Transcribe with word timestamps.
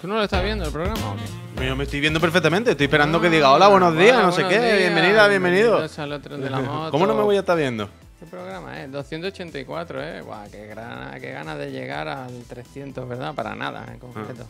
¿Tú 0.00 0.08
no 0.08 0.14
lo 0.16 0.22
estás 0.24 0.42
viendo 0.44 0.64
el 0.64 0.72
programa 0.72 1.12
o 1.12 1.16
qué? 1.16 1.66
Yo 1.66 1.74
me 1.76 1.84
estoy 1.84 2.00
viendo 2.00 2.20
perfectamente. 2.20 2.72
Estoy 2.72 2.84
esperando 2.84 3.20
que 3.20 3.30
diga 3.30 3.50
hola, 3.52 3.68
buenos 3.68 3.96
días, 3.96 4.16
Hola, 4.16 4.26
no 4.26 4.32
sé 4.32 4.42
qué. 4.46 4.60
días, 4.60 4.78
Bienvenida, 4.78 5.26
bienvenido. 5.28 5.80
de 5.80 6.50
la 6.50 6.60
moto. 6.60 6.90
¿Cómo 6.90 7.06
no 7.06 7.14
me 7.14 7.22
voy 7.22 7.36
a 7.36 7.40
estar 7.40 7.56
viendo? 7.56 7.88
¿Qué 8.20 8.26
programa 8.26 8.82
es? 8.82 8.90
284, 8.92 10.02
¿eh? 10.02 10.20
Guau, 10.22 10.50
qué, 10.50 10.66
gran- 10.66 11.18
qué 11.20 11.32
ganas 11.32 11.58
de 11.58 11.70
llegar 11.70 12.08
al 12.08 12.42
300, 12.44 13.08
¿verdad? 13.08 13.34
Para 13.34 13.54
nada, 13.54 13.86
en 13.92 13.98
concreto. 13.98 14.46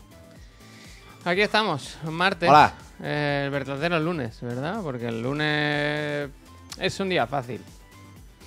Aquí 1.25 1.41
estamos, 1.41 1.97
martes. 2.03 2.49
Hola. 2.49 2.73
eh, 3.03 3.43
el 3.45 3.51
verdadero 3.51 3.99
lunes, 3.99 4.37
¿verdad? 4.41 4.79
Porque 4.83 5.07
el 5.07 5.21
lunes 5.21 6.29
es 6.79 6.99
un 6.99 7.09
día 7.09 7.25
fácil. 7.27 7.61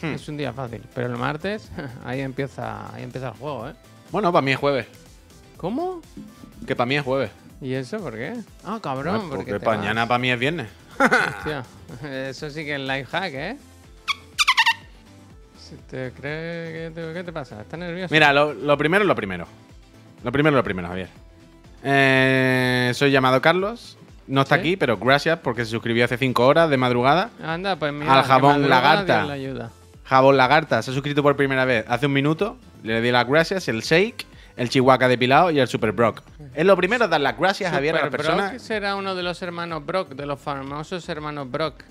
Hmm. 0.00 0.14
Es 0.14 0.28
un 0.28 0.36
día 0.38 0.52
fácil. 0.52 0.82
Pero 0.94 1.08
el 1.08 1.16
martes, 1.18 1.70
ahí 2.04 2.20
empieza, 2.20 2.94
ahí 2.94 3.02
empieza 3.02 3.28
el 3.28 3.34
juego, 3.34 3.68
¿eh? 3.68 3.74
Bueno, 4.10 4.32
para 4.32 4.42
mí 4.42 4.52
es 4.52 4.58
jueves. 4.58 4.86
¿Cómo? 5.58 6.00
Que 6.66 6.76
para 6.76 6.86
mí 6.86 6.96
es 6.96 7.02
jueves. 7.04 7.30
¿Y 7.60 7.74
eso 7.74 7.98
por 7.98 8.14
qué? 8.14 8.34
Ah, 8.64 8.78
cabrón, 8.82 9.28
porque 9.28 9.52
porque 9.52 9.66
vas. 9.66 9.78
mañana 9.78 10.06
para 10.06 10.18
mí 10.18 10.30
es 10.30 10.38
viernes. 10.38 10.68
Hostia, 10.98 11.64
eso 12.28 12.50
sí 12.50 12.64
que 12.64 12.74
es 12.74 12.80
life 12.80 13.06
hack, 13.06 13.32
¿eh? 13.34 13.56
Si 15.58 15.76
te 15.88 16.12
cree 16.12 16.72
que 16.72 16.92
te- 16.94 17.12
¿Qué 17.12 17.24
te 17.24 17.32
pasa? 17.32 17.60
¿Estás 17.60 17.78
nervioso? 17.78 18.12
Mira, 18.12 18.32
lo, 18.32 18.52
lo 18.54 18.76
primero 18.76 19.02
es 19.04 19.08
lo 19.08 19.14
primero. 19.14 19.46
Lo 20.24 20.32
primero 20.32 20.56
es 20.56 20.58
lo 20.58 20.64
primero, 20.64 20.88
Javier. 20.88 21.08
Eh, 21.82 22.92
soy 22.94 23.10
llamado 23.10 23.40
Carlos. 23.40 23.96
No 24.26 24.42
está 24.42 24.56
¿Sí? 24.56 24.60
aquí, 24.60 24.76
pero 24.76 24.96
gracias 24.96 25.38
porque 25.40 25.64
se 25.64 25.70
suscribió 25.72 26.04
hace 26.04 26.16
5 26.16 26.46
horas 26.46 26.70
de 26.70 26.76
madrugada. 26.76 27.30
Anda, 27.42 27.76
pues 27.76 27.92
mira. 27.92 28.18
Al 28.20 28.24
jabón 28.24 28.68
lagarta. 28.68 29.24
Le 29.24 29.32
ayuda. 29.32 29.70
Jabón 30.04 30.36
Lagarta 30.36 30.82
se 30.82 30.90
ha 30.90 30.94
suscrito 30.94 31.22
por 31.22 31.36
primera 31.36 31.64
vez 31.64 31.84
hace 31.88 32.06
un 32.06 32.12
minuto. 32.12 32.56
Le 32.82 33.00
di 33.00 33.12
las 33.12 33.28
gracias. 33.28 33.68
El 33.68 33.82
Shake, 33.82 34.26
el 34.56 34.68
Chihuahua 34.68 35.08
depilado 35.08 35.50
y 35.50 35.60
el 35.60 35.68
Super 35.68 35.92
Brock. 35.92 36.22
Es 36.54 36.64
lo 36.64 36.76
primero 36.76 37.08
dar 37.08 37.20
las 37.20 37.38
gracias, 37.38 37.72
Javier, 37.72 37.96
a 37.96 37.98
las 37.98 38.06
Super 38.06 38.20
Brock 38.22 38.36
personas. 38.36 38.62
será 38.62 38.96
uno 38.96 39.14
de 39.14 39.22
los 39.22 39.40
hermanos 39.42 39.84
Brock, 39.84 40.10
de 40.10 40.26
los 40.26 40.40
famosos 40.40 41.08
hermanos 41.08 41.50
Brock. 41.50 41.82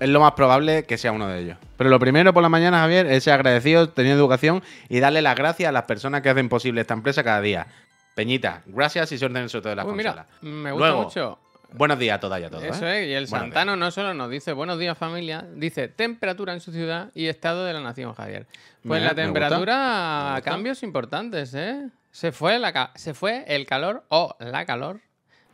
Es 0.00 0.08
lo 0.08 0.20
más 0.20 0.32
probable 0.32 0.84
que 0.84 0.98
sea 0.98 1.12
uno 1.12 1.28
de 1.28 1.40
ellos. 1.40 1.58
Pero 1.76 1.88
lo 1.88 1.98
primero 2.00 2.32
por 2.34 2.42
la 2.42 2.48
mañana, 2.48 2.80
Javier, 2.80 3.06
es 3.06 3.24
ser 3.24 3.34
agradecido, 3.34 3.88
tener 3.88 4.12
educación 4.12 4.62
y 4.88 4.98
darle 5.00 5.22
las 5.22 5.36
gracias 5.36 5.68
a 5.68 5.72
las 5.72 5.84
personas 5.84 6.20
que 6.22 6.30
hacen 6.30 6.48
posible 6.48 6.80
esta 6.80 6.94
empresa 6.94 7.22
cada 7.22 7.40
día. 7.40 7.66
Peñita, 8.14 8.62
gracias 8.66 9.12
y 9.12 9.18
suerte 9.18 9.38
en 9.38 9.44
el 9.44 9.50
sorteo 9.50 9.70
de 9.70 9.76
las 9.76 9.86
Uy, 9.86 9.92
consolas. 9.92 10.26
mira, 10.40 10.52
me 10.52 10.72
gusta 10.72 10.86
Luego, 10.86 11.02
mucho. 11.04 11.38
Buenos 11.72 11.98
días 11.98 12.16
a 12.16 12.20
todas 12.20 12.40
y 12.40 12.44
a 12.44 12.50
todos. 12.50 12.62
Eso 12.62 12.86
¿eh? 12.86 13.02
es, 13.02 13.08
y 13.08 13.12
el 13.14 13.26
Buenos 13.26 13.46
Santano 13.46 13.76
no 13.76 13.90
solo 13.90 14.14
nos 14.14 14.30
dice 14.30 14.52
buenos 14.52 14.78
días 14.78 14.96
familia, 14.96 15.44
dice 15.54 15.88
temperatura 15.88 16.52
en 16.52 16.60
su 16.60 16.70
ciudad 16.70 17.10
y 17.14 17.26
estado 17.26 17.64
de 17.64 17.72
la 17.72 17.80
nación, 17.80 18.14
Javier. 18.14 18.46
Pues 18.86 19.02
la 19.02 19.14
temperatura, 19.14 19.58
gusta, 19.58 20.24
me 20.28 20.34
gusta. 20.36 20.50
cambios 20.50 20.82
importantes, 20.82 21.54
¿eh? 21.54 21.88
Se 22.10 22.32
fue, 22.32 22.58
la 22.58 22.72
ca- 22.72 22.92
se 22.94 23.14
fue 23.14 23.44
el 23.48 23.66
calor 23.66 24.04
o 24.08 24.36
la 24.40 24.64
calor. 24.66 25.00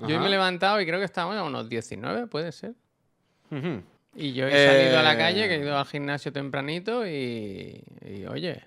Yo 0.01 0.07
Ajá. 0.17 0.21
me 0.21 0.27
he 0.27 0.31
levantado 0.31 0.81
y 0.81 0.87
creo 0.87 0.99
que 0.99 1.05
estamos 1.05 1.37
a 1.37 1.43
unos 1.43 1.69
19, 1.69 2.27
puede 2.27 2.53
ser. 2.53 2.73
Y 4.15 4.33
yo 4.33 4.47
he 4.49 4.67
salido 4.67 4.99
a 4.99 5.03
la 5.03 5.15
Eh. 5.15 5.19
calle, 5.19 5.49
que 5.49 5.55
he 5.57 5.59
ido 5.61 5.79
al 5.79 5.87
gimnasio 5.87 6.33
tempranito 6.33 7.07
y, 7.07 7.83
y, 8.05 8.25
oye, 8.27 8.65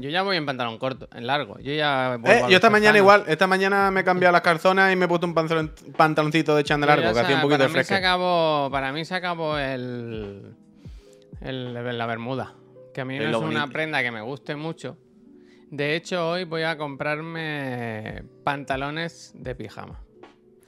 yo 0.00 0.10
ya 0.10 0.22
voy 0.22 0.36
en 0.36 0.44
pantalón 0.46 0.78
corto, 0.78 1.08
en 1.14 1.26
largo. 1.26 1.58
Yo 1.60 1.72
ya 1.72 2.18
Eh, 2.24 2.42
yo 2.48 2.56
esta 2.56 2.70
mañana 2.70 2.98
igual, 2.98 3.24
esta 3.26 3.46
mañana 3.46 3.90
me 3.90 4.00
he 4.00 4.04
cambiado 4.04 4.32
las 4.32 4.42
calzonas 4.42 4.92
y 4.92 4.96
me 4.96 5.06
he 5.06 5.08
puesto 5.08 5.26
un 5.26 5.34
pantalon- 5.34 5.72
pantaloncito 5.96 6.54
de 6.54 6.64
chándal 6.64 6.90
Yo 6.90 6.96
largo, 6.96 7.14
que 7.14 7.20
hacía 7.20 7.36
un 7.36 7.42
poquito 7.42 7.58
para 7.58 7.68
de 7.68 7.78
mí 7.78 7.78
se 7.80 7.84
fresco. 7.84 7.94
acabó 8.06 8.68
Para 8.70 8.92
mí 8.92 9.04
se 9.04 9.14
acabó 9.14 9.58
el, 9.58 10.54
el- 11.40 11.98
la 11.98 12.06
bermuda. 12.06 12.54
Que 12.96 13.02
a 13.02 13.04
mí 13.04 13.18
Es 13.18 13.28
es 13.28 13.36
una 13.36 13.66
prenda 13.66 14.02
que 14.02 14.10
me 14.10 14.22
guste 14.22 14.56
mucho. 14.56 14.96
De 15.70 15.96
hecho, 15.96 16.30
hoy 16.30 16.44
voy 16.44 16.62
a 16.62 16.78
comprarme 16.78 18.22
pantalones 18.42 19.32
de 19.34 19.54
pijama. 19.54 20.00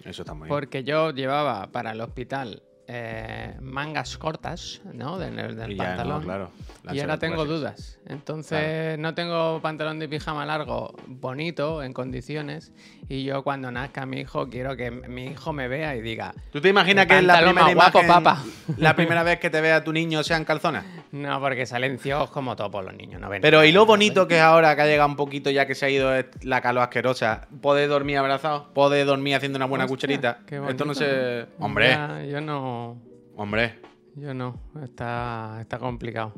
Eso 0.04 0.20
está 0.24 0.34
muy 0.34 0.44
bien. 0.44 0.48
Porque 0.50 0.84
yo 0.84 1.10
llevaba 1.10 1.72
para 1.72 1.92
el 1.92 2.02
hospital 2.02 2.62
eh, 2.90 3.54
mangas 3.60 4.16
cortas, 4.16 4.80
¿no? 4.94 5.18
De- 5.18 5.30
del 5.30 5.76
no, 5.76 5.84
pantalón. 5.84 6.22
claro. 6.22 6.50
Y 6.90 7.00
ahora 7.00 7.18
tengo 7.18 7.44
dudas. 7.44 7.98
Entonces 8.06 8.98
no 8.98 9.14
tengo 9.14 9.60
pantalón 9.60 9.98
de 9.98 10.08
pijama 10.08 10.46
largo 10.46 10.94
bonito, 11.06 11.82
en 11.82 11.92
condiciones. 11.92 12.72
Y 13.10 13.24
yo 13.24 13.42
cuando 13.42 13.70
nazca 13.70 14.06
mi 14.06 14.20
hijo 14.20 14.48
quiero 14.48 14.74
que 14.74 14.90
mi 14.90 15.26
hijo 15.26 15.52
me 15.52 15.68
vea 15.68 15.96
y 15.96 16.00
diga, 16.00 16.34
¿Tú 16.50 16.62
te 16.62 16.70
imaginas 16.70 17.06
que 17.06 17.18
es 17.18 17.24
la 17.24 17.42
primera 17.42 17.74
guapo, 17.74 17.98
imagen, 18.02 18.08
papa? 18.24 18.42
la 18.78 18.96
primera 18.96 19.22
vez 19.22 19.38
que 19.38 19.50
te 19.50 19.60
vea 19.60 19.84
tu 19.84 19.92
niño 19.92 20.22
sean 20.24 20.46
calzonas? 20.46 20.86
No, 21.12 21.40
porque 21.40 21.66
salen 21.66 21.98
ciegos 21.98 22.30
como 22.30 22.54
todos 22.56 22.84
los 22.84 22.94
niños. 22.94 23.20
No 23.20 23.28
ven 23.28 23.40
Pero 23.42 23.58
nada, 23.58 23.66
y 23.66 23.72
lo 23.72 23.86
bonito 23.86 24.20
ven". 24.22 24.28
que 24.28 24.36
es 24.36 24.40
ahora 24.42 24.74
que 24.76 24.82
ha 24.82 24.86
llegado 24.86 25.08
un 25.08 25.16
poquito 25.16 25.50
ya 25.50 25.66
que 25.66 25.74
se 25.74 25.86
ha 25.86 25.90
ido 25.90 26.10
la 26.42 26.60
calor 26.60 26.82
asquerosa, 26.82 27.48
poder 27.60 27.88
dormir 27.88 28.18
abrazado, 28.18 28.72
poder 28.74 29.06
dormir 29.06 29.34
haciendo 29.36 29.56
una 29.56 29.66
buena 29.66 29.84
Hostia, 29.84 29.96
cucharita. 29.96 30.40
Esto 30.68 30.84
no 30.84 30.94
se... 30.94 31.46
Hombre, 31.58 31.96
yo 32.30 32.40
no... 32.40 33.00
hombre. 33.36 33.80
Yo 34.16 34.34
no. 34.34 34.60
Está, 34.82 35.58
está 35.60 35.78
complicado. 35.78 36.34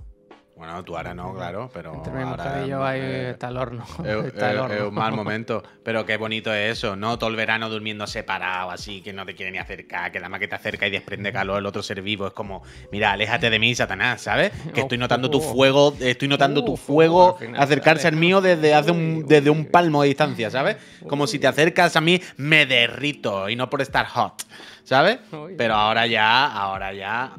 Bueno, 0.61 0.85
tú 0.85 0.95
ahora 0.95 1.15
no, 1.15 1.33
claro, 1.35 1.71
pero 1.73 1.95
Entre 1.95 2.13
mi 2.13 2.21
ahora 2.23 2.45
mujer 2.45 2.67
y 2.67 2.69
yo 2.69 2.85
ahí 2.85 3.01
eh, 3.01 3.31
está 3.31 3.49
el 3.49 3.57
horno. 3.57 3.83
Es, 4.05 4.27
está 4.27 4.51
el 4.51 4.57
es- 4.57 4.63
horno. 4.63 4.75
es 4.75 4.83
un 4.83 4.95
mal 4.95 5.15
momento. 5.15 5.63
Pero 5.83 6.05
qué 6.05 6.19
bonito 6.19 6.53
es 6.53 6.73
eso, 6.77 6.97
¿no? 6.97 7.19
Todo 7.19 7.31
el 7.31 7.37
verano 7.37 7.71
durmiendo 7.71 8.07
separado, 8.07 8.71
así, 8.71 9.01
que 9.01 9.15
no 9.15 9.25
te 9.25 9.35
quiere 9.35 9.51
ni 9.53 9.57
acercar, 9.57 10.13
que 10.13 10.19
nada 10.19 10.29
más 10.29 10.39
que 10.39 10.49
te 10.49 10.55
acerca 10.57 10.87
y 10.87 10.91
desprende 10.91 11.33
calor 11.33 11.61
el 11.61 11.65
otro 11.65 11.83
ser 11.83 12.03
vivo. 12.03 12.27
Es 12.27 12.35
como, 12.35 12.63
mira, 12.93 13.13
aléjate 13.13 13.49
de 13.49 13.59
mí, 13.59 13.75
Satanás, 13.75 14.21
¿sabes? 14.21 14.53
Que 14.75 14.83
estoy 14.83 14.99
notando 14.99 15.31
tu 15.31 15.41
fuego, 15.41 15.95
estoy 15.99 16.29
notando 16.29 16.63
tu 16.63 16.77
fuego 16.77 17.39
acercarse 17.57 18.07
al 18.07 18.17
mío 18.17 18.43
desde 18.43 18.75
hace 18.75 18.91
un, 18.91 19.25
desde 19.27 19.49
un 19.49 19.65
palmo 19.65 20.03
de 20.03 20.09
distancia, 20.09 20.51
¿sabes? 20.51 20.77
Como 21.09 21.27
si 21.27 21.39
te 21.39 21.47
acercas 21.47 21.97
a 21.97 22.03
mí, 22.03 22.21
me 22.37 22.67
derrito 22.67 23.49
y 23.49 23.57
no 23.57 23.71
por 23.71 23.81
estar 23.81 24.05
hot, 24.09 24.43
¿sabes? 24.85 25.21
Pero 25.57 25.75
ahora 25.75 26.07
ya, 26.07 26.53
ahora 26.53 26.93
ya. 26.93 27.33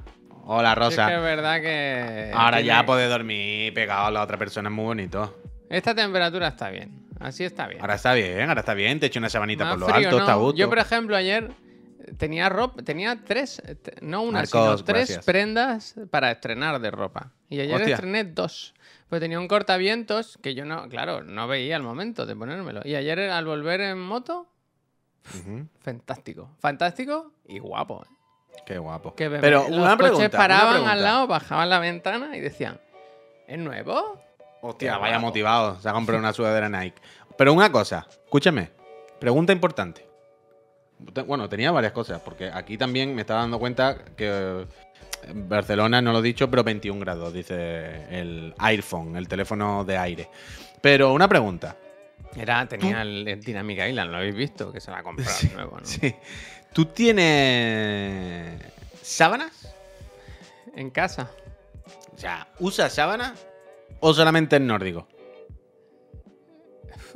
Hola, 0.53 0.69
Sí, 0.69 0.73
es 0.73 0.77
Rosa. 0.79 1.07
que 1.07 1.15
es 1.15 1.21
verdad 1.21 1.61
que... 1.61 2.31
Ahora 2.33 2.57
tiene- 2.57 2.67
ya 2.67 2.85
poder 2.85 3.09
dormir 3.09 3.73
pegado 3.73 4.07
a 4.07 4.11
la 4.11 4.21
otra 4.23 4.37
persona 4.37 4.67
es 4.69 4.75
muy 4.75 4.83
bonito. 4.85 5.41
Esta 5.69 5.95
temperatura 5.95 6.49
está 6.49 6.69
bien. 6.69 7.05
Así 7.21 7.43
está 7.45 7.67
bien. 7.67 7.79
Ahora 7.79 7.95
está 7.95 8.13
bien, 8.13 8.49
ahora 8.49 8.59
está 8.59 8.73
bien. 8.73 8.99
Te 8.99 9.05
echo 9.05 9.19
una 9.19 9.29
sabanita 9.29 9.63
Más 9.63 9.73
por 9.75 9.79
lo 9.79 9.85
frío, 9.87 10.07
alto, 10.07 10.17
¿no? 10.17 10.23
está 10.23 10.33
gusto. 10.35 10.57
Yo, 10.57 10.67
por 10.67 10.79
ejemplo, 10.79 11.15
ayer 11.15 11.51
tenía 12.17 12.49
ropa, 12.49 12.81
tenía 12.83 13.17
tres, 13.23 13.61
no 14.01 14.23
una, 14.23 14.45
sino 14.45 14.61
Marcos, 14.65 14.83
tres 14.83 14.97
gracias. 15.07 15.25
prendas 15.25 15.95
para 16.09 16.31
estrenar 16.31 16.81
de 16.81 16.91
ropa. 16.91 17.31
Y 17.49 17.59
ayer 17.61 17.75
Hostia. 17.75 17.95
estrené 17.95 18.23
dos. 18.25 18.73
Pues 19.07 19.21
tenía 19.21 19.39
un 19.39 19.47
cortavientos 19.47 20.37
que 20.41 20.53
yo 20.55 20.65
no, 20.65 20.89
claro, 20.89 21.23
no 21.23 21.47
veía 21.47 21.75
al 21.77 21.83
momento 21.83 22.25
de 22.25 22.35
ponérmelo. 22.35 22.81
Y 22.83 22.95
ayer 22.95 23.19
al 23.29 23.45
volver 23.45 23.81
en 23.81 23.99
moto, 24.01 24.47
fantástico. 25.79 26.49
Fantástico 26.59 27.31
y 27.45 27.59
guapo. 27.59 28.03
¿eh? 28.03 28.13
Qué 28.65 28.77
guapo. 28.77 29.15
Que 29.15 29.29
Pero 29.29 29.67
los 29.69 29.77
una 29.77 29.97
pregunta. 29.97 30.25
coches 30.25 30.29
paraban 30.37 30.63
una 30.65 30.71
pregunta. 30.73 30.91
al 30.93 31.03
lado, 31.03 31.27
bajaban 31.27 31.69
la 31.69 31.79
ventana 31.79 32.35
y 32.37 32.39
decían, 32.39 32.79
¿es 33.47 33.57
nuevo? 33.59 34.21
Hostia, 34.61 34.93
Qué 34.93 34.99
vaya 34.99 35.13
guapo. 35.15 35.27
motivado. 35.27 35.79
Se 35.79 35.89
ha 35.89 35.93
comprado 35.93 36.19
una 36.19 36.33
sudadera 36.33 36.69
Nike. 36.69 37.01
Pero 37.37 37.53
una 37.53 37.71
cosa, 37.71 38.07
escúchame. 38.09 38.69
Pregunta 39.19 39.51
importante. 39.53 40.05
Te- 41.13 41.21
Bueno, 41.23 41.49
tenía 41.49 41.71
varias 41.71 41.93
cosas, 41.93 42.21
porque 42.21 42.49
aquí 42.53 42.77
también 42.77 43.15
me 43.15 43.21
estaba 43.21 43.41
dando 43.41 43.57
cuenta 43.59 43.95
que 44.15 44.27
eh, 44.29 44.65
Barcelona, 45.33 46.01
no 46.01 46.11
lo 46.11 46.19
he 46.19 46.23
dicho, 46.23 46.49
pero 46.49 46.63
21 46.63 46.99
grados, 46.99 47.33
dice 47.33 48.05
el 48.19 48.53
iPhone, 48.59 49.15
el 49.15 49.27
teléfono 49.27 49.83
de 49.83 49.97
aire. 49.97 50.29
Pero 50.81 51.13
una 51.13 51.27
pregunta. 51.27 51.75
Era, 52.35 52.65
tenía 52.67 53.01
el, 53.01 53.27
el 53.27 53.41
Dynamic 53.41 53.79
Island, 53.89 54.11
lo 54.11 54.17
habéis 54.17 54.35
visto, 54.35 54.71
que 54.71 54.79
se 54.79 54.89
la 54.91 54.99
ha 54.99 55.03
comprado 55.03 55.31
nuevo, 55.55 55.79
¿no? 55.79 55.85
Sí. 55.85 56.15
¿Tú 56.73 56.85
tienes 56.85 58.61
sábanas? 59.01 59.73
En 60.75 60.89
casa. 60.89 61.29
O 62.15 62.17
sea, 62.17 62.47
¿usas 62.59 62.93
sábanas 62.93 63.33
o 63.99 64.13
solamente 64.13 64.55
en 64.55 64.67
nórdico? 64.67 65.07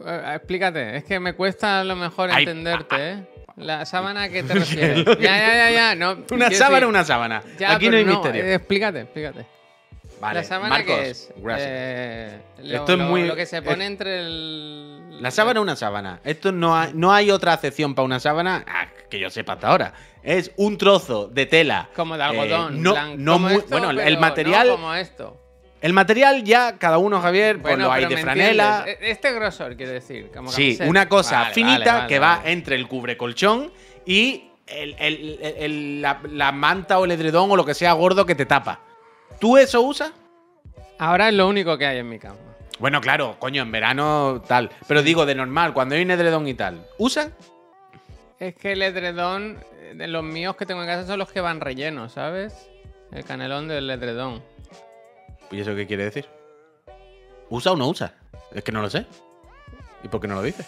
Eh, 0.05 0.33
Explícate, 0.35 0.97
es 0.97 1.03
que 1.05 1.19
me 1.19 1.33
cuesta 1.33 1.79
a 1.79 1.83
lo 1.83 1.95
mejor 1.95 2.29
Ay, 2.31 2.43
entenderte, 2.43 3.11
¿eh? 3.11 3.27
La 3.55 3.85
sábana 3.85 4.23
a 4.23 4.29
qué 4.29 4.43
te 4.43 4.53
refieres. 4.55 5.05
ya, 5.05 5.37
ya, 5.37 5.55
ya, 5.55 5.71
ya. 5.71 5.95
No, 5.95 6.17
Una 6.31 6.51
sábana, 6.51 6.87
una 6.87 7.05
sábana. 7.05 7.41
Ya, 7.57 7.75
Aquí 7.75 7.89
no 7.89 7.95
hay 7.97 8.03
misterio. 8.05 8.43
eh, 8.43 8.55
explícate, 8.55 9.01
explícate. 9.01 9.45
Vale, 10.19 10.39
¿La 10.39 10.43
sábana 10.43 10.69
Marcos, 10.69 10.95
qué 10.95 11.09
es? 11.09 11.29
gracias. 11.37 11.69
Eh, 11.71 12.39
lo, 12.63 12.75
Esto 12.77 12.93
es 12.93 12.99
lo- 12.99 13.05
muy- 13.05 13.27
lo 13.27 13.35
que 13.35 13.45
se 13.45 13.57
es- 13.57 13.63
pone 13.63 13.85
entre 13.85 14.19
el. 14.19 15.21
La 15.21 15.31
sábana 15.31 15.59
es 15.59 15.63
una 15.63 15.75
sábana. 15.77 16.19
Esto 16.25 16.51
no 16.51 16.75
hay, 16.77 16.91
no 16.93 17.13
hay 17.13 17.31
otra 17.31 17.53
acepción 17.53 17.95
para 17.95 18.05
una 18.05 18.19
sábana 18.19 18.65
ah, 18.67 18.87
que 19.09 19.19
yo 19.19 19.29
sepa 19.29 19.53
hasta 19.53 19.67
ahora. 19.69 19.93
Es 20.23 20.51
un 20.57 20.77
trozo 20.77 21.27
de 21.27 21.45
tela. 21.45 21.89
Como 21.95 22.15
de 22.17 22.23
eh, 22.23 22.25
algodón. 22.25 22.81
no, 22.81 22.91
blanco, 22.93 23.15
no 23.17 23.33
como 23.33 23.47
muy- 23.49 23.57
esto, 23.57 23.69
bueno, 23.79 23.89
el 24.01 24.17
material. 24.17 24.67
no 24.67 24.75
como 24.75 24.93
esto. 24.95 25.41
El 25.81 25.93
material 25.93 26.43
ya, 26.43 26.77
cada 26.79 26.97
uno, 26.97 27.21
Javier, 27.21 27.61
pues 27.61 27.73
Bueno, 27.75 27.85
lo 27.85 27.91
hay 27.91 28.05
de 28.05 28.17
franela. 28.17 28.77
entiendes. 28.79 29.03
E- 29.07 29.11
Este 29.11 29.31
grosor, 29.33 29.75
quiero 29.75 29.91
decir. 29.91 30.31
Como 30.33 30.49
Sí, 30.51 30.63
camiseta. 30.77 30.89
una 30.89 31.07
cosa 31.09 31.39
Vale, 31.41 31.53
finita 31.53 31.77
vale, 31.77 31.91
vale, 31.91 32.07
que 32.07 32.19
va 32.19 32.41
entre 32.45 32.75
el 32.75 32.87
cubrecolchón 32.87 33.71
y 34.05 34.45
el- 34.65 34.95
el- 34.97 35.39
el- 35.41 35.53
el- 35.57 36.01
la, 36.01 36.21
la 36.31 36.51
manta 36.51 36.97
o 36.97 37.05
el 37.05 37.11
edredón 37.11 37.51
o 37.51 37.55
lo 37.55 37.65
que 37.65 37.75
sea 37.75 37.93
gordo 37.93 38.25
que 38.25 38.33
te 38.33 38.47
tapa. 38.47 38.79
¿Tú 39.39 39.57
eso 39.57 39.81
usas? 39.81 40.11
Ahora 40.97 41.27
es 41.29 41.35
lo 41.35 41.47
único 41.47 41.77
que 41.77 41.85
hay 41.85 41.99
en 41.99 42.09
mi 42.09 42.17
cama. 42.17 42.35
Bueno, 42.79 42.99
claro, 42.99 43.35
coño, 43.37 43.61
en 43.61 43.71
verano 43.71 44.41
tal. 44.47 44.71
Pero 44.87 45.03
digo, 45.03 45.25
de 45.27 45.35
normal, 45.35 45.73
cuando 45.73 45.93
hay 45.95 46.01
un 46.01 46.09
edredón 46.11 46.47
y 46.47 46.55
tal, 46.55 46.85
¿usas? 46.97 47.29
Es 48.39 48.55
que 48.55 48.73
el 48.73 48.81
edredón 48.81 49.63
eh, 49.79 49.93
de 49.95 50.07
los 50.07 50.23
míos 50.23 50.55
que 50.55 50.65
tengo 50.65 50.81
en 50.81 50.87
casa 50.87 51.07
son 51.07 51.19
los 51.19 51.31
que 51.31 51.39
van 51.39 51.61
rellenos, 51.61 52.13
¿sabes? 52.13 52.69
El 53.11 53.23
canelón 53.23 53.67
del 53.67 53.89
edredón. 53.89 54.43
¿Y 55.51 55.61
eso 55.61 55.75
qué 55.75 55.87
quiere 55.87 56.05
decir? 56.05 56.25
¿Usa 57.49 57.71
o 57.71 57.75
no 57.75 57.87
usa? 57.87 58.13
Es 58.53 58.63
que 58.63 58.71
no 58.71 58.81
lo 58.81 58.89
sé. 58.89 59.05
¿Y 60.03 60.07
por 60.09 60.19
qué 60.19 60.27
no 60.27 60.35
lo 60.35 60.41
dices? 60.41 60.67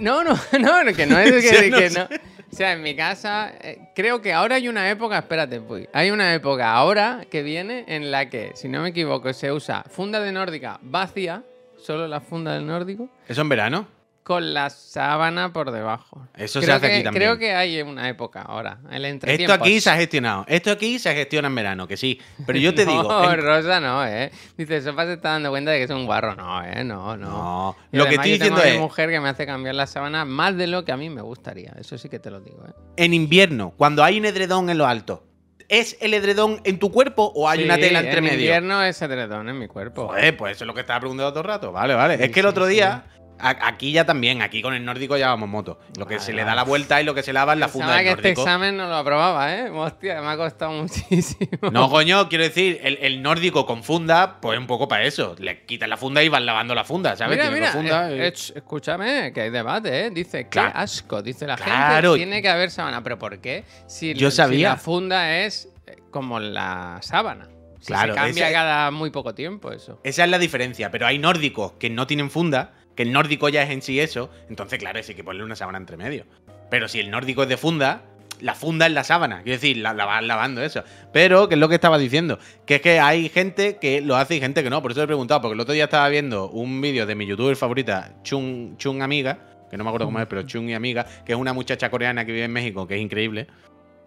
No, 0.00 0.24
no, 0.24 0.34
no, 0.58 0.94
que 0.94 1.06
no 1.06 1.18
es 1.18 1.50
que, 1.70 1.90
no. 1.90 2.04
O 2.04 2.56
sea, 2.56 2.72
en 2.72 2.82
mi 2.82 2.96
casa, 2.96 3.52
eh, 3.60 3.90
creo 3.94 4.22
que 4.22 4.32
ahora 4.32 4.56
hay 4.56 4.68
una 4.68 4.90
época, 4.90 5.18
espérate, 5.18 5.60
pues, 5.60 5.88
hay 5.92 6.10
una 6.10 6.34
época 6.34 6.72
ahora 6.72 7.24
que 7.30 7.42
viene 7.42 7.84
en 7.88 8.10
la 8.10 8.30
que, 8.30 8.52
si 8.54 8.68
no 8.68 8.82
me 8.82 8.90
equivoco, 8.90 9.32
se 9.32 9.52
usa 9.52 9.84
funda 9.88 10.20
de 10.20 10.32
nórdica 10.32 10.78
vacía, 10.82 11.42
solo 11.76 12.08
la 12.08 12.20
funda 12.20 12.54
del 12.54 12.66
nórdico, 12.66 13.08
¿Eso 13.28 13.42
en 13.42 13.48
verano? 13.48 13.88
Con 14.22 14.54
la 14.54 14.70
sábana 14.70 15.52
por 15.52 15.70
debajo. 15.72 16.26
Eso 16.36 16.60
se 16.60 16.66
Creo 16.66 16.76
hace 16.76 16.86
que- 16.86 16.94
aquí 16.94 17.02
también. 17.04 17.22
Creo 17.24 17.38
que 17.38 17.54
hay 17.54 17.82
una 17.82 18.08
época 18.08 18.42
ahora, 18.42 18.78
el 18.90 19.04
Esto 19.04 19.52
aquí 19.52 19.80
se 19.80 19.90
ha 19.90 19.96
gestionado. 19.96 20.44
Esto 20.48 20.70
aquí 20.70 20.98
se 20.98 21.12
gestiona 21.14 21.48
en 21.48 21.54
verano, 21.56 21.88
que 21.88 21.96
sí. 21.96 22.20
Pero 22.46 22.58
yo 22.58 22.72
te 22.74 22.86
digo. 22.86 23.02
No, 23.02 23.32
en- 23.32 23.42
Rosa 23.42 23.80
no, 23.80 24.06
¿eh? 24.06 24.30
Dice, 24.56 24.80
Sopa 24.80 25.06
se 25.06 25.14
está 25.14 25.30
dando 25.30 25.50
cuenta 25.50 25.72
de 25.72 25.78
que 25.78 25.84
es 25.84 25.90
un 25.90 26.06
guarro. 26.06 26.34
No, 26.36 26.64
¿eh? 26.64 26.84
No, 26.84 27.16
no. 27.16 27.28
No, 27.28 27.76
Y 27.90 27.96
lo 27.96 28.06
que 28.06 28.14
estoy 28.14 28.32
yo 28.32 28.44
tengo 28.44 28.56
diciendo 28.56 28.62
mi 28.64 28.76
es. 28.76 28.80
mujer 28.80 29.10
que 29.10 29.20
me 29.20 29.28
hace 29.28 29.44
cambiar 29.46 29.74
la 29.74 29.86
sábana 29.86 30.24
más 30.24 30.56
de 30.56 30.66
lo 30.68 30.84
que 30.84 30.92
a 30.92 30.96
mí 30.96 31.10
me 31.10 31.22
gustaría. 31.22 31.72
Eso 31.78 31.98
sí 31.98 32.08
que 32.08 32.18
te 32.18 32.30
lo 32.30 32.40
digo, 32.40 32.64
¿eh? 32.68 32.72
En 32.96 33.14
invierno, 33.14 33.72
cuando 33.76 34.04
hay 34.04 34.18
un 34.20 34.24
edredón 34.26 34.70
en 34.70 34.78
lo 34.78 34.86
alto, 34.86 35.26
¿es 35.68 35.96
el 36.00 36.14
edredón 36.14 36.60
en 36.64 36.78
tu 36.78 36.92
cuerpo 36.92 37.32
o 37.34 37.48
hay 37.48 37.64
una 37.64 37.76
tela 37.76 38.00
entre 38.00 38.18
en 38.18 38.24
medio? 38.24 38.36
invierno 38.36 38.82
es 38.84 39.00
edredón 39.02 39.48
en 39.48 39.58
mi 39.58 39.66
cuerpo. 39.66 40.08
Joder, 40.08 40.36
pues 40.36 40.56
eso 40.56 40.64
es 40.64 40.66
lo 40.68 40.74
que 40.74 40.80
estaba 40.82 41.00
preguntando 41.00 41.30
todo 41.32 41.40
el 41.40 41.46
rato. 41.48 41.72
Vale, 41.72 41.94
vale. 41.94 42.18
Sí, 42.18 42.22
es 42.24 42.30
que 42.30 42.40
el 42.40 42.46
otro 42.46 42.66
día, 42.66 43.04
aquí 43.42 43.92
ya 43.92 44.04
también, 44.06 44.40
aquí 44.42 44.62
con 44.62 44.72
el 44.74 44.84
nórdico 44.84 45.16
ya 45.16 45.28
vamos 45.28 45.48
moto. 45.48 45.78
Lo 45.98 46.06
que 46.06 46.14
Vale, 46.14 46.24
se 46.26 46.32
le 46.32 46.44
da 46.44 46.54
la 46.54 46.62
vuelta 46.64 47.00
y 47.00 47.04
lo 47.04 47.14
que 47.14 47.22
se 47.22 47.32
lava 47.32 47.52
es 47.54 47.58
la 47.58 47.68
funda 47.68 47.96
del 47.96 48.04
que 48.04 48.10
este 48.12 48.30
examen 48.30 48.76
no 48.76 48.86
lo 48.88 48.94
aprobaba, 48.96 49.54
¿eh? 49.54 49.68
Hostia, 49.70 50.20
me 50.22 50.28
ha 50.28 50.36
costado 50.36 50.70
muchísimo. 50.82 51.70
No, 51.72 51.90
coño, 51.90 52.28
quiero 52.28 52.44
decir, 52.44 52.80
el, 52.82 52.98
el 53.02 53.20
nórdico 53.22 53.66
con 53.66 53.82
funda, 53.82 54.38
pues 54.40 54.58
un 54.58 54.66
poco 54.66 54.86
para 54.88 55.04
eso. 55.04 55.34
Le 55.38 55.64
quitas 55.64 55.88
la 55.88 55.96
funda 55.96 56.22
y 56.22 56.28
vas 56.28 56.42
lavando 56.42 56.74
la 56.74 56.84
funda, 56.84 57.16
¿sabes? 57.16 57.38
Mira, 57.52 57.72
fundas 57.72 58.12
eh, 58.12 58.16
y- 58.16 58.20
eh, 58.20 58.32
escúchame, 58.56 59.32
que 59.32 59.40
hay 59.42 59.50
debate, 59.50 60.06
¿eh? 60.06 60.10
Dice, 60.10 60.44
qué 60.44 60.48
Claro. 60.50 60.72
asco, 60.74 61.22
dice 61.22 61.46
la 61.46 61.56
Claro. 61.56 62.12
gente. 62.12 62.24
Tiene 62.24 62.42
que 62.42 62.48
haber 62.48 62.70
sábana, 62.70 63.02
pero 63.02 63.18
¿por 63.18 63.38
qué? 63.40 63.64
Si, 63.86 64.14
Yo 64.14 64.30
si 64.30 64.36
sabía. 64.38 64.70
la 64.70 64.76
funda 64.76 65.38
es 65.38 65.68
eh, 65.86 65.96
como 66.10 66.38
la 66.40 66.98
sábana. 67.02 67.48
Si 67.80 67.88
Claro, 67.88 68.14
se 68.14 68.20
cambia 68.20 68.52
cada 68.52 68.90
muy 68.92 69.10
poco 69.10 69.34
tiempo 69.34 69.72
eso. 69.72 69.98
Esa 70.04 70.22
es 70.22 70.30
la 70.30 70.38
diferencia, 70.38 70.92
pero 70.92 71.04
hay 71.04 71.18
nórdicos 71.18 71.72
que 71.80 71.90
no 71.90 72.06
tienen 72.06 72.30
funda, 72.30 72.74
que 72.94 73.02
el 73.02 73.12
nórdico 73.12 73.48
ya 73.48 73.62
es 73.62 73.70
en 73.70 73.82
sí 73.82 74.00
eso, 74.00 74.30
entonces 74.48 74.78
claro, 74.78 75.02
sí 75.02 75.12
hay 75.12 75.16
que 75.16 75.24
ponerle 75.24 75.44
una 75.44 75.56
sábana 75.56 75.78
entre 75.78 75.96
medio. 75.96 76.24
Pero 76.70 76.88
si 76.88 77.00
el 77.00 77.10
nórdico 77.10 77.42
es 77.42 77.48
de 77.48 77.56
funda, 77.56 78.02
la 78.40 78.54
funda 78.54 78.86
es 78.86 78.92
la 78.92 79.04
sábana, 79.04 79.42
quiero 79.42 79.58
decir, 79.60 79.76
la, 79.76 79.92
vas 79.92 80.22
lavando 80.22 80.62
eso. 80.62 80.82
Pero, 81.12 81.48
que 81.48 81.54
es 81.54 81.60
lo 81.60 81.68
que 81.68 81.76
estaba 81.76 81.96
diciendo, 81.96 82.38
que 82.66 82.76
es 82.76 82.80
que 82.80 82.98
hay 82.98 83.28
gente 83.28 83.76
que 83.76 84.00
lo 84.00 84.16
hace 84.16 84.36
y 84.36 84.40
gente 84.40 84.62
que 84.62 84.70
no, 84.70 84.82
por 84.82 84.90
eso 84.90 85.02
he 85.02 85.06
preguntado, 85.06 85.40
porque 85.40 85.54
el 85.54 85.60
otro 85.60 85.74
día 85.74 85.84
estaba 85.84 86.08
viendo 86.08 86.50
un 86.50 86.80
vídeo 86.80 87.06
de 87.06 87.14
mi 87.14 87.26
youtuber 87.26 87.56
favorita, 87.56 88.14
Chung, 88.24 88.76
Chung 88.76 89.00
Amiga, 89.00 89.38
que 89.70 89.76
no 89.76 89.84
me 89.84 89.90
acuerdo 89.90 90.06
cómo 90.06 90.18
es, 90.18 90.26
pero 90.26 90.42
Chung 90.42 90.68
y 90.68 90.74
Amiga, 90.74 91.06
que 91.24 91.32
es 91.32 91.38
una 91.38 91.52
muchacha 91.52 91.90
coreana 91.90 92.26
que 92.26 92.32
vive 92.32 92.44
en 92.44 92.52
México, 92.52 92.86
que 92.86 92.96
es 92.96 93.00
increíble. 93.00 93.46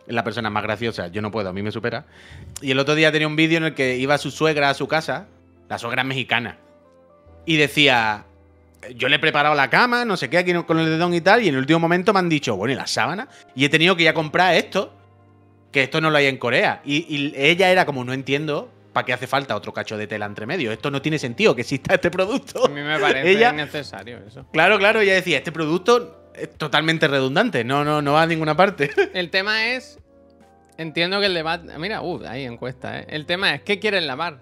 Es 0.05 0.13
la 0.13 0.23
persona 0.23 0.51
más 0.51 0.61
graciosa, 0.61 1.07
yo 1.07 1.21
no 1.21 1.31
puedo, 1.31 1.49
a 1.49 1.53
mí 1.53 1.63
me 1.63 1.71
supera. 1.71 2.05
Y 2.61 2.71
el 2.71 2.79
otro 2.79 2.93
día 2.93 3.11
tenía 3.11 3.27
un 3.27 3.35
vídeo 3.35 3.57
en 3.57 3.63
el 3.63 3.73
que 3.73 3.97
iba 3.97 4.17
su 4.17 4.29
suegra 4.29 4.69
a 4.69 4.73
su 4.73 4.88
casa, 4.88 5.27
la 5.69 5.79
suegra 5.79 6.03
mexicana, 6.03 6.59
y 7.45 7.57
decía, 7.57 8.25
yo 8.95 9.07
le 9.09 9.15
he 9.15 9.19
preparado 9.19 9.55
la 9.55 9.69
cama, 9.69 10.05
no 10.05 10.17
sé 10.17 10.29
qué, 10.29 10.37
aquí 10.39 10.53
con 10.63 10.79
el 10.79 10.85
dedón 10.85 11.13
y 11.13 11.21
tal, 11.21 11.41
y 11.43 11.47
en 11.47 11.55
el 11.55 11.59
último 11.61 11.79
momento 11.79 12.13
me 12.13 12.19
han 12.19 12.29
dicho, 12.29 12.55
bueno, 12.55 12.73
¿y 12.73 12.75
la 12.75 12.87
sábana? 12.87 13.27
Y 13.55 13.65
he 13.65 13.69
tenido 13.69 13.95
que 13.95 14.03
ir 14.03 14.09
a 14.09 14.13
comprar 14.13 14.55
esto, 14.55 14.93
que 15.71 15.83
esto 15.83 15.99
no 16.01 16.09
lo 16.09 16.17
hay 16.17 16.27
en 16.27 16.37
Corea. 16.37 16.81
Y, 16.85 17.05
y 17.13 17.33
ella 17.35 17.69
era 17.71 17.85
como, 17.85 18.03
no 18.03 18.13
entiendo, 18.13 18.71
¿para 18.93 19.05
qué 19.05 19.13
hace 19.13 19.27
falta 19.27 19.55
otro 19.55 19.73
cacho 19.73 19.97
de 19.97 20.07
tela 20.07 20.25
entre 20.25 20.45
medio? 20.45 20.71
Esto 20.71 20.91
no 20.91 21.01
tiene 21.01 21.19
sentido 21.19 21.55
que 21.55 21.61
exista 21.61 21.95
este 21.95 22.09
producto. 22.11 22.65
A 22.65 22.69
mí 22.69 22.81
me 22.81 22.99
parece 22.99 23.29
Ella- 23.31 23.51
innecesario 23.51 24.19
eso. 24.27 24.45
Claro, 24.53 24.77
claro, 24.77 25.01
ella 25.01 25.13
decía, 25.15 25.38
este 25.38 25.51
producto 25.51 26.31
es 26.35 26.49
totalmente 26.57 27.07
redundante, 27.07 27.63
no, 27.63 27.83
no, 27.83 28.01
no 28.01 28.13
va 28.13 28.23
a 28.23 28.27
ninguna 28.27 28.55
parte. 28.55 28.91
El 29.13 29.29
tema 29.29 29.67
es. 29.73 29.99
Entiendo 30.77 31.21
que 31.21 31.27
el 31.27 31.33
debate. 31.33 31.77
Mira, 31.79 32.01
uh, 32.01 32.21
ahí 32.27 32.43
encuesta, 32.43 32.99
¿eh? 32.99 33.05
El 33.07 33.25
tema 33.25 33.53
es: 33.55 33.61
¿qué 33.61 33.79
quieren 33.79 34.07
lavar? 34.07 34.39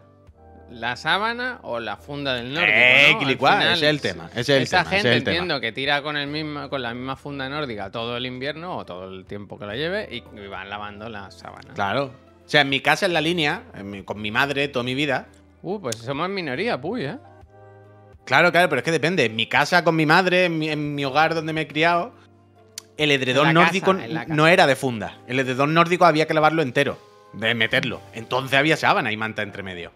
¿La 0.73 0.95
sábana 0.95 1.59
o 1.61 1.79
la 1.79 1.97
funda 1.97 2.33
del 2.33 2.53
nórdico? 2.53 2.71
Eh, 2.73 3.15
¿no? 3.21 3.27
Final, 3.37 3.73
ese 3.73 3.85
es 3.85 3.89
el 3.91 4.01
tema, 4.01 4.29
ese 4.31 4.39
es 4.41 4.49
el 4.49 4.63
esa 4.63 4.77
tema, 4.79 4.81
ese 4.81 4.95
gente 4.95 5.09
es 5.11 5.15
el 5.17 5.23
tema. 5.23 5.31
entiendo 5.35 5.61
que 5.61 5.71
tira 5.71 6.01
con, 6.01 6.17
el 6.17 6.27
mismo, 6.27 6.69
con 6.69 6.81
la 6.81 6.93
misma 6.93 7.15
funda 7.15 7.47
nórdica 7.47 7.91
todo 7.91 8.17
el 8.17 8.25
invierno 8.25 8.77
o 8.77 8.85
todo 8.85 9.07
el 9.09 9.25
tiempo 9.25 9.57
que 9.59 9.65
la 9.65 9.75
lleve 9.75 10.07
y 10.11 10.17
y 10.39 10.47
van 10.47 10.69
lavando 10.69 11.07
la 11.09 11.29
sábana. 11.31 11.73
Claro. 11.73 12.05
O 12.45 12.49
sea, 12.49 12.61
en 12.61 12.69
mi 12.69 12.79
casa, 12.81 13.05
en 13.05 13.13
la 13.13 13.21
línea, 13.21 13.63
en 13.75 13.89
mi- 13.89 14.03
con 14.03 14.21
mi 14.21 14.31
madre 14.31 14.67
toda 14.67 14.83
mi 14.83 14.95
vida, 14.95 15.27
Uh, 15.61 15.79
pues 15.79 15.95
somos 15.97 16.27
minoría, 16.27 16.81
puy, 16.81 17.05
¿eh? 17.05 17.17
Claro, 18.25 18.51
claro, 18.51 18.67
pero 18.67 18.79
es 18.79 18.83
que 18.83 18.91
depende. 18.91 19.23
En 19.25 19.35
mi 19.35 19.47
casa 19.47 19.83
con 19.85 19.95
mi 19.95 20.05
madre, 20.05 20.45
en 20.45 20.57
mi, 20.59 20.69
en 20.69 20.93
mi 20.95 21.05
hogar 21.05 21.35
donde 21.35 21.53
me 21.53 21.61
he 21.61 21.67
criado, 21.67 22.13
el 22.97 23.11
edredón 23.11 23.53
nórdico 23.53 23.93
no 24.27 24.47
era 24.47 24.67
de 24.67 24.75
funda. 24.75 25.17
El 25.27 25.39
edredón 25.39 25.73
nórdico 25.73 26.03
había 26.05 26.27
que 26.27 26.33
lavarlo 26.33 26.61
entero, 26.61 26.97
de 27.33 27.53
meterlo. 27.55 28.01
Entonces 28.13 28.57
había 28.59 28.75
sábana 28.75 29.11
y 29.13 29.17
manta 29.17 29.41
entre 29.41 29.63
medio. 29.63 29.91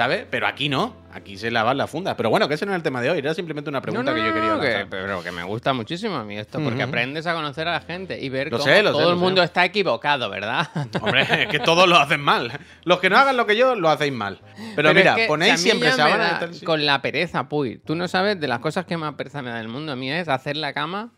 ¿Sabes? 0.00 0.26
Pero 0.30 0.46
aquí 0.46 0.68
no. 0.70 0.96
Aquí 1.12 1.36
se 1.36 1.50
lavan 1.50 1.76
las 1.76 1.90
fundas. 1.90 2.14
Pero 2.14 2.30
bueno, 2.30 2.48
que 2.48 2.54
ese 2.54 2.64
no 2.64 2.72
es 2.72 2.76
el 2.76 2.82
tema 2.82 3.02
de 3.02 3.10
hoy. 3.10 3.18
Era 3.18 3.34
simplemente 3.34 3.68
una 3.68 3.82
pregunta 3.82 4.12
No, 4.12 4.16
no, 4.16 4.22
que 4.22 4.26
yo 4.28 4.32
quería 4.34 4.54
lanzar. 4.54 4.86
pero 4.88 5.22
que 5.22 5.30
me 5.32 5.42
gusta 5.42 5.72
muchísimo 5.74 6.14
a 6.16 6.24
mí 6.24 6.38
esto, 6.38 6.58
porque 6.60 6.82
aprendes 6.82 7.26
a 7.26 7.34
conocer 7.34 7.68
a 7.68 7.72
la 7.72 7.80
gente 7.80 8.18
y 8.18 8.28
ver 8.30 8.50
Lo 8.50 8.58
cómo 8.58 8.64
sé, 8.70 8.82
lo 8.82 8.90
sé, 8.90 8.92
todo 8.92 9.02
lo 9.02 9.10
el 9.10 9.18
sé. 9.18 9.24
mundo 9.24 9.42
está 9.42 9.64
equivocado, 9.64 10.30
¿verdad? 10.30 10.68
Hombre, 11.02 11.26
es 11.42 11.48
que 11.48 11.58
todos 11.58 11.86
lo 11.88 11.96
hacen 11.96 12.20
mal. 12.20 12.50
Los 12.84 13.00
que 13.00 13.10
no 13.10 13.18
hagan 13.18 13.36
lo 13.36 13.44
que 13.46 13.56
yo, 13.56 13.74
lo 13.74 13.90
hacéis 13.90 14.12
mal. 14.12 14.40
Pero, 14.76 14.94
mira, 14.94 15.10
es 15.12 15.16
que, 15.18 15.26
ponéis 15.26 15.52
mí 15.54 15.58
siempre 15.58 15.90
sábana 15.92 16.38
tal. 16.38 16.50
Con 16.64 16.86
la 16.86 17.02
pereza, 17.02 17.48
puy. 17.48 17.78
Tú 17.78 17.94
no 17.94 18.08
sabes 18.08 18.40
de 18.40 18.48
las 18.48 18.60
cosas 18.60 18.86
que 18.86 18.96
más 18.96 19.14
pereza 19.14 19.42
me 19.42 19.50
da 19.50 19.56
del 19.58 19.68
mundo 19.68 19.92
a 19.92 19.96
mí 19.96 20.10
es 20.10 20.28
hacer 20.28 20.56
la 20.56 20.72
cama 20.72 21.12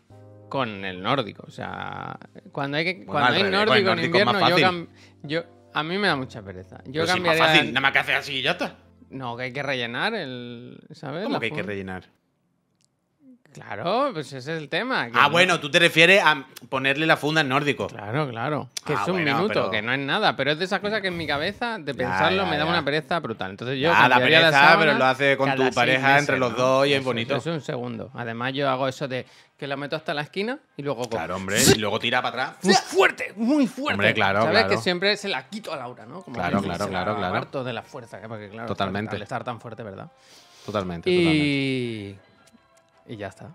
con 0.49 0.83
el 0.85 1.01
nórdico. 1.01 1.45
O 1.47 1.51
sea, 1.51 2.17
cuando 2.51 2.77
hay, 2.77 2.83
que, 2.83 2.93
Bueno, 3.05 3.11
cuando 3.11 3.33
hay 3.37 3.43
nórdico 3.43 3.89
en 3.91 4.03
invierno, 4.03 4.49
yo, 4.49 4.87
yo- 5.23 5.43
a 5.73 5.83
mí 5.83 5.97
me 5.97 6.07
da 6.07 6.15
mucha 6.15 6.41
pereza. 6.41 6.77
Yo 6.85 7.01
Pero 7.03 7.07
si 7.07 7.11
es 7.13 7.19
más 7.21 7.27
cambiaría. 7.37 7.45
fácil. 7.45 7.67
Nada 7.73 7.81
más 7.81 7.91
que 7.91 7.99
hacer 7.99 8.15
así 8.15 8.33
y 8.37 8.41
ya 8.41 8.51
está. 8.51 8.77
No, 9.09 9.35
que 9.37 9.43
hay 9.43 9.53
que 9.53 9.63
rellenar 9.63 10.13
el. 10.15 10.79
¿Sabes? 10.91 11.23
¿Cómo 11.23 11.33
La 11.35 11.39
que 11.39 11.45
hay 11.47 11.51
que 11.51 11.63
rellenar? 11.63 12.05
Claro, 13.53 14.09
pues 14.13 14.27
ese 14.33 14.37
es 14.55 14.61
el 14.61 14.69
tema. 14.69 15.03
Ah, 15.13 15.23
no- 15.23 15.29
bueno, 15.31 15.59
tú 15.59 15.69
te 15.71 15.79
refieres 15.79 16.21
a 16.25 16.45
ponerle 16.69 17.05
la 17.05 17.17
funda 17.17 17.41
en 17.41 17.49
nórdico. 17.49 17.87
Claro, 17.87 18.27
claro. 18.29 18.69
Que 18.85 18.93
Ah, 18.93 18.99
es 19.03 19.07
un 19.07 19.13
bueno, 19.15 19.35
minuto, 19.37 19.53
pero- 19.53 19.71
que 19.71 19.81
no 19.81 19.93
es 19.93 19.99
nada. 19.99 20.35
Pero 20.35 20.51
es 20.51 20.59
de 20.59 20.65
esas 20.65 20.79
cosas 20.79 21.01
que 21.01 21.07
en 21.07 21.17
mi 21.17 21.25
cabeza, 21.27 21.77
de 21.79 21.93
pensarlo, 21.93 22.43
ya, 22.43 22.49
me 22.49 22.57
da 22.57 22.65
una 22.65 22.83
pereza 22.83 23.19
brutal. 23.19 23.51
Entonces 23.51 23.79
yo. 23.79 23.91
Ah, 23.95 24.09
la 24.09 24.17
pereza, 24.19 24.51
sábana 24.51 24.79
pero 24.79 24.93
lo 24.97 25.05
hace 25.05 25.37
con 25.37 25.55
tu 25.55 25.69
pareja 25.71 26.07
meses, 26.07 26.19
entre 26.21 26.37
los 26.39 26.51
¿no? 26.51 26.57
dos 26.57 26.87
y 26.87 26.93
es 26.93 27.03
bonito. 27.03 27.35
Eso 27.35 27.51
es 27.51 27.55
un 27.57 27.61
segundo. 27.61 28.09
Además, 28.13 28.53
yo 28.53 28.69
hago 28.69 28.87
eso 28.87 29.07
de 29.07 29.25
que 29.57 29.67
lo 29.67 29.77
meto 29.77 29.95
hasta 29.95 30.13
la 30.13 30.23
esquina 30.23 30.59
y 30.75 30.81
luego. 30.81 31.07
Claro, 31.09 31.35
hombre. 31.35 31.57
Y 31.77 31.79
luego 31.79 31.99
tira 31.99 32.21
para 32.21 32.43
atrás. 32.51 32.63
Muy 32.63 32.73
fuerte, 32.75 33.33
muy 33.37 33.67
fuerte. 33.67 33.93
Hombre, 33.93 34.13
claro, 34.13 34.39
¿Sabes? 34.41 34.51
claro. 34.51 34.69
Que 34.69 34.77
siempre 34.77 35.15
se 35.15 35.29
la 35.29 35.47
quito 35.47 35.71
a 35.71 35.77
Laura, 35.77 36.05
¿no? 36.05 36.21
Como 36.21 36.35
Claro, 36.35 36.57
que 36.59 36.65
claro, 36.67 36.83
se 36.85 36.89
claro, 36.89 37.11
la 37.13 37.29
claro. 37.29 37.63
de 37.63 37.73
la 37.73 37.81
fuerza, 37.83 38.19
que- 38.19 38.27
porque 38.27 38.49
claro, 38.49 38.67
Totalmente. 38.67 39.15
Al 39.15 39.21
estar 39.21 39.43
tan 39.43 39.61
fuerte, 39.61 39.83
¿verdad? 39.83 40.09
Totalmente, 40.65 41.09
totalmente. 41.09 42.32
Y. 43.07 43.17
Ya 43.17 43.27
está. 43.27 43.49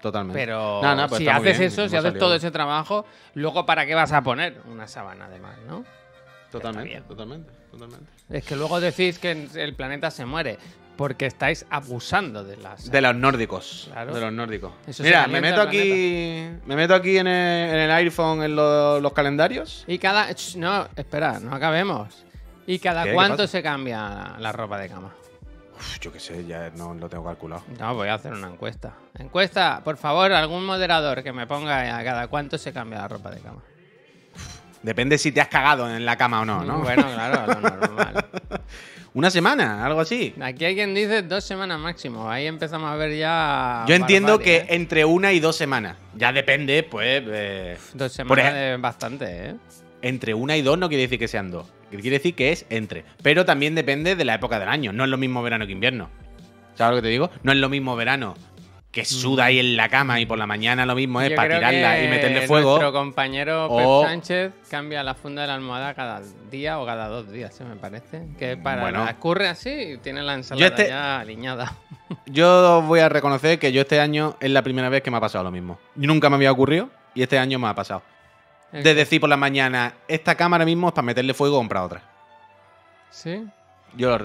Totalmente. 0.00 0.40
Pero 0.40 0.80
No, 0.82 0.94
no, 0.94 1.08
pues 1.08 1.18
si 1.18 1.28
haces 1.28 1.58
bien, 1.58 1.62
eso, 1.70 1.88
si 1.88 1.94
haces 1.96 2.02
salido. 2.08 2.18
todo 2.26 2.34
ese 2.34 2.50
trabajo, 2.50 3.04
luego 3.34 3.66
¿para 3.66 3.84
qué 3.84 3.94
vas 3.94 4.12
a 4.12 4.22
poner 4.22 4.60
una 4.70 4.86
sábana 4.88 5.26
además, 5.26 5.56
no? 5.66 5.84
Totalmente, 6.50 7.00
totalmente, 7.02 7.52
totalmente. 7.70 8.10
Es 8.30 8.44
que 8.44 8.56
luego 8.56 8.80
decís 8.80 9.18
que 9.18 9.48
el 9.54 9.74
planeta 9.74 10.10
se 10.10 10.24
muere 10.24 10.58
porque 10.96 11.26
estáis 11.26 11.64
abusando 11.70 12.42
de 12.44 12.56
las... 12.56 12.90
De 12.90 13.00
los 13.00 13.14
nórdicos. 13.14 13.88
Claro. 13.92 14.14
De 14.14 14.20
los 14.20 14.32
nórdicos. 14.32 14.72
Eso 14.86 15.02
Mira, 15.02 15.26
me 15.28 15.40
meto 15.40 15.60
aquí. 15.62 16.50
Me 16.66 16.76
meto 16.76 16.94
aquí 16.94 17.18
en 17.18 17.26
el, 17.26 17.70
en 17.70 17.76
el 17.80 17.90
iPhone 17.92 18.42
en 18.42 18.56
lo- 18.56 19.00
los 19.00 19.12
calendarios. 19.12 19.84
Y 19.86 19.98
cada... 19.98 20.28
No, 20.56 20.88
espera, 20.96 21.38
no 21.40 21.54
acabemos. 21.54 22.24
¿Y 22.66 22.78
cada 22.78 23.04
¿Qué? 23.04 23.10
¿Qué 23.10 23.14
cuánto 23.14 23.46
se 23.46 23.62
cambia 23.62 24.34
la 24.38 24.52
ropa 24.52 24.78
de 24.78 24.88
cama? 24.88 25.14
Uf, 25.80 25.98
yo 26.00 26.12
qué 26.12 26.20
sé, 26.20 26.44
ya 26.46 26.70
no 26.76 26.94
lo 26.94 27.08
tengo 27.08 27.24
calculado. 27.24 27.62
No, 27.78 27.94
voy 27.94 28.08
a 28.08 28.14
hacer 28.14 28.32
una 28.34 28.48
encuesta. 28.48 28.92
Encuesta, 29.18 29.80
por 29.82 29.96
favor, 29.96 30.30
algún 30.32 30.64
moderador 30.66 31.22
que 31.22 31.32
me 31.32 31.46
ponga 31.46 31.96
a 31.98 32.04
cada 32.04 32.28
cuánto 32.28 32.58
se 32.58 32.72
cambia 32.72 32.98
la 32.98 33.08
ropa 33.08 33.30
de 33.30 33.40
cama. 33.40 33.62
Depende 34.82 35.18
si 35.18 35.30
te 35.32 35.40
has 35.40 35.48
cagado 35.48 35.94
en 35.94 36.04
la 36.06 36.16
cama 36.16 36.40
o 36.40 36.44
no, 36.44 36.64
¿no? 36.64 36.78
Bueno, 36.80 37.02
claro, 37.02 37.46
lo 37.46 37.60
normal. 37.60 38.24
Una 39.12 39.28
semana, 39.30 39.84
algo 39.84 40.00
así. 40.00 40.34
Aquí 40.40 40.64
hay 40.64 40.74
quien 40.76 40.94
dice 40.94 41.22
dos 41.22 41.42
semanas 41.44 41.80
máximo. 41.80 42.30
Ahí 42.30 42.46
empezamos 42.46 42.90
a 42.90 42.94
ver 42.94 43.18
ya. 43.18 43.84
Yo 43.88 43.94
entiendo 43.96 44.38
que 44.38 44.58
¿eh? 44.58 44.66
entre 44.68 45.04
una 45.04 45.32
y 45.32 45.40
dos 45.40 45.56
semanas. 45.56 45.96
Ya 46.14 46.32
depende, 46.32 46.84
pues. 46.84 47.22
eh, 47.26 47.76
Dos 47.92 48.12
semanas 48.12 48.54
es 48.54 48.80
bastante, 48.80 49.48
¿eh? 49.50 49.56
Entre 50.02 50.34
una 50.34 50.56
y 50.56 50.62
dos 50.62 50.78
no 50.78 50.88
quiere 50.88 51.02
decir 51.02 51.18
que 51.18 51.28
sean 51.28 51.50
dos. 51.50 51.66
Quiere 51.90 52.10
decir 52.10 52.34
que 52.34 52.52
es 52.52 52.66
entre. 52.70 53.04
Pero 53.22 53.44
también 53.44 53.74
depende 53.74 54.14
de 54.16 54.24
la 54.24 54.34
época 54.34 54.58
del 54.60 54.68
año. 54.68 54.92
No 54.92 55.04
es 55.04 55.10
lo 55.10 55.16
mismo 55.16 55.42
verano 55.42 55.66
que 55.66 55.72
invierno. 55.72 56.08
¿Sabes 56.74 56.96
lo 56.96 57.02
que 57.02 57.08
te 57.08 57.12
digo? 57.12 57.30
No 57.42 57.52
es 57.52 57.58
lo 57.58 57.68
mismo 57.68 57.96
verano 57.96 58.34
que 58.92 59.04
suda 59.04 59.44
ahí 59.44 59.60
en 59.60 59.76
la 59.76 59.88
cama 59.88 60.18
y 60.18 60.26
por 60.26 60.36
la 60.36 60.48
mañana 60.48 60.84
lo 60.84 60.96
mismo 60.96 61.20
es 61.20 61.30
Yo 61.30 61.36
para 61.36 61.48
creo 61.48 61.58
tirarla 61.60 61.94
que 61.96 62.04
y 62.04 62.08
meterle 62.08 62.46
fuego. 62.48 62.70
Nuestro 62.70 62.92
compañero 62.92 63.66
o- 63.66 64.00
Pep 64.02 64.08
Sánchez 64.10 64.52
cambia 64.68 65.04
la 65.04 65.14
funda 65.14 65.42
de 65.42 65.48
la 65.48 65.54
almohada 65.54 65.94
cada 65.94 66.20
día 66.50 66.80
o 66.80 66.86
cada 66.86 67.06
dos 67.06 67.30
días, 67.30 67.60
¿eh? 67.60 67.64
me 67.64 67.76
parece. 67.76 68.22
Que 68.36 68.56
para 68.56 68.80
Bueno. 68.82 69.04
la 69.04 69.10
escurre 69.12 69.46
así 69.46 69.70
y 69.70 69.98
tiene 69.98 70.22
la 70.22 70.34
ensalada 70.34 70.66
este- 70.66 70.88
ya 70.88 71.20
aliñada. 71.20 71.72
Yo 72.26 72.82
voy 72.82 72.98
a 73.00 73.08
reconocer 73.08 73.60
que 73.60 73.70
yo 73.70 73.82
este 73.82 74.00
año 74.00 74.36
es 74.40 74.50
la 74.50 74.62
primera 74.62 74.88
vez 74.88 75.02
que 75.02 75.10
me 75.12 75.18
ha 75.18 75.20
pasado 75.20 75.44
lo 75.44 75.52
mismo. 75.52 75.78
Nunca 75.94 76.28
me 76.28 76.34
había 76.36 76.50
ocurrido 76.50 76.90
y 77.14 77.22
este 77.22 77.38
año 77.38 77.60
me 77.60 77.68
ha 77.68 77.74
pasado. 77.76 78.02
De 78.72 78.94
decir 78.94 79.20
por 79.20 79.28
la 79.28 79.36
mañana, 79.36 79.94
esta 80.06 80.34
cámara 80.36 80.64
mismo 80.64 80.88
es 80.88 80.94
para 80.94 81.04
meterle 81.06 81.34
fuego 81.34 81.56
o 81.56 81.58
comprar 81.60 81.82
otra. 81.84 82.02
Sí. 83.10 83.44
Yo 83.96 84.16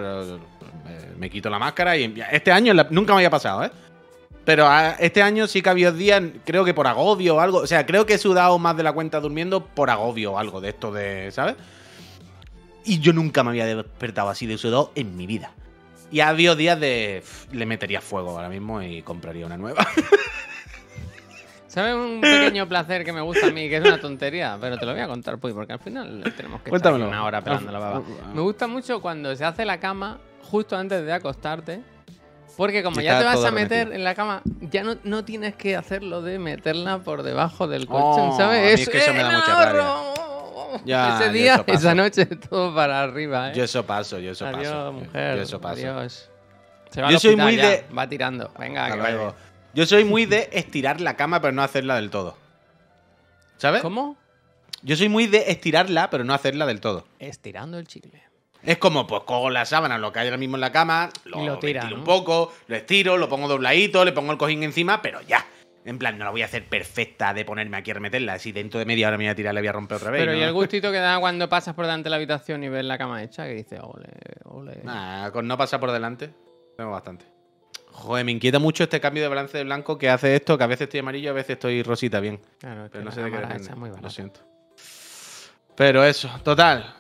me 1.18 1.30
quito 1.30 1.50
la 1.50 1.58
máscara 1.58 1.98
y 1.98 2.14
este 2.32 2.52
año 2.52 2.74
la- 2.74 2.88
nunca 2.92 3.14
me 3.14 3.18
había 3.20 3.32
pasado, 3.32 3.64
¿eh? 3.66 3.72
Pero 4.44 4.68
ah, 4.68 4.96
este 5.00 5.24
año 5.24 5.48
sí 5.48 5.64
que 5.64 5.70
ha 5.70 5.72
habido 5.72 5.92
días, 5.92 6.22
creo 6.46 6.64
que 6.64 6.76
por 6.76 6.86
agobio 6.86 7.38
o 7.38 7.40
algo. 7.40 7.58
O 7.60 7.68
sea, 7.68 7.84
creo 7.88 8.06
que 8.06 8.14
he 8.14 8.18
sudado 8.20 8.60
más 8.60 8.78
de 8.78 8.84
la 8.84 8.92
cuenta 8.94 9.20
durmiendo 9.20 9.66
por 9.66 9.90
agobio 9.90 10.34
o 10.34 10.38
algo 10.38 10.62
de 10.62 10.70
esto 10.70 10.92
de, 10.92 11.32
¿sabes? 11.32 11.56
Y 12.84 13.00
yo 13.00 13.12
nunca 13.14 13.44
me 13.44 13.50
había 13.50 13.66
despertado 13.66 14.30
así 14.30 14.46
de 14.46 14.60
sudado 14.60 14.92
en 14.94 15.18
mi 15.18 15.26
vida. 15.26 15.52
Y 16.12 16.20
ha 16.20 16.28
habido 16.30 16.56
días 16.56 16.80
de. 16.80 17.24
pff, 17.26 17.52
Le 17.52 17.66
metería 17.66 18.02
fuego 18.02 18.30
ahora 18.30 18.48
mismo 18.50 18.84
y 18.84 19.02
compraría 19.02 19.48
una 19.48 19.58
nueva. 19.58 19.88
¿Sabes 21.76 21.94
un 21.94 22.22
pequeño 22.22 22.70
placer 22.70 23.04
que 23.04 23.12
me 23.12 23.20
gusta 23.20 23.48
a 23.48 23.52
mí? 23.52 23.68
Que 23.68 23.76
es 23.76 23.84
una 23.84 24.00
tontería, 24.00 24.58
pero 24.62 24.78
te 24.78 24.86
lo 24.86 24.94
voy 24.94 25.02
a 25.02 25.08
contar, 25.08 25.38
pues, 25.38 25.54
porque 25.54 25.74
al 25.74 25.80
final 25.80 26.24
tenemos 26.38 26.62
que 26.62 26.74
estar 26.74 26.94
una 26.94 27.22
hora 27.26 27.42
pelando 27.44 27.70
la 27.70 27.80
baba. 27.80 28.02
Me 28.34 28.40
gusta 28.40 28.66
mucho 28.68 29.02
cuando 29.02 29.36
se 29.36 29.44
hace 29.44 29.66
la 29.66 29.78
cama 29.78 30.18
justo 30.50 30.78
antes 30.78 31.06
de 31.06 31.12
acostarte. 31.12 31.82
Porque 32.56 32.82
como 32.82 33.02
ya 33.02 33.20
te 33.20 33.26
vas 33.26 33.44
a 33.44 33.52
meter 33.52 33.80
remetido. 33.90 33.94
en 33.96 34.04
la 34.06 34.16
cama, 34.16 34.42
ya 34.62 34.82
no, 34.84 34.96
no 35.04 35.26
tienes 35.26 35.56
que 35.58 35.76
hacerlo 35.76 36.22
de 36.22 36.40
meterla 36.40 37.00
por 37.00 37.22
debajo 37.24 37.68
del 37.68 37.86
Oh, 37.90 37.92
colchón, 37.92 38.30
a 38.30 38.38
¿sabes? 38.38 38.62
mí 38.78 38.82
es 38.84 38.88
que 38.90 38.98
eso 39.00 39.12
me 39.14 39.22
da 39.24 39.30
¡el 39.32 39.36
mucha 39.36 39.66
rabia. 39.66 39.82
ahorro! 39.82 40.82
Ya, 40.86 41.20
Ese 41.20 41.30
día, 41.34 41.64
esa 41.68 41.94
noche, 41.94 42.26
todo 42.28 42.74
para 42.74 43.04
arriba, 43.04 43.50
¿eh? 43.50 43.54
Yo 43.56 43.66
eso 43.66 43.86
paso, 43.86 44.20
yo 44.20 44.32
eso 44.32 44.46
Adiós, 44.48 44.72
paso. 44.74 44.94
mujer. 44.94 45.36
Yo 45.36 45.42
eso 45.44 45.60
paso. 45.60 45.76
Adiós. 45.76 46.30
Se 46.92 47.02
va 47.02 47.10
Yo 47.10 47.16
al 47.16 47.20
soy 47.20 47.36
muy 47.36 47.58
ya, 47.58 47.70
de- 47.70 47.86
Va 47.98 48.08
tirando. 48.08 48.50
Venga, 48.58 48.86
Hasta 48.86 48.96
que 48.96 49.02
vaya. 49.02 49.34
Yo 49.76 49.86
soy 49.86 50.06
muy 50.06 50.26
de 50.26 50.48
estirar 50.54 51.02
la 51.02 51.18
cama, 51.18 51.42
pero 51.42 51.52
no 51.52 51.62
hacerla 51.62 51.96
del 51.96 52.10
todo. 52.10 52.38
¿Sabes? 53.58 53.82
¿Cómo? 53.82 54.16
Yo 54.84 54.96
soy 54.96 55.10
muy 55.10 55.28
de 55.28 55.52
estirarla, 55.52 56.10
pero 56.10 56.24
no 56.24 56.34
hacerla 56.34 56.66
del 56.66 56.80
todo. 56.80 57.06
Estirando 57.20 57.78
el 57.78 57.86
chicle. 57.86 58.24
Es 58.64 58.78
como, 58.78 59.06
pues 59.06 59.24
cojo 59.24 59.50
la 59.50 59.66
sábana, 59.66 59.98
lo 59.98 60.14
que 60.14 60.20
hay 60.20 60.28
ahora 60.28 60.38
mismo 60.38 60.56
en 60.56 60.62
la 60.62 60.72
cama, 60.72 61.10
lo, 61.26 61.46
lo 61.46 61.60
tira, 61.60 61.82
estiro 61.82 61.98
¿no? 61.98 62.04
un 62.04 62.06
poco, 62.06 62.54
lo 62.68 62.76
estiro, 62.78 63.18
lo 63.18 63.28
pongo 63.28 63.50
dobladito, 63.50 64.06
le 64.06 64.14
pongo 64.14 64.32
el 64.32 64.38
cojín 64.38 64.64
encima, 64.64 65.02
pero 65.02 65.22
ya. 65.24 65.46
En 65.84 66.00
plan, 66.00 66.18
no 66.18 66.24
la 66.24 66.32
voy 66.32 66.42
a 66.42 66.46
hacer 66.46 66.64
perfecta 66.64 67.34
de 67.34 67.44
ponerme 67.44 67.76
aquí 67.76 67.92
a 67.92 67.96
remeterla. 67.96 68.40
Si 68.40 68.54
dentro 68.54 68.80
de 68.80 68.86
media 68.86 69.10
hora 69.10 69.18
me 69.18 69.26
voy 69.26 69.32
a 69.32 69.36
tirar, 69.36 69.54
la 69.54 69.60
voy 69.60 69.68
a 69.68 69.74
romper 69.74 69.98
otra 69.98 70.10
vez. 70.10 70.22
Pero 70.22 70.32
¿no? 70.32 70.38
y 70.38 70.42
el 70.42 70.54
gustito 70.54 70.90
que 70.90 71.00
da 71.00 71.20
cuando 71.20 71.50
pasas 71.50 71.76
por 71.76 71.84
delante 71.84 72.06
de 72.06 72.12
la 72.12 72.16
habitación 72.16 72.64
y 72.64 72.70
ves 72.70 72.86
la 72.86 72.98
cama 72.98 73.22
hecha, 73.22 73.46
que 73.46 73.56
dices, 73.56 73.82
ole, 73.84 74.08
ole. 74.46 74.80
Nah, 74.84 75.32
con 75.32 75.46
no 75.46 75.58
pasar 75.58 75.82
por 75.82 75.92
delante, 75.92 76.34
tengo 76.78 76.92
bastante. 76.92 77.35
Joder, 77.98 78.26
me 78.26 78.32
inquieta 78.34 78.60
mucho 78.60 78.84
este 78.84 79.00
cambio 79.00 79.24
de 79.24 79.30
balance 79.30 79.58
de 79.58 79.64
blanco 79.64 79.98
que 79.98 80.10
hace 80.10 80.36
esto, 80.36 80.58
que 80.58 80.64
a 80.64 80.68
veces 80.68 80.84
estoy 80.84 81.00
amarillo, 81.00 81.30
a 81.32 81.34
veces 81.34 81.52
estoy 81.52 81.82
rosita 81.82 82.20
bien. 82.20 82.40
Claro, 82.60 82.88
Pero 82.92 83.04
no 83.04 83.12
sé 83.12 83.22
de 83.24 83.32
qué 83.32 83.38
depende. 83.38 83.72
Lo 84.02 84.10
siento. 84.10 84.42
Pero 85.76 86.04
eso, 86.04 86.30
total. 86.44 86.94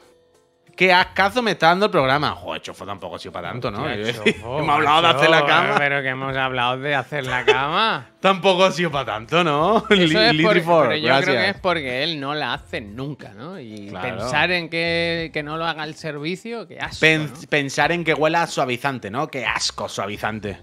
Qué 0.75 0.91
ascazo 0.91 1.41
me 1.41 1.51
está 1.51 1.67
dando 1.67 1.85
el 1.85 1.91
programa. 1.91 2.31
Joder, 2.31 2.61
chofo 2.61 2.85
tampoco 2.85 3.15
ha 3.15 3.19
sido 3.19 3.31
para 3.31 3.49
tanto, 3.49 3.71
¿no? 3.71 3.83
Hostia, 3.85 4.33
Hemos 4.35 4.69
hablado 4.69 5.01
de 5.03 5.07
hacer 5.07 5.29
la 5.29 5.45
cama. 5.45 5.75
Pero 5.77 6.01
que 6.01 6.09
hemos 6.09 6.35
hablado 6.35 6.77
de 6.79 6.95
hacer 6.95 7.25
la 7.25 7.45
cama. 7.45 8.09
Tampoco 8.19 8.65
ha 8.65 8.71
sido 8.71 8.91
para 8.91 9.05
tanto, 9.05 9.41
¿no? 9.43 9.85
Eso 9.89 10.19
es 10.19 10.41
por- 10.41 10.53
pero 10.89 10.95
yo 10.97 11.21
creo 11.21 11.35
que 11.35 11.49
es 11.49 11.59
porque 11.59 12.03
él 12.03 12.19
no 12.19 12.33
la 12.35 12.55
hace 12.55 12.81
nunca, 12.81 13.33
¿no? 13.33 13.57
Y 13.59 13.87
Claro. 13.89 14.17
pensar 14.17 14.51
en 14.51 14.67
que, 14.67 15.29
que 15.31 15.43
no 15.43 15.55
lo 15.57 15.65
haga 15.65 15.83
el 15.85 15.95
servicio, 15.95 16.67
que 16.67 16.79
asco, 16.79 16.99
Pen- 17.01 17.31
¿no? 17.33 17.39
Pensar 17.49 17.91
en 17.93 18.03
que 18.03 18.13
huela 18.13 18.41
a 18.41 18.47
suavizante, 18.47 19.09
¿no? 19.09 19.27
Qué 19.29 19.45
asco 19.45 19.87
suavizante. 19.87 20.57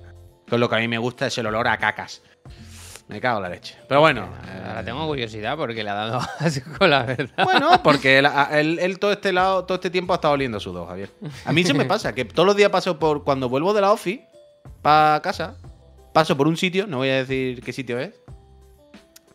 Lo 0.58 0.68
que 0.68 0.76
a 0.76 0.78
mí 0.78 0.88
me 0.88 0.98
gusta 0.98 1.26
es 1.26 1.38
el 1.38 1.46
olor 1.46 1.68
a 1.68 1.78
cacas. 1.78 2.22
Me 3.08 3.20
cago 3.20 3.38
en 3.38 3.42
la 3.42 3.48
leche. 3.50 3.76
Pero 3.88 4.00
bueno. 4.00 4.28
Ahora 4.66 4.80
eh, 4.80 4.84
tengo 4.84 5.06
curiosidad 5.06 5.56
porque 5.56 5.82
le 5.84 5.90
ha 5.90 5.94
dado 5.94 6.20
asco, 6.38 6.86
la 6.86 7.02
verdad. 7.02 7.44
Bueno, 7.44 7.82
porque 7.82 8.18
él, 8.18 8.26
a- 8.26 8.48
él- 8.58 8.78
él 8.78 8.98
todo 8.98 9.12
este 9.12 9.32
lado, 9.32 9.64
todo 9.64 9.74
este 9.76 9.90
tiempo 9.90 10.12
ha 10.12 10.16
estado 10.16 10.34
oliendo 10.34 10.58
sudor, 10.60 10.88
Javier. 10.88 11.10
A 11.44 11.52
mí 11.52 11.62
se 11.64 11.74
me 11.74 11.84
pasa 11.84 12.14
que 12.14 12.24
todos 12.24 12.46
los 12.46 12.56
días 12.56 12.70
paso 12.70 12.98
por. 12.98 13.24
Cuando 13.24 13.48
vuelvo 13.48 13.74
de 13.74 13.80
la 13.82 13.92
office 13.92 14.26
para 14.80 15.20
casa, 15.20 15.56
paso 16.14 16.36
por 16.36 16.46
un 16.48 16.56
sitio, 16.56 16.86
no 16.86 16.98
voy 16.98 17.08
a 17.10 17.16
decir 17.16 17.60
qué 17.62 17.72
sitio 17.72 17.98
es. 17.98 18.12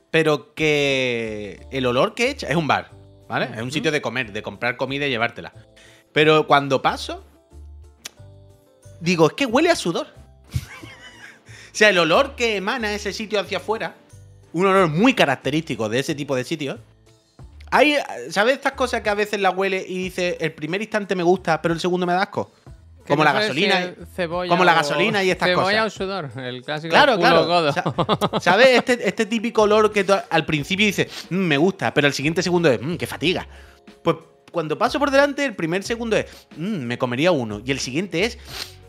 Pero 0.09 0.53
que 0.55 1.67
el 1.71 1.85
olor 1.85 2.15
que 2.15 2.29
echa 2.29 2.47
es 2.47 2.55
un 2.55 2.67
bar, 2.67 2.89
¿vale? 3.27 3.49
Es 3.55 3.61
un 3.61 3.71
sitio 3.71 3.91
de 3.91 4.01
comer, 4.01 4.31
de 4.31 4.41
comprar 4.41 4.77
comida 4.77 5.05
y 5.05 5.09
llevártela. 5.09 5.53
Pero 6.13 6.47
cuando 6.47 6.81
paso, 6.81 7.23
digo, 9.01 9.27
es 9.27 9.33
que 9.33 9.45
huele 9.45 9.69
a 9.69 9.75
sudor. 9.75 10.07
O 11.77 11.79
sea, 11.79 11.89
el 11.89 11.99
olor 11.99 12.35
que 12.35 12.55
emana 12.55 12.91
ese 12.95 13.13
sitio 13.13 13.39
hacia 13.39 13.59
afuera, 13.59 13.93
un 14.51 14.65
olor 14.65 14.87
muy 14.89 15.13
característico 15.13 15.87
de 15.89 15.99
ese 15.99 16.15
tipo 16.15 16.35
de 16.35 16.43
sitios. 16.43 16.79
Hay, 17.69 17.97
¿sabes 18.31 18.55
estas 18.55 18.71
cosas 18.71 19.01
que 19.01 19.11
a 19.11 19.13
veces 19.13 19.39
la 19.39 19.51
huele 19.51 19.85
y 19.87 20.05
dice, 20.05 20.37
el 20.39 20.53
primer 20.53 20.81
instante 20.81 21.13
me 21.15 21.21
gusta, 21.21 21.61
pero 21.61 21.75
el 21.75 21.79
segundo 21.79 22.07
me 22.07 22.13
da 22.13 22.23
asco? 22.23 22.51
Como 23.07 23.17
no 23.23 23.25
la 23.25 23.33
gasolina. 23.39 23.93
cebolla 24.15 24.49
como 24.49 24.65
la 24.65 24.73
gasolina 24.73 25.23
y 25.23 25.29
estas 25.29 25.49
cebolla 25.49 25.83
cosas. 25.83 25.93
o 25.93 25.97
sudor, 26.03 26.31
el 26.43 26.63
clásico 26.63 26.89
Claro, 26.93 27.15
culo 27.17 27.27
claro. 27.27 27.45
godo. 27.45 27.71
Sa- 27.73 28.39
¿Sabes? 28.41 28.69
Este, 28.69 29.07
este 29.07 29.27
típico 29.27 29.61
olor 29.61 29.91
que 29.91 30.03
al 30.31 30.45
principio 30.47 30.83
dices, 30.83 31.27
"Mm, 31.29 31.35
me 31.35 31.57
gusta, 31.57 31.93
pero 31.93 32.07
al 32.07 32.13
siguiente 32.13 32.41
segundo 32.41 32.71
es, 32.71 32.81
"Mm, 32.81 32.95
qué 32.95 33.05
fatiga. 33.05 33.47
Pues 34.03 34.17
cuando 34.51 34.79
paso 34.79 34.97
por 34.97 35.11
delante, 35.11 35.45
el 35.45 35.55
primer 35.55 35.83
segundo 35.83 36.17
es, 36.17 36.25
"Mm, 36.57 36.79
me 36.79 36.97
comería 36.97 37.31
uno. 37.31 37.61
Y 37.63 37.69
el 37.69 37.79
siguiente 37.79 38.23
es, 38.25 38.39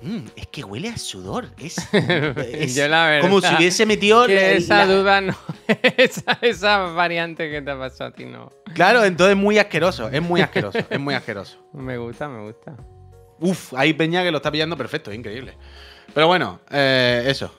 "Mm, 0.03 0.19
es 0.37 0.47
que 0.49 0.65
huele 0.65 0.89
a 0.89 0.97
sudor. 0.99 1.49
Es, 1.59 1.77
es 1.93 2.75
Yo 2.75 2.89
la 2.89 3.07
verdad 3.07 3.29
como 3.29 3.41
si 3.41 3.55
hubiese 3.55 3.87
metido. 3.87 4.27
que 4.27 4.57
esa 4.57 4.85
la- 4.85 4.87
duda 4.87 5.21
no. 5.21 5.37
esa, 5.97 6.39
esa 6.41 6.79
variante 6.79 7.51
que 7.51 7.61
te 7.63 7.71
ha 7.71 7.79
pasado 7.79 8.11
a 8.11 8.13
ti 8.13 8.25
no. 8.25 8.53
Claro, 8.75 9.05
entonces 9.05 9.37
es 9.37 9.43
muy 9.43 9.59
asqueroso. 9.59 10.09
Es 10.09 10.23
muy 10.23 10.41
asqueroso. 10.41 10.79
es 10.89 11.01
muy 11.01 11.15
asqueroso. 11.15 11.59
Me 11.73 11.97
gusta, 11.99 12.29
me 12.29 12.43
gusta. 12.43 12.75
Uf, 13.41 13.73
hay 13.75 13.93
Peña 13.93 14.23
que 14.25 14.31
lo 14.31 14.39
está 14.39 14.51
pillando 14.51 14.77
perfecto, 14.77 15.11
es 15.13 15.17
increíble. 15.19 15.55
Pero 16.15 16.27
bueno, 16.27 16.61
eh, 16.71 17.25
eso. 17.27 17.55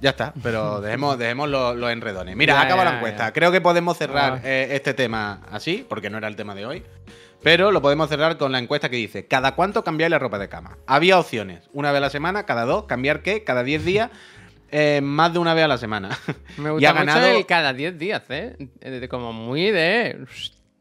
Ya 0.00 0.10
está, 0.10 0.34
pero 0.42 0.80
dejemos, 0.80 1.16
dejemos 1.18 1.48
los, 1.48 1.76
los 1.76 1.90
enredones. 1.90 2.34
Mira, 2.36 2.54
Ya, 2.54 2.62
acaba 2.62 2.84
ya, 2.84 2.90
la 2.90 2.96
encuesta. 2.96 3.26
ya. 3.26 3.32
Creo 3.32 3.52
que 3.52 3.60
podemos 3.60 3.96
cerrar 3.96 4.34
Ah. 4.34 4.40
eh, 4.44 4.68
este 4.72 4.92
tema 4.92 5.40
así, 5.50 5.86
porque 5.88 6.10
no 6.10 6.18
era 6.18 6.26
el 6.28 6.36
tema 6.36 6.54
de 6.54 6.66
hoy. 6.66 6.82
Pero 7.44 7.70
lo 7.70 7.80
podemos 7.82 8.08
cerrar 8.08 8.36
con 8.38 8.50
la 8.50 8.58
encuesta 8.58 8.88
que 8.88 8.96
dice: 8.96 9.26
¿Cada 9.26 9.54
cuánto 9.54 9.84
cambiáis 9.84 10.10
la 10.10 10.18
ropa 10.18 10.38
de 10.38 10.48
cama? 10.48 10.78
Había 10.86 11.18
opciones: 11.18 11.68
una 11.72 11.92
vez 11.92 11.98
a 11.98 12.00
la 12.00 12.10
semana, 12.10 12.44
cada 12.46 12.64
dos, 12.64 12.84
cambiar 12.86 13.22
qué, 13.22 13.44
cada 13.44 13.62
10 13.62 13.84
días, 13.84 14.10
eh, 14.72 15.00
más 15.02 15.32
de 15.32 15.38
una 15.38 15.54
vez 15.54 15.64
a 15.64 15.68
la 15.68 15.78
semana. 15.78 16.08
Me 16.56 16.70
Y 16.70 16.72
gusta 16.72 16.90
ha 16.90 16.94
mucho 16.94 17.06
ganado- 17.06 17.26
el 17.36 17.46
cada 17.46 17.72
10 17.72 17.98
días, 17.98 18.22
¿eh? 18.30 18.56
De- 18.80 19.08
Como 19.08 19.32
muy 19.32 19.70
de, 19.70 20.18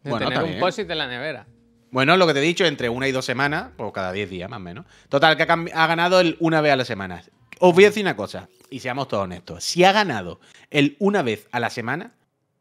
de 0.04 0.10
Bueno, 0.10 0.30
tener 0.30 0.44
un 0.44 0.60
post 0.60 0.80
en 0.80 0.98
la 0.98 1.08
nevera. 1.08 1.46
Bueno, 1.92 2.18
lo 2.18 2.26
que 2.26 2.34
te 2.34 2.40
he 2.40 2.44
dicho, 2.44 2.66
entre 2.66 2.90
una 2.90 3.08
y 3.08 3.12
dos 3.12 3.24
semanas, 3.26 3.68
pues 3.78 3.92
cada 3.94 4.12
10 4.12 4.28
días 4.30 4.50
más 4.50 4.58
o 4.58 4.62
menos. 4.62 4.86
Total, 5.10 5.38
que 5.38 5.44
ha, 5.44 5.54
ha 5.84 5.88
ganado 5.88 6.20
el 6.20 6.38
una 6.40 6.60
vez 6.60 6.74
a 6.74 6.76
la 6.76 6.86
semana. 6.86 7.22
Os 7.60 7.76
voy 7.76 7.84
a 7.84 7.90
decir 7.90 8.04
una 8.04 8.16
cosa, 8.16 8.50
y 8.72 8.80
seamos 8.80 9.08
todos 9.08 9.26
honestos. 9.26 9.64
Si 9.64 9.84
ha 9.84 9.92
ganado 9.92 10.40
el 10.72 10.96
una 11.00 11.22
vez 11.22 11.48
a 11.52 11.60
la 11.60 11.70
semana, 11.70 12.14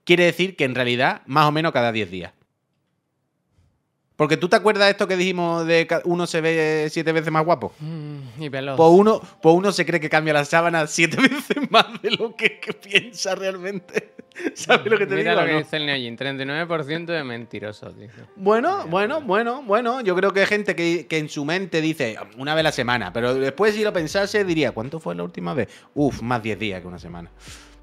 quiere 0.04 0.24
decir 0.24 0.54
que 0.54 0.64
en 0.64 0.74
realidad 0.74 1.22
más 1.24 1.46
o 1.46 1.52
menos 1.52 1.72
cada 1.72 1.92
10 1.92 2.10
días. 2.10 2.32
Porque 4.16 4.36
tú 4.36 4.48
te 4.48 4.56
acuerdas 4.56 4.84
de 4.86 4.90
esto 4.92 5.08
que 5.08 5.16
dijimos 5.16 5.66
de 5.66 5.86
que 5.86 5.98
uno 6.04 6.26
se 6.26 6.40
ve 6.40 6.86
siete 6.90 7.12
veces 7.12 7.32
más 7.32 7.44
guapo. 7.44 7.72
Mm, 7.80 8.42
y 8.42 8.48
veloz. 8.48 8.76
Pues 8.76 8.90
uno, 8.92 9.20
pues 9.40 9.54
uno 9.56 9.72
se 9.72 9.84
cree 9.86 10.00
que 10.00 10.08
cambia 10.10 10.32
las 10.34 10.48
sábanas 10.48 10.90
siete 10.90 11.16
veces 11.20 11.70
más 11.70 12.00
de 12.02 12.10
lo 12.12 12.36
que, 12.36 12.60
que 12.60 12.72
piensa 12.74 13.34
realmente. 13.34 14.12
¿Sabes 14.54 14.86
lo 14.90 14.96
que 14.96 15.06
te 15.06 15.14
Mira 15.16 15.32
digo? 15.32 15.40
lo 15.42 15.46
que 15.46 15.52
no? 15.54 15.58
dice 15.58 15.76
el 15.76 15.86
Neojin, 15.86 16.16
39% 16.16 17.06
de 17.06 17.24
mentirosos, 17.24 17.98
dice. 17.98 18.14
Bueno, 18.36 18.86
bueno, 18.86 19.20
bueno, 19.20 19.62
bueno. 19.62 20.00
Yo 20.02 20.14
creo 20.14 20.32
que 20.32 20.40
hay 20.40 20.46
gente 20.46 20.74
que, 20.76 21.06
que 21.06 21.18
en 21.18 21.28
su 21.28 21.44
mente 21.44 21.80
dice 21.80 22.16
una 22.38 22.54
vez 22.54 22.60
a 22.60 22.64
la 22.64 22.72
semana, 22.72 23.12
pero 23.12 23.34
después 23.34 23.74
si 23.74 23.82
lo 23.82 23.92
pensase 23.92 24.44
diría, 24.44 24.72
¿cuánto 24.72 25.00
fue 25.00 25.14
la 25.14 25.22
última 25.24 25.52
vez? 25.54 25.68
Uf, 25.94 26.22
más 26.22 26.42
10 26.42 26.58
días 26.58 26.80
que 26.80 26.86
una 26.86 26.98
semana. 26.98 27.30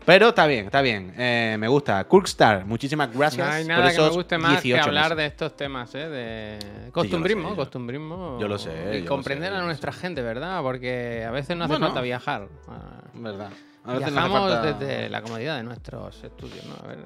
Pero 0.10 0.30
está 0.30 0.48
bien, 0.48 0.66
está 0.66 0.82
bien. 0.82 1.14
Eh, 1.20 1.56
me 1.60 1.68
gusta. 1.68 2.04
Kurkstar, 2.06 2.66
muchísimas 2.66 3.14
gracias. 3.16 3.46
No 3.48 3.54
hay 3.54 3.64
por 3.64 3.70
nada 3.78 3.92
que 3.92 4.02
me 4.02 4.10
guste 4.10 4.38
más 4.40 4.56
que 4.56 4.70
18 4.70 4.84
hablar 4.88 5.04
meses. 5.04 5.18
de 5.18 5.26
estos 5.28 5.56
temas, 5.56 5.94
¿eh? 5.94 6.10
De 6.10 6.92
costumbrismo, 6.92 7.50
yo- 7.50 7.56
costumbrismo. 7.56 8.40
yo 8.42 8.48
lo 8.48 8.58
sé, 8.58 8.72
yo 8.86 8.94
Y 8.96 9.02
lo 9.02 9.08
comprender 9.08 9.52
sé, 9.52 9.58
a 9.60 9.62
nuestra 9.62 9.92
gente, 9.92 10.24
¿verdad? 10.24 10.64
Porque 10.64 11.24
a 11.28 11.30
veces 11.30 11.56
no 11.56 11.66
hace 11.66 11.74
Bueno. 11.74 11.86
falta 11.86 12.02
viajar. 12.02 12.48
Ah, 12.68 13.02
Verdad. 13.14 13.52
A 13.84 13.94
veces 13.94 14.12
no 14.12 14.20
hace 14.20 14.30
Viajamos 14.30 14.52
falta- 14.52 14.74
desde 14.80 15.10
la 15.10 15.22
comodidad 15.22 15.58
de 15.58 15.64
nuestros 15.64 16.24
estudios, 16.24 16.66
¿no? 16.66 16.74
A 16.84 16.88
ver. 16.88 16.98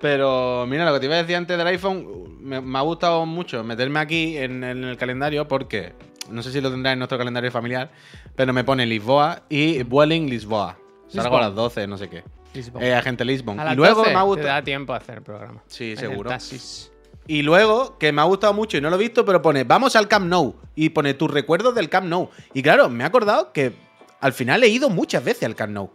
Pero 0.00 0.64
mira, 0.66 0.86
lo 0.86 0.94
que 0.94 1.00
te 1.00 1.06
iba 1.06 1.14
a 1.16 1.18
decir 1.18 1.36
antes 1.36 1.58
del 1.58 1.66
iPhone, 1.66 2.38
me, 2.40 2.62
me 2.62 2.78
ha 2.78 2.82
gustado 2.82 3.26
mucho 3.26 3.62
meterme 3.64 4.00
aquí 4.00 4.38
en, 4.38 4.64
en 4.64 4.82
el 4.82 4.96
calendario 4.96 5.46
porque, 5.46 5.92
no 6.30 6.42
sé 6.42 6.52
si 6.52 6.62
lo 6.62 6.70
tendrá 6.70 6.92
en 6.92 7.00
nuestro 7.00 7.18
calendario 7.18 7.50
familiar, 7.52 7.90
pero 8.34 8.54
me 8.54 8.64
pone 8.64 8.86
Lisboa 8.86 9.42
y 9.50 9.82
Vueling 9.82 10.30
Lisboa. 10.30 10.78
Salgo 11.08 11.38
a 11.38 11.40
las 11.42 11.54
12, 11.54 11.86
no 11.86 11.98
sé 11.98 12.08
qué. 12.08 12.24
Eh, 12.80 12.94
Agente 12.94 13.24
Lisbon. 13.24 13.58
A 13.60 13.72
Y 13.72 13.76
luego 13.76 13.96
12 14.00 14.10
me 14.10 14.16
ha 14.16 14.20
Te 14.20 14.26
gustado. 14.26 14.48
da 14.48 14.62
tiempo 14.64 14.92
a 14.92 14.96
hacer 14.96 15.16
el 15.18 15.22
programa. 15.22 15.62
Sí, 15.66 15.96
seguro. 15.96 16.30
Y 17.26 17.42
luego, 17.42 17.98
que 17.98 18.10
me 18.10 18.22
ha 18.22 18.24
gustado 18.24 18.54
mucho 18.54 18.78
y 18.78 18.80
no 18.80 18.88
lo 18.88 18.96
he 18.96 18.98
visto, 18.98 19.24
pero 19.24 19.42
pone, 19.42 19.64
vamos 19.64 19.94
al 19.96 20.08
Camp 20.08 20.26
Nou. 20.26 20.54
Y 20.74 20.88
pone 20.90 21.12
tus 21.14 21.30
recuerdos 21.30 21.74
del 21.74 21.88
Camp 21.90 22.06
Nou. 22.06 22.30
Y 22.54 22.62
claro, 22.62 22.88
me 22.88 23.04
he 23.04 23.06
acordado 23.06 23.52
que 23.52 23.72
al 24.20 24.32
final 24.32 24.64
he 24.64 24.68
ido 24.68 24.88
muchas 24.88 25.22
veces 25.24 25.42
al 25.44 25.54
Camp 25.54 25.72
Nou. 25.72 25.90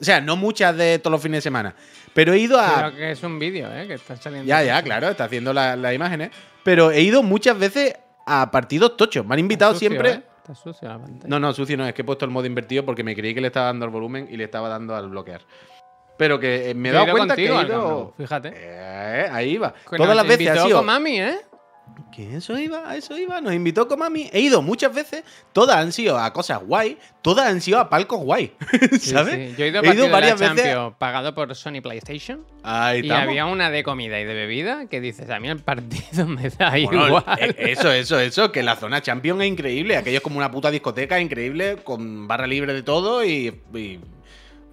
O 0.00 0.04
sea, 0.04 0.22
no 0.22 0.36
muchas 0.36 0.74
de 0.76 0.98
todos 0.98 1.12
los 1.12 1.22
fines 1.22 1.38
de 1.38 1.42
semana. 1.42 1.74
Pero 2.14 2.32
he 2.32 2.38
ido 2.38 2.58
a. 2.58 2.76
Pero 2.76 2.96
que 2.96 3.10
es 3.10 3.22
un 3.22 3.38
vídeo, 3.38 3.68
¿eh? 3.70 3.86
Que 3.86 3.94
está 3.94 4.16
saliendo. 4.16 4.48
Ya, 4.48 4.62
ya, 4.62 4.82
claro, 4.82 5.10
está 5.10 5.24
haciendo 5.24 5.52
la- 5.52 5.76
las 5.76 5.94
imágenes. 5.94 6.30
Pero 6.64 6.90
he 6.90 7.02
ido 7.02 7.22
muchas 7.22 7.58
veces 7.58 7.94
a 8.26 8.50
partidos 8.50 8.96
tochos. 8.96 9.26
Me 9.26 9.34
han 9.34 9.40
invitado 9.40 9.74
sucio, 9.74 9.90
siempre. 9.90 10.10
¿eh? 10.12 10.22
Está 10.50 10.62
sucio 10.62 10.88
la 10.88 10.98
pantalla. 10.98 11.28
No, 11.28 11.38
no, 11.38 11.52
sucio 11.52 11.76
no, 11.76 11.86
es 11.86 11.94
que 11.94 12.02
he 12.02 12.04
puesto 12.04 12.24
el 12.24 12.30
modo 12.30 12.46
invertido 12.46 12.84
porque 12.84 13.04
me 13.04 13.14
creí 13.14 13.34
que 13.34 13.40
le 13.40 13.48
estaba 13.48 13.66
dando 13.66 13.84
al 13.84 13.90
volumen 13.90 14.26
y 14.30 14.36
le 14.36 14.44
estaba 14.44 14.68
dando 14.68 14.96
al 14.96 15.08
bloquear. 15.08 15.42
Pero 16.16 16.38
que 16.40 16.70
eh, 16.70 16.74
me 16.74 16.90
he 16.90 16.92
dado 16.92 17.12
cuenta 17.12 17.36
que 17.36 17.46
he 17.46 17.48
contigo 17.48 17.78
ido. 17.78 18.14
Fíjate. 18.16 18.52
Eh, 18.54 19.28
ahí 19.30 19.56
va. 19.58 19.74
Todas 19.96 20.16
las 20.16 20.26
veces 20.26 20.48
ha 20.50 20.64
sido. 20.64 20.78
con 20.78 20.86
mami, 20.86 21.20
¿eh? 21.20 21.38
Que 22.12 22.36
eso 22.36 22.58
iba, 22.58 22.90
a 22.90 22.96
eso 22.96 23.16
iba. 23.16 23.40
Nos 23.40 23.54
invitó 23.54 23.86
con 23.86 23.98
mami. 24.00 24.28
He 24.32 24.40
ido 24.40 24.62
muchas 24.62 24.92
veces. 24.92 25.22
Todas 25.52 25.76
han 25.76 25.92
sido 25.92 26.18
a 26.18 26.32
cosas 26.32 26.60
guay. 26.66 26.98
Todas 27.22 27.46
han 27.46 27.60
sido 27.60 27.78
a 27.78 27.88
palcos 27.88 28.18
guay. 28.20 28.52
¿Sabes? 29.00 29.50
sí. 29.50 29.54
Yo 29.56 29.64
he 29.64 29.68
ido 29.68 29.80
a 29.80 29.82
He 29.82 29.86
ido 29.86 30.08
partido 30.08 30.10
varias 30.10 30.38
de 30.40 30.46
la 30.46 30.52
veces. 30.54 30.66
Champions 30.72 30.94
pagado 30.98 31.34
por 31.34 31.54
Sony 31.54 31.80
PlayStation. 31.82 32.44
Ahí 32.64 32.98
Y 32.98 33.02
estamos. 33.02 33.22
había 33.28 33.46
una 33.46 33.70
de 33.70 33.84
comida 33.84 34.18
y 34.20 34.24
de 34.24 34.34
bebida 34.34 34.86
que 34.86 35.00
dices, 35.00 35.30
a 35.30 35.38
mí 35.38 35.48
el 35.48 35.60
partido 35.60 36.26
me 36.26 36.50
da 36.50 36.70
Bueno, 36.70 37.06
igual. 37.06 37.24
eh, 37.38 37.54
Eso, 37.58 37.92
eso, 37.92 38.18
eso. 38.18 38.50
Que 38.50 38.62
la 38.64 38.74
zona 38.76 39.00
Champion 39.00 39.40
es 39.42 39.48
increíble. 39.48 39.96
Aquello 39.96 40.16
es 40.18 40.22
como 40.22 40.38
una 40.38 40.50
puta 40.50 40.70
discoteca 40.70 41.20
increíble. 41.20 41.76
Con 41.84 42.26
barra 42.26 42.46
libre 42.48 42.74
de 42.74 42.82
todo. 42.82 43.24
Y. 43.24 43.60
y- 43.74 44.00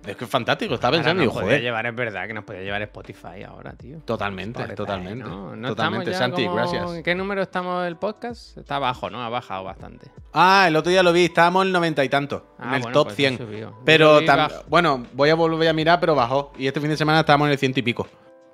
es 0.08 0.16
que 0.18 0.24
es 0.26 0.30
fantástico. 0.30 0.74
Estaba 0.76 0.96
Ahora 0.98 1.04
pensando 1.04 1.24
y 1.24 1.26
nos 1.28 1.36
podía 1.36 1.60
llevar, 1.60 1.86
es 1.86 1.96
verdad 1.96 2.28
que 2.28 2.34
nos 2.34 2.44
podía 2.44 2.62
llevar 2.62 2.82
Spotify 2.84 3.44
ahora, 3.48 3.74
tío. 3.74 4.00
Totalmente, 4.06 4.60
Spotify, 4.62 4.76
totalmente. 4.76 5.24
¿no? 5.24 5.56
¿No 5.56 5.68
totalmente, 5.70 6.14
Santi, 6.14 6.44
como- 6.46 6.56
gracias. 6.56 6.92
¿En 6.92 7.04
qué 7.04 7.16
número 7.16 7.42
estamos 7.42 7.84
del 7.84 7.98
podcast? 7.98 8.58
Está 8.58 8.80
bajo, 8.80 9.10
¿no? 9.10 9.22
Ha 9.24 9.30
bajado 9.30 9.64
bastante. 9.64 10.08
Ah, 10.34 10.66
el 10.68 10.76
otro 10.76 10.90
día 10.92 11.04
lo 11.04 11.12
vi, 11.14 11.26
estábamos 11.26 11.64
en 11.64 11.68
el 11.68 11.74
noventa 11.74 12.04
y 12.04 12.10
tanto, 12.10 12.48
Ah, 12.58 12.70
en 12.70 12.74
el 12.76 12.82
bueno, 12.82 12.94
top 12.94 13.08
pues 13.08 13.16
100. 13.16 13.34
ha 13.34 13.38
subido. 13.38 13.70
Yo 13.72 13.82
Pero, 13.86 14.22
tam- 14.22 14.52
bueno, 14.68 15.06
voy 15.14 15.30
a 15.30 15.36
volver 15.36 15.68
a 15.70 15.74
mirar, 15.74 16.00
pero 16.00 16.16
bajó. 16.16 16.54
Y 16.58 16.68
este 16.68 16.80
fin 16.80 16.90
de 16.90 16.98
semana 16.98 17.20
estábamos 17.22 17.48
en 17.48 17.52
el 17.54 17.58
ciento 17.58 17.80
y 17.80 17.84
pico. 17.84 18.08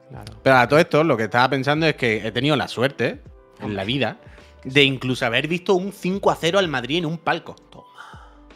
Claro. 0.10 0.33
Pero 0.43 0.55
a 0.57 0.67
todo 0.67 0.79
esto, 0.79 1.03
lo 1.03 1.17
que 1.17 1.24
estaba 1.24 1.50
pensando 1.50 1.86
es 1.88 1.95
que 1.95 2.25
he 2.27 2.31
tenido 2.31 2.55
la 2.55 2.67
suerte 2.67 3.22
en 3.60 3.75
la 3.75 3.83
vida 3.83 4.17
de 4.63 4.83
incluso 4.83 5.25
haber 5.25 5.48
visto 5.48 5.74
un 5.74 5.91
5 5.91 6.31
a 6.31 6.36
0 6.36 6.60
al 6.60 6.67
Madrid 6.67 7.00
en 7.00 7.05
un 7.05 7.17
palco. 7.17 7.55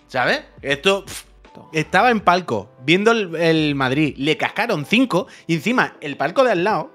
¿Sabes? 0.07 0.41
Esto. 0.61 1.03
pff, 1.05 1.25
Estaba 1.73 2.11
en 2.11 2.19
palco 2.21 2.69
viendo 2.83 3.11
el, 3.11 3.35
el 3.35 3.75
Madrid, 3.75 4.15
le 4.17 4.37
cascaron 4.37 4.85
5 4.85 5.27
y 5.47 5.55
encima 5.55 5.95
el 6.01 6.17
palco 6.17 6.43
de 6.43 6.51
al 6.51 6.63
lado 6.63 6.91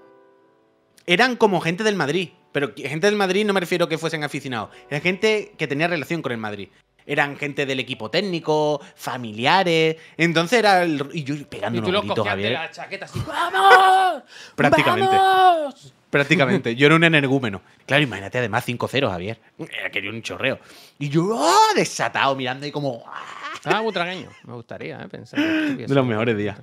eran 1.07 1.37
como 1.37 1.61
gente 1.61 1.85
del 1.85 1.97
Madrid. 1.97 2.31
Pero 2.53 2.75
que- 2.75 2.89
gente 2.89 3.07
del 3.07 3.17
Madrid 3.17 3.47
no 3.47 3.53
me 3.55 3.61
refiero 3.61 3.89
que 3.89 3.97
fuesen 3.99 4.25
aficionados, 4.25 4.71
era 4.91 5.01
gente 5.01 5.55
que 5.57 5.67
tenía 5.67 5.89
relación 5.89 6.21
con 6.23 6.33
el 6.33 6.39
Madrid. 6.39 6.69
Eran 7.05 7.37
gente 7.37 7.67
del 7.67 7.81
equipo 7.81 8.11
técnico, 8.11 8.81
familiares. 8.95 9.97
Entonces 10.17 10.61
era 10.61 10.85
el. 10.85 11.05
Y 11.13 11.25
yo 11.25 11.35
pegando 11.49 11.81
unos 11.81 12.01
gritos, 12.03 12.25
Javier. 12.29 12.53
la 12.53 12.71
chaqueta 12.71 13.07
así. 13.07 13.21
¡Vamos! 13.27 14.23
Prácticamente. 14.55 15.17
¡Vamos! 15.17 15.95
Prácticamente. 16.11 16.77
Yo 16.77 16.87
era 16.87 16.95
un 16.95 17.03
energúmeno. 17.03 17.61
Claro, 17.87 18.05
imagínate 18.05 18.39
además 18.39 18.65
5-0, 18.69 19.11
Javier. 19.11 19.41
Era 19.59 19.91
quería 19.91 20.11
un 20.11 20.23
chorreo. 20.23 20.61
Y 21.01 21.09
yo, 21.09 21.37
¡ah! 21.43 21.73
desatado, 21.75 22.37
mirando 22.37 22.67
ahí 22.67 22.71
como. 22.71 23.03
¡ah! 23.09 23.42
Estaba 23.65 23.81
butragueño. 23.81 24.29
Me 24.45 24.55
gustaría, 24.55 25.01
¿eh? 25.01 25.09
Pensar 25.09 25.39
que 25.39 25.87
De 25.87 25.95
los 25.95 26.05
mejores 26.05 26.37
días. 26.37 26.59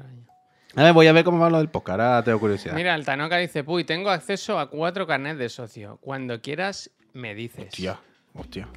A 0.75 0.83
ver, 0.83 0.91
voy 0.91 1.07
a 1.07 1.13
ver 1.13 1.23
cómo 1.23 1.39
va 1.39 1.49
lo 1.49 1.59
del 1.59 1.69
podcast. 1.69 1.97
Ahora 2.01 2.23
tengo 2.23 2.41
curiosidad. 2.41 2.75
Mira, 2.75 2.93
el 2.93 3.05
Tanoca 3.05 3.37
dice, 3.37 3.63
Puy, 3.63 3.85
tengo 3.85 4.09
acceso 4.09 4.59
a 4.59 4.69
cuatro 4.69 5.07
carnets 5.07 5.39
de 5.39 5.47
socio. 5.47 5.97
Cuando 6.01 6.41
quieras, 6.41 6.91
me 7.13 7.33
dices. 7.35 7.67
Hostia, 7.67 8.01
hostia. 8.33 8.67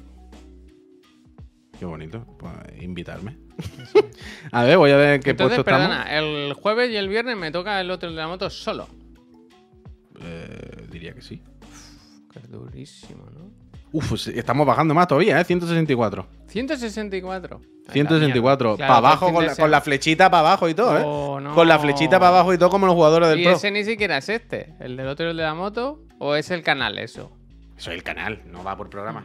Qué 1.77 1.83
bonito. 1.83 2.25
Pues, 2.39 2.53
invitarme. 2.81 3.37
a 4.53 4.63
ver, 4.63 4.77
voy 4.77 4.91
a 4.91 4.95
ver 4.95 5.15
en 5.15 5.21
qué 5.21 5.31
Entonces, 5.31 5.57
puesto 5.57 5.65
perdona, 5.65 6.17
el 6.17 6.53
jueves 6.53 6.91
y 6.91 6.95
el 6.95 7.09
viernes 7.09 7.35
me 7.35 7.51
toca 7.51 7.81
el 7.81 7.91
otro 7.91 8.09
de 8.09 8.15
la 8.15 8.27
moto 8.27 8.49
solo. 8.49 8.87
estamos. 10.13 10.25
Eh, 10.25 10.87
diría 10.89 11.13
que 11.13 11.21
sí. 11.21 11.41
Que 12.31 12.39
es 12.39 12.49
durísimo, 12.49 13.25
¿no? 13.31 13.62
Uf, 13.93 14.09
pues, 14.09 14.27
estamos 14.27 14.65
bajando 14.67 14.93
más 14.93 15.07
todavía, 15.07 15.39
¿eh? 15.39 15.43
164. 15.45 16.27
164. 16.47 17.61
Ay, 17.63 17.85
la 17.85 17.93
164. 17.93 18.69
mierda. 18.71 18.87
para 18.87 18.97
abajo, 18.97 19.25
con 19.31 19.33
la, 19.33 19.39
con 19.39 19.45
la 19.47 19.55
semana. 19.55 19.81
flechita 19.81 20.29
para 20.31 20.39
abajo 20.47 20.67
y 20.69 20.73
todo, 20.73 20.97
¿eh? 20.97 21.03
Oh, 21.05 21.39
no. 21.39 21.53
Con 21.53 21.67
la 21.67 21.77
flechita 21.79 22.19
para 22.19 22.29
abajo 22.29 22.53
y 22.53 22.57
todo, 22.57 22.69
como 22.69 22.85
los 22.87 22.95
jugadores 22.95 23.29
del 23.29 23.39
Y 23.39 23.43
Pro. 23.43 23.53
ese 23.53 23.71
ni 23.71 23.83
siquiera 23.83 24.17
es 24.17 24.27
este, 24.29 24.73
el 24.79 24.97
del 24.97 25.07
otro 25.07 25.27
y 25.27 25.29
el 25.29 25.37
de 25.37 25.43
la 25.43 25.53
moto, 25.53 26.01
o 26.19 26.35
es 26.35 26.49
el 26.51 26.63
canal 26.63 26.97
eso. 26.97 27.31
Eso 27.77 27.91
es 27.91 27.97
el 27.97 28.03
canal, 28.03 28.41
no 28.51 28.63
va 28.63 28.75
por 28.75 28.89
programa. 28.89 29.23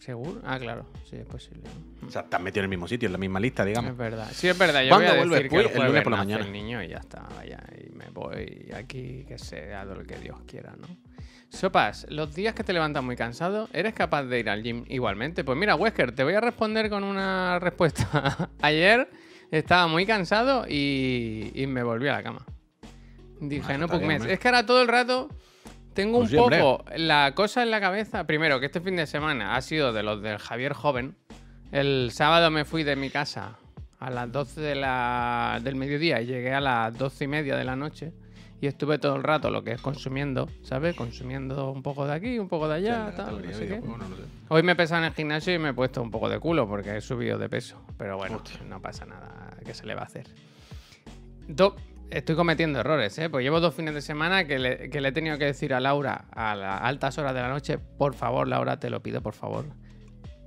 ¿Seguro? 0.00 0.40
Ah, 0.44 0.58
claro, 0.58 0.86
sí, 1.08 1.16
es 1.16 1.26
posible. 1.26 1.62
O 2.06 2.10
sea, 2.10 2.22
estás 2.22 2.40
metido 2.40 2.60
en 2.60 2.64
el 2.64 2.70
mismo 2.70 2.88
sitio, 2.88 3.06
en 3.06 3.12
la 3.12 3.18
misma 3.18 3.38
lista, 3.38 3.64
digamos. 3.64 3.90
Es 3.90 3.96
verdad. 3.96 4.28
Sí, 4.32 4.48
es 4.48 4.58
verdad. 4.58 4.82
Yo 4.82 4.88
¿Cuándo 4.90 5.10
voy 5.10 5.18
a 5.18 5.22
que 5.22 5.22
el, 5.22 5.42
El 5.44 5.48
jueves 5.50 5.74
lunes 5.76 6.02
por 6.02 6.12
la 6.12 6.18
mañana. 6.18 6.44
el 6.44 6.52
niño 6.52 6.82
y 6.82 6.88
ya 6.88 6.96
está, 6.98 7.28
vaya. 7.36 7.62
Y 7.78 7.90
me 7.94 8.08
voy 8.10 8.70
aquí, 8.74 9.24
que 9.28 9.38
sea 9.38 9.84
lo 9.84 10.02
que 10.04 10.16
Dios 10.16 10.38
quiera, 10.46 10.74
¿no? 10.80 10.86
Sopas, 11.50 12.06
los 12.08 12.34
días 12.34 12.54
que 12.54 12.62
te 12.64 12.72
levantas 12.72 13.02
muy 13.02 13.16
cansado, 13.16 13.68
¿eres 13.72 13.92
capaz 13.92 14.22
de 14.24 14.38
ir 14.38 14.48
al 14.48 14.62
gym 14.62 14.84
igualmente? 14.88 15.42
Pues 15.44 15.58
mira, 15.58 15.74
Wesker, 15.74 16.12
te 16.14 16.22
voy 16.24 16.34
a 16.34 16.40
responder 16.40 16.88
con 16.88 17.02
una 17.04 17.58
respuesta. 17.60 18.48
Ayer 18.62 19.10
estaba 19.50 19.86
muy 19.88 20.06
cansado 20.06 20.64
y, 20.68 21.50
y 21.54 21.66
me 21.66 21.82
volví 21.82 22.08
a 22.08 22.12
la 22.12 22.22
cama. 22.22 22.46
Dije, 23.40 23.72
Ah, 23.74 23.78
no, 23.78 23.88
pues 23.88 24.24
es 24.26 24.38
que 24.38 24.48
ahora 24.48 24.64
todo 24.64 24.80
el 24.82 24.88
rato 24.88 25.28
tengo 25.92 26.20
Pues 26.20 26.32
un 26.32 26.38
poco 26.50 26.84
la 26.96 27.32
cosa 27.34 27.62
en 27.64 27.70
la 27.72 27.80
cabeza. 27.80 28.26
Primero, 28.26 28.60
que 28.60 28.66
este 28.66 28.80
fin 28.80 28.94
de 28.96 29.06
semana 29.06 29.56
ha 29.56 29.60
sido 29.60 29.92
de 29.92 30.02
los 30.04 30.22
del 30.22 30.38
Javier 30.38 30.72
Joven. 30.72 31.16
El 31.72 32.10
sábado 32.12 32.50
me 32.50 32.64
fui 32.64 32.84
de 32.84 32.94
mi 32.96 33.10
casa 33.10 33.56
a 33.98 34.08
las 34.10 34.30
12 34.30 34.60
de 34.60 34.74
la- 34.76 35.58
del 35.62 35.74
mediodía 35.74 36.20
y 36.20 36.26
llegué 36.26 36.54
a 36.54 36.60
las 36.60 36.96
12 36.96 37.24
y 37.24 37.28
media 37.28 37.56
de 37.56 37.64
la 37.64 37.74
noche. 37.76 38.12
Y 38.62 38.66
estuve 38.66 38.98
todo 38.98 39.16
el 39.16 39.22
rato 39.22 39.50
lo 39.50 39.64
que 39.64 39.72
es 39.72 39.80
consumiendo, 39.80 40.48
¿sabes? 40.62 40.94
Consumiendo 40.94 41.70
un 41.70 41.82
poco 41.82 42.06
de 42.06 42.12
aquí, 42.12 42.38
un 42.38 42.48
poco 42.48 42.68
de 42.68 42.74
allá, 42.74 43.06
tal, 43.16 43.36
no 43.46 43.52
sé 43.54 43.66
qué. 43.68 43.80
Hoy 44.48 44.62
me 44.62 44.72
he 44.72 44.76
pesado 44.76 45.00
en 45.00 45.06
el 45.08 45.14
gimnasio 45.14 45.54
y 45.54 45.58
me 45.58 45.70
he 45.70 45.72
puesto 45.74 46.02
un 46.02 46.10
poco 46.10 46.28
de 46.28 46.38
culo 46.38 46.68
porque 46.68 46.96
he 46.96 47.00
subido 47.00 47.38
de 47.38 47.48
peso. 47.48 47.80
Pero 47.96 48.18
bueno, 48.18 48.36
no 48.68 48.82
pasa 48.82 49.06
nada. 49.06 49.56
¿Qué 49.64 49.72
se 49.72 49.86
le 49.86 49.94
va 49.94 50.02
a 50.02 50.04
hacer? 50.04 50.26
Do- 51.48 51.74
Estoy 52.10 52.34
cometiendo 52.34 52.80
errores, 52.80 53.16
¿eh? 53.20 53.30
Pues 53.30 53.44
llevo 53.44 53.60
dos 53.60 53.72
fines 53.72 53.94
de 53.94 54.02
semana 54.02 54.44
que 54.44 54.58
le, 54.58 54.90
que 54.90 55.00
le 55.00 55.10
he 55.10 55.12
tenido 55.12 55.38
que 55.38 55.44
decir 55.44 55.72
a 55.72 55.78
Laura 55.78 56.24
a 56.32 56.56
las 56.56 56.82
altas 56.82 57.16
horas 57.18 57.34
de 57.34 57.40
la 57.40 57.48
noche, 57.48 57.78
por 57.78 58.14
favor, 58.14 58.48
Laura, 58.48 58.80
te 58.80 58.90
lo 58.90 59.00
pido, 59.00 59.22
por 59.22 59.32
favor, 59.34 59.64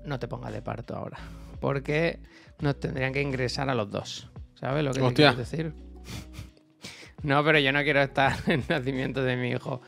no 0.05 0.19
te 0.19 0.27
pongas 0.27 0.51
de 0.51 0.61
parto 0.61 0.93
ahora. 0.97 1.17
Porque 1.61 2.19
nos 2.59 2.77
tendrían 2.81 3.13
que 3.13 3.21
ingresar 3.21 3.69
a 3.69 3.75
los 3.75 3.89
dos. 3.89 4.29
¿Sabes 4.55 4.83
lo 4.83 4.91
que 4.91 4.99
te 4.99 5.13
quiero 5.15 5.37
decir? 5.37 5.73
No, 7.23 7.43
pero 7.43 7.59
yo 7.59 7.71
no 7.71 7.81
quiero 7.83 8.01
estar 8.01 8.35
en 8.47 8.53
el 8.59 8.63
nacimiento 8.69 9.23
de 9.23 9.35
mi 9.37 9.49
hijo 9.51 9.81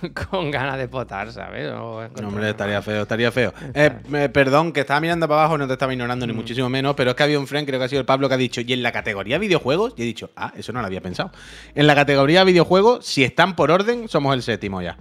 con, 0.00 0.10
con 0.10 0.50
ganas 0.50 0.78
de 0.78 0.88
potar, 0.88 1.30
¿sabes? 1.32 1.70
O 1.72 2.06
No, 2.20 2.28
hombre, 2.28 2.50
estaría 2.50 2.80
feo, 2.82 3.02
estaría 3.02 3.30
feo. 3.32 3.52
Eh, 3.74 3.90
eh, 4.14 4.28
perdón, 4.30 4.72
que 4.72 4.80
estaba 4.80 5.00
mirando 5.00 5.28
para 5.28 5.40
abajo, 5.42 5.58
no 5.58 5.66
te 5.66 5.74
estaba 5.74 5.92
ignorando 5.92 6.26
Mm. 6.26 6.28
ni 6.28 6.34
muchísimo 6.34 6.68
menos, 6.68 6.94
pero 6.94 7.10
es 7.10 7.16
que 7.16 7.22
había 7.22 7.38
un 7.38 7.46
friend, 7.46 7.66
creo 7.66 7.78
que 7.78 7.84
ha 7.84 7.88
sido 7.88 8.00
el 8.00 8.06
Pablo, 8.06 8.28
que 8.28 8.34
ha 8.34 8.38
dicho, 8.38 8.60
y 8.62 8.72
en 8.72 8.82
la 8.82 8.92
categoría 8.92 9.38
videojuegos, 9.38 9.94
y 9.96 10.02
he 10.02 10.04
dicho, 10.06 10.30
ah, 10.36 10.52
eso 10.56 10.72
no 10.72 10.80
lo 10.80 10.86
había 10.86 11.00
pensado. 11.00 11.30
En 11.74 11.86
la 11.86 11.94
categoría 11.94 12.44
videojuegos, 12.44 13.04
si 13.06 13.24
están 13.24 13.56
por 13.56 13.70
orden, 13.70 14.08
somos 14.08 14.34
el 14.34 14.42
séptimo 14.42 14.80
ya. 14.82 14.96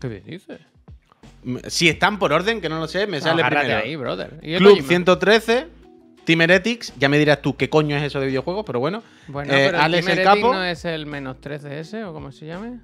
¿Qué 0.00 0.08
dices? 0.08 0.60
Mm, 1.44 1.58
Si 1.68 1.88
están 1.88 2.18
por 2.18 2.32
orden, 2.32 2.60
que 2.60 2.68
no 2.68 2.78
lo 2.80 2.88
sé, 2.88 3.06
me 3.06 3.20
sale 3.20 3.44
primero. 3.44 3.76
ahí, 3.78 3.96
brother. 3.96 4.38
¿Y 4.42 4.52
el 4.54 4.58
Club 4.58 4.70
Kojima? 4.70 4.88
113, 4.88 5.66
Team 6.26 6.42
Heretics, 6.42 6.92
ya 6.98 7.08
me 7.08 7.18
dirás 7.18 7.40
tú 7.40 7.56
qué 7.56 7.70
coño 7.70 7.96
es 7.96 8.02
eso 8.02 8.20
de 8.20 8.26
videojuegos, 8.26 8.64
pero 8.66 8.80
bueno. 8.80 9.02
Bueno, 9.28 9.54
Eh, 9.54 9.68
pero 9.70 9.80
Alex 9.82 10.06
el 10.08 10.22
Capo. 10.22 10.52
no 10.52 10.62
es 10.64 10.84
el 10.84 11.06
menos 11.06 11.36
13S 11.40 12.04
o 12.04 12.12
como 12.12 12.32
se 12.32 12.46
llame. 12.46 12.80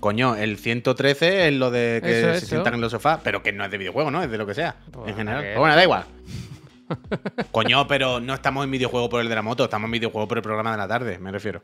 Coño, 0.00 0.36
el 0.36 0.58
113 0.58 1.48
es 1.48 1.54
lo 1.54 1.70
de 1.70 2.00
que 2.04 2.18
Eso, 2.20 2.30
se 2.32 2.36
eso. 2.38 2.46
sientan 2.48 2.74
en 2.74 2.80
los 2.82 2.92
sofás, 2.92 3.20
pero 3.24 3.42
que 3.42 3.52
no 3.52 3.64
es 3.64 3.70
de 3.70 3.78
videojuego, 3.78 4.10
¿no? 4.10 4.22
Es 4.22 4.30
de 4.30 4.36
lo 4.36 4.46
que 4.46 4.52
sea, 4.54 4.76
Pues, 4.90 5.08
en 5.08 5.16
general. 5.16 5.42
Pero 5.42 5.60
bueno, 5.60 5.74
da 5.74 5.82
igual. 5.82 6.04
Coño, 7.52 7.86
pero 7.88 8.20
no 8.20 8.34
estamos 8.34 8.64
en 8.64 8.70
videojuego 8.70 9.08
por 9.08 9.20
el 9.20 9.28
de 9.28 9.34
la 9.34 9.42
moto, 9.42 9.64
estamos 9.64 9.86
en 9.86 9.92
videojuego 9.92 10.28
por 10.28 10.38
el 10.38 10.42
programa 10.42 10.72
de 10.72 10.76
la 10.76 10.86
tarde, 10.88 11.18
me 11.18 11.32
refiero. 11.32 11.62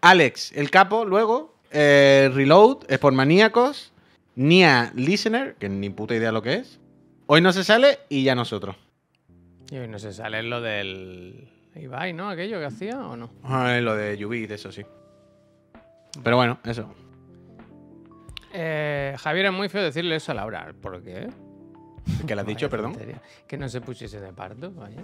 Alex, 0.00 0.52
el 0.52 0.70
capo, 0.70 1.04
luego, 1.04 1.56
eh, 1.70 2.30
Reload, 2.32 2.78
es 2.88 2.98
por 2.98 3.12
maníacos, 3.12 3.92
Nia 4.36 4.92
Listener, 4.94 5.56
que 5.58 5.68
ni 5.68 5.90
puta 5.90 6.14
idea 6.14 6.30
lo 6.32 6.42
que 6.42 6.54
es. 6.54 6.78
Hoy 7.26 7.40
no 7.40 7.52
se 7.52 7.64
sale 7.64 7.98
y 8.08 8.22
ya 8.22 8.34
nosotros. 8.34 8.76
Y 9.70 9.76
hoy 9.76 9.88
no 9.88 9.98
se 9.98 10.12
sale 10.12 10.42
lo 10.42 10.60
del 10.60 11.48
Ibai, 11.74 12.12
¿no? 12.12 12.28
Aquello 12.30 12.58
que 12.58 12.66
hacía 12.66 12.98
o 12.98 13.16
no. 13.16 13.30
Ah, 13.42 13.78
lo 13.80 13.94
de 13.94 14.16
Yubi, 14.16 14.46
de 14.46 14.54
eso 14.54 14.72
sí. 14.72 14.84
Pero 16.22 16.36
bueno, 16.36 16.58
eso. 16.64 16.90
Eh, 18.52 19.14
Javier, 19.18 19.46
es 19.46 19.52
muy 19.52 19.68
feo 19.68 19.82
decirle 19.82 20.16
eso 20.16 20.32
a 20.32 20.34
Laura. 20.36 20.72
¿Por 20.80 21.02
qué? 21.02 21.28
¿Qué 22.26 22.34
le 22.34 22.40
has 22.40 22.46
dicho, 22.46 22.70
perdón? 22.70 22.92
tontería. 22.92 23.20
Que 23.46 23.58
no 23.58 23.68
se 23.68 23.80
pusiese 23.80 24.20
de 24.20 24.32
parto, 24.32 24.72
vaya. 24.72 25.02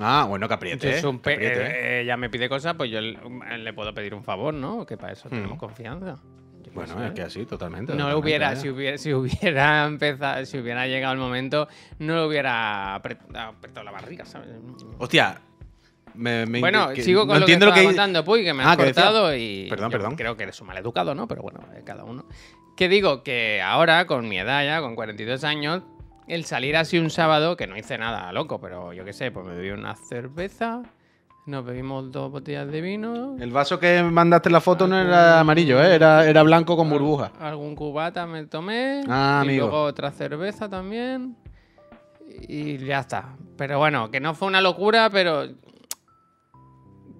Ah, 0.00 0.24
bueno, 0.28 0.48
que 0.48 0.54
apriete. 0.54 0.90
Es 0.98 1.04
un 1.04 1.18
que 1.20 1.34
apriete. 1.34 1.60
eh, 1.66 2.00
ella 2.02 2.16
me 2.16 2.30
pide 2.30 2.48
cosas, 2.48 2.74
pues 2.74 2.90
yo 2.90 3.00
le, 3.00 3.18
le 3.58 3.72
puedo 3.72 3.92
pedir 3.94 4.14
un 4.14 4.24
favor, 4.24 4.52
¿no? 4.54 4.84
Que 4.86 4.96
para 4.96 5.12
eso 5.12 5.28
tenemos 5.28 5.56
Mm. 5.56 5.60
confianza. 5.60 6.18
Bueno, 6.76 7.04
es 7.04 7.12
que 7.12 7.22
así, 7.22 7.44
totalmente. 7.46 7.92
No 7.92 7.98
totalmente, 7.98 8.24
hubiera, 8.26 8.56
si 8.56 8.68
hubiera, 8.68 8.98
si 8.98 9.12
hubiera 9.14 9.84
empezado, 9.86 10.44
si 10.46 10.58
hubiera 10.58 10.86
llegado 10.86 11.12
el 11.14 11.18
momento, 11.18 11.66
no 11.98 12.14
le 12.16 12.26
hubiera 12.26 12.96
apret- 13.02 13.18
apretado 13.36 13.84
la 13.84 13.90
barriga, 13.92 14.24
¿sabes? 14.24 14.48
Hostia. 14.98 15.40
Me, 16.14 16.46
me- 16.46 16.60
Bueno, 16.60 16.88
que- 16.94 17.02
sigo 17.02 17.26
con 17.26 17.34
no 17.34 17.40
lo 17.40 17.46
que 17.46 17.52
estaba 17.54 17.74
que 17.74 17.84
contando, 17.84 18.24
Puy, 18.24 18.42
que 18.42 18.54
me 18.54 18.62
Ah, 18.62 18.70
has 18.72 18.76
¿qué 18.78 18.84
decía? 18.84 19.02
cortado 19.04 19.36
y 19.36 19.66
Perdón, 19.68 19.90
perdón. 19.90 20.16
creo 20.16 20.36
que 20.36 20.44
eres 20.44 20.58
un 20.62 20.66
maleducado, 20.68 21.14
¿no? 21.14 21.28
Pero 21.28 21.42
bueno, 21.42 21.60
eh, 21.74 21.82
cada 21.84 22.04
uno. 22.04 22.24
Que 22.76 22.88
digo 22.88 23.22
que 23.22 23.60
ahora, 23.62 24.06
con 24.06 24.26
mi 24.28 24.38
edad 24.38 24.64
ya, 24.64 24.80
con 24.80 24.94
42 24.94 25.44
años, 25.44 25.82
el 26.26 26.44
salir 26.46 26.76
así 26.76 26.98
un 26.98 27.10
sábado, 27.10 27.56
que 27.56 27.66
no 27.66 27.76
hice 27.76 27.98
nada 27.98 28.32
loco, 28.32 28.60
pero 28.60 28.92
yo 28.94 29.04
qué 29.04 29.12
sé, 29.12 29.30
pues 29.30 29.44
me 29.46 29.54
bebí 29.54 29.70
una 29.70 29.94
cerveza, 29.94 30.82
nos 31.46 31.64
bebimos 31.64 32.10
dos 32.10 32.30
botellas 32.30 32.70
de 32.70 32.80
vino, 32.80 33.36
El 33.40 33.52
vaso 33.52 33.78
que 33.78 34.02
mandaste 34.02 34.50
la 34.50 34.60
foto 34.60 34.86
no 34.88 34.98
era 35.00 35.38
amarillo, 35.40 35.82
¿eh? 35.82 35.94
era, 35.94 36.26
era 36.28 36.42
blanco 36.42 36.76
con 36.76 36.90
burbuja. 36.90 37.30
algún 37.40 37.74
cubata 37.76 38.26
me 38.26 38.44
tomé, 38.46 39.02
Ah, 39.08 39.42
y 39.44 39.48
amigo. 39.48 39.66
luego 39.68 39.82
otra 39.84 40.10
cerveza 40.10 40.68
también, 40.68 41.36
y 42.48 42.78
ya 42.78 42.98
está. 43.00 43.36
Pero 43.56 43.78
bueno, 43.78 44.10
que 44.10 44.18
no 44.20 44.34
fue 44.34 44.48
una 44.48 44.60
locura, 44.60 45.08
pero 45.10 45.46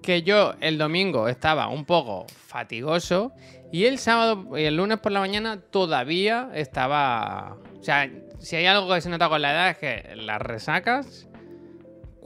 que 0.01 0.21
yo 0.23 0.53
el 0.61 0.77
domingo 0.77 1.27
estaba 1.27 1.67
un 1.69 1.85
poco 1.85 2.25
fatigoso 2.29 3.31
y 3.71 3.85
el 3.85 3.97
sábado 3.97 4.57
y 4.57 4.63
el 4.63 4.77
lunes 4.77 4.99
por 4.99 5.11
la 5.11 5.19
mañana 5.19 5.59
todavía 5.59 6.49
estaba... 6.53 7.57
O 7.79 7.83
sea, 7.83 8.09
si 8.39 8.55
hay 8.55 8.65
algo 8.65 8.93
que 8.93 9.01
se 9.01 9.09
nota 9.09 9.27
con 9.29 9.41
la 9.41 9.51
edad 9.51 9.69
es 9.71 9.77
que 9.77 10.15
las 10.15 10.41
resacas 10.41 11.26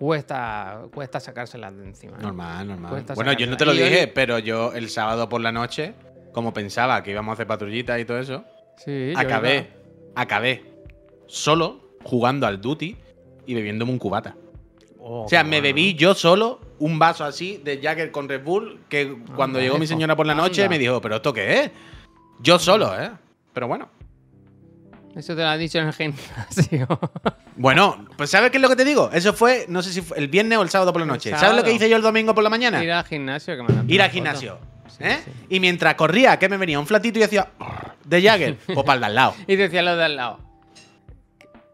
cuesta, 0.02 0.82
cuesta 0.92 1.20
sacárselas 1.20 1.78
de 1.78 1.84
encima. 1.86 2.18
¿eh? 2.18 2.24
Normal, 2.24 2.68
normal. 2.68 2.92
Cuesta 2.92 3.14
Bueno, 3.14 3.34
yo 3.34 3.46
no 3.46 3.56
te 3.56 3.66
lo 3.66 3.72
dije, 3.72 4.08
pero 4.08 4.40
yo 4.40 4.74
el 4.74 4.90
sábado 4.90 5.30
por 5.30 5.42
la 5.42 5.52
noche, 5.52 5.94
como 6.34 6.52
pensaba 6.56 7.04
que 7.04 7.12
íbamos 7.12 7.30
a 7.30 7.34
hacer 7.34 7.46
patrullitas 7.46 8.00
y 8.00 8.06
todo 8.06 8.18
eso, 8.18 8.44
Sí, 8.78 9.14
acabé, 9.16 9.70
acabé 10.16 10.64
solo 11.28 11.98
jugando 12.04 12.48
al 12.48 12.60
duty 12.60 12.98
y 13.46 13.54
bebiéndome 13.54 13.92
un 13.92 14.00
cubata. 14.00 14.36
Oh, 14.98 15.26
O 15.26 15.30
sea, 15.30 15.44
me 15.44 15.62
bebí 15.62 15.94
yo 15.94 16.16
solo 16.16 16.62
un 16.80 16.98
vaso 16.98 17.24
así 17.24 17.62
de 17.64 17.80
Jagger 17.80 18.10
con 18.12 18.28
Red 18.28 18.44
Bull 18.44 18.80
que 18.90 19.08
cuando 19.36 19.60
Anda, 19.60 19.62
llegó 19.62 19.78
mi 19.78 19.86
señora 19.86 20.16
por 20.16 20.26
la 20.26 20.34
noche 20.34 20.64
anda. 20.64 20.70
me 20.70 20.80
dijo, 20.80 21.00
¿pero 21.00 21.18
esto 21.18 21.32
qué 21.32 21.60
es? 21.60 21.72
Yo 22.40 22.58
solo, 22.58 23.00
¿eh? 23.00 23.12
Pero 23.54 23.68
bueno. 23.68 23.88
Eso 25.16 25.36
te 25.36 25.42
lo 25.42 25.48
has 25.50 25.60
dicho 25.60 25.80
en 25.80 25.88
el 25.88 25.94
gimnasio. 25.94 26.88
Bueno, 27.58 28.06
pues 28.18 28.32
¿sabes 28.32 28.50
qué 28.50 28.58
es 28.58 28.62
lo 28.62 28.70
que 28.70 28.76
te 28.78 28.86
digo? 28.86 29.12
Eso 29.14 29.34
fue, 29.34 29.66
no 29.68 29.84
sé 29.84 29.92
si 29.94 30.02
fue 30.02 30.18
el 30.18 30.30
viernes 30.30 30.58
o 30.58 30.64
el 30.64 30.70
sábado 30.70 30.92
por 30.94 31.02
la 31.02 31.06
noche. 31.06 31.30
¿Sabes 31.38 31.56
lo 31.56 31.64
que 31.64 31.72
hice 31.72 31.88
yo 31.90 31.96
el 31.98 32.02
domingo 32.02 32.34
por 32.34 32.44
la 32.44 32.50
mañana? 32.50 32.84
Ir 32.84 32.92
al 32.92 33.04
gimnasio. 33.06 33.56
Que 33.56 33.62
me 33.62 33.94
Ir 33.94 34.02
al 34.02 34.10
gimnasio. 34.10 34.58
¿eh? 35.00 35.20
sí. 35.24 35.32
Y 35.50 35.60
mientras 35.60 35.94
corría, 35.96 36.40
que 36.40 36.50
me 36.50 36.58
venía 36.58 36.80
un 36.80 36.88
flatito 36.88 37.20
y 37.20 37.22
decía 37.22 37.50
de 38.04 38.22
Jagger, 38.22 38.56
pues 38.66 38.84
para 38.84 38.96
el 38.96 39.00
de 39.02 39.06
al 39.06 39.16
lado. 39.16 39.36
Y 39.46 39.58
decía 39.58 39.84
los 39.84 39.96
de 39.98 40.04
al 40.06 40.16
lado. 40.16 40.40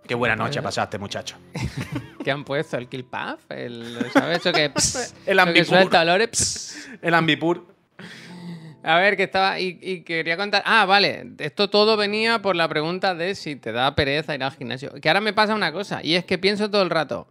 Qué 0.06 0.16
buena 0.16 0.36
noche 0.36 0.62
pasaste, 0.62 0.98
muchacho. 0.98 1.38
¿Qué 2.24 2.32
han 2.32 2.44
puesto? 2.44 2.76
¿El 2.76 2.90
kill 2.90 3.06
puff? 3.06 3.40
El, 3.50 3.98
¿Sabes? 4.12 4.40
Eso 4.40 4.52
que, 4.52 4.70
pss, 4.70 4.96
El 4.96 5.06
eso 5.06 5.14
que 5.26 5.42
ambipur. 5.42 5.66
suelta 5.66 6.02
olores. 6.02 6.30
pss. 6.32 6.90
El 7.02 7.14
ambipur. 7.14 7.66
A 8.88 8.98
ver, 9.00 9.18
que 9.18 9.24
estaba. 9.24 9.60
Y, 9.60 9.78
y 9.82 10.02
quería 10.04 10.38
contar. 10.38 10.64
Ah, 10.66 10.86
vale. 10.86 11.32
Esto 11.40 11.70
todo 11.70 11.98
venía 11.98 12.42
por 12.42 12.56
la 12.56 12.68
pregunta 12.70 13.14
de 13.16 13.36
si 13.36 13.56
te 13.58 13.72
da 13.72 13.94
pereza 13.96 14.34
ir 14.34 14.44
al 14.44 14.52
gimnasio. 14.52 14.94
Que 15.02 15.10
ahora 15.10 15.22
me 15.22 15.34
pasa 15.34 15.54
una 15.56 15.72
cosa. 15.74 16.00
Y 16.04 16.16
es 16.16 16.24
que 16.24 16.38
pienso 16.38 16.70
todo 16.72 16.82
el 16.84 16.90
rato. 16.90 17.28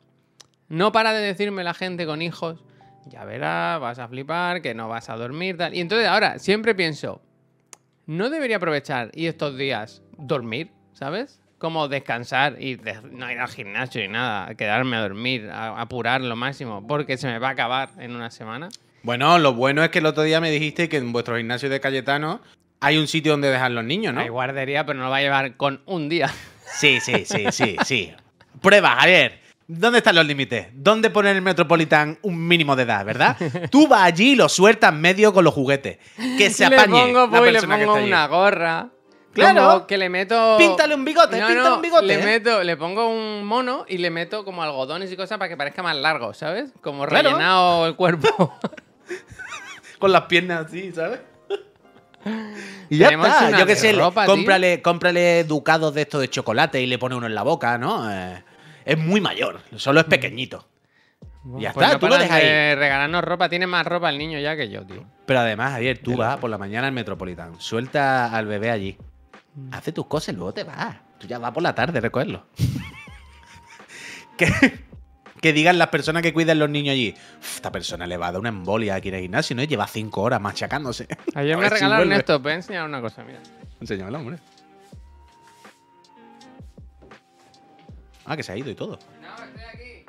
No 0.69 0.93
para 0.93 1.13
de 1.13 1.21
decirme 1.23 1.65
la 1.65 1.73
gente 1.75 2.05
con 2.07 2.21
hijos. 2.21 2.63
Ya 3.07 3.25
verás, 3.25 3.81
vas 3.81 3.99
a 3.99 4.09
flipar, 4.09 4.61
que 4.63 4.75
no 4.75 4.89
vas 4.89 5.09
a 5.09 5.17
dormir, 5.17 5.57
tal. 5.57 5.73
Y 5.75 5.81
entonces 5.81 6.09
ahora 6.09 6.39
siempre 6.39 6.75
pienso. 6.75 7.23
No 8.05 8.31
debería 8.31 8.57
aprovechar 8.59 9.11
y 9.15 9.27
estos 9.27 9.57
días 9.57 10.03
dormir, 10.19 10.71
¿sabes? 10.93 11.41
Como 11.59 11.89
descansar 11.89 12.57
y 12.61 12.77
de- 12.77 13.01
no 13.11 13.31
ir 13.31 13.39
al 13.39 13.49
gimnasio 13.49 14.05
y 14.05 14.09
nada, 14.09 14.55
quedarme 14.57 14.97
a 14.97 15.01
dormir, 15.01 15.49
a- 15.51 15.81
apurar 15.81 16.21
lo 16.21 16.37
máximo, 16.37 16.87
porque 16.87 17.17
se 17.17 17.29
me 17.29 17.39
va 17.39 17.49
a 17.49 17.53
acabar 17.53 17.91
en 17.99 18.15
una 18.15 18.31
semana. 18.31 18.69
Bueno, 19.07 19.39
lo 19.39 19.55
bueno 19.55 19.85
es 19.85 19.91
que 19.91 20.01
el 20.01 20.07
otro 20.07 20.25
día 20.25 20.41
me 20.41 20.51
dijiste 20.51 20.89
que 20.89 20.97
en 20.97 21.13
vuestro 21.13 21.37
gimnasio 21.37 21.69
de 21.69 21.79
Cayetano 21.79 22.41
hay 22.81 22.99
un 22.99 23.07
sitio 23.07 23.31
donde 23.31 23.49
dejar 23.49 23.71
los 23.71 23.85
niños, 23.85 24.13
¿no? 24.13 24.21
Hay 24.21 24.29
guardería, 24.29 24.85
pero 24.85 24.99
no 24.99 25.05
lo 25.05 25.11
va 25.13 25.19
a 25.19 25.21
llevar 25.21 25.57
con 25.57 25.81
un 25.87 26.09
día. 26.09 26.29
Sí, 26.69 26.99
sí, 26.99 27.25
sí, 27.25 27.45
sí, 27.53 27.77
sí. 27.85 28.13
Prueba, 28.61 28.97
Javier. 28.97 29.39
¿Dónde 29.69 29.99
están 29.99 30.17
los 30.17 30.27
límites? 30.27 30.67
¿Dónde 30.73 31.11
pone 31.11 31.31
el 31.31 31.41
Metropolitan 31.41 32.19
un 32.23 32.49
mínimo 32.49 32.75
de 32.75 32.83
edad, 32.83 33.05
verdad? 33.05 33.37
Tú 33.71 33.87
vas 33.87 34.03
allí 34.03 34.33
y 34.33 34.35
lo 34.35 34.49
sueltas 34.49 34.93
medio 34.93 35.33
con 35.33 35.45
los 35.45 35.55
juguetes. 35.55 35.99
Que 36.37 36.51
se 36.51 36.69
le 36.69 36.75
apañe 36.75 37.13
pongo, 37.13 37.29
la 37.29 37.41
le 37.53 37.61
que 37.61 37.67
pongo 37.69 37.95
allí. 37.95 38.07
una 38.09 38.27
gorra. 38.27 38.89
Claro. 39.33 39.63
Como 39.69 39.87
que 39.87 39.97
le 39.97 40.09
meto. 40.09 40.57
Píntale 40.59 40.97
un 40.97 41.05
bigote, 41.05 41.39
No, 41.41 41.47
píntale 41.47 41.69
no, 41.69 41.77
un 41.77 41.83
bigote, 41.83 42.07
Le 42.07 42.15
¿eh? 42.15 42.25
meto, 42.25 42.65
le 42.65 42.77
pongo 42.77 43.09
un 43.09 43.45
mono 43.45 43.85
y 43.89 43.99
le 43.99 44.11
meto 44.11 44.45
como 44.45 44.65
algodones 44.65 45.13
y 45.13 45.17
cosas 45.17 45.39
para 45.39 45.49
que 45.49 45.57
parezca 45.57 45.85
más 45.85 45.95
largo, 45.95 46.35
¿sabes? 46.35 46.73
Como 46.81 47.07
Claro. 47.07 47.29
rellenado 47.31 47.87
el 47.87 47.95
cuerpo. 47.95 48.53
Con 49.99 50.13
las 50.13 50.23
piernas 50.23 50.67
así, 50.67 50.93
¿sabes? 50.93 51.21
Y 52.91 52.99
ya 52.99 53.07
Tenemos 53.07 53.29
está. 53.29 53.51
Yo 53.53 53.67
qué 53.67 53.75
de 53.75 53.81
sé, 53.81 53.93
ropa, 53.93 54.27
cómprale, 54.27 54.83
cómprale 54.83 55.45
ducados 55.45 55.95
de 55.95 56.03
estos 56.03 56.21
de 56.21 56.29
chocolate 56.29 56.81
y 56.81 56.87
le 56.87 56.99
pone 56.99 57.15
uno 57.15 57.27
en 57.27 57.35
la 57.35 57.43
boca, 57.43 57.79
¿no? 57.79 58.11
Eh, 58.11 58.43
es 58.85 58.99
muy 58.99 59.21
mayor, 59.21 59.61
solo 59.77 60.01
es 60.01 60.07
pequeñito. 60.07 60.67
Ya 61.59 61.73
Pues 61.73 61.87
está, 61.87 61.93
no 61.95 61.99
tú 62.01 62.09
lo 62.09 62.19
dejas 62.19 62.33
ahí. 62.43 62.75
regalarnos 62.75 63.23
ropa. 63.23 63.49
Tiene 63.49 63.69
más 63.69 63.87
ropa 63.87 64.11
el 64.11 64.19
niño 64.19 64.39
ya 64.41 64.57
que 64.57 64.69
yo, 64.69 64.85
tío. 64.85 65.05
Pero 65.25 65.41
además, 65.41 65.73
Javier, 65.73 65.99
tú 66.03 66.17
vas 66.17 66.39
por 66.39 66.51
la 66.51 66.59
mañana 66.59 66.89
al 66.89 66.93
Metropolitan, 66.93 67.61
suelta 67.61 68.37
al 68.37 68.47
bebé 68.47 68.71
allí, 68.71 68.99
Mm. 69.55 69.73
hace 69.73 69.91
tus 69.93 70.07
cosas 70.07 70.35
y 70.35 70.37
luego 70.37 70.53
te 70.53 70.65
vas. 70.65 70.97
Tú 71.19 71.27
ya 71.27 71.39
vas 71.39 71.51
por 71.53 71.63
la 71.63 71.75
tarde, 71.75 72.01
recogerlo. 72.01 72.45
que, 74.37 74.47
que 75.41 75.53
digan 75.53 75.79
las 75.79 75.89
personas 75.89 76.23
que 76.23 76.33
cuidan 76.33 76.59
los 76.59 76.69
niños 76.71 76.93
allí, 76.93 77.15
"Uf, 77.41 77.57
esta 77.57 77.71
persona 77.73 78.07
le 78.07 78.17
va 78.17 78.29
a 78.29 78.33
dar 78.33 78.41
una 78.41 78.49
embolia 78.49 78.95
aquí 78.97 79.09
en 79.09 79.15
el 79.17 79.21
gimnasio, 79.23 79.55
¿no? 79.57 79.63
Y 79.63 79.67
lleva 79.67 79.87
cinco 79.87 80.23
horas 80.23 80.41
machacándose. 80.41 81.07
Ayer 81.35 81.57
me 81.57 81.65
si 81.65 81.71
regalaron 81.75 82.13
esto. 82.13 82.39
Voy 82.41 82.53
a 82.53 82.55
enseñar 82.57 82.85
una 82.87 83.01
cosa, 83.01 83.23
mira. 83.25 83.41
Enséñamelo, 83.81 84.19
hombre. 84.19 84.39
Ah, 88.25 88.37
que 88.37 88.43
se 88.43 88.53
ha 88.53 88.57
ido 88.57 88.71
y 88.71 88.75
todo. 88.75 88.99
No, 89.23 89.45
estoy 89.45 89.63
aquí. 89.73 90.07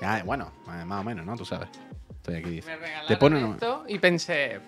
Ya, 0.00 0.22
bueno, 0.24 0.52
eh, 0.68 0.84
más 0.84 1.00
o 1.00 1.04
menos, 1.04 1.26
¿no? 1.26 1.36
Tú 1.36 1.44
sabes. 1.44 1.68
Estoy 2.10 2.36
aquí, 2.36 2.50
dice. 2.50 2.68
Me 2.70 2.76
regalaron 2.76 3.08
Te 3.08 3.16
ponen- 3.16 3.52
esto 3.54 3.84
y 3.88 3.98
pensé. 3.98 4.60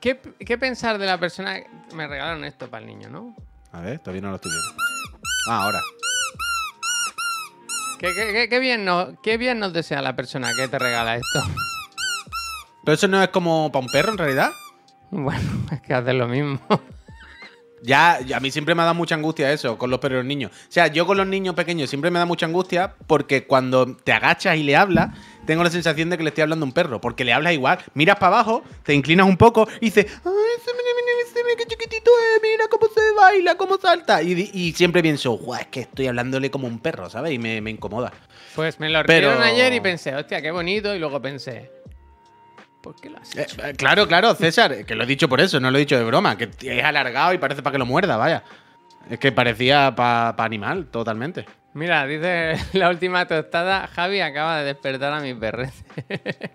¿qué, 0.00 0.20
¿Qué 0.38 0.56
pensar 0.58 0.98
de 0.98 1.06
la 1.06 1.18
persona? 1.18 1.56
Me 1.94 2.06
regalaron 2.06 2.44
esto 2.44 2.68
para 2.70 2.82
el 2.84 2.88
niño, 2.88 3.08
¿no? 3.10 3.34
A 3.72 3.80
ver, 3.80 3.98
todavía 3.98 4.22
no 4.22 4.30
lo 4.30 4.36
estoy 4.36 4.50
viendo. 4.52 4.82
Ah, 5.48 5.62
ahora. 5.64 5.80
¿Qué, 8.00 8.14
qué- 8.14 8.32
qué- 8.32 8.48
qué 8.48 8.58
bien 8.58 8.84
nos, 8.86 9.08
qué 9.22 9.36
bien 9.36 9.58
nos 9.58 9.72
desea 9.74 10.00
la 10.00 10.16
persona 10.16 10.50
que 10.56 10.66
te 10.68 10.78
regala 10.78 11.16
esto? 11.16 11.42
Pero 12.84 12.94
eso 12.94 13.08
no 13.08 13.22
es 13.22 13.28
como 13.28 13.70
para 13.70 13.84
un 13.84 13.92
perro, 13.92 14.12
en 14.12 14.18
realidad. 14.18 14.50
Bueno, 15.10 15.42
es 15.70 15.82
que 15.82 15.92
hace 15.92 16.14
lo 16.14 16.26
mismo. 16.26 16.58
Ya, 17.82 18.18
a 18.34 18.40
mí 18.40 18.50
siempre 18.50 18.74
me 18.74 18.82
ha 18.82 18.84
dado 18.84 18.94
mucha 18.94 19.14
angustia 19.14 19.50
eso, 19.52 19.78
con 19.78 19.90
los 19.90 20.00
perros 20.00 20.22
niños. 20.24 20.50
O 20.52 20.72
sea, 20.72 20.86
yo 20.88 21.06
con 21.06 21.16
los 21.16 21.26
niños 21.26 21.54
pequeños 21.54 21.88
siempre 21.88 22.10
me 22.10 22.18
da 22.18 22.26
mucha 22.26 22.44
angustia 22.44 22.94
porque 23.06 23.46
cuando 23.46 23.96
te 23.96 24.12
agachas 24.12 24.56
y 24.56 24.62
le 24.64 24.76
hablas, 24.76 25.10
tengo 25.46 25.64
la 25.64 25.70
sensación 25.70 26.10
de 26.10 26.18
que 26.18 26.22
le 26.22 26.28
estoy 26.28 26.42
hablando 26.42 26.64
a 26.64 26.68
un 26.68 26.72
perro. 26.74 27.00
Porque 27.00 27.24
le 27.24 27.32
hablas 27.32 27.54
igual, 27.54 27.78
miras 27.94 28.16
para 28.16 28.36
abajo, 28.36 28.62
te 28.82 28.92
inclinas 28.94 29.26
un 29.26 29.38
poco 29.38 29.66
y 29.80 29.86
dices, 29.86 30.04
¡ay, 30.08 30.32
ese 30.58 30.70
mira, 30.72 30.89
¡Mira 32.50 32.68
cómo 32.68 32.86
se 32.88 33.00
baila, 33.16 33.54
cómo 33.56 33.76
salta! 33.78 34.22
Y, 34.22 34.72
siempre 34.72 35.02
pienso, 35.02 35.32
¡guau, 35.32 35.60
es 35.60 35.66
que 35.68 35.80
estoy 35.80 36.06
hablándole 36.08 36.50
como 36.50 36.66
un 36.66 36.78
perro, 36.80 37.08
¿sabes? 37.10 37.32
Y 37.32 37.38
me, 37.38 37.60
me 37.60 37.70
incomoda. 37.70 38.12
Pues 38.54 38.80
me 38.80 38.90
lo 38.90 39.02
Pero- 39.04 39.38
ayer 39.40 39.72
y 39.72 39.80
pensé, 39.80 40.14
hostia, 40.14 40.42
qué 40.42 40.50
bonito. 40.50 40.94
Y 40.94 40.98
luego 40.98 41.20
pensé, 41.22 41.70
¿por 42.82 42.96
qué 43.00 43.10
lo 43.10 43.18
has 43.18 43.36
Eh, 43.36 43.42
hecho? 43.42 43.64
eh, 43.64 43.74
claro, 43.74 44.08
claro, 44.08 44.34
César, 44.34 44.84
que 44.84 44.94
lo 44.94 45.04
he 45.04 45.06
dicho 45.06 45.28
por 45.28 45.40
eso, 45.40 45.60
no 45.60 45.70
lo 45.70 45.76
he 45.78 45.80
dicho 45.80 45.96
de 45.96 46.04
broma, 46.04 46.36
que 46.36 46.50
es 46.62 46.84
alargado 46.84 47.32
y 47.32 47.38
parece 47.38 47.62
para 47.62 47.72
que 47.72 47.78
lo 47.78 47.86
muerda, 47.86 48.16
vaya. 48.16 48.42
Es 49.08 49.18
que 49.18 49.32
parecía 49.32 49.94
para 49.94 50.34
animal, 50.44 50.86
totalmente. 50.86 51.46
Mira, 51.74 52.04
dice 52.06 52.54
la 52.72 52.88
última 52.90 53.26
tostada, 53.26 53.86
Javi 53.86 54.20
acaba 54.20 54.58
de 54.58 54.64
despertar 54.64 55.12
a 55.12 55.20
mi 55.20 55.34
perrete. 55.34 55.72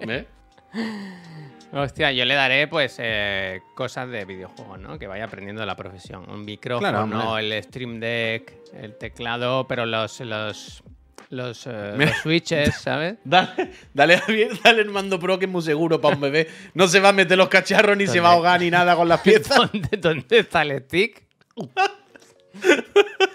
¿Ves? 0.05 0.25
Hostia, 1.78 2.12
yo 2.14 2.24
le 2.24 2.36
daré 2.36 2.68
pues 2.68 2.96
eh, 3.00 3.60
cosas 3.76 4.10
de 4.10 4.24
videojuegos, 4.24 4.80
¿no? 4.80 4.98
Que 4.98 5.08
vaya 5.08 5.26
aprendiendo 5.26 5.66
la 5.66 5.76
profesión. 5.76 6.30
Un 6.30 6.46
micrófono, 6.46 7.08
Claro, 7.08 7.38
el 7.38 7.62
Stream 7.64 8.00
Deck, 8.00 8.54
el 8.74 8.98
teclado, 8.98 9.68
pero 9.68 9.86
los 9.86 10.20
los 10.22 10.84
los, 11.32 11.68
eh, 11.68 11.94
los 11.98 12.12
switches, 12.22 12.76
¿sabes? 12.76 13.18
Dale, 13.26 13.72
dale, 13.94 14.22
dale 14.64 14.82
el 14.84 14.90
mando 14.90 15.20
pro 15.20 15.38
que 15.38 15.46
es 15.46 15.52
muy 15.52 15.62
seguro 15.64 16.00
para 16.00 16.16
un 16.16 16.22
bebé. 16.22 16.48
No 16.76 16.88
se 16.88 17.00
va 17.02 17.10
a 17.10 17.14
meter 17.14 17.38
los 17.38 17.50
cacharros 17.50 17.98
ni 17.98 18.08
se 18.08 18.22
va 18.22 18.30
a 18.30 18.34
ahogar 18.34 18.62
ni 18.62 18.72
nada 18.72 18.96
con 18.96 19.10
las 19.10 19.20
piezas. 19.20 19.58
¿Dónde, 19.72 19.98
dónde 19.98 20.40
está 20.40 20.62
el 20.62 20.80
stick? 20.84 21.24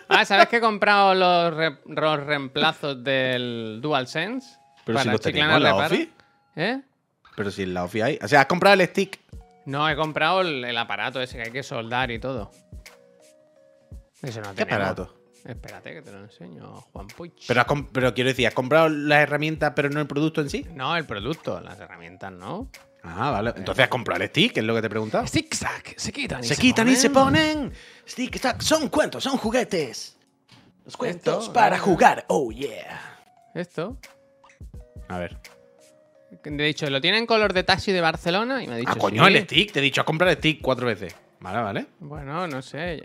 Ah, 0.09 0.25
¿sabes 0.25 0.49
que 0.49 0.57
he 0.57 0.61
comprado 0.61 1.15
los, 1.15 1.55
re- 1.55 1.79
los 1.87 2.25
reemplazos 2.25 3.03
del 3.05 3.81
DualSense? 3.83 4.57
Pero 4.85 4.99
si 4.99 5.05
para 5.05 5.13
los 5.13 5.21
Chiclana 5.21 5.59
teníamos 5.59 5.93
en 5.93 6.09
la. 6.57 6.65
¿Eh? 6.65 6.81
Pero 7.41 7.51
si 7.51 7.63
en 7.63 7.73
la 7.73 7.85
OFI 7.85 8.01
hay. 8.03 8.19
O 8.23 8.29
sea, 8.29 8.41
has 8.43 8.47
comprado 8.47 8.75
el 8.79 8.87
stick. 8.87 9.19
No, 9.65 9.89
he 9.89 9.97
comprado 9.97 10.43
el, 10.43 10.63
el 10.63 10.77
aparato 10.77 11.23
ese 11.23 11.39
que 11.39 11.45
hay 11.45 11.51
que 11.51 11.63
soldar 11.63 12.11
y 12.11 12.19
todo. 12.19 12.51
Eso 14.21 14.43
no 14.43 14.51
¿Qué 14.51 14.67
tenemos. 14.67 14.91
aparato? 14.91 15.15
Espérate 15.47 15.95
que 15.95 16.03
te 16.03 16.13
lo 16.13 16.19
enseño, 16.19 16.71
Juan 16.93 17.07
Puig. 17.07 17.33
Pero, 17.49 17.61
has 17.63 17.67
com- 17.67 17.87
pero 17.91 18.13
quiero 18.13 18.29
decir, 18.29 18.47
¿has 18.47 18.53
comprado 18.53 18.91
las 18.91 19.21
herramientas 19.23 19.73
pero 19.75 19.89
no 19.89 19.99
el 20.01 20.07
producto 20.07 20.43
en 20.43 20.51
sí? 20.51 20.67
No, 20.75 20.95
el 20.99 21.07
producto, 21.07 21.59
las 21.61 21.81
herramientas, 21.81 22.31
¿no? 22.31 22.69
Ah, 23.03 23.31
vale. 23.31 23.55
Entonces 23.57 23.85
has 23.85 23.89
comprado 23.89 24.23
el 24.23 24.29
stick, 24.29 24.59
es 24.59 24.65
lo 24.65 24.75
que 24.75 24.83
te 24.83 24.89
he 24.89 24.91
preguntado. 24.91 25.25
Zig-zag, 25.27 25.95
se 25.97 26.13
quitan 26.13 26.45
y 26.45 26.47
Se 26.47 26.57
quitan 26.59 26.89
y 26.89 26.97
se 26.97 27.09
ponen. 27.09 27.73
Stick, 28.07 28.39
tac, 28.39 28.61
son 28.61 28.91
cuentos, 28.91 29.25
son 29.25 29.39
juguetes. 29.39 30.19
Los 30.85 30.99
cuentos 30.99 31.49
para 31.49 31.79
jugar. 31.79 32.27
Oh, 32.29 32.53
yeah. 32.53 33.19
Esto. 33.55 33.97
A 35.09 35.17
ver. 35.17 35.39
De 36.45 36.67
hecho, 36.69 36.89
lo 36.91 37.01
tiene 37.01 37.19
en 37.19 37.27
color 37.27 37.53
de 37.53 37.63
taxi 37.65 37.93
de 37.93 38.01
Barcelona 38.01 38.63
y 38.63 38.67
me 38.67 38.75
ha 38.75 38.77
dicho. 38.77 38.93
Ah, 38.95 38.99
coño, 38.99 39.27
sí. 39.27 39.33
el 39.35 39.43
stick. 39.45 39.73
Te 39.73 39.81
he 39.81 39.83
dicho 39.83 40.01
a 40.01 40.05
comprar 40.05 40.31
el 40.31 40.37
stick 40.37 40.61
cuatro 40.63 40.87
veces. 40.87 41.15
Vale, 41.41 41.59
vale. 41.63 41.87
Bueno, 41.99 42.47
no 42.47 42.63
sé. 42.63 43.03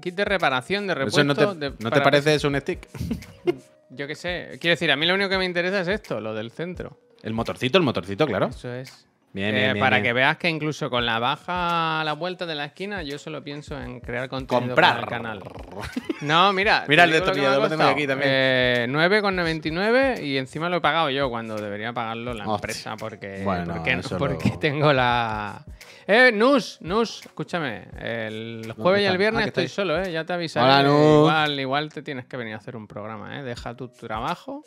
Kit 0.00 0.14
de 0.14 0.24
reparación, 0.24 0.86
de 0.86 0.94
repuesto. 0.94 1.24
no 1.24 1.34
te, 1.34 1.46
de- 1.70 1.74
¿no 1.78 1.90
te 1.90 2.00
parece 2.00 2.34
eso 2.34 2.48
un 2.48 2.60
stick? 2.60 2.86
Yo 3.90 4.06
qué 4.06 4.14
sé. 4.14 4.58
Quiero 4.60 4.72
decir, 4.74 4.90
a 4.92 4.96
mí 4.96 5.06
lo 5.06 5.14
único 5.14 5.30
que 5.30 5.38
me 5.38 5.44
interesa 5.46 5.80
es 5.80 5.88
esto, 5.88 6.20
lo 6.20 6.34
del 6.34 6.50
centro. 6.50 6.98
El 7.22 7.32
motorcito, 7.34 7.78
el 7.78 7.84
motorcito, 7.84 8.26
claro. 8.26 8.46
Eso 8.48 8.72
es. 8.72 9.07
Bien, 9.32 9.54
Eh, 9.54 9.72
bien, 9.72 9.78
para 9.78 9.96
bien. 9.96 10.04
que 10.04 10.12
veas 10.14 10.36
que 10.38 10.48
incluso 10.48 10.88
con 10.88 11.04
la 11.04 11.18
baja 11.18 12.00
a 12.00 12.04
la 12.04 12.14
vuelta 12.14 12.46
de 12.46 12.54
la 12.54 12.64
esquina, 12.64 13.02
yo 13.02 13.18
solo 13.18 13.44
pienso 13.44 13.78
en 13.80 14.00
crear 14.00 14.28
contenido 14.28 14.68
Comprar. 14.74 14.94
para 14.94 15.00
el 15.00 15.06
canal. 15.06 15.42
No, 16.20 16.52
mira. 16.52 16.84
Mira 16.88 17.04
el 17.04 17.10
ha 17.10 17.12
destornillador, 17.14 17.62
lo 17.62 17.68
tengo 17.68 17.84
aquí 17.84 18.04
también. 18.06 18.28
Eh, 18.32 18.86
9,99 18.88 20.20
y 20.24 20.36
encima 20.36 20.68
lo 20.68 20.78
he 20.78 20.80
pagado 20.80 21.10
yo 21.10 21.30
cuando 21.30 21.56
debería 21.56 21.92
pagarlo 21.92 22.34
la 22.34 22.44
empresa 22.44 22.96
porque, 22.96 23.42
Bueno, 23.44 23.74
porque, 23.74 23.92
eso 23.92 24.18
porque 24.18 24.48
lo- 24.50 24.58
tengo 24.58 24.92
la... 24.92 25.64
Eh, 26.08 26.32
Nus, 26.32 26.78
Nus, 26.80 27.20
escúchame. 27.24 27.84
El 28.00 28.72
jueves 28.76 29.02
y 29.02 29.04
el 29.04 29.18
viernes 29.18 29.44
Ah, 29.44 29.48
estoy 29.48 29.68
solo, 29.68 30.00
¿eh? 30.02 30.10
Ya 30.10 30.24
te 30.24 30.32
avisaré. 30.32 30.64
Hola, 30.66 30.82
Nus. 30.82 31.16
Igual, 31.18 31.60
igual 31.60 31.92
te 31.92 32.02
tienes 32.02 32.24
que 32.26 32.36
venir 32.36 32.54
a 32.54 32.56
hacer 32.56 32.74
un 32.76 32.88
programa, 32.88 33.38
¿eh? 33.38 33.42
Deja 33.44 33.76
tu 33.76 33.88
trabajo 33.88 34.64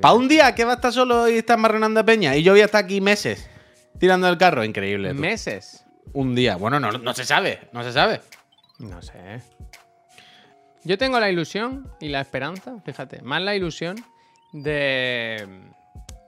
Para 0.00 0.14
un 0.14 0.28
día 0.28 0.54
que 0.54 0.64
va 0.64 0.72
a 0.72 0.74
estar 0.76 0.92
solo 0.92 1.28
y 1.28 1.38
estás 1.38 1.58
marronando 1.58 2.00
a 2.00 2.04
Peña 2.04 2.36
y 2.36 2.42
yo 2.42 2.52
voy 2.52 2.60
a 2.60 2.66
estar 2.66 2.84
aquí 2.84 3.00
meses 3.00 3.48
tirando 3.98 4.28
el 4.28 4.36
carro, 4.38 4.64
increíble. 4.64 5.14
tú. 5.14 5.20
meses. 5.20 5.84
Un 6.12 6.34
día. 6.34 6.56
Bueno, 6.56 6.78
no, 6.78 6.92
no 6.92 7.14
se 7.14 7.24
sabe, 7.24 7.68
no 7.72 7.82
se 7.82 7.92
sabe. 7.92 8.20
No 8.78 9.00
sé. 9.02 9.40
Yo 10.84 10.98
tengo 10.98 11.18
la 11.18 11.30
ilusión 11.30 11.90
y 12.00 12.08
la 12.08 12.20
esperanza, 12.20 12.74
fíjate, 12.84 13.22
más 13.22 13.40
la 13.42 13.54
ilusión 13.56 13.96
de, 14.52 15.46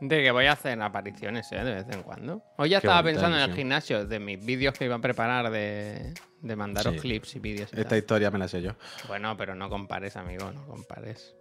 de 0.00 0.22
que 0.22 0.30
voy 0.30 0.46
a 0.46 0.52
hacer 0.52 0.80
apariciones 0.80 1.52
¿eh? 1.52 1.62
de 1.62 1.74
vez 1.74 1.86
en 1.90 2.02
cuando. 2.02 2.42
Hoy 2.56 2.70
ya 2.70 2.80
Qué 2.80 2.86
estaba 2.86 3.02
pensando 3.02 3.36
en 3.36 3.42
el 3.50 3.54
gimnasio 3.54 4.06
de 4.06 4.18
mis 4.18 4.44
vídeos 4.44 4.74
que 4.74 4.86
iba 4.86 4.96
a 4.96 5.00
preparar 5.00 5.50
de, 5.50 6.14
de 6.40 6.56
mandaros 6.56 6.94
Sí. 6.94 7.00
clips 7.00 7.36
y 7.36 7.38
vídeos. 7.40 7.70
Esta 7.72 7.90
tal. 7.90 7.98
historia 7.98 8.30
me 8.30 8.38
la 8.38 8.48
sé 8.48 8.62
yo. 8.62 8.72
Bueno, 9.08 9.36
pero 9.36 9.54
no 9.54 9.68
compares, 9.68 10.16
amigo, 10.16 10.50
no 10.50 10.66
compares. 10.66 11.34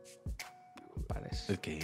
¿El 1.50 1.60
qué? 1.60 1.80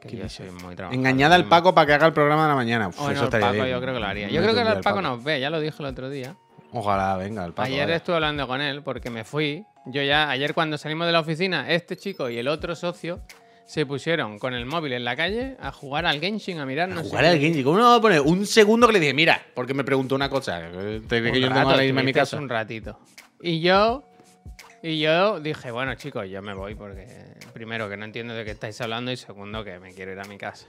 Que 0.00 0.08
qué 0.08 0.16
yo 0.16 0.22
dices? 0.24 0.32
soy 0.32 0.50
muy 0.50 0.74
trabajador. 0.74 0.94
Engañad 0.94 1.32
al 1.32 1.44
Paco 1.48 1.74
para 1.74 1.86
que 1.86 1.92
haga 1.94 2.06
el 2.06 2.12
programa 2.12 2.42
de 2.42 2.48
la 2.48 2.54
mañana. 2.56 2.88
Uf, 2.88 2.96
Bueno, 2.98 3.12
eso 3.12 3.20
el 3.22 3.26
estaría 3.26 3.46
Paco 3.48 3.62
bien. 3.62 3.68
yo 3.68 3.80
creo 3.80 3.94
que 3.94 4.00
lo 4.00 4.06
haría. 4.06 4.28
Yo 4.28 4.42
creo 4.42 4.54
que 4.54 4.60
el 4.62 4.66
al 4.68 4.80
Paco 4.80 5.00
nos 5.02 5.22
ve, 5.22 5.40
ya 5.40 5.50
lo 5.50 5.60
dije 5.60 5.76
el 5.78 5.86
otro 5.86 6.10
día. 6.10 6.34
Ojalá 6.72 7.16
venga 7.16 7.44
el 7.44 7.52
Paco. 7.52 7.66
ayer 7.66 7.88
estuve 7.90 8.16
hablando 8.16 8.46
con 8.48 8.60
él 8.60 8.82
porque 8.82 9.10
me 9.10 9.24
fui. 9.24 9.64
Yo 9.86 10.02
ya, 10.02 10.30
ayer 10.30 10.54
cuando 10.54 10.78
salimos 10.78 11.06
de 11.06 11.12
la 11.12 11.20
oficina, 11.20 11.70
este 11.70 11.96
chico 11.96 12.28
y 12.30 12.38
el 12.38 12.48
otro 12.48 12.74
socio 12.74 13.20
se 13.64 13.86
pusieron 13.86 14.38
con 14.38 14.54
el 14.54 14.66
móvil 14.66 14.92
en 14.92 15.04
la 15.04 15.14
calle 15.16 15.56
a 15.60 15.70
jugar 15.70 16.06
al 16.06 16.18
Genshin, 16.20 16.58
a 16.58 16.66
mirar. 16.66 16.90
A 16.90 16.94
no 16.94 17.02
sé 17.04 17.08
jugar 17.10 17.24
qué. 17.24 17.30
al 17.30 17.38
Genji. 17.38 17.62
¿Cómo 17.62 17.78
no 17.78 17.84
va 17.90 17.96
a 17.96 18.00
poner 18.00 18.20
un 18.22 18.44
segundo 18.46 18.86
que 18.88 18.94
le 18.94 19.00
dije, 19.00 19.14
mira, 19.14 19.40
porque 19.54 19.72
me 19.74 19.84
preguntó 19.84 20.14
una 20.14 20.28
cosa? 20.28 20.60
Te 21.08 21.20
Un 21.22 21.32
que 21.32 21.40
yo 21.40 21.48
no 21.48 21.54
rato, 21.54 21.76
que 21.76 21.86
irme 21.86 22.00
a 22.00 22.04
mi 22.04 22.12
casa. 22.12 22.36
Un 22.38 22.48
ratito. 22.48 22.98
Y 23.40 23.60
yo. 23.60 24.04
Y 24.82 24.98
yo 25.00 25.38
dije, 25.40 25.70
bueno, 25.70 25.94
chicos, 25.94 26.28
yo 26.28 26.42
me 26.42 26.54
voy 26.54 26.74
porque 26.74 27.06
primero 27.52 27.88
que 27.88 27.96
no 27.96 28.04
entiendo 28.04 28.34
de 28.34 28.44
qué 28.44 28.50
estáis 28.50 28.80
hablando 28.80 29.12
y 29.12 29.16
segundo 29.16 29.62
que 29.64 29.78
me 29.78 29.94
quiero 29.94 30.12
ir 30.12 30.18
a 30.20 30.24
mi 30.24 30.38
casa. 30.38 30.66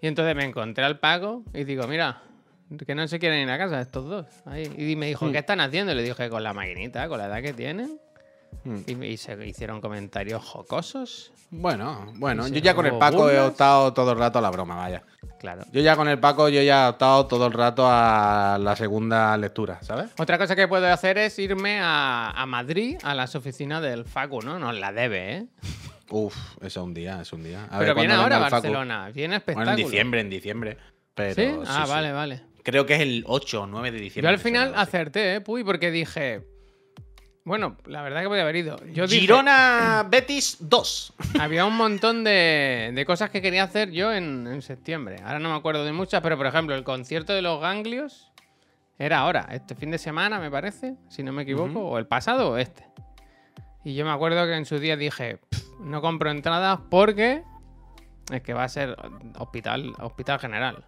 Y 0.00 0.06
entonces 0.06 0.36
me 0.36 0.44
encontré 0.44 0.84
al 0.84 1.00
Paco 1.00 1.42
y 1.52 1.64
digo, 1.64 1.86
mira, 1.88 2.22
que 2.86 2.94
no 2.94 3.08
se 3.08 3.18
quieren 3.18 3.40
ir 3.40 3.50
a 3.50 3.58
casa 3.58 3.80
estos 3.80 4.08
dos. 4.08 4.26
Ahí. 4.44 4.70
Y 4.76 4.94
me 4.94 5.06
dijo, 5.06 5.26
Hmm. 5.26 5.32
¿qué 5.32 5.38
están 5.38 5.60
haciendo? 5.60 5.92
Y 5.92 5.96
le 5.96 6.02
dije, 6.04 6.28
con 6.30 6.42
la 6.44 6.52
maquinita, 6.54 7.08
con 7.08 7.18
la 7.18 7.26
edad 7.26 7.42
que 7.42 7.52
tienen. 7.52 7.98
Hmm. 8.64 8.78
Y, 8.86 9.04
y 9.06 9.16
se 9.16 9.46
hicieron 9.46 9.80
comentarios 9.80 10.44
jocosos. 10.44 11.32
Bueno, 11.50 12.12
bueno, 12.16 12.46
yo 12.48 12.58
ya 12.60 12.74
con 12.74 12.84
el 12.86 12.98
Paco 12.98 13.30
he 13.30 13.40
optado 13.40 13.92
todo 13.94 14.12
el 14.12 14.18
rato 14.18 14.38
a 14.38 14.42
la 14.42 14.50
broma, 14.50 14.76
vaya. 14.76 15.02
Claro. 15.40 15.62
Yo 15.72 15.80
ya 15.80 15.96
con 15.96 16.06
el 16.08 16.18
Paco, 16.18 16.48
yo 16.50 16.60
ya 16.60 16.86
he 16.86 16.90
optado 16.90 17.26
todo 17.26 17.46
el 17.46 17.52
rato 17.54 17.84
a 17.86 18.58
la 18.60 18.76
segunda 18.76 19.34
lectura, 19.38 19.78
¿sabes? 19.82 20.10
Otra 20.18 20.36
cosa 20.36 20.54
que 20.54 20.68
puedo 20.68 20.86
hacer 20.92 21.16
es 21.16 21.38
irme 21.38 21.78
a, 21.80 22.30
a 22.32 22.44
Madrid, 22.44 22.98
a 23.02 23.14
las 23.14 23.34
oficinas 23.34 23.80
del 23.80 24.04
Facu, 24.04 24.42
¿no? 24.42 24.58
Nos 24.58 24.74
la 24.78 24.92
debe, 24.92 25.36
¿eh? 25.36 25.46
Uf, 26.10 26.34
eso 26.60 26.84
un 26.84 26.92
día, 26.92 27.20
es 27.22 27.32
un 27.32 27.44
día. 27.44 27.64
A 27.70 27.78
Pero 27.78 27.94
ver 27.94 28.06
viene 28.06 28.14
ahora. 28.14 28.38
Barcelona, 28.38 29.06
viene 29.10 29.28
Bueno, 29.28 29.36
espectáculo. 29.36 29.70
en 29.70 29.76
diciembre, 29.76 30.20
en 30.20 30.30
diciembre. 30.30 30.76
Pero, 31.14 31.34
¿Sí? 31.34 31.46
sí, 31.46 31.58
Ah, 31.66 31.82
sí. 31.86 31.90
vale, 31.90 32.12
vale. 32.12 32.42
Creo 32.62 32.84
que 32.84 32.94
es 32.96 33.00
el 33.00 33.24
8 33.26 33.62
o 33.62 33.66
9 33.66 33.90
de 33.92 34.00
diciembre. 34.00 34.22
Yo 34.22 34.28
al 34.34 34.38
final 34.38 34.74
acerté, 34.76 35.36
¿eh? 35.36 35.40
Puy, 35.40 35.64
porque 35.64 35.90
dije... 35.90 36.42
Bueno, 37.48 37.76
la 37.86 38.02
verdad 38.02 38.20
que 38.20 38.28
podía 38.28 38.42
haber 38.42 38.56
ido. 38.56 38.76
Yo 38.92 39.06
dije, 39.06 39.22
Girona 39.22 40.06
Betis 40.06 40.58
2. 40.60 41.14
había 41.40 41.64
un 41.64 41.78
montón 41.78 42.22
de, 42.22 42.92
de 42.94 43.06
cosas 43.06 43.30
que 43.30 43.40
quería 43.40 43.62
hacer 43.62 43.90
yo 43.90 44.12
en, 44.12 44.46
en 44.46 44.60
septiembre. 44.60 45.16
Ahora 45.24 45.38
no 45.38 45.48
me 45.48 45.56
acuerdo 45.56 45.82
de 45.86 45.92
muchas, 45.92 46.20
pero 46.20 46.36
por 46.36 46.46
ejemplo, 46.46 46.74
el 46.74 46.84
concierto 46.84 47.32
de 47.32 47.40
los 47.40 47.58
ganglios 47.58 48.30
era 48.98 49.20
ahora, 49.20 49.48
este 49.50 49.74
fin 49.74 49.90
de 49.90 49.96
semana, 49.96 50.38
me 50.38 50.50
parece, 50.50 50.96
si 51.08 51.22
no 51.22 51.32
me 51.32 51.44
equivoco, 51.44 51.80
o 51.80 51.96
el 51.96 52.06
pasado 52.06 52.50
o 52.50 52.58
este. 52.58 52.84
Y 53.82 53.94
yo 53.94 54.04
me 54.04 54.10
acuerdo 54.10 54.44
que 54.44 54.54
en 54.54 54.66
su 54.66 54.78
día 54.78 54.98
dije, 54.98 55.38
"Pff, 55.48 55.80
no 55.80 56.02
compro 56.02 56.30
entradas 56.30 56.80
porque 56.90 57.44
es 58.30 58.42
que 58.42 58.52
va 58.52 58.64
a 58.64 58.68
ser 58.68 58.94
hospital, 59.38 59.94
hospital 60.00 60.38
general. 60.38 60.84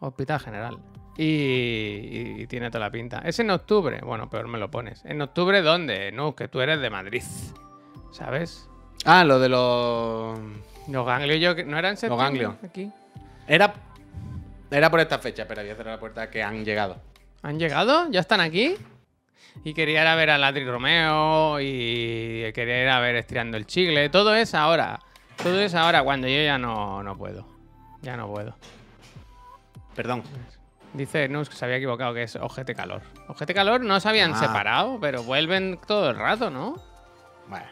Hospital 0.00 0.40
general. 0.40 0.78
Y, 1.16 2.40
y- 2.42 2.46
tiene 2.46 2.70
toda 2.70 2.84
la 2.86 2.90
pinta. 2.90 3.22
Es 3.24 3.38
en 3.40 3.50
octubre. 3.50 4.00
Bueno, 4.02 4.28
peor 4.28 4.48
me 4.48 4.58
lo 4.58 4.70
pones. 4.70 5.04
¿En 5.04 5.20
octubre 5.22 5.62
dónde? 5.62 6.12
No, 6.12 6.34
que 6.36 6.48
tú 6.48 6.60
eres 6.60 6.80
de 6.80 6.90
Madrid. 6.90 7.22
¿Sabes? 8.12 8.68
Ah, 9.04 9.24
lo 9.24 9.38
de 9.38 9.48
los. 9.48 10.38
Los 10.88 11.06
ganglios 11.06 11.40
yo 11.40 11.64
no 11.64 11.78
eran 11.78 11.96
septiembre 11.96 12.24
ganglios. 12.44 12.54
aquí. 12.64 12.90
Era. 13.48 13.74
Era 14.70 14.90
por 14.90 15.00
esta 15.00 15.18
fecha, 15.18 15.46
pero 15.48 15.62
voy 15.62 15.70
a 15.70 15.74
cerrar 15.76 15.94
la 15.94 16.00
puerta 16.00 16.30
que 16.30 16.42
han 16.42 16.64
llegado. 16.64 16.96
¿Han 17.42 17.58
llegado? 17.58 18.08
¿Ya 18.10 18.20
están 18.20 18.40
aquí? 18.40 18.74
Y 19.64 19.72
quería 19.74 20.02
ir 20.02 20.06
a 20.08 20.16
ver 20.16 20.30
a 20.30 20.38
Ladri 20.38 20.68
Romeo 20.68 21.60
y 21.60 22.52
quería 22.52 22.82
ir 22.82 22.88
a 22.88 23.00
ver 23.00 23.16
Estirando 23.16 23.56
el 23.56 23.66
Chicle. 23.66 24.08
Todo 24.10 24.34
es 24.34 24.54
ahora. 24.54 24.98
Todo 25.42 25.60
es 25.60 25.74
ahora 25.74 26.02
cuando 26.02 26.26
yo 26.28 26.42
ya 26.42 26.58
no, 26.58 27.02
no 27.02 27.16
puedo. 27.16 27.46
Ya 28.02 28.16
no 28.16 28.28
puedo. 28.28 28.54
Perdón. 29.94 30.22
Dice 30.96 31.28
Nus 31.28 31.48
que 31.50 31.56
se 31.56 31.64
había 31.64 31.76
equivocado, 31.76 32.14
que 32.14 32.22
es 32.22 32.36
Ojete 32.36 32.74
Calor. 32.74 33.02
Ojete 33.28 33.52
Calor 33.52 33.82
no 33.82 34.00
se 34.00 34.08
habían 34.08 34.32
Ah. 34.32 34.38
separado, 34.38 34.98
pero 34.98 35.22
vuelven 35.22 35.78
todo 35.86 36.08
el 36.10 36.16
rato, 36.16 36.48
¿no? 36.50 36.76
Bueno. 37.48 37.66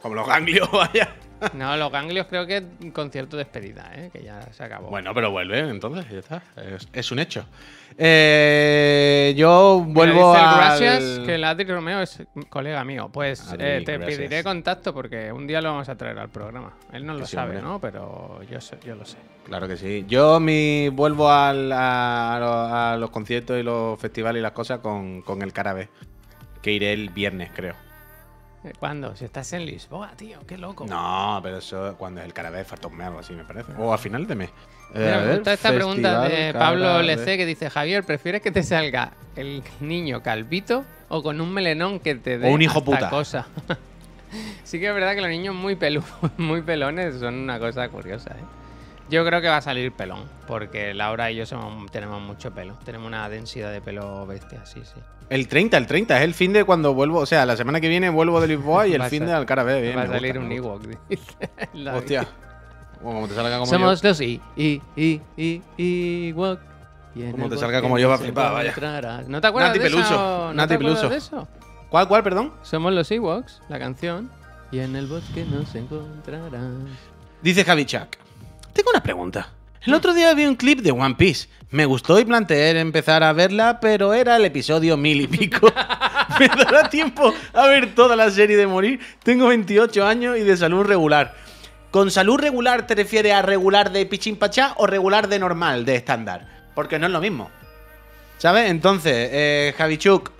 Como 0.00 0.14
los 0.14 0.26
ganglios, 0.28 0.70
vaya. 0.72 1.12
No, 1.54 1.76
los 1.76 1.90
ganglios 1.92 2.26
creo 2.28 2.46
que 2.46 2.56
es 2.58 2.92
concierto 2.92 3.36
de 3.36 3.44
despedida, 3.44 3.90
¿eh? 3.94 4.10
que 4.12 4.22
ya 4.22 4.40
se 4.52 4.64
acabó. 4.64 4.88
Bueno, 4.88 5.12
pero 5.14 5.30
vuelven, 5.30 5.68
entonces, 5.68 6.06
ya 6.10 6.18
está. 6.18 6.42
Es, 6.56 6.88
es 6.92 7.10
un 7.12 7.18
hecho. 7.18 7.44
Eh, 7.98 9.34
yo 9.36 9.84
vuelvo 9.86 10.34
a. 10.34 10.56
Gracias, 10.56 11.20
que 11.26 11.34
el 11.34 11.44
Adri 11.44 11.64
Romeo 11.66 12.00
es 12.00 12.22
colega 12.48 12.84
mío. 12.84 13.10
Pues 13.12 13.46
Adri, 13.48 13.64
eh, 13.66 13.82
te 13.84 13.98
gracias. 13.98 14.18
pediré 14.18 14.42
contacto 14.42 14.94
porque 14.94 15.30
un 15.32 15.46
día 15.46 15.60
lo 15.60 15.70
vamos 15.72 15.88
a 15.88 15.96
traer 15.96 16.18
al 16.18 16.28
programa. 16.30 16.72
Él 16.92 17.04
no 17.04 17.14
lo 17.14 17.26
Sí, 17.26 17.34
sabe, 17.36 17.56
hombre. 17.58 17.62
¿no? 17.62 17.80
Pero 17.80 18.40
yo, 18.50 18.60
sé- 18.60 18.78
yo 18.84 18.94
lo 18.94 19.04
sé. 19.04 19.18
Claro 19.44 19.68
que 19.68 19.76
sí. 19.76 20.04
Yo 20.08 20.40
mi, 20.40 20.88
vuelvo 20.88 21.30
al- 21.30 21.70
a, 21.72 22.36
a 22.36 22.40
los, 22.40 22.72
a 22.72 22.96
los 22.98 23.10
conciertos 23.10 23.58
y 23.58 23.62
los 23.62 23.98
festivales 24.00 24.40
y 24.40 24.42
las 24.42 24.52
cosas 24.52 24.80
con, 24.80 25.22
con 25.22 25.42
el 25.42 25.52
Carabe. 25.52 25.88
Que 26.62 26.72
iré 26.72 26.92
el 26.92 27.10
viernes, 27.10 27.50
creo. 27.54 27.74
¿Cuándo? 28.78 29.16
Si 29.16 29.24
estás 29.24 29.52
en 29.54 29.66
Lisboa, 29.66 30.12
tío, 30.16 30.38
qué 30.46 30.56
loco. 30.56 30.86
No, 30.86 31.40
pero 31.42 31.58
eso 31.58 31.96
cuando 31.98 32.20
es 32.20 32.26
el 32.26 32.32
mes 32.92 33.06
o 33.06 33.08
algo 33.08 33.18
así, 33.20 33.32
me 33.32 33.44
parece. 33.44 33.72
O 33.78 33.92
a 33.92 33.98
final 33.98 34.26
de 34.26 34.34
mes. 34.36 34.50
Eh, 34.94 34.98
Mira, 34.98 35.18
me 35.18 35.26
ver, 35.26 35.34
gusta 35.36 35.52
esta 35.54 35.72
pregunta 35.72 36.22
de 36.28 36.52
Pablo. 36.52 37.00
LC 37.00 37.36
que 37.36 37.46
dice: 37.46 37.70
Javier, 37.70 38.04
¿prefieres 38.04 38.40
que 38.42 38.50
te 38.52 38.62
salga 38.62 39.12
el 39.36 39.62
niño 39.80 40.22
calvito 40.22 40.84
o 41.08 41.22
con 41.22 41.40
un 41.40 41.52
melenón 41.52 41.98
que 41.98 42.14
te 42.14 42.38
dé 42.38 42.48
O 42.48 42.52
un 42.52 42.62
hijo 42.62 42.78
hasta 42.78 42.84
puta. 42.84 43.10
cosa? 43.10 43.46
sí 44.64 44.78
que 44.78 44.88
es 44.88 44.94
verdad 44.94 45.14
que 45.14 45.20
los 45.22 45.30
niños 45.30 45.54
muy, 45.54 45.74
pelu 45.76 46.02
muy 46.36 46.62
pelones 46.62 47.16
son 47.18 47.34
una 47.34 47.58
cosa 47.58 47.88
curiosa, 47.88 48.30
¿eh? 48.30 48.61
Yo 49.12 49.24
creo 49.26 49.40
que 49.42 49.48
va 49.48 49.58
a 49.58 49.60
salir 49.60 49.92
pelón, 49.92 50.24
porque 50.46 50.94
Laura 50.94 51.30
y 51.30 51.36
yo 51.36 51.44
somos- 51.46 51.90
tenemos 51.90 52.20
mucho 52.22 52.50
pelo. 52.52 52.74
Tenemos 52.84 53.06
una 53.06 53.28
densidad 53.28 53.70
de 53.70 53.80
pelo 53.82 54.26
bestia, 54.26 54.64
sí, 54.64 54.80
sí. 54.84 55.00
El 55.28 55.48
30, 55.48 55.76
el 55.76 55.86
30, 55.86 56.16
es 56.16 56.22
el 56.24 56.32
fin 56.34 56.52
de 56.54 56.64
cuando 56.64 56.94
vuelvo. 56.94 57.18
O 57.20 57.26
sea, 57.26 57.44
la 57.46 57.56
semana 57.56 57.80
que 57.80 57.88
viene 57.88 58.08
vuelvo 58.10 58.40
de 58.40 58.48
Lisboa 58.48 58.86
y 58.86 58.94
el 58.94 59.02
fin 59.04 59.26
de 59.26 59.32
Alcarabe. 59.32 59.82
bien, 59.82 59.96
va 59.98 60.02
a 60.02 60.06
salir 60.06 60.38
gusta, 60.38 60.46
un. 60.46 60.52
Ewok. 60.52 60.82
Hostia. 61.94 62.26
O 63.02 63.12
como 63.12 63.28
te 63.28 63.34
salga 63.34 63.52
como 63.58 63.66
Somos 63.66 64.00
yo. 64.00 64.08
los 64.08 64.20
I, 64.22 64.40
I, 64.56 64.80
I, 64.96 65.20
I, 65.36 65.62
Ewok. 66.30 66.60
Como 67.32 67.48
te 67.50 67.58
salga 67.58 67.82
como 67.82 67.98
yo, 67.98 68.08
va 68.08 68.14
a 68.14 68.18
flipar, 68.18 68.52
vaya. 68.52 69.24
¿No 69.28 69.40
te 69.42 69.46
acuerdas 69.46 69.70
Nati 69.76 69.78
de 69.80 69.88
eso? 69.88 70.00
¿No 70.10 70.54
Nati 70.54 70.68
te 70.74 70.78
Peluso. 70.78 71.08
de 71.10 71.16
eso? 71.18 71.46
¿Cuál, 71.90 72.08
cuál, 72.08 72.22
perdón? 72.22 72.54
Somos 72.62 72.94
los 72.94 73.10
Ewoks, 73.10 73.60
la 73.68 73.78
canción. 73.78 74.30
Y 74.70 74.78
en 74.78 74.96
el 74.96 75.06
bosque 75.06 75.44
nos 75.44 75.74
encontrarás. 75.74 76.50
Dice 77.42 77.64
Javi 77.64 77.84
Chuck. 77.84 78.21
Tengo 78.72 78.90
una 78.90 79.02
pregunta. 79.02 79.52
El 79.84 79.94
otro 79.94 80.14
día 80.14 80.32
vi 80.34 80.46
un 80.46 80.54
clip 80.54 80.80
de 80.80 80.92
One 80.92 81.16
Piece. 81.16 81.48
Me 81.70 81.86
gustó 81.86 82.20
y 82.20 82.24
planteé 82.24 82.78
empezar 82.78 83.22
a 83.22 83.32
verla, 83.32 83.80
pero 83.80 84.14
era 84.14 84.36
el 84.36 84.44
episodio 84.44 84.96
mil 84.96 85.20
y 85.22 85.26
pico. 85.26 85.72
¿Me 86.38 86.48
dará 86.48 86.88
tiempo 86.88 87.34
a 87.52 87.66
ver 87.66 87.94
toda 87.94 88.14
la 88.14 88.30
serie 88.30 88.56
de 88.56 88.66
morir? 88.66 89.00
Tengo 89.22 89.48
28 89.48 90.06
años 90.06 90.38
y 90.38 90.42
de 90.42 90.56
salud 90.56 90.84
regular. 90.84 91.34
¿Con 91.90 92.10
salud 92.10 92.38
regular 92.38 92.86
te 92.86 92.94
refieres 92.94 93.32
a 93.32 93.42
regular 93.42 93.90
de 93.90 94.06
pichín 94.06 94.36
pachá 94.36 94.74
o 94.76 94.86
regular 94.86 95.28
de 95.28 95.38
normal, 95.38 95.84
de 95.84 95.96
estándar? 95.96 96.46
Porque 96.74 96.98
no 96.98 97.06
es 97.06 97.12
lo 97.12 97.20
mismo. 97.20 97.50
¿Sabes? 98.38 98.70
Entonces, 98.70 99.28
eh, 99.32 99.74
Javichuk, 99.76 100.30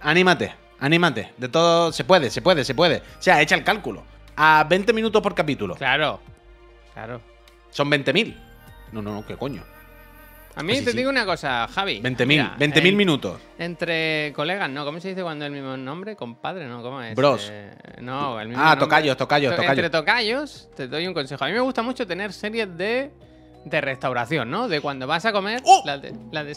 anímate, 0.00 0.54
anímate. 0.80 1.32
De 1.36 1.48
todo, 1.48 1.92
se 1.92 2.04
puede, 2.04 2.30
se 2.30 2.42
puede, 2.42 2.64
se 2.64 2.74
puede. 2.74 2.96
O 2.96 3.22
sea, 3.22 3.40
echa 3.42 3.54
el 3.54 3.64
cálculo. 3.64 4.04
A 4.36 4.64
20 4.68 4.92
minutos 4.92 5.22
por 5.22 5.34
capítulo. 5.34 5.74
Claro. 5.74 6.20
Claro. 6.94 7.20
Son 7.70 7.90
20.000. 7.90 8.36
No, 8.92 9.02
no, 9.02 9.12
no, 9.14 9.26
¿qué 9.26 9.36
coño? 9.36 9.62
A 10.56 10.62
mí 10.62 10.72
Pues 10.72 10.86
te 10.86 10.90
sí. 10.90 10.96
digo 10.96 11.10
una 11.10 11.24
cosa, 11.24 11.68
Javi. 11.68 12.00
20.000, 12.00 12.26
Mira, 12.26 12.56
20.000 12.58 12.86
en- 12.88 12.96
minutos. 12.96 13.40
Entre 13.58 14.32
colegas, 14.34 14.68
¿no? 14.68 14.84
¿Cómo 14.84 14.98
se 14.98 15.08
dice 15.10 15.22
cuando 15.22 15.44
el 15.46 15.52
mismo 15.52 15.76
nombre? 15.76 16.16
¿Compadre? 16.16 16.66
¿No? 16.66 16.82
¿Cómo 16.82 17.00
es? 17.00 17.14
Bros. 17.14 17.48
Eh, 17.52 17.70
no, 18.00 18.40
el 18.40 18.48
mismo 18.48 18.62
Ah, 18.62 18.70
nombre. 18.70 18.86
tocayos, 18.86 19.16
tocayos, 19.16 19.50
To- 19.52 19.56
tocayos. 19.62 19.78
Entre 19.78 19.90
tocayos, 19.90 20.68
te 20.74 20.88
doy 20.88 21.06
un 21.06 21.14
consejo. 21.14 21.44
A 21.44 21.46
mí 21.48 21.52
me 21.52 21.60
gusta 21.60 21.82
mucho 21.82 22.06
tener 22.08 22.32
series 22.32 22.76
de, 22.76 23.12
de 23.66 23.80
restauración, 23.80 24.50
¿no? 24.50 24.66
De 24.66 24.80
cuando 24.80 25.06
vas 25.06 25.24
a 25.26 25.32
comer. 25.32 25.60
¡Oh! 25.64 25.82
la 25.86 25.98
de- 25.98 26.12
la 26.32 26.42
de- 26.42 26.56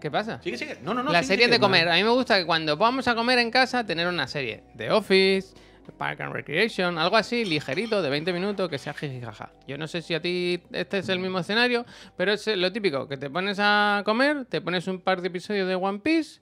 ¿Qué 0.00 0.10
pasa? 0.10 0.42
Sigue, 0.42 0.58
sigue. 0.58 0.78
No, 0.82 0.92
no, 0.92 1.04
no. 1.04 1.12
Las 1.12 1.26
series 1.26 1.48
de 1.48 1.60
comer. 1.60 1.88
A 1.88 1.94
mí 1.94 2.02
me 2.02 2.08
gusta 2.10 2.36
que 2.36 2.44
cuando 2.44 2.76
vamos 2.76 3.06
a 3.06 3.14
comer 3.14 3.38
en 3.38 3.52
casa, 3.52 3.86
tener 3.86 4.08
una 4.08 4.26
serie 4.26 4.64
de 4.74 4.90
Office, 4.90 5.54
Park 5.90 6.20
and 6.20 6.32
Recreation, 6.32 6.98
algo 6.98 7.16
así 7.16 7.44
ligerito, 7.44 8.02
de 8.02 8.10
20 8.10 8.32
minutos, 8.32 8.68
que 8.68 8.78
sea 8.78 8.92
jijijaja. 8.92 9.50
Yo 9.66 9.78
no 9.78 9.86
sé 9.88 10.02
si 10.02 10.14
a 10.14 10.20
ti 10.20 10.62
este 10.72 10.98
es 10.98 11.08
el 11.08 11.18
mismo 11.18 11.38
escenario, 11.38 11.84
pero 12.16 12.32
es 12.32 12.46
lo 12.46 12.70
típico, 12.70 13.08
que 13.08 13.16
te 13.16 13.30
pones 13.30 13.58
a 13.60 14.02
comer, 14.04 14.44
te 14.44 14.60
pones 14.60 14.86
un 14.86 15.00
par 15.00 15.22
de 15.22 15.28
episodios 15.28 15.66
de 15.66 15.74
One 15.74 16.00
Piece 16.00 16.41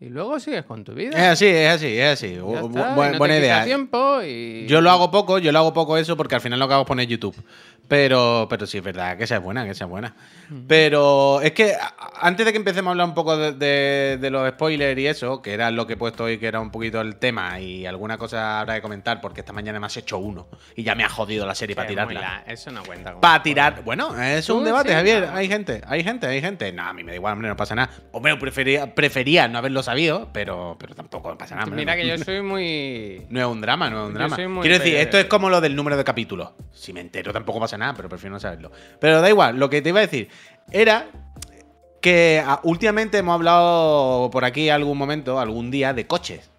y 0.00 0.08
luego 0.10 0.38
sigues 0.38 0.64
con 0.64 0.84
tu 0.84 0.92
vida. 0.94 1.10
Es 1.10 1.24
así, 1.32 1.46
es 1.46 1.70
así, 1.74 1.98
es 1.98 2.12
así. 2.12 2.34
Bu- 2.36 2.70
bu- 2.70 3.12
no 3.12 3.18
buena 3.18 3.36
idea. 3.38 3.64
tiempo 3.64 4.20
y... 4.22 4.66
Yo 4.66 4.80
lo 4.80 4.90
hago 4.90 5.10
poco, 5.10 5.38
yo 5.38 5.50
lo 5.52 5.58
hago 5.58 5.72
poco 5.72 5.96
eso 5.98 6.16
porque 6.16 6.34
al 6.36 6.40
final 6.40 6.58
lo 6.60 6.68
que 6.68 6.74
hago 6.74 6.82
es 6.84 6.88
poner 6.88 7.06
YouTube. 7.08 7.34
Pero, 7.88 8.46
pero 8.50 8.66
sí, 8.66 8.76
es 8.78 8.84
verdad, 8.84 9.16
que 9.16 9.26
sea 9.26 9.38
buena, 9.38 9.64
que 9.64 9.74
sea 9.74 9.86
buena. 9.86 10.14
Pero 10.66 11.40
es 11.40 11.52
que 11.52 11.74
antes 12.20 12.44
de 12.44 12.52
que 12.52 12.58
empecemos 12.58 12.88
a 12.88 12.90
hablar 12.92 13.06
un 13.08 13.14
poco 13.14 13.36
de, 13.38 13.52
de- 13.52 14.18
de 14.18 14.30
los 14.30 14.46
spoilers 14.50 14.98
y 15.00 15.06
eso, 15.06 15.40
que 15.40 15.52
era 15.54 15.70
lo 15.70 15.86
que 15.86 15.94
he 15.94 15.96
puesto 15.96 16.24
hoy, 16.24 16.38
que 16.38 16.46
era 16.46 16.60
un 16.60 16.70
poquito 16.70 17.00
el 17.00 17.16
tema, 17.16 17.58
y 17.60 17.86
alguna 17.86 18.18
cosa 18.18 18.60
habrá 18.60 18.74
que 18.74 18.82
comentar, 18.82 19.20
porque 19.22 19.40
esta 19.40 19.52
mañana 19.54 19.80
me 19.80 19.86
has 19.86 19.96
hecho 19.96 20.18
uno 20.18 20.48
y 20.76 20.82
ya 20.82 20.94
me 20.94 21.04
ha 21.04 21.08
jodido 21.08 21.46
la 21.46 21.54
serie 21.54 21.74
para 21.74 21.88
tirarla. 21.88 22.20
la- 22.20 22.44
Eso 22.52 22.70
no 22.70 22.82
cuenta. 22.84 23.10
como 23.12 23.20
Para 23.22 23.42
tirar. 23.42 23.82
Bueno, 23.84 24.20
es 24.22 24.48
un 24.50 24.64
debate, 24.64 24.90
sí, 24.90 24.94
Javier. 24.94 25.26
no. 25.28 25.36
Hay 25.36 25.48
gente, 25.48 25.80
hay 25.86 26.04
gente, 26.04 26.26
hay 26.26 26.40
gente. 26.42 26.70
No, 26.72 26.82
a 26.82 26.92
mí 26.92 27.02
me 27.04 27.12
da 27.12 27.16
igual, 27.16 27.32
hombre, 27.34 27.48
no 27.48 27.56
pasa 27.56 27.74
nada. 27.74 27.90
Hombre, 28.12 28.36
prefería, 28.36 28.94
prefería 28.94 29.48
no 29.48 29.58
haberlo 29.58 29.82
sabido, 29.88 30.28
pero, 30.32 30.76
pero 30.78 30.94
tampoco 30.94 31.36
pasa 31.36 31.54
nada. 31.56 31.70
Mira 31.70 31.94
no. 31.94 32.00
que 32.02 32.06
yo 32.08 32.18
soy 32.24 32.42
muy... 32.42 33.26
No 33.30 33.40
es 33.40 33.46
un 33.46 33.60
drama, 33.60 33.90
no 33.90 34.02
es 34.02 34.08
un 34.08 34.14
drama. 34.14 34.36
Quiero 34.36 34.78
decir, 34.78 34.96
esto 34.96 35.18
es 35.18 35.24
como 35.26 35.50
lo 35.50 35.60
del 35.60 35.74
número 35.74 35.96
de 35.96 36.04
capítulos. 36.04 36.50
Si 36.72 36.92
me 36.92 37.00
entero 37.00 37.32
tampoco 37.32 37.60
pasa 37.60 37.76
nada, 37.78 37.94
pero 37.94 38.08
prefiero 38.08 38.34
no 38.34 38.40
saberlo. 38.40 38.70
Pero 39.00 39.20
da 39.20 39.28
igual, 39.28 39.58
lo 39.58 39.68
que 39.70 39.82
te 39.82 39.88
iba 39.90 39.98
a 39.98 40.02
decir 40.02 40.28
era 40.70 41.06
que 42.00 42.42
ah, 42.44 42.60
últimamente 42.62 43.18
hemos 43.18 43.34
hablado 43.34 44.30
por 44.30 44.44
aquí 44.44 44.68
algún 44.70 44.96
momento, 44.98 45.40
algún 45.40 45.70
día, 45.70 45.92
de 45.92 46.06
coches. 46.06 46.50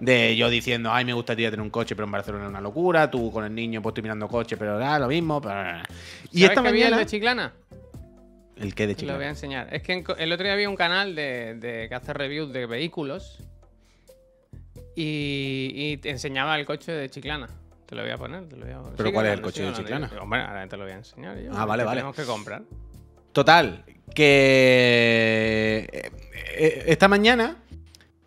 De 0.00 0.36
yo 0.36 0.50
diciendo, 0.50 0.90
ay, 0.92 1.04
me 1.04 1.12
gustaría 1.12 1.48
tener 1.48 1.62
un 1.62 1.70
coche, 1.70 1.94
pero 1.94 2.06
en 2.06 2.12
Barcelona 2.12 2.44
es 2.44 2.50
una 2.50 2.60
locura. 2.60 3.08
Tú 3.10 3.30
con 3.30 3.44
el 3.44 3.54
niño, 3.54 3.80
pues 3.80 3.92
estoy 3.92 4.02
mirando 4.02 4.26
coche, 4.28 4.56
pero 4.56 4.76
da 4.76 4.98
lo 4.98 5.06
mismo. 5.06 5.40
pero- 5.40 5.54
Y 6.32 6.40
¿Sabes 6.40 6.50
esta 6.50 6.62
que 6.62 6.68
había 6.68 6.84
el 6.86 6.90
mañana. 6.90 6.96
de 6.98 7.06
Chiclana? 7.06 7.52
¿El 8.62 8.74
qué 8.74 8.86
de 8.86 8.94
Te 8.94 9.04
Lo 9.04 9.16
voy 9.16 9.24
a 9.24 9.34
Chiclana? 9.34 9.62
enseñar. 9.64 9.74
Es 9.74 9.82
que 9.82 9.92
en 9.92 10.04
el 10.18 10.32
otro 10.32 10.44
día 10.44 10.54
había 10.54 10.68
un 10.70 10.76
canal 10.76 11.14
de, 11.14 11.54
de 11.56 11.88
que 11.88 11.94
hace 11.94 12.12
reviews 12.14 12.52
de 12.52 12.64
vehículos 12.66 13.38
y, 14.96 15.72
y 15.74 15.96
te 15.98 16.10
enseñaba 16.10 16.58
el 16.58 16.64
coche 16.66 16.92
de 16.92 17.10
Chiclana. 17.10 17.48
Te 17.86 17.94
lo 17.96 18.02
voy 18.02 18.10
a 18.12 18.16
poner, 18.16 18.48
te 18.48 18.56
lo 18.56 18.64
voy 18.64 18.74
a 18.74 18.96
¿Pero 18.96 19.12
cuál 19.12 19.26
es 19.26 19.32
el 19.34 19.40
coche 19.42 19.62
de. 19.64 19.72
Chiclana? 19.72 20.10
Hombre, 20.20 20.40
ahora 20.40 20.66
te 20.68 20.76
lo 20.76 20.84
voy 20.84 20.92
a 20.92 20.96
enseñar 20.96 21.38
yo. 21.38 21.50
Ah, 21.54 21.66
vale, 21.66 21.84
vale. 21.84 21.98
Tenemos 22.00 22.16
que 22.16 22.24
comprar. 22.24 22.62
Total, 23.32 23.84
que 24.14 25.88
eh, 25.92 26.10
eh, 26.56 26.84
esta 26.86 27.08
mañana 27.08 27.56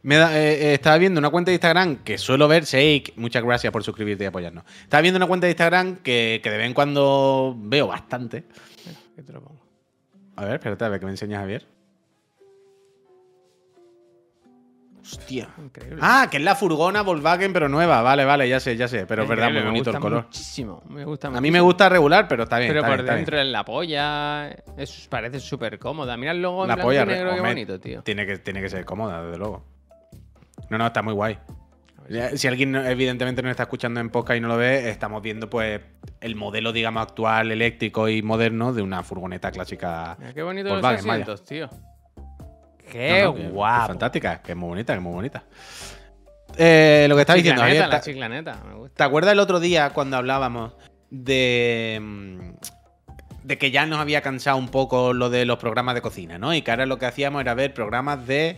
me 0.04 0.18
da- 0.18 0.38
eh, 0.40 0.74
estaba 0.74 0.98
viendo 0.98 1.20
una 1.20 1.30
cuenta 1.30 1.50
de 1.52 1.56
Instagram 1.56 2.04
que 2.04 2.18
suelo 2.18 2.48
ver, 2.48 2.64
Shake, 2.66 3.14
muchas 3.16 3.44
gracias 3.44 3.72
por 3.72 3.84
suscribirte 3.84 4.24
y 4.24 4.28
apoyarnos. 4.28 4.64
Estaba 4.84 5.02
viendo 5.02 5.18
una 5.18 5.28
cuenta 5.28 5.46
de 5.48 5.52
Instagram 5.52 5.98
que, 5.98 6.42
que 6.44 6.50
de 6.52 6.58
vez 6.58 6.68
en 6.68 6.74
cuando 6.74 7.56
veo 7.58 7.88
bastante. 7.88 8.44
Mira, 8.86 9.26
te 9.26 9.34
lo 9.34 9.42
pongo. 9.42 9.65
A 10.36 10.46
ver, 10.46 10.54
espérate, 10.56 10.86
a 10.86 10.90
ver 10.90 11.00
que 11.00 11.06
me 11.06 11.12
enseñas 11.12 11.40
Javier. 11.40 11.66
Hostia. 15.02 15.50
Increíble. 15.60 16.00
Ah, 16.02 16.28
que 16.32 16.38
es 16.38 16.44
la 16.44 16.56
furgona 16.56 17.04
Volkswagen, 17.04 17.54
pero 17.54 17.70
nueva. 17.70 18.02
Vale, 18.02 18.26
vale, 18.26 18.50
ya 18.50 18.60
sé, 18.60 18.76
ya 18.76 18.88
sé. 18.88 19.06
Pero 19.06 19.24
es 19.24 19.30
verdad, 19.30 19.52
muy 19.52 19.62
bonito 19.62 19.92
el 19.92 20.00
color. 20.00 20.24
Muchísimo, 20.24 20.82
me 20.90 21.06
gusta 21.06 21.28
A 21.28 21.30
mí 21.30 21.36
me 21.36 21.42
muchísimo. 21.42 21.66
gusta 21.66 21.90
regular, 21.90 22.28
pero 22.28 22.44
está 22.44 22.58
bien. 22.58 22.72
Pero 22.72 22.80
está 22.80 22.90
por 22.96 23.04
bien, 23.04 23.16
dentro 23.18 23.40
es 23.40 23.46
la 23.46 23.64
polla. 23.64 24.50
Es, 24.76 25.08
parece 25.08 25.40
súper 25.40 25.78
cómoda. 25.78 26.18
Mira 26.18 26.32
el 26.32 26.42
logo 26.42 26.64
en 26.64 26.70
La 26.70 26.76
blanco 26.76 26.88
polla, 26.88 27.04
y 27.04 27.06
negro, 27.06 27.36
qué 27.36 27.42
bonito, 27.42 27.80
tío. 27.80 28.02
Tiene 28.02 28.26
que, 28.26 28.40
tiene 28.40 28.62
que 28.62 28.70
ser 28.70 28.84
cómoda, 28.84 29.24
desde 29.24 29.38
luego. 29.38 29.64
No, 30.72 30.80
no, 30.80 30.88
está 30.88 31.04
muy 31.04 31.14
guay. 31.14 31.38
Si 32.36 32.48
alguien 32.48 32.72
no- 32.72 32.86
evidentemente 32.86 33.42
nos 33.42 33.52
está 33.52 33.64
escuchando 33.64 34.00
en 34.00 34.10
podcast 34.10 34.38
y 34.38 34.42
no 34.42 34.48
lo 34.48 34.58
ve, 34.58 34.90
estamos 34.90 35.22
viendo 35.22 35.50
pues 35.50 35.82
el 36.22 36.36
modelo, 36.36 36.72
digamos, 36.72 37.02
actual, 37.04 37.52
eléctrico 37.52 38.08
y 38.10 38.22
moderno 38.22 38.74
de 38.74 38.82
una 38.84 39.02
furgoneta 39.04 39.52
clásica. 39.52 40.16
Mira 40.20 40.34
qué 40.34 40.44
bonito 40.44 40.70
los 40.70 40.82
Volkswagen, 40.82 41.08
vaya. 41.08 41.24
asientos, 41.24 41.46
tío. 41.46 41.70
Qué 42.92 43.24
No, 43.24 43.34
no, 43.36 43.50
guapo. 43.50 43.88
fantástica, 43.88 44.42
que 44.42 44.52
es 44.52 44.58
muy 44.58 44.70
bonita, 44.70 44.94
que 44.94 44.98
es 44.98 45.04
muy 45.04 45.14
bonita. 45.14 45.44
Eh, 46.58 47.08
lo 47.10 47.16
que 47.16 47.22
estaba 47.22 47.36
diciendo, 47.38 47.62
Javier, 47.62 47.88
la 47.90 48.00
¿te- 48.00 48.12
chiclaneta, 48.12 48.60
me 48.68 48.76
gusta. 48.76 48.96
¿te 48.96 49.04
acuerdas 49.04 49.34
el 49.34 49.40
otro 49.40 49.60
día 49.60 49.90
cuando 49.90 50.18
hablábamos 50.18 50.74
de, 51.10 52.00
mm, 52.02 52.40
de 53.44 53.58
que 53.58 53.72
ya 53.72 53.86
nos 53.86 54.00
había 54.00 54.22
cansado 54.22 54.58
un 54.58 54.70
poco 54.70 55.14
lo 55.14 55.30
de 55.30 55.46
los 55.46 55.58
programas 55.58 55.96
de 55.96 56.02
cocina, 56.02 56.38
¿no? 56.38 56.54
Y 56.54 56.62
que 56.62 56.72
ahora 56.72 56.86
lo 56.86 56.98
que 57.00 57.08
hacíamos 57.08 57.42
era 57.42 57.54
ver 57.56 57.74
programas 57.74 58.26
de 58.28 58.58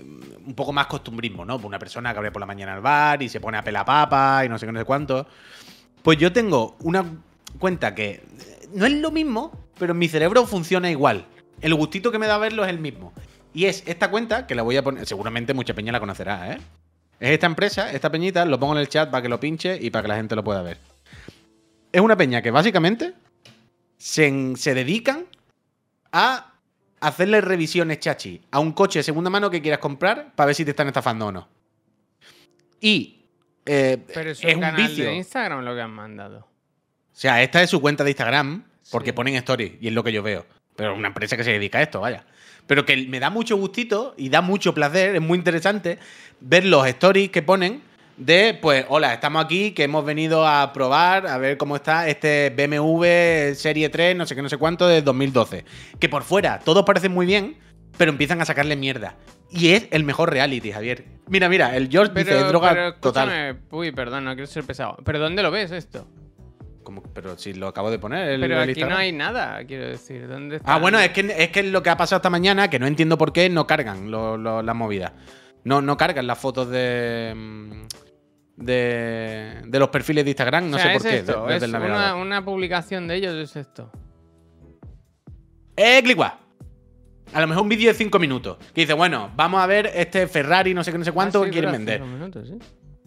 un 0.00 0.54
poco 0.54 0.72
más 0.72 0.86
costumbrismo, 0.86 1.44
¿no? 1.44 1.56
Una 1.56 1.78
persona 1.78 2.12
que 2.12 2.18
abre 2.18 2.32
por 2.32 2.40
la 2.40 2.46
mañana 2.46 2.74
al 2.74 2.80
bar 2.80 3.22
y 3.22 3.28
se 3.28 3.40
pone 3.40 3.58
a 3.58 3.62
pelar 3.62 3.84
papa 3.84 4.44
y 4.44 4.48
no 4.48 4.58
sé 4.58 4.66
qué, 4.66 4.72
no 4.72 4.78
sé 4.78 4.84
cuánto. 4.84 5.26
Pues 6.02 6.18
yo 6.18 6.32
tengo 6.32 6.76
una 6.80 7.04
cuenta 7.58 7.94
que 7.94 8.10
eh, 8.10 8.22
no 8.74 8.86
es 8.86 8.92
lo 8.92 9.10
mismo, 9.10 9.66
pero 9.78 9.92
en 9.92 9.98
mi 9.98 10.08
cerebro 10.08 10.46
funciona 10.46 10.90
igual. 10.90 11.26
El 11.60 11.74
gustito 11.74 12.10
que 12.10 12.18
me 12.18 12.26
da 12.26 12.38
verlo 12.38 12.64
es 12.64 12.70
el 12.70 12.78
mismo. 12.78 13.12
Y 13.54 13.66
es 13.66 13.82
esta 13.86 14.10
cuenta, 14.10 14.46
que 14.46 14.54
la 14.54 14.62
voy 14.62 14.76
a 14.76 14.82
poner, 14.82 15.06
seguramente 15.06 15.54
mucha 15.54 15.74
peña 15.74 15.92
la 15.92 16.00
conocerá, 16.00 16.52
¿eh? 16.52 16.58
Es 17.20 17.30
esta 17.30 17.46
empresa, 17.46 17.92
esta 17.92 18.10
peñita, 18.10 18.44
lo 18.44 18.58
pongo 18.58 18.72
en 18.72 18.80
el 18.80 18.88
chat 18.88 19.10
para 19.10 19.22
que 19.22 19.28
lo 19.28 19.38
pinche 19.38 19.78
y 19.80 19.90
para 19.90 20.02
que 20.02 20.08
la 20.08 20.16
gente 20.16 20.34
lo 20.34 20.42
pueda 20.42 20.62
ver. 20.62 20.78
Es 21.92 22.00
una 22.00 22.16
peña 22.16 22.42
que 22.42 22.50
básicamente 22.50 23.14
se, 23.96 24.56
se 24.56 24.74
dedican 24.74 25.26
a 26.10 26.51
hacerle 27.02 27.40
revisiones 27.40 27.98
chachi 28.00 28.40
a 28.50 28.58
un 28.60 28.72
coche 28.72 29.00
de 29.00 29.02
segunda 29.02 29.28
mano 29.30 29.50
que 29.50 29.60
quieras 29.62 29.80
comprar 29.80 30.32
para 30.34 30.46
ver 30.46 30.54
si 30.54 30.64
te 30.64 30.70
están 30.70 30.86
estafando 30.88 31.26
o 31.26 31.32
no. 31.32 31.48
Y 32.80 33.24
eh, 33.66 33.98
Pero 34.12 34.30
es, 34.30 34.42
es 34.42 34.54
un 34.54 34.60
canal 34.60 34.86
vicio. 34.88 35.04
de 35.04 35.14
Instagram 35.14 35.64
lo 35.64 35.74
que 35.74 35.80
han 35.80 35.92
mandado. 35.92 36.38
O 36.40 37.14
sea, 37.14 37.42
esta 37.42 37.62
es 37.62 37.70
su 37.70 37.80
cuenta 37.80 38.02
de 38.04 38.10
Instagram, 38.10 38.64
porque 38.90 39.10
Sí. 39.10 39.12
ponen 39.12 39.34
stories 39.36 39.74
y 39.80 39.88
es 39.88 39.92
lo 39.92 40.02
que 40.02 40.12
yo 40.12 40.22
veo. 40.22 40.46
Pero 40.74 40.94
una 40.94 41.08
empresa 41.08 41.36
que 41.36 41.44
se 41.44 41.52
dedica 41.52 41.78
a 41.78 41.82
esto, 41.82 42.00
vaya. 42.00 42.24
Pero 42.66 42.84
que 42.86 42.96
me 43.08 43.20
da 43.20 43.28
mucho 43.30 43.56
gustito 43.56 44.14
y 44.16 44.28
da 44.30 44.40
mucho 44.40 44.72
placer, 44.74 45.14
es 45.14 45.20
muy 45.20 45.36
interesante 45.38 45.98
ver 46.40 46.64
los 46.64 46.86
stories 46.86 47.30
que 47.30 47.42
ponen 47.42 47.82
de, 48.16 48.58
pues, 48.60 48.84
hola, 48.88 49.14
estamos 49.14 49.44
aquí, 49.44 49.72
que 49.72 49.84
hemos 49.84 50.04
venido 50.04 50.46
a 50.46 50.72
probar, 50.72 51.26
a 51.26 51.38
ver 51.38 51.56
cómo 51.56 51.76
está 51.76 52.08
este 52.08 52.50
BMW 52.50 53.54
Serie 53.54 53.88
3, 53.88 54.16
no 54.16 54.26
sé 54.26 54.34
qué, 54.34 54.42
no 54.42 54.48
sé 54.48 54.56
cuánto, 54.58 54.86
de 54.86 55.02
2012. 55.02 55.64
Que 55.98 56.08
por 56.08 56.22
fuera 56.22 56.58
todos 56.60 56.84
parecen 56.84 57.12
muy 57.12 57.26
bien, 57.26 57.56
pero 57.96 58.10
empiezan 58.10 58.40
a 58.40 58.44
sacarle 58.44 58.76
mierda. 58.76 59.16
Y 59.50 59.70
es 59.70 59.88
el 59.90 60.04
mejor 60.04 60.30
reality, 60.30 60.72
Javier. 60.72 61.04
Mira, 61.28 61.48
mira, 61.48 61.76
el 61.76 61.88
George 61.90 62.12
dice 62.14 62.32
Pero, 62.32 62.48
droga 62.48 62.70
pero 62.70 62.94
total. 62.94 63.58
uy, 63.70 63.92
perdón, 63.92 64.24
no 64.24 64.32
quiero 64.34 64.46
ser 64.46 64.64
pesado. 64.64 64.96
¿Pero 65.04 65.18
dónde 65.18 65.42
lo 65.42 65.50
ves 65.50 65.70
esto? 65.72 66.06
Como- 66.82 67.02
pero 67.14 67.38
si 67.38 67.52
lo 67.54 67.68
acabo 67.68 67.90
de 67.90 67.98
poner. 67.98 68.28
el- 68.28 68.40
Pero 68.40 68.54
el 68.56 68.60
aquí 68.62 68.70
Instagram. 68.70 68.90
no 68.96 69.00
hay 69.02 69.12
nada, 69.12 69.64
quiero 69.66 69.86
decir. 69.86 70.26
¿Dónde 70.26 70.60
Ah, 70.64 70.78
bueno, 70.78 70.98
es 70.98 71.10
que, 71.10 71.34
es 71.38 71.50
que 71.50 71.62
lo 71.62 71.82
que 71.82 71.90
ha 71.90 71.96
pasado 71.96 72.16
esta 72.18 72.30
mañana, 72.30 72.68
que 72.70 72.78
no 72.78 72.86
entiendo 72.86 73.16
por 73.18 73.32
qué 73.32 73.48
no 73.50 73.66
cargan 73.66 74.10
las 74.10 74.76
movidas. 74.76 75.12
No, 75.64 75.80
no 75.82 75.96
cargan 75.96 76.26
las 76.26 76.38
fotos 76.38 76.68
de. 76.70 77.32
mm, 77.36 77.82
de, 78.56 79.62
de 79.66 79.78
los 79.78 79.88
perfiles 79.88 80.24
de 80.24 80.30
Instagram, 80.30 80.70
no 80.70 80.76
O 80.76 80.78
sea, 80.80 80.92
sé 80.92 80.98
por 80.98 81.06
es 81.06 81.12
qué. 81.12 81.18
esto, 81.20 81.46
desde 81.46 81.66
es 81.66 81.74
el 81.74 81.80
una, 82.20 82.44
publicación 82.44 83.08
de 83.08 83.14
ellos 83.16 83.34
es 83.34 83.56
esto. 83.56 83.90
¡Eh, 85.76 86.00
Clicua! 86.02 86.38
A 87.32 87.40
lo 87.40 87.46
mejor 87.46 87.62
un 87.62 87.68
vídeo 87.70 87.88
de 87.88 87.94
5 87.94 88.18
minutos. 88.18 88.58
Que 88.74 88.82
dice, 88.82 88.92
bueno, 88.92 89.30
vamos 89.34 89.62
a 89.62 89.66
ver 89.66 89.90
este 89.94 90.26
Ferrari, 90.26 90.74
no 90.74 90.84
sé 90.84 90.92
qué, 90.92 90.98
no 90.98 91.04
sé 91.04 91.12
cuánto, 91.12 91.40
Ah, 91.42 91.44
que 91.46 91.50
quieren 91.50 91.72
vender. 91.72 92.00
minutos. 92.02 92.52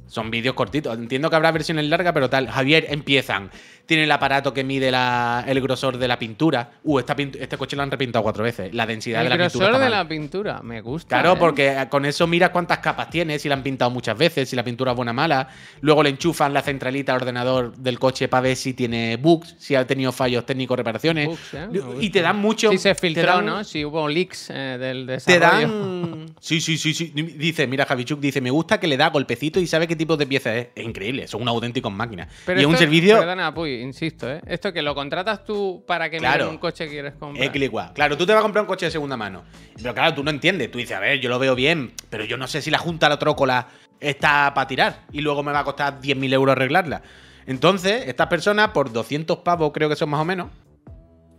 Son 0.07 0.29
vídeos 0.31 0.55
cortitos. 0.55 0.97
Entiendo 0.97 1.29
que 1.29 1.35
habrá 1.35 1.51
versiones 1.51 1.85
largas, 1.85 2.13
pero 2.13 2.29
tal. 2.29 2.47
Javier, 2.47 2.85
empiezan. 2.89 3.49
Tiene 3.85 4.03
el 4.05 4.11
aparato 4.11 4.51
que 4.53 4.63
mide 4.63 4.89
la- 4.89 5.43
el 5.47 5.61
grosor 5.61 5.97
de 5.99 6.07
la 6.07 6.17
pintura. 6.17 6.71
Uh, 6.83 6.97
esta 6.99 7.15
pintu- 7.15 7.37
este 7.39 7.55
coche 7.57 7.75
lo 7.75 7.83
han 7.83 7.91
repintado 7.91 8.23
cuatro 8.23 8.43
veces. 8.43 8.73
La 8.73 8.85
densidad 8.87 9.21
El 9.21 9.29
de 9.29 9.37
la 9.37 9.43
pintura. 9.45 9.65
grosor 9.67 9.81
está 9.81 9.85
de 9.85 9.91
la 10.03 10.07
pintura, 10.07 10.61
me 10.63 10.81
gusta. 10.81 11.09
Claro, 11.19 11.33
¿eh? 11.33 11.37
porque 11.39 11.87
con 11.89 12.05
eso 12.05 12.25
miras 12.25 12.49
cuántas 12.49 12.79
capas 12.79 13.09
tiene, 13.11 13.37
si 13.37 13.47
la 13.47 13.53
han 13.55 13.61
pintado 13.63 13.91
muchas 13.91 14.17
veces, 14.17 14.49
si 14.49 14.55
la 14.55 14.63
pintura 14.63 14.91
es 14.91 14.95
buena 14.97 15.11
o 15.11 15.13
mala. 15.13 15.49
Luego 15.81 16.01
le 16.01 16.09
enchufan 16.09 16.51
la 16.53 16.63
centralita 16.63 17.11
al 17.13 17.21
ordenador 17.21 17.75
del 17.77 17.99
coche 17.99 18.27
para 18.27 18.41
ver 18.41 18.55
si 18.55 18.73
tiene 18.73 19.17
bugs, 19.17 19.55
si 19.59 19.75
ha 19.75 19.85
tenido 19.85 20.11
fallos 20.11 20.45
técnicos, 20.47 20.77
reparaciones. 20.77 21.27
Bugs, 21.27 21.53
¿eh? 21.53 21.67
Y 21.99 22.09
te 22.09 22.21
dan 22.23 22.37
mucho. 22.39 22.71
Si 22.71 22.79
se 22.79 22.89
te 22.95 22.99
filtró, 23.01 23.23
dan- 23.27 23.45
¿no? 23.45 23.63
Si 23.63 23.85
hubo 23.85 24.07
leaks 24.07 24.49
eh, 24.49 24.77
del 24.79 25.05
Te 25.05 25.11
desarrollo. 25.13 25.67
dan. 25.67 26.25
Sí, 26.39 26.59
sí, 26.61 26.77
sí, 26.77 26.93
sí. 26.93 27.11
Dice, 27.15 27.65
mira, 27.67 27.85
Javichuk 27.85 28.19
dice, 28.19 28.39
me 28.41 28.49
gusta 28.51 28.79
que 28.79 28.87
le 28.87 28.97
da 28.97 29.09
golpecito 29.09 29.59
y 29.59 29.67
sabe 29.67 29.87
qué 29.95 29.99
tipo 29.99 30.17
de 30.17 30.27
pieza 30.27 30.53
es. 30.55 30.67
Es 30.75 30.83
increíble, 30.83 31.27
son 31.27 31.47
auténticos 31.47 31.91
máquinas. 31.91 32.27
Pero 32.45 32.59
y 32.59 32.63
es 32.63 32.67
un 32.67 32.77
servicio. 32.77 33.17
Perdona, 33.17 33.53
Puy, 33.53 33.81
insisto, 33.81 34.29
¿eh? 34.29 34.41
Esto 34.45 34.73
que 34.73 34.81
lo 34.81 34.93
contratas 34.93 35.43
tú 35.45 35.83
para 35.87 36.09
que 36.09 36.17
Claro. 36.17 36.49
un 36.49 36.57
coche 36.57 36.85
que 36.85 36.91
quieres 36.91 37.13
comprar. 37.13 37.93
Claro, 37.93 38.17
tú 38.17 38.25
te 38.25 38.33
vas 38.33 38.39
a 38.39 38.43
comprar 38.43 38.63
un 38.63 38.67
coche 38.67 38.85
de 38.87 38.91
segunda 38.91 39.15
mano. 39.15 39.43
Pero 39.81 39.93
claro, 39.93 40.13
tú 40.13 40.23
no 40.23 40.29
entiendes. 40.31 40.69
Tú 40.69 40.77
dices, 40.77 40.95
a 40.97 40.99
ver, 40.99 41.19
yo 41.19 41.29
lo 41.29 41.39
veo 41.39 41.55
bien, 41.55 41.93
pero 42.09 42.25
yo 42.25 42.37
no 42.37 42.47
sé 42.47 42.61
si 42.61 42.69
la 42.69 42.77
junta 42.77 43.07
la 43.07 43.17
trócola 43.17 43.67
está 43.99 44.53
para 44.53 44.67
tirar 44.67 45.05
y 45.11 45.21
luego 45.21 45.41
me 45.41 45.51
va 45.51 45.59
a 45.59 45.63
costar 45.63 46.01
10.000 46.01 46.33
euros 46.33 46.51
arreglarla. 46.55 47.01
Entonces, 47.47 48.07
estas 48.07 48.27
personas, 48.27 48.69
por 48.69 48.91
200 48.91 49.37
pavos, 49.39 49.71
creo 49.73 49.87
que 49.87 49.95
son 49.95 50.09
más 50.09 50.19
o 50.19 50.25
menos, 50.25 50.49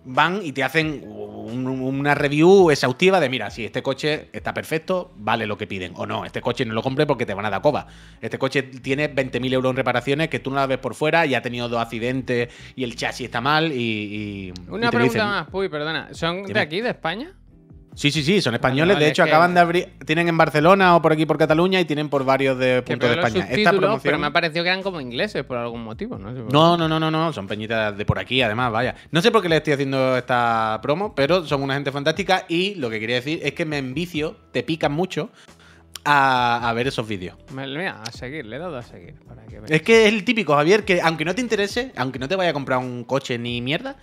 van 0.07 0.41
y 0.43 0.53
te 0.53 0.63
hacen 0.65 1.03
un- 1.07 1.67
una 1.67 2.15
review 2.15 2.71
exhaustiva 2.71 3.21
de, 3.21 3.29
mira, 3.29 3.51
si 3.51 3.65
este 3.65 3.83
coche 3.83 4.29
está 4.33 4.53
perfecto, 4.55 5.13
vale 5.17 5.47
lo 5.47 5.57
que 5.59 5.67
piden. 5.67 5.93
O 5.97 6.07
no, 6.07 6.25
este 6.25 6.41
coche 6.41 6.65
no 6.65 6.75
lo 6.75 6.83
compré 6.83 7.07
porque 7.07 7.27
te 7.27 7.35
van 7.35 7.45
a 7.47 7.51
dar 7.51 7.61
coba. 7.63 7.87
Este 8.21 8.39
coche 8.39 8.63
tiene 8.63 9.09
20.000 9.09 9.53
euros 9.53 9.71
en 9.71 9.77
reparaciones 9.77 10.29
que 10.29 10.39
tú 10.39 10.51
no 10.51 10.57
la 10.57 10.67
ves 10.67 10.79
por 10.79 10.95
fuera 10.95 11.27
y 11.27 11.35
ha 11.35 11.43
tenido 11.43 11.69
dos 11.69 11.81
accidentes 11.81 12.49
y 12.75 12.85
el 12.85 12.97
chasis 12.97 13.27
está 13.27 13.41
mal 13.41 13.73
y... 13.73 13.77
y- 13.77 14.47
y 14.49 14.53
Una 14.69 14.91
te 14.91 14.97
pregunta 14.97 15.03
dicen. 15.05 15.27
más, 15.27 15.49
Puy, 15.49 15.69
perdona. 15.69 16.09
¿Son 16.13 16.45
de 16.45 16.59
aquí, 16.61 16.81
de 16.81 16.91
España? 16.91 17.33
Sí, 17.97 18.11
sí, 18.11 18.23
sí, 18.23 18.43
son 18.43 18.53
españoles. 18.53 18.95
vale, 18.95 19.07
de 19.07 19.11
hecho, 19.11 19.25
que- 19.25 19.31
acaban 19.31 19.55
de 19.55 19.61
abrir. 19.61 19.89
Tienen 20.05 20.29
en 20.29 20.37
Barcelona 20.37 20.95
o 20.97 21.01
por 21.01 21.13
aquí 21.13 21.25
por 21.25 21.39
Cataluña 21.39 21.81
y 21.81 21.87
tienen 21.87 22.11
por 22.11 22.27
varios 22.27 22.59
de 22.59 22.83
puntos 22.83 23.09
de 23.09 23.17
España. 23.17 23.49
Esta 23.51 23.71
promoción. 23.73 24.01
pero 24.03 24.19
me 24.19 24.27
ha 24.27 24.33
parecido 24.33 24.63
que 24.65 24.69
eran 24.69 24.83
como 24.83 25.01
ingleses 25.01 25.45
por 25.45 25.57
algún 25.57 25.83
motivo, 25.83 26.19
¿no? 26.19 26.31
No, 26.31 26.77
no, 26.77 26.89
no, 26.89 27.01
no, 27.01 27.11
no. 27.11 27.33
Son 27.33 27.47
peñitas 27.47 27.97
de 27.97 28.05
por 28.05 28.19
aquí, 28.19 28.43
además, 28.43 28.71
vaya. 28.71 28.95
No 29.11 29.23
sé 29.23 29.31
por 29.31 29.41
qué 29.41 29.49
le 29.49 29.57
estoy 29.57 29.73
haciendo 29.73 30.15
esta 30.19 30.79
promo, 30.83 31.15
pero 31.15 31.47
son 31.47 31.63
una 31.63 31.73
gente 31.73 31.91
fantástica. 31.91 32.45
Y 32.49 32.75
lo 32.75 32.91
que 32.91 33.01
quería 33.01 33.17
decir 33.17 33.41
es 33.43 33.55
que 33.55 33.65
me 33.65 33.79
envicio, 33.79 34.37
te 34.53 34.63
pican 34.63 34.93
mucho 34.93 35.31
a, 36.05 36.69
a 36.69 36.73
ver 36.75 36.87
esos 36.87 37.09
vídeos. 37.09 37.37
Mira, 37.53 38.03
a 38.03 38.13
seguir, 38.13 38.47
le 38.47 38.57
he 38.57 38.59
dado 38.59 38.77
a 38.77 38.83
seguir. 38.83 39.15
Para 39.27 39.45
que. 39.47 39.61
Es 39.75 39.83
que 39.83 40.07
es 40.07 40.13
el 40.13 40.23
típico, 40.25 40.55
Javier, 40.55 40.85
que 40.85 41.01
aunque 41.01 41.25
no 41.25 41.35
te 41.35 41.41
interese, 41.41 41.93
aunque 41.97 42.19
no 42.19 42.29
te 42.29 42.37
vaya 42.37 42.51
a 42.51 42.53
comprar 42.53 42.79
un 42.79 43.05
coche 43.05 43.39
ni 43.39 43.61
mierda, 43.61 43.97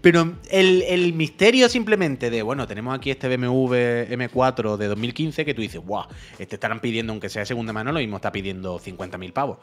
pero 0.00 0.34
el, 0.50 0.82
el 0.82 1.12
misterio 1.14 1.68
simplemente 1.68 2.30
de, 2.30 2.42
bueno, 2.42 2.66
tenemos 2.66 2.94
aquí 2.94 3.10
este 3.10 3.28
BMW 3.34 3.74
M4 4.08 4.76
de 4.76 4.86
2015 4.88 5.44
que 5.44 5.54
tú 5.54 5.62
dices, 5.62 5.84
wow, 5.84 6.04
este 6.38 6.56
estarán 6.56 6.80
pidiendo, 6.80 7.12
aunque 7.12 7.28
sea 7.28 7.40
de 7.40 7.46
segunda 7.46 7.72
mano, 7.72 7.92
lo 7.92 7.98
mismo 7.98 8.16
está 8.16 8.30
pidiendo 8.32 8.78
50.000 8.78 9.32
pavos. 9.32 9.58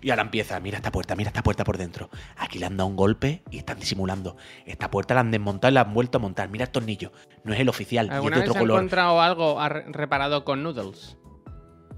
Y 0.00 0.10
ahora 0.10 0.22
empieza, 0.22 0.60
mira 0.60 0.76
esta 0.76 0.92
puerta, 0.92 1.16
mira 1.16 1.28
esta 1.30 1.42
puerta 1.42 1.64
por 1.64 1.76
dentro. 1.76 2.08
Aquí 2.36 2.60
le 2.60 2.66
han 2.66 2.76
dado 2.76 2.88
un 2.88 2.94
golpe 2.94 3.42
y 3.50 3.58
están 3.58 3.80
disimulando. 3.80 4.36
Esta 4.64 4.90
puerta 4.92 5.14
la 5.14 5.20
han 5.20 5.32
desmontado 5.32 5.72
y 5.72 5.74
la 5.74 5.80
han 5.80 5.92
vuelto 5.92 6.18
a 6.18 6.20
montar. 6.20 6.48
Mira 6.50 6.66
el 6.66 6.70
tornillo. 6.70 7.10
No 7.42 7.52
es 7.52 7.58
el 7.58 7.68
oficial, 7.68 8.06
es 8.06 8.12
¿Alguna 8.12 8.36
de 8.36 8.42
vez 8.42 8.50
otro 8.50 8.58
has 8.58 8.62
color. 8.62 8.76
encontrado 8.78 9.20
algo 9.20 9.60
ar- 9.60 9.86
reparado 9.88 10.44
con 10.44 10.62
noodles? 10.62 11.16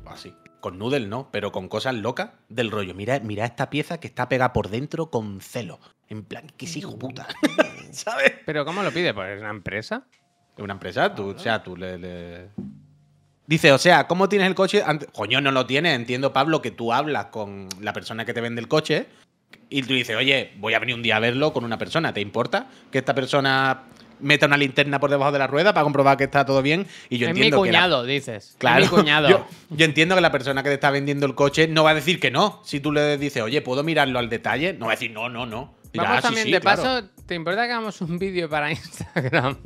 Así. 0.07 0.33
Con 0.61 0.79
noodle 0.79 1.07
no, 1.09 1.29
pero 1.31 1.53
con 1.53 1.69
cosas 1.69 1.95
locas 1.95 2.31
del 2.49 2.71
rollo. 2.71 2.95
Mira, 2.95 3.21
mira 3.21 3.45
esta 3.45 3.69
pieza 3.69 4.01
que 4.01 4.07
está 4.07 4.29
pegada 4.31 4.55
por 4.55 4.71
dentro 4.71 5.11
con 5.11 5.41
celo. 5.43 5.79
En 6.11 6.25
plan, 6.25 6.45
que 6.57 6.67
es 6.67 6.77
hijo 6.77 6.99
puta. 6.99 7.27
¿Sabes? 7.93 8.33
¿Pero 8.45 8.65
cómo 8.65 8.83
lo 8.83 8.91
pide? 8.91 9.15
¿Por 9.15 9.25
una 9.27 9.51
empresa? 9.51 10.07
Es 10.57 10.63
una 10.63 10.73
empresa, 10.75 11.15
tú, 11.15 11.29
o 11.31 11.39
sea, 11.39 11.63
tú 11.63 11.77
le, 11.77 11.97
le- 11.99 12.49
Dice, 13.47 13.71
o 13.73 13.79
sea, 13.79 14.07
¿cómo 14.09 14.29
tienes 14.29 14.49
el 14.49 14.55
coche? 14.57 14.83
Ante- 14.85 15.07
Coño, 15.07 15.41
no 15.41 15.53
lo 15.53 15.67
tienes. 15.67 15.95
Entiendo, 15.95 16.33
Pablo, 16.33 16.61
que 16.61 16.73
tú 16.73 16.93
hablas 16.93 17.27
con 17.27 17.69
la 17.81 17.93
persona 17.93 18.25
que 18.25 18.35
te 18.35 18.41
vende 18.41 18.61
el 18.61 18.67
coche 18.69 19.07
y 19.69 19.83
tú 19.85 19.95
dices, 19.95 20.17
oye, 20.17 20.53
voy 20.59 20.75
a 20.75 20.81
venir 20.81 20.97
un 20.97 21.03
día 21.03 21.17
a 21.17 21.21
verlo 21.21 21.53
con 21.53 21.65
una 21.65 21.79
persona. 21.79 22.13
¿Te 22.13 22.21
importa 22.21 22.69
que 22.91 22.99
esta 22.99 23.15
persona 23.15 23.85
meta 24.19 24.47
una 24.47 24.57
linterna 24.57 24.99
por 25.01 25.11
debajo 25.11 25.31
de 25.33 25.39
la 25.39 25.47
rueda 25.47 25.73
para 25.73 25.85
comprobar 25.85 26.17
que 26.17 26.25
está 26.25 26.45
todo 26.45 26.61
bien? 26.61 26.87
Y 27.09 27.19
yo 27.19 27.29
es 27.29 27.35
mi 27.35 27.41
entiendo 27.41 27.63
que 27.63 27.71
la- 27.73 27.79
cuñado, 27.79 28.05
dices. 28.05 28.57
Claro. 28.59 28.85
Es 28.85 28.91
mi 28.91 28.99
cuñado. 28.99 29.29
Yo, 29.31 29.47
yo 29.71 29.85
entiendo 29.85 30.17
que 30.17 30.21
la 30.21 30.33
persona 30.33 30.63
que 30.65 30.69
te 30.71 30.75
está 30.75 30.91
vendiendo 30.91 31.25
el 31.27 31.35
coche 31.37 31.67
no 31.69 31.85
va 31.85 31.91
a 31.91 31.95
decir 31.95 32.19
que 32.21 32.31
no. 32.33 32.61
Si 32.65 32.81
tú 32.81 32.91
le 32.93 33.17
dices, 33.17 33.43
oye, 33.43 33.63
¿puedo 33.63 33.83
mirarlo 33.85 34.19
al 34.19 34.29
detalle? 34.29 34.73
No 34.75 34.87
va 34.87 34.93
a 34.93 34.95
decir, 34.97 35.13
no, 35.13 35.29
no, 35.29 35.47
no. 35.47 35.79
Vamos 35.95 36.19
"Ah, 36.19 36.21
también, 36.23 36.47
sí, 36.47 36.53
de 36.53 36.61
claro". 36.61 36.83
paso, 36.83 37.09
¿te 37.27 37.35
importa 37.35 37.65
que 37.67 37.73
hagamos 37.73 38.01
un 38.01 38.19
vídeo 38.19 38.49
para 38.49 38.71
Instagram? 38.71 39.57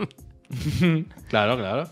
Claro, 1.29 1.57
claro. 1.57 1.89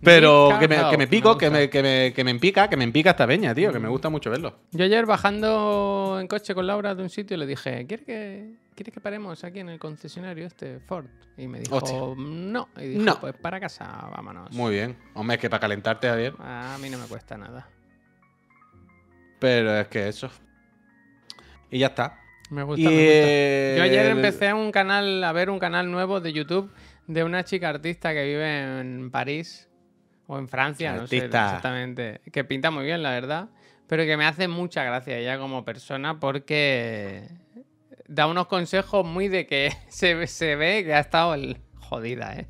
Pero 0.00 0.50
que 0.60 0.68
me, 0.68 0.76
que 0.76 0.90
me 0.92 0.96
me 0.98 1.06
pico, 1.08 1.36
que 1.36 1.50
me, 1.50 1.68
que, 1.68 1.82
me, 1.82 2.12
que 2.14 2.22
me 2.22 2.30
empica, 2.30 2.68
que 2.68 2.76
me 2.76 2.84
empica 2.84 3.10
esta 3.10 3.26
peña, 3.26 3.52
tío, 3.52 3.72
que 3.72 3.80
me 3.80 3.88
gusta 3.88 4.08
mucho 4.08 4.30
verlo. 4.30 4.60
Yo 4.70 4.84
ayer 4.84 5.04
bajando 5.06 6.18
en 6.20 6.28
coche 6.28 6.54
con 6.54 6.68
Laura 6.68 6.94
de 6.94 7.02
un 7.02 7.10
sitio 7.10 7.36
le 7.36 7.46
dije, 7.46 7.84
¿quieres 7.86 8.06
que, 8.06 8.54
¿quieres 8.76 8.94
que 8.94 9.00
paremos 9.00 9.42
aquí 9.42 9.58
en 9.58 9.70
el 9.70 9.80
concesionario 9.80 10.46
este 10.46 10.78
Ford? 10.78 11.06
Y 11.36 11.48
me 11.48 11.58
dijo, 11.58 11.76
Hostia. 11.78 11.98
no. 12.16 12.68
Y 12.76 12.86
dijo, 12.90 13.02
No. 13.02 13.18
pues 13.20 13.34
para 13.34 13.58
casa, 13.58 13.86
vámonos. 14.14 14.52
Muy 14.52 14.72
bien. 14.74 14.96
Hombre, 15.14 15.34
es 15.34 15.40
que 15.40 15.50
para 15.50 15.60
calentarte, 15.62 16.08
Javier. 16.08 16.34
A 16.38 16.76
mí 16.80 16.88
no 16.90 16.98
me 16.98 17.06
cuesta 17.06 17.36
nada. 17.36 17.68
Pero 19.40 19.80
es 19.80 19.88
que 19.88 20.06
eso. 20.08 20.30
Y 21.72 21.80
ya 21.80 21.88
está. 21.88 22.20
Me 22.50 22.62
gusta, 22.62 22.80
Y, 22.80 22.94
me 22.94 23.04
gusta. 23.04 23.76
Yo 23.76 23.82
ayer 23.82 24.06
el- 24.06 24.12
empecé 24.12 24.52
un 24.54 24.70
canal, 24.72 25.22
a 25.24 25.32
ver 25.32 25.50
un 25.50 25.58
canal 25.58 25.90
nuevo 25.90 26.20
de 26.20 26.32
YouTube 26.32 26.70
de 27.06 27.24
una 27.24 27.44
chica 27.44 27.68
artista 27.68 28.12
que 28.12 28.24
vive 28.24 28.80
en 28.80 29.10
París 29.10 29.68
o 30.26 30.38
en 30.38 30.48
Francia, 30.48 30.92
no 30.94 31.06
sé 31.06 31.16
Artista. 31.18 31.46
exactamente, 31.46 32.20
que 32.32 32.44
pinta 32.44 32.70
muy 32.70 32.84
bien, 32.84 33.02
la 33.02 33.10
verdad, 33.10 33.48
pero 33.86 34.04
que 34.04 34.16
me 34.16 34.24
hace 34.26 34.48
mucha 34.48 34.84
gracia 34.84 35.16
ella 35.16 35.38
como 35.38 35.64
persona 35.64 36.20
porque 36.20 37.28
da 38.06 38.26
unos 38.26 38.46
consejos 38.46 39.06
muy 39.06 39.28
de 39.28 39.46
que 39.46 39.70
se, 39.88 40.26
se 40.26 40.56
ve 40.56 40.84
que 40.84 40.94
ha 40.94 41.00
estado 41.00 41.34
el- 41.34 41.58
jodida, 41.76 42.34
¿eh? 42.36 42.46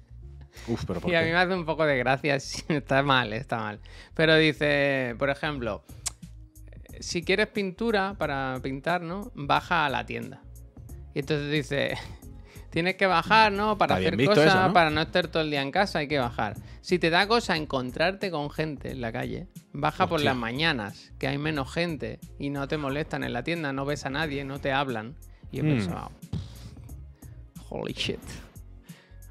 Uf, 0.67 0.85
pero 0.87 1.01
¿por 1.01 1.11
Y 1.11 1.15
a 1.15 1.21
mí 1.23 1.29
me 1.31 1.37
hace 1.37 1.55
un 1.55 1.65
poco 1.65 1.87
de 1.87 1.97
gracia. 1.99 2.35
está 2.69 3.03
mal, 3.05 3.33
está 3.33 3.59
mal. 3.59 3.81
Pero 4.15 4.37
dice, 4.37 5.15
por 5.19 5.31
ejemplo, 5.31 5.85
si 7.01 7.23
quieres 7.23 7.49
pintura 7.49 8.15
para 8.19 8.59
pintar, 8.63 9.03
¿no? 9.03 9.31
Baja 9.35 9.87
a 9.87 9.89
la 9.91 10.05
tienda. 10.07 10.43
Y 11.15 11.21
entonces 11.21 11.51
dice, 11.51 11.97
tienes 12.71 12.97
que 12.97 13.07
bajar, 13.07 13.53
¿no? 13.53 13.77
Para 13.79 13.99
Está 13.99 14.09
hacer 14.09 14.27
cosas, 14.27 14.47
eso, 14.47 14.67
¿no? 14.69 14.73
para 14.73 14.91
no 14.91 15.01
estar 15.01 15.29
todo 15.29 15.43
el 15.43 15.51
día 15.51 15.63
en 15.63 15.71
casa, 15.71 16.01
hay 16.01 16.09
que 16.09 16.19
bajar. 16.19 16.57
Si 16.81 16.99
te 16.99 17.11
da 17.11 17.27
cosa 17.27 17.57
encontrarte 17.57 18.31
con 18.31 18.51
gente 18.51 18.91
en 18.91 19.01
la 19.01 19.13
calle, 19.13 19.49
baja 19.73 20.07
por 20.07 20.21
las 20.23 20.37
mañanas, 20.37 21.13
que 21.19 21.29
hay 21.29 21.39
menos 21.39 21.73
gente 21.73 22.19
y 22.39 22.51
no 22.51 22.67
te 22.69 22.77
molestan 22.79 23.25
en 23.25 23.33
la 23.33 23.43
tienda, 23.43 23.73
no 23.73 23.85
ves 23.85 24.07
a 24.07 24.11
nadie, 24.11 24.45
no 24.45 24.59
te 24.61 24.73
hablan. 24.73 25.15
Y 25.51 25.59
he 25.61 25.63
Hmm. 25.63 25.69
pensado, 25.69 26.11
holy 27.71 27.93
shit. 27.93 28.21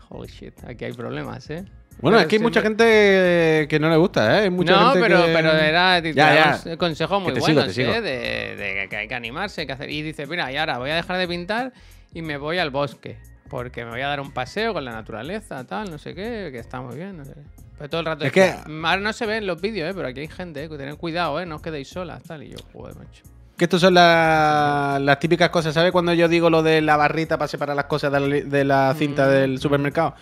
Holy 0.09 0.27
shit, 0.27 0.53
aquí 0.63 0.85
hay 0.85 0.93
problemas, 0.93 1.49
¿eh? 1.49 1.65
Bueno, 1.99 2.17
Pero 2.17 2.21
es 2.21 2.27
que 2.27 2.35
hay 2.35 2.41
mucha 2.41 2.61
gente 2.61 3.65
que 3.69 3.79
no 3.79 3.89
le 3.89 3.97
gusta, 3.97 4.37
¿eh? 4.37 4.43
Hay 4.43 4.49
mucha 4.51 4.73
no, 4.73 4.91
gente 4.91 4.99
pero, 5.07 5.25
que- 5.25 5.33
pero 5.33 5.51
era 5.53 5.99
Ya, 5.99 6.11
ya. 6.13 6.61
unos 6.65 6.77
consejos 6.77 7.21
muy 7.21 7.41
sigo. 7.41 7.59
¿eh? 7.61 8.01
De, 8.01 8.55
de 8.55 8.87
que 8.89 8.95
hay 8.97 9.07
que 9.07 9.15
animarse, 9.15 9.65
que 9.65 9.73
hacer. 9.73 9.89
Y 9.89 10.03
dice, 10.03 10.27
mira, 10.27 10.51
y 10.51 10.57
ahora 10.57 10.77
voy 10.77 10.91
a 10.91 10.95
dejar 10.95 11.17
de 11.17 11.27
pintar 11.27 11.73
y 12.13 12.21
me 12.21 12.37
voy 12.37 12.59
al 12.59 12.69
bosque. 12.69 13.17
Porque 13.49 13.83
me 13.85 13.91
voy 13.91 14.01
a 14.01 14.07
dar 14.09 14.19
un 14.19 14.31
paseo 14.31 14.73
con 14.73 14.83
la 14.85 14.91
naturaleza, 14.91 15.63
tal, 15.65 15.89
no 15.89 15.97
sé 15.97 16.13
qué, 16.13 16.49
que 16.51 16.59
está 16.59 16.81
muy 16.81 16.95
bien, 16.97 17.17
no 17.17 17.25
sé 17.25 17.31
qué. 17.33 17.41
Pero 17.77 17.89
todo 17.89 17.99
el 18.01 18.05
rato 18.05 18.25
Es 18.25 18.31
que- 18.31 18.53
ahora 18.67 18.97
no 18.97 19.13
se 19.13 19.25
ven 19.25 19.47
los 19.47 19.59
vídeos, 19.61 19.89
¿eh? 19.89 19.93
pero 19.95 20.07
aquí 20.09 20.19
hay 20.19 20.27
gente, 20.27 20.63
¿eh? 20.65 20.69
que 20.69 20.77
tener 20.77 20.95
cuidado, 20.97 21.39
¿eh? 21.39 21.45
no 21.45 21.55
os 21.55 21.61
quedéis 21.61 21.87
solas, 21.87 22.21
tal. 22.23 22.43
Y 22.43 22.49
yo, 22.49 22.57
joder, 22.73 22.95
macho. 22.95 23.23
Que 23.57 23.63
estas 23.65 23.81
son 23.81 23.93
la- 23.95 24.99
las 25.01 25.17
típicas 25.19 25.49
cosas, 25.49 25.73
¿sabes? 25.73 25.91
Cuando 25.91 26.13
yo 26.13 26.27
digo 26.27 26.49
lo 26.49 26.61
de 26.61 26.81
la 26.81 26.95
barrita 26.97 27.37
para 27.39 27.47
separar 27.47 27.75
las 27.75 27.85
cosas 27.85 28.11
de 28.11 28.19
la, 28.19 28.27
de 28.45 28.63
la 28.65 28.93
cinta 28.95 29.25
Mm. 29.25 29.29
del 29.29 29.59
supermercado. 29.59 30.13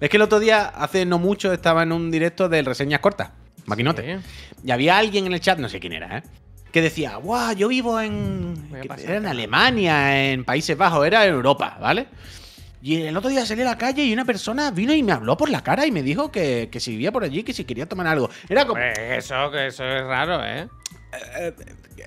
Es 0.00 0.08
que 0.08 0.16
el 0.16 0.22
otro 0.22 0.40
día, 0.40 0.66
hace 0.66 1.04
no 1.04 1.18
mucho, 1.18 1.52
estaba 1.52 1.82
en 1.82 1.92
un 1.92 2.10
directo 2.10 2.48
de 2.48 2.62
reseñas 2.62 3.00
cortas. 3.00 3.30
Maquinote. 3.66 4.18
Sí. 4.20 4.26
Y 4.64 4.70
había 4.70 4.96
alguien 4.96 5.26
en 5.26 5.34
el 5.34 5.40
chat, 5.40 5.58
no 5.58 5.68
sé 5.68 5.78
quién 5.78 5.92
era, 5.92 6.18
¿eh? 6.18 6.22
Que 6.72 6.80
decía, 6.80 7.16
guau, 7.16 7.54
yo 7.54 7.68
vivo 7.68 8.00
en. 8.00 8.70
Era 8.72 9.16
en. 9.16 9.26
Alemania, 9.26 10.30
en 10.30 10.44
Países 10.44 10.76
Bajos, 10.76 11.06
era 11.06 11.26
en 11.26 11.34
Europa, 11.34 11.76
¿vale? 11.80 12.06
Y 12.82 13.02
el 13.02 13.16
otro 13.16 13.28
día 13.28 13.44
salí 13.44 13.60
a 13.60 13.66
la 13.66 13.76
calle 13.76 14.04
y 14.04 14.12
una 14.12 14.24
persona 14.24 14.70
vino 14.70 14.94
y 14.94 15.02
me 15.02 15.12
habló 15.12 15.36
por 15.36 15.50
la 15.50 15.62
cara 15.62 15.84
y 15.84 15.90
me 15.90 16.02
dijo 16.02 16.32
que, 16.32 16.68
que 16.72 16.80
si 16.80 16.92
vivía 16.92 17.12
por 17.12 17.24
allí, 17.24 17.42
que 17.42 17.52
si 17.52 17.64
quería 17.64 17.86
tomar 17.86 18.06
algo. 18.06 18.30
Era 18.48 18.66
como. 18.66 18.80
Eso, 18.80 19.50
que 19.50 19.66
eso 19.66 19.84
es 19.84 20.04
raro, 20.04 20.42
¿eh? 20.44 20.68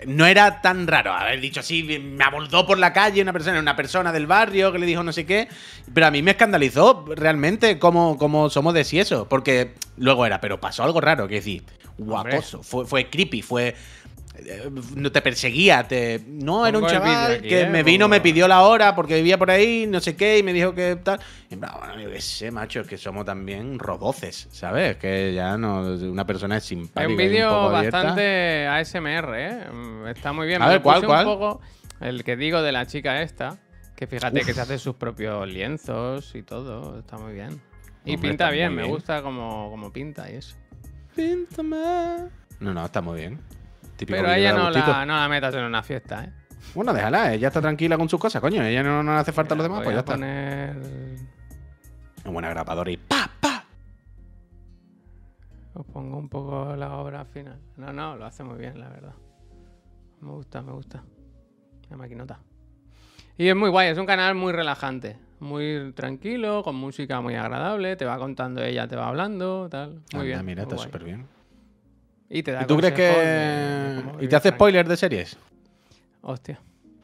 No 0.06 0.26
era 0.26 0.62
tan 0.62 0.88
raro 0.88 1.14
haber 1.14 1.39
dicho 1.39 1.60
así, 1.60 1.84
me 1.84 2.24
abordó 2.24 2.66
por 2.66 2.78
la 2.78 2.94
calle 2.94 3.22
una 3.22 3.34
persona, 3.34 3.60
una 3.60 3.76
persona 3.76 4.12
del 4.12 4.28
barrio 4.28 4.72
que 4.72 4.80
le 4.80 4.86
dijo 4.86 5.04
no 5.04 5.14
sé 5.14 5.26
qué, 5.26 5.48
pero 5.94 6.08
a 6.08 6.12
mí 6.12 6.22
me 6.22 6.32
escandalizó 6.32 7.06
realmente 7.16 7.80
cómo, 7.80 8.18
cómo 8.18 8.50
somos 8.50 8.74
de 8.74 8.84
si 8.84 9.00
eso, 9.00 9.28
porque 9.28 9.74
luego 9.98 10.26
era, 10.26 10.41
pero 10.41 10.60
pasó 10.60 10.84
algo 10.84 11.02
raro, 11.02 11.28
que 11.28 11.36
decir, 11.36 11.64
guaposo, 11.98 12.64
fue, 12.64 12.86
fue 12.86 13.10
creepy, 13.10 13.41
fue 13.41 13.76
no 14.96 15.12
te 15.12 15.22
perseguía, 15.22 15.88
te 15.88 16.22
no 16.28 16.66
era 16.66 16.80
un 16.80 16.88
chaval 16.88 17.42
que 17.42 17.62
¿eh? 17.62 17.70
me 17.70 17.84
vino, 17.84 18.08
me 18.08 18.20
pidió 18.20 18.48
la 18.48 18.62
hora 18.62 18.96
porque 18.96 19.16
vivía 19.16 19.38
por 19.38 19.52
ahí, 19.52 19.86
no 19.88 20.00
sé 20.00 20.16
qué, 20.16 20.40
y 20.40 20.44
me 20.44 20.54
dijo 20.54 20.74
que 20.74 20.96
tal. 20.96 21.20
Y 21.50 21.56
bueno, 21.56 22.00
yo 22.00 22.10
qué 22.10 22.20
sé, 22.20 22.50
macho, 22.50 22.82
es 22.82 22.88
que 22.88 22.98
somos 22.98 23.26
también 23.26 23.78
roboces, 23.78 24.48
¿sabes? 24.52 24.98
Que 24.98 25.34
ya 25.34 25.58
no 25.58 25.82
una 25.94 26.26
persona 26.26 26.58
es 26.58 26.64
simpática. 26.64 27.04
Es 27.04 27.10
un 27.10 27.18
vídeo 27.18 27.50
abierta. 27.50 27.98
bastante 27.98 28.68
ASMR, 28.68 29.36
¿eh? 29.36 29.72
Mm, 29.72 30.08
Está 30.08 30.34
muy 30.34 30.48
bien. 30.48 30.62
A 30.62 30.68
ver, 30.68 30.82
¿cuál, 30.82 30.96
puse 30.96 31.08
cuál? 31.08 31.28
Un 31.28 31.34
poco 31.34 31.62
el 32.02 32.24
que 32.24 32.36
digo 32.36 32.62
de 32.62 32.72
la 32.72 32.88
chica 32.88 33.22
esta, 33.22 33.58
que 33.96 34.08
fíjate 34.08 34.42
que 34.42 34.54
se 34.54 34.62
hace 34.62 34.80
sus 34.80 34.96
propios 34.96 35.48
lienzos 35.48 36.34
y 36.34 36.42
todo, 36.42 37.00
está 37.00 37.18
muy 37.18 37.34
bien. 37.34 37.62
Y 38.04 38.16
Hombre, 38.16 38.30
pinta 38.30 38.50
bien, 38.50 38.74
me 38.74 38.84
gusta 38.84 39.22
como, 39.22 39.70
como 39.70 39.94
pinta 39.94 40.30
y 40.30 40.36
eso. 40.36 40.56
Píntame. 41.16 41.78
No, 42.60 42.74
no, 42.74 42.86
está 42.86 43.02
muy 43.02 43.20
bien. 43.20 43.40
Típico 43.96 44.18
Pero 44.18 44.34
ella 44.34 44.54
no 44.54 44.70
la, 44.70 45.06
no 45.06 45.16
la 45.16 45.28
metas 45.30 45.54
en 45.56 45.64
una 45.64 45.84
fiesta, 45.84 46.24
¿eh? 46.24 46.34
Bueno, 46.74 46.94
déjala, 46.94 47.34
ella 47.34 47.50
está 47.50 47.62
tranquila 47.62 47.98
con 47.98 48.10
sus 48.10 48.20
cosas, 48.20 48.41
coño. 48.41 48.64
Ella 48.64 48.82
no, 48.82 49.04
no 49.04 49.14
le 49.14 49.20
hace 49.20 49.32
falta 49.32 49.54
a 49.54 49.58
los 49.58 49.66
demás, 49.66 49.82
pues 49.84 49.94
ya 49.94 50.00
está. 50.00 50.14
poner... 50.14 50.76
Una 52.24 52.32
buena 52.32 52.50
grapadora 52.50 52.89
y 52.89 52.98
¡pa, 52.98 53.30
pa! 53.39 53.66
Os 55.74 55.86
pongo 55.86 56.18
un 56.18 56.30
poco 56.30 56.76
la 56.76 56.96
obra 56.98 57.26
final. 57.26 57.60
No, 57.78 57.91
no, 57.91 58.16
lo 58.16 58.26
hace 58.26 58.44
muy 58.44 58.58
bien, 58.58 58.80
la 58.80 58.89
verdad. 58.89 59.14
Me 60.22 60.32
gusta, 60.32 60.62
me 60.62 60.72
gusta. 60.72 61.04
La 61.89 61.98
maquinota. 61.98 62.39
Y 63.38 63.50
es 63.50 63.56
muy 63.56 63.70
guay, 63.70 63.89
es 63.89 63.98
un 63.98 64.06
canal 64.06 64.36
muy 64.36 64.54
relajante. 64.54 65.18
Muy 65.39 65.91
tranquilo, 65.94 66.64
con 66.64 66.76
música 66.76 67.20
muy 67.20 67.36
agradable. 67.36 67.96
Te 67.98 68.06
va 68.06 68.18
contando 68.18 68.64
ella, 68.64 68.88
te 68.88 68.96
va 68.96 69.10
hablando, 69.10 69.68
tal. 69.70 69.89
Muy 70.14 70.22
Anda, 70.22 70.24
bien. 70.24 70.46
mira, 70.46 70.64
muy 70.64 70.72
está 70.74 70.84
súper 70.84 71.04
bien. 71.04 71.28
Y 72.36 72.42
te 72.44 72.52
da 72.52 72.64
¿Y 72.64 72.66
tú 72.66 72.78
crees 72.78 72.94
consejos 72.94 73.24
de- 73.24 73.30
de 73.30 73.96
que. 74.02 74.02
cómo 74.10 74.22
¿Y 74.22 74.28
te 74.28 74.36
hace 74.36 74.42
tranquilo. 74.50 74.56
spoiler 74.58 74.88
de 74.88 74.98
series? 74.98 75.38
Hostia. 76.22 76.60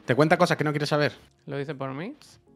¿Te 0.06 0.16
cuenta 0.16 0.38
cosas 0.38 0.58
que 0.58 0.64
no 0.64 0.72
quieres 0.72 0.90
saber? 0.90 1.14
¿Lo 1.46 1.58
dice 1.58 1.76
por 1.76 1.92
mí? 1.94 2.16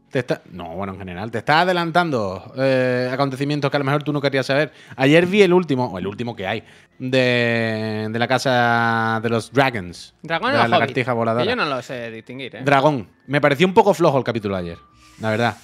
Te 0.09 0.19
está... 0.19 0.41
No, 0.51 0.69
bueno, 0.75 0.93
en 0.93 0.99
general. 0.99 1.29
Te 1.31 1.39
está 1.39 1.61
adelantando 1.61 2.51
eh, 2.57 3.09
acontecimientos 3.11 3.69
que 3.71 3.77
a 3.77 3.79
lo 3.79 3.83
mejor 3.85 4.03
tú 4.03 4.11
no 4.13 4.21
querías 4.21 4.45
saber. 4.45 4.71
Ayer 4.95 5.25
vi 5.25 5.41
el 5.41 5.53
último, 5.53 5.85
o 5.85 5.97
el 5.99 6.05
último 6.07 6.35
que 6.35 6.45
hay, 6.47 6.63
de, 6.99 8.07
de 8.11 8.19
la 8.19 8.27
casa 8.27 9.19
de 9.21 9.29
los 9.29 9.51
Dragons. 9.51 10.13
Dragón 10.21 10.51
de 10.51 10.57
o 10.57 10.61
la 10.61 10.67
lagartija 10.67 11.13
voladora. 11.13 11.45
Yo 11.45 11.55
no 11.55 11.65
lo 11.65 11.81
sé 11.81 12.11
distinguir, 12.11 12.55
¿eh? 12.55 12.61
Dragón. 12.63 13.07
Me 13.27 13.41
pareció 13.41 13.65
un 13.67 13.73
poco 13.73 13.93
flojo 13.93 14.17
el 14.17 14.23
capítulo 14.23 14.55
de 14.55 14.61
ayer, 14.61 14.77
la 15.19 15.29
verdad. 15.31 15.57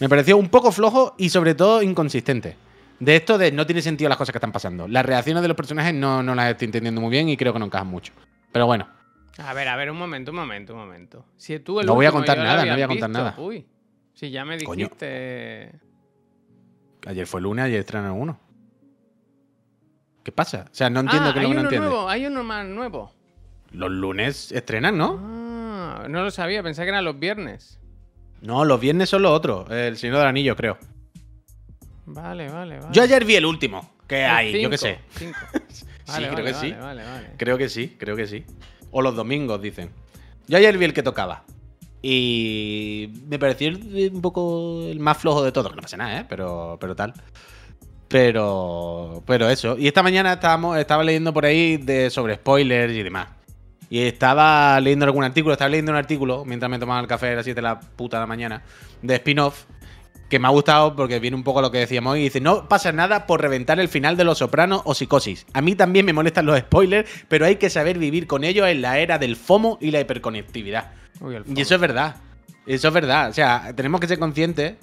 Me 0.00 0.08
pareció 0.08 0.36
un 0.36 0.48
poco 0.48 0.70
flojo 0.72 1.14
y 1.18 1.28
sobre 1.30 1.54
todo 1.54 1.82
inconsistente. 1.82 2.56
De 3.04 3.16
esto 3.16 3.36
de 3.38 3.52
no 3.52 3.66
tiene 3.66 3.82
sentido 3.82 4.08
las 4.08 4.16
cosas 4.18 4.32
que 4.32 4.38
están 4.38 4.52
pasando. 4.52 4.88
Las 4.88 5.04
reacciones 5.04 5.42
de 5.42 5.48
los 5.48 5.56
personajes 5.56 5.92
no, 5.92 6.22
no 6.22 6.34
las 6.34 6.50
estoy 6.50 6.66
entendiendo 6.66 7.00
muy 7.00 7.10
bien 7.10 7.28
y 7.28 7.36
creo 7.36 7.52
que 7.52 7.58
no 7.58 7.66
encajan 7.66 7.88
mucho. 7.88 8.12
Pero 8.52 8.66
bueno, 8.66 8.88
A 9.38 9.52
ver, 9.52 9.68
a 9.68 9.76
ver, 9.76 9.90
un 9.90 9.98
momento, 9.98 10.30
un 10.30 10.36
momento, 10.38 10.72
un 10.74 10.78
momento. 10.80 11.24
Si 11.36 11.58
tú 11.58 11.80
el 11.80 11.86
No 11.86 11.94
voy 11.94 12.06
a 12.06 12.12
contar 12.12 12.38
nada, 12.38 12.64
no 12.64 12.72
voy 12.72 12.82
a 12.82 12.88
contar 12.88 13.10
nada. 13.10 13.34
Uy. 13.38 13.66
Si 14.14 14.30
ya 14.30 14.44
me 14.44 14.58
Coño. 14.62 14.84
dijiste. 14.86 15.72
ayer 17.06 17.26
fue 17.26 17.40
lunes, 17.40 17.64
ayer 17.66 17.80
estrenaron 17.80 18.20
uno. 18.20 18.40
¿Qué 20.22 20.32
pasa? 20.32 20.66
O 20.70 20.74
sea, 20.74 20.88
no 20.88 21.00
entiendo 21.00 21.30
ah, 21.30 21.34
que 21.34 21.40
hay 21.40 21.46
que 21.46 21.54
no 21.54 21.60
uno 21.60 21.68
entiende. 21.68 21.88
nuevo, 21.88 22.08
hay 22.08 22.26
uno 22.26 22.42
más 22.44 22.64
nuevo. 22.64 23.12
Los 23.72 23.90
lunes 23.90 24.52
estrenan, 24.52 24.96
¿no? 24.96 25.18
Ah, 25.20 26.06
no 26.08 26.22
lo 26.22 26.30
sabía, 26.30 26.62
pensé 26.62 26.82
que 26.84 26.88
eran 26.88 27.04
los 27.04 27.18
viernes. 27.18 27.78
No, 28.40 28.64
los 28.64 28.80
viernes 28.80 29.10
son 29.10 29.22
los 29.22 29.32
otros. 29.32 29.68
El 29.70 29.96
Señor 29.96 30.18
del 30.18 30.26
Anillo, 30.28 30.54
creo. 30.56 30.78
Vale, 32.06 32.48
vale, 32.48 32.78
vale. 32.78 32.92
Yo 32.92 33.02
ayer 33.02 33.24
vi 33.24 33.36
el 33.36 33.46
último. 33.46 33.90
que 34.06 34.24
El 34.24 34.30
hay? 34.30 34.62
Yo 34.62 34.70
qué 34.70 34.78
sé. 34.78 34.98
cinco. 35.16 35.38
Sí, 36.06 36.22
creo 36.22 36.44
que 36.44 36.52
sí. 36.52 36.74
Creo 37.38 37.56
que 37.56 37.68
sí, 37.70 37.96
creo 37.98 38.14
que 38.14 38.26
sí. 38.26 38.44
O 38.90 39.00
los 39.00 39.16
domingos, 39.16 39.62
dicen. 39.62 39.90
Yo 40.46 40.58
ayer 40.58 40.76
vi 40.76 40.84
el 40.84 40.92
que 40.92 41.02
tocaba. 41.02 41.44
Y 42.02 43.10
me 43.26 43.38
pareció 43.38 43.70
un 43.70 44.20
poco 44.20 44.82
el 44.86 45.00
más 45.00 45.16
flojo 45.16 45.42
de 45.42 45.50
todo. 45.50 45.70
Que 45.70 45.76
no 45.76 45.82
pasa 45.82 45.96
nada, 45.96 46.20
¿eh? 46.20 46.26
Pero, 46.28 46.76
pero 46.78 46.94
tal. 46.94 47.14
Pero, 48.08 49.22
pero 49.26 49.48
eso. 49.48 49.78
Y 49.78 49.86
esta 49.86 50.02
mañana 50.02 50.34
estábamos, 50.34 50.76
estaba 50.76 51.02
leyendo 51.02 51.32
por 51.32 51.46
ahí 51.46 51.78
de, 51.78 52.10
sobre 52.10 52.34
spoilers 52.34 52.92
y 52.92 53.02
demás. 53.02 53.28
Y 53.88 54.00
estaba 54.00 54.78
leyendo 54.80 55.06
algún 55.06 55.24
artículo, 55.24 55.54
estaba 55.54 55.70
leyendo 55.70 55.92
un 55.92 55.98
artículo 55.98 56.44
mientras 56.44 56.70
me 56.70 56.78
tomaba 56.78 57.00
el 57.00 57.06
café 57.06 57.32
a 57.32 57.36
las 57.36 57.44
7 57.44 57.56
de 57.56 57.62
la 57.62 57.80
puta 57.80 58.18
de 58.18 58.20
la 58.22 58.26
mañana 58.26 58.62
de 59.02 59.14
spin-off 59.14 59.64
que 60.28 60.38
me 60.38 60.48
ha 60.48 60.50
gustado 60.50 60.96
porque 60.96 61.18
viene 61.20 61.36
un 61.36 61.44
poco 61.44 61.60
lo 61.60 61.70
que 61.70 61.78
decíamos 61.78 62.14
hoy. 62.14 62.20
Y 62.20 62.24
dice, 62.24 62.40
no 62.40 62.68
pasa 62.68 62.92
nada 62.92 63.26
por 63.26 63.40
reventar 63.40 63.78
el 63.80 63.88
final 63.88 64.16
de 64.16 64.24
Los 64.24 64.38
Sopranos 64.38 64.82
o 64.84 64.94
Psicosis. 64.94 65.46
A 65.52 65.60
mí 65.60 65.74
también 65.74 66.06
me 66.06 66.12
molestan 66.12 66.46
los 66.46 66.58
spoilers, 66.58 67.08
pero 67.28 67.46
hay 67.46 67.56
que 67.56 67.70
saber 67.70 67.98
vivir 67.98 68.26
con 68.26 68.44
ellos 68.44 68.68
en 68.68 68.82
la 68.82 68.98
era 68.98 69.18
del 69.18 69.36
FOMO 69.36 69.78
y 69.80 69.90
la 69.90 70.00
hiperconectividad. 70.00 70.92
Uy, 71.20 71.36
Y 71.54 71.60
eso 71.60 71.74
es 71.74 71.80
verdad. 71.80 72.16
Eso 72.66 72.88
es 72.88 72.94
verdad. 72.94 73.30
O 73.30 73.32
sea, 73.32 73.72
tenemos 73.76 74.00
que 74.00 74.08
ser 74.08 74.18
conscientes 74.18 74.74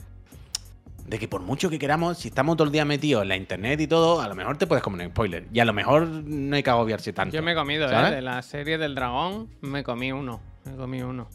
de 1.11 1.19
que 1.19 1.27
por 1.27 1.41
mucho 1.41 1.69
que 1.69 1.77
queramos, 1.77 2.19
si 2.19 2.29
estamos 2.29 2.55
todo 2.55 2.65
el 2.67 2.71
día 2.71 2.85
metidos 2.85 3.23
en 3.23 3.29
la 3.29 3.35
internet 3.35 3.81
y 3.81 3.87
todo, 3.87 4.21
a 4.21 4.27
lo 4.29 4.35
mejor 4.35 4.57
te 4.57 4.67
puedes 4.67 4.83
comer 4.83 5.07
un 5.07 5.11
spoiler. 5.11 5.45
Y 5.51 5.59
a 5.59 5.65
lo 5.65 5.73
mejor 5.73 6.07
no 6.07 6.55
hay 6.55 6.63
que 6.63 6.69
agobiarse 6.69 7.11
tanto. 7.11 7.35
Yo 7.35 7.43
me 7.43 7.51
he 7.51 7.55
comido, 7.55 7.91
¿eh? 7.91 8.11
De 8.11 8.21
la 8.21 8.41
serie 8.41 8.77
del 8.77 8.95
dragón, 8.95 9.49
me 9.59 9.83
comí 9.83 10.11
uno. 10.11 10.39
Me 10.63 10.75
comí 10.75 11.01
uno. 11.01 11.27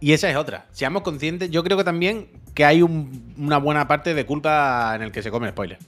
Y 0.00 0.12
esa 0.12 0.28
es 0.30 0.36
otra. 0.36 0.66
Seamos 0.72 1.02
conscientes, 1.02 1.50
yo 1.50 1.64
creo 1.64 1.76
que 1.78 1.84
también 1.84 2.28
que 2.54 2.64
hay 2.64 2.82
un- 2.82 3.34
una 3.38 3.58
buena 3.58 3.88
parte 3.88 4.14
de 4.14 4.26
culpa 4.26 4.92
en 4.94 5.02
el 5.02 5.12
que 5.12 5.22
se 5.22 5.30
come 5.30 5.46
el 5.46 5.52
spoiler. 5.52 5.78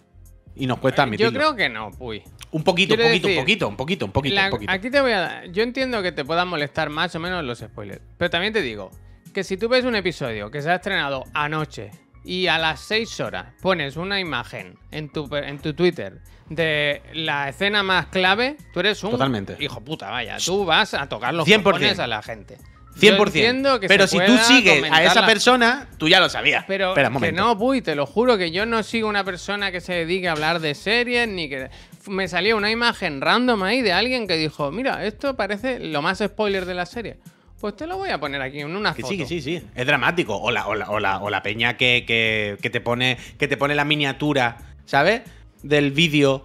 Y 0.57 0.67
nos 0.67 0.79
cuesta 0.79 1.03
Eh, 1.03 1.05
Yo 1.05 1.09
admitirlo. 1.29 1.39
creo 1.39 1.57
que 1.57 1.69
no, 1.69 1.91
puy. 1.93 2.23
Un 2.51 2.65
poquito, 2.65 2.95
un 2.95 3.01
poquito, 3.01 3.29
un 3.29 3.37
poquito, 3.37 3.69
un 3.69 3.77
poquito, 3.77 4.05
un 4.07 4.13
poquito, 4.13 4.35
La- 4.35 4.45
un 4.47 4.51
poquito. 4.51 4.73
Aquí 4.73 4.91
te 4.91 5.01
voy 5.01 5.13
a 5.13 5.21
dar. 5.21 5.51
Yo 5.51 5.63
entiendo 5.63 6.03
que 6.03 6.13
te 6.13 6.25
puedan 6.25 6.49
molestar 6.49 6.89
más 6.91 7.15
o 7.15 7.21
menos 7.21 7.45
los 7.45 7.59
spoilers. 7.59 8.01
Pero 8.17 8.31
también 8.31 8.53
te 8.53 8.63
digo 8.63 8.91
que 9.35 9.45
si 9.45 9.57
tú 9.57 9.69
ves 9.69 9.85
un 9.85 9.95
episodio 9.95 10.51
que 10.51 10.63
se 10.63 10.71
ha 10.71 10.77
estrenado 10.77 11.25
anoche 11.35 11.91
y 12.25 12.47
a 12.49 12.59
las 12.59 12.81
6 12.81 13.21
horas 13.21 13.53
pones 13.61 13.97
una 13.97 14.19
imagen 14.19 14.79
en 14.91 15.11
tu, 15.13 15.29
en 15.37 15.59
tu 15.59 15.75
Twitter 15.75 16.21
de 16.49 17.03
la 17.13 17.51
escena 17.51 17.83
más 17.83 18.07
clave, 18.07 18.57
tú 18.73 18.81
eres 18.81 19.05
un 19.05 19.11
Totalmente. 19.13 19.57
hijo 19.61 19.81
puta, 19.83 20.11
vaya. 20.11 20.39
Tú 20.45 20.65
vas 20.65 20.95
a 20.95 21.07
tocar 21.09 21.35
los 21.35 21.47
100%. 21.47 21.63
cojones 21.63 21.99
a 22.01 22.07
la 22.07 22.23
gente. 22.23 22.57
Yo 23.01 23.13
100%. 23.17 23.27
entiendo 23.27 23.81
que 23.81 23.89
Pero 23.89 24.07
si 24.07 24.19
tú 24.19 24.37
sigues 24.39 24.85
a 24.91 25.03
esa 25.05 25.25
persona, 25.27 25.89
tú 25.99 26.09
ya 26.09 26.21
lo 26.21 26.29
sabías. 26.29 26.65
pero 26.67 26.91
Espera 26.91 27.09
un 27.09 27.21
que 27.21 27.33
no, 27.33 27.57
Puy, 27.59 27.81
te 27.83 27.95
lo 27.95 28.07
juro 28.07 28.37
que 28.39 28.51
yo 28.51 28.67
no 28.67 28.83
sigo 28.83 29.09
una 29.09 29.25
persona 29.25 29.71
que 29.73 29.81
se 29.81 29.93
dedique 29.95 30.29
a 30.29 30.33
hablar 30.33 30.61
de 30.61 30.75
series, 30.75 31.29
ni 31.29 31.49
que... 31.49 31.69
Me 32.07 32.27
salió 32.27 32.57
una 32.57 32.71
imagen 32.71 33.21
random 33.21 33.63
ahí 33.65 33.83
de 33.83 33.93
alguien 33.93 34.27
que 34.27 34.37
dijo, 34.37 34.71
mira, 34.71 35.05
esto 35.05 35.37
parece 35.37 35.79
lo 35.79 36.01
más 36.01 36.19
spoiler 36.25 36.65
de 36.65 36.73
la 36.75 36.87
serie. 36.87 37.17
Pues 37.61 37.77
te 37.77 37.87
lo 37.87 37.99
voy 37.99 38.09
a 38.11 38.19
poner 38.19 38.41
aquí 38.41 38.61
en 38.61 38.75
una 38.75 38.95
Que 38.95 39.03
foto. 39.03 39.13
sí, 39.13 39.19
que 39.19 39.27
sí, 39.27 39.41
sí. 39.43 39.63
Es 39.75 39.87
dramático. 39.87 40.35
O 40.37 40.51
la, 40.51 40.67
o 40.69 40.75
la, 40.75 40.89
o 40.91 41.01
la, 41.01 41.19
o 41.19 41.29
la 41.29 41.43
peña 41.43 41.77
que, 41.77 42.05
que- 42.07 42.57
que 42.63 42.71
te 42.71 42.81
pone, 42.81 43.19
que 43.39 43.47
te 43.49 43.57
pone 43.59 43.75
la 43.75 43.85
miniatura, 43.85 44.57
¿sabes? 44.87 45.21
Del 45.63 45.91
vídeo 45.91 46.45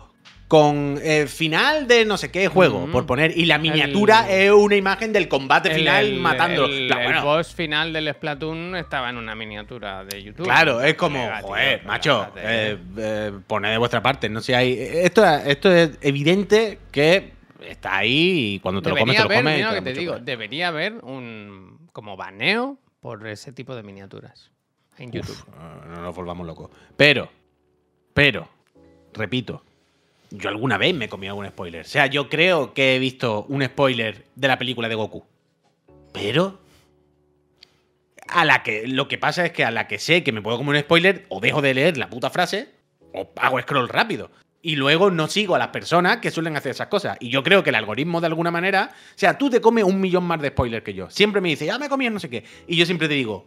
con 0.53 0.99
el 1.03 1.27
final 1.29 1.87
de 1.87 2.05
no 2.05 2.15
sé 2.15 2.29
qué 2.29 2.47
juego, 2.47 2.85
Mm. 2.85 2.91
por 2.91 3.07
poner. 3.07 3.35
Y 3.35 3.45
la 3.45 3.57
miniatura 3.57 4.27
El- 4.31 4.41
es 4.43 4.51
una 4.51 4.75
imagen 4.75 5.11
del 5.11 5.27
combate 5.27 5.69
El- 5.69 5.75
final 5.77 6.05
el- 6.05 6.19
matándolo. 6.19 6.67
El, 6.71 6.85
Claro, 6.85 7.01
el 7.01 7.07
bueno, 7.07 7.25
boss 7.25 7.55
final 7.55 7.91
del 7.91 8.13
Splatoon 8.13 8.75
estaba 8.75 9.09
en 9.09 9.17
una 9.17 9.33
miniatura 9.33 10.03
de 10.05 10.21
YouTube. 10.21 10.43
Claro, 10.45 10.79
es 10.81 10.93
como, 10.93 11.17
tío, 11.23 11.47
joder, 11.47 11.83
macho, 11.87 12.29
relájate. 12.35 12.71
eh, 12.73 12.77
eh, 12.97 13.31
poned 13.47 13.71
de 13.71 13.77
vuestra 13.79 14.03
parte. 14.03 14.29
No 14.29 14.41
sé, 14.41 14.55
hay, 14.55 14.77
esto, 14.79 15.25
esto 15.25 15.71
es 15.71 15.97
evidente 16.01 16.77
que 16.91 17.33
está 17.67 17.97
ahí 17.97 18.53
y 18.53 18.59
cuando 18.59 18.79
te 18.83 18.89
lo 18.89 18.95
comes, 18.95 19.15
Debería 19.15 19.23
te 19.23 19.23
lo 19.23 19.33
haber, 19.33 19.43
comes. 19.43 19.55
mira 19.55 19.69
te 19.69 19.75
lo 19.75 19.81
que 19.81 19.83
te 19.85 19.89
mucho 19.89 19.99
digo, 20.01 20.19
debería 20.23 20.67
haber 20.67 20.93
un 21.03 21.87
como 21.93 22.15
baneo 22.15 22.77
por 22.99 23.25
ese 23.25 23.53
tipo 23.53 23.75
de 23.75 23.81
miniaturas 23.81 24.51
en 24.99 25.11
YouTube. 25.11 25.31
Uf, 25.31 25.47
eh, 25.47 25.87
no 25.95 26.01
nos 26.03 26.15
volvamos 26.15 26.45
locos. 26.45 26.69
Pero, 26.95 27.27
pero, 28.13 28.47
repito, 29.15 29.63
yo 30.35 30.49
alguna 30.49 30.79
vez 30.79 30.95
me 30.95 31.05
he 31.05 31.09
comido 31.09 31.31
algún 31.31 31.47
spoiler. 31.47 31.81
O 31.81 31.87
sea, 31.87 32.07
yo 32.07 32.27
creo 32.27 32.73
que 32.73 32.95
he 32.95 32.99
visto 32.99 33.45
un 33.49 33.63
spoiler 33.63 34.25
de 34.35 34.47
la 34.47 34.57
película 34.57 34.89
de 34.89 34.95
Goku. 34.95 35.23
Pero. 36.11 36.59
A 38.27 38.43
la 38.43 38.63
que. 38.63 38.87
Lo 38.87 39.07
que 39.07 39.19
pasa 39.19 39.45
es 39.45 39.51
que 39.51 39.63
a 39.63 39.69
la 39.71 39.87
que 39.87 39.99
sé 39.99 40.23
que 40.23 40.31
me 40.31 40.41
puedo 40.41 40.57
comer 40.57 40.75
un 40.75 40.81
spoiler, 40.81 41.25
o 41.29 41.39
dejo 41.39 41.61
de 41.61 41.75
leer 41.75 41.97
la 41.97 42.09
puta 42.09 42.31
frase, 42.31 42.69
o 43.13 43.31
hago 43.37 43.61
scroll 43.61 43.87
rápido. 43.89 44.31
Y 44.63 44.75
luego 44.75 45.11
no 45.11 45.27
sigo 45.27 45.55
a 45.55 45.59
las 45.59 45.67
personas 45.67 46.17
que 46.17 46.31
suelen 46.31 46.55
hacer 46.57 46.71
esas 46.71 46.87
cosas. 46.87 47.17
Y 47.19 47.29
yo 47.29 47.43
creo 47.43 47.63
que 47.63 47.69
el 47.69 47.75
algoritmo, 47.75 48.19
de 48.19 48.27
alguna 48.27 48.49
manera. 48.49 48.91
O 48.91 49.17
sea, 49.17 49.37
tú 49.37 49.51
te 49.51 49.61
comes 49.61 49.83
un 49.83 50.01
millón 50.01 50.23
más 50.23 50.41
de 50.41 50.47
spoilers 50.47 50.83
que 50.83 50.93
yo. 50.95 51.09
Siempre 51.11 51.41
me 51.41 51.49
dice, 51.49 51.65
ya 51.67 51.77
me 51.77 51.89
comí 51.89 52.09
no 52.09 52.19
sé 52.19 52.29
qué. 52.29 52.43
Y 52.65 52.75
yo 52.75 52.85
siempre 52.87 53.07
te 53.07 53.13
digo, 53.13 53.45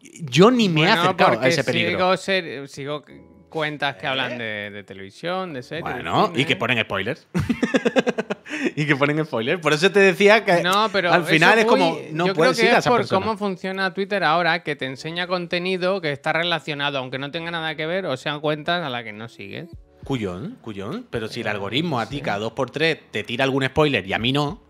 yo 0.00 0.50
ni 0.50 0.68
me 0.70 0.82
he 0.84 0.88
acercado 0.88 1.40
a 1.40 1.48
ese 1.48 1.62
peligro. 1.62 1.90
Sigo, 1.90 2.16
ser- 2.16 2.68
sigo 2.68 3.04
cuentas 3.48 3.96
que 3.96 4.06
hablan 4.06 4.38
de, 4.38 4.70
de 4.70 4.82
televisión, 4.84 5.52
de 5.52 5.62
series. 5.62 5.84
de 5.86 5.92
Bueno, 5.92 6.32
y 6.34 6.44
que 6.44 6.56
ponen 6.56 6.80
spoilers. 6.82 7.26
y 8.76 8.86
que 8.86 8.96
ponen 8.96 9.24
spoilers. 9.24 9.60
Por 9.60 9.72
eso 9.72 9.90
te 9.90 10.00
decía 10.00 10.44
que 10.44 10.62
No, 10.62 10.88
pero 10.92 11.12
al 11.12 11.24
final 11.24 11.58
es 11.58 11.64
como, 11.64 11.98
no 12.12 12.26
yo 12.26 12.34
puedes 12.34 12.56
creo 12.56 12.64
que 12.64 12.70
ir 12.70 12.74
a 12.74 12.78
es 12.78 12.84
esa 12.84 12.90
por 12.90 13.00
persona. 13.00 13.24
cómo 13.24 13.36
funciona 13.36 13.94
Twitter 13.94 14.24
ahora, 14.24 14.62
que 14.62 14.76
te 14.76 14.86
enseña 14.86 15.26
contenido 15.26 16.00
que 16.00 16.12
está 16.12 16.32
relacionado, 16.32 16.98
aunque 16.98 17.18
no 17.18 17.30
tenga 17.30 17.50
nada 17.50 17.74
que 17.74 17.86
ver, 17.86 18.06
o 18.06 18.16
sean 18.16 18.40
cuentas 18.40 18.84
a 18.84 18.90
las 18.90 19.04
que 19.04 19.12
no 19.12 19.28
sigues. 19.28 19.68
Cuyón, 20.04 20.58
cuyón. 20.60 21.06
Pero 21.10 21.26
si 21.28 21.40
el 21.40 21.48
algoritmo 21.48 21.98
a 21.98 22.08
ti 22.08 22.20
cada 22.20 22.38
dos 22.38 22.52
por 22.52 22.70
tres 22.70 22.98
te 23.10 23.24
tira 23.24 23.44
algún 23.44 23.64
spoiler 23.64 24.06
y 24.06 24.12
a 24.12 24.18
mí 24.18 24.32
no, 24.32 24.62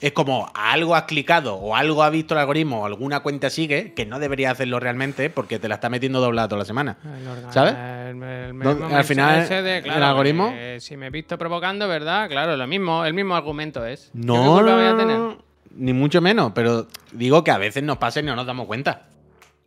es 0.00 0.12
como 0.12 0.50
algo 0.54 0.94
has 0.96 1.02
clicado 1.04 1.56
o 1.56 1.76
algo 1.76 2.02
ha 2.02 2.10
visto 2.10 2.34
el 2.34 2.40
algoritmo 2.40 2.82
o 2.82 2.86
alguna 2.86 3.20
cuenta 3.20 3.50
sigue 3.50 3.92
que 3.94 4.06
no 4.06 4.18
debería 4.18 4.50
hacerlo 4.50 4.80
realmente 4.80 5.28
porque 5.30 5.58
te 5.58 5.68
la 5.68 5.74
está 5.76 5.88
metiendo 5.90 6.20
doblada 6.20 6.48
toda 6.48 6.60
la 6.60 6.64
semana. 6.64 6.96
El 7.04 7.52
¿Sabes? 7.52 7.72
el- 7.74 8.22
el 8.22 8.58
¿Dónde- 8.58 8.74
mismo 8.84 8.96
al 8.96 9.04
final, 9.04 9.46
el 9.50 10.02
algoritmo? 10.02 10.50
que 10.50 10.78
si 10.80 10.96
me 10.96 11.08
he 11.08 11.10
visto 11.10 11.36
provocando, 11.38 11.86
¿verdad? 11.88 12.28
Claro, 12.28 12.56
lo 12.56 12.66
mismo, 12.66 13.04
el 13.04 13.12
mismo 13.14 13.34
argumento 13.36 13.84
es. 13.84 14.06
¿Yo 14.14 14.20
qué 14.22 14.26
No, 14.26 14.62
voy 14.62 14.70
a 14.70 14.92
no, 14.92 14.96
tener? 14.96 15.18
no, 15.18 15.38
ni 15.76 15.92
mucho 15.92 16.20
menos, 16.20 16.52
pero 16.54 16.86
digo 17.12 17.44
que 17.44 17.50
a 17.50 17.58
veces 17.58 17.82
nos 17.82 17.98
pasa 17.98 18.20
y 18.20 18.22
no 18.22 18.34
nos 18.34 18.46
damos 18.46 18.66
cuenta. 18.66 19.02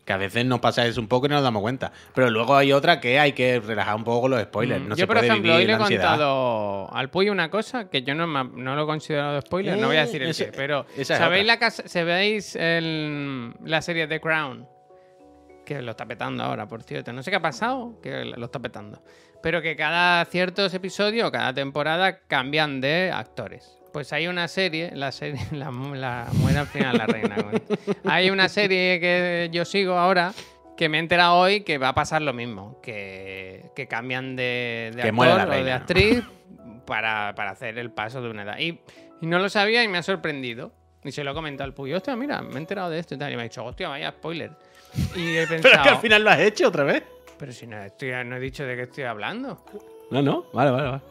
Que 0.06 0.12
a 0.12 0.18
veces 0.18 0.45
nos 0.45 0.60
pasa 0.60 0.86
eso 0.86 0.99
un 0.99 1.08
poco 1.08 1.28
y 1.28 1.30
no 1.30 1.36
nos 1.36 1.43
damos 1.45 1.62
cuenta. 1.62 1.93
Pero 2.14 2.30
luego 2.30 2.58
hay 2.58 2.74
otra 2.74 2.99
que 2.99 3.20
hay 3.20 3.32
que 3.32 3.62
relajar 3.62 3.95
un 3.95 4.04
poco 4.04 4.28
los 4.28 4.41
spoilers. 4.41 4.82
Mm, 4.82 4.89
No 4.89 4.95
yo, 4.95 5.01
se 5.04 5.08
por 5.08 5.16
puede 5.18 5.28
ejemplo, 5.30 5.56
hoy 5.56 5.66
le 5.66 5.74
he 5.74 5.78
contado 5.78 6.93
al 6.93 7.10
Puy 7.10 7.30
una 7.30 7.49
cosa 7.49 7.89
que 7.89 8.04
yo 8.04 8.14
no, 8.14 8.28
no 8.28 8.76
lo 8.76 8.84
he 8.84 8.86
considerado 8.86 9.39
spoiler, 9.41 9.78
no 9.78 9.88
voy 9.88 9.95
a 9.95 10.01
Eh, 10.04 10.06
decir 10.06 10.22
el 10.24 10.30
ese- 10.32 10.47
qué, 10.47 10.51
pero 10.58 10.86
¿sabéis, 11.04 11.45
la 11.45 11.58
casa, 11.58 11.84
¿sabéis 11.88 12.56
el- 12.58 13.54
la 13.64 13.82
serie 13.82 14.08
The 14.08 14.20
Crown? 14.20 14.68
Que 15.66 15.82
lo 15.82 15.91
está 15.91 16.06
petando 16.06 16.43
ahora, 16.43 16.68
por 16.68 16.84
cierto. 16.84 17.14
No 17.14 17.24
sé 17.24 17.32
qué 17.32 17.38
ha 17.38 17.41
pasado, 17.41 18.01
que 18.01 18.26
lo 18.26 18.43
está 18.45 18.60
petando. 18.60 19.01
Pero 19.41 19.62
que 19.62 19.78
cada 19.78 20.26
ciertos 20.26 20.74
episodios, 20.74 21.32
cada 21.32 21.54
temporada, 21.54 22.20
cambian 22.28 22.82
de 22.82 23.10
actores. 23.14 23.80
Pues 23.94 24.12
hay 24.12 24.28
una 24.28 24.48
serie, 24.48 24.91
la 24.94 25.12
serie, 25.12 25.39
la, 25.52 25.72
mu- 25.72 25.96
la 25.96 26.28
muere 26.34 26.60
al 26.60 26.68
final 26.68 26.98
la 26.98 27.06
reina. 27.06 27.36
hay 28.06 28.30
una 28.32 28.50
serie 28.50 29.00
que 29.00 29.50
yo 29.52 29.64
sigo 29.66 29.94
ahora 29.98 30.34
que 30.76 30.89
me 30.89 30.98
he 30.98 31.00
enterado 31.00 31.36
hoy 31.38 31.62
que 31.62 31.78
va 31.78 31.89
a 31.89 31.94
pasar 31.94 32.22
lo 32.24 32.34
mismo, 32.34 32.80
que, 32.82 33.70
que 33.76 33.88
cambian 33.88 34.36
de, 34.36 34.91
de 34.96 35.02
Que 35.04 35.10
actor 35.10 35.48
o 35.50 35.64
de 35.64 35.72
actriz 35.72 36.24
para, 36.86 37.34
para 37.36 37.52
hacer 37.52 37.78
el 37.78 37.91
paso 37.91 38.22
de 38.24 38.30
una 38.32 38.41
edad. 38.41 38.58
Y, 38.60 38.80
y 39.22 39.28
no 39.28 39.38
lo 39.39 39.48
sabía 39.50 39.84
y 39.84 39.88
me 39.88 40.00
ha 40.00 40.04
sorprendido. 40.04 40.74
Y 41.04 41.12
se 41.12 41.24
lo 41.24 41.32
he 41.32 41.34
comentado 41.36 41.66
al 41.68 41.74
Puyo, 41.76 41.98
hostia, 41.98 42.16
mira, 42.16 42.41
me 42.41 42.56
he 42.56 42.58
enterado 42.58 42.89
de 42.89 42.98
esto 42.98 43.14
y 43.14 43.18
tal. 43.20 43.32
Y 43.32 43.36
me 43.36 43.41
ha 43.41 43.44
dicho, 43.44 43.64
hostia, 43.64 43.89
vaya 43.89 44.10
spoiler. 44.12 44.52
Y 45.16 45.36
he 45.36 45.46
Pero 45.48 45.60
es 45.70 45.78
que 45.80 45.89
al 45.89 45.98
final 46.00 46.24
lo 46.24 46.30
has 46.32 46.39
hecho 46.39 46.68
otra 46.70 46.84
vez. 46.84 47.04
pero 47.38 47.52
si 47.52 47.68
no, 47.68 47.78
estoy- 47.84 48.12
no 48.26 48.38
he 48.38 48.39
dicho 48.39 48.66
de 48.66 48.76
qué 48.76 48.82
estoy 48.84 49.04
hablando. 49.04 49.64
No, 50.10 50.22
no. 50.24 50.46
Vale, 50.54 50.72
vale, 50.72 50.89
vale. 50.89 51.02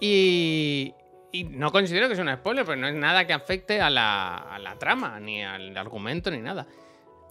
Y, 0.00 0.94
y 1.34 1.42
no 1.42 1.72
considero 1.72 2.08
que 2.08 2.14
sea 2.14 2.22
un 2.22 2.32
spoiler, 2.32 2.64
pero 2.64 2.80
no 2.80 2.86
es 2.86 2.94
nada 2.94 3.26
que 3.26 3.32
afecte 3.32 3.80
a 3.80 3.90
la, 3.90 4.36
a 4.36 4.56
la 4.60 4.78
trama, 4.78 5.18
ni 5.18 5.42
al 5.42 5.76
argumento, 5.76 6.30
ni 6.30 6.38
nada. 6.38 6.64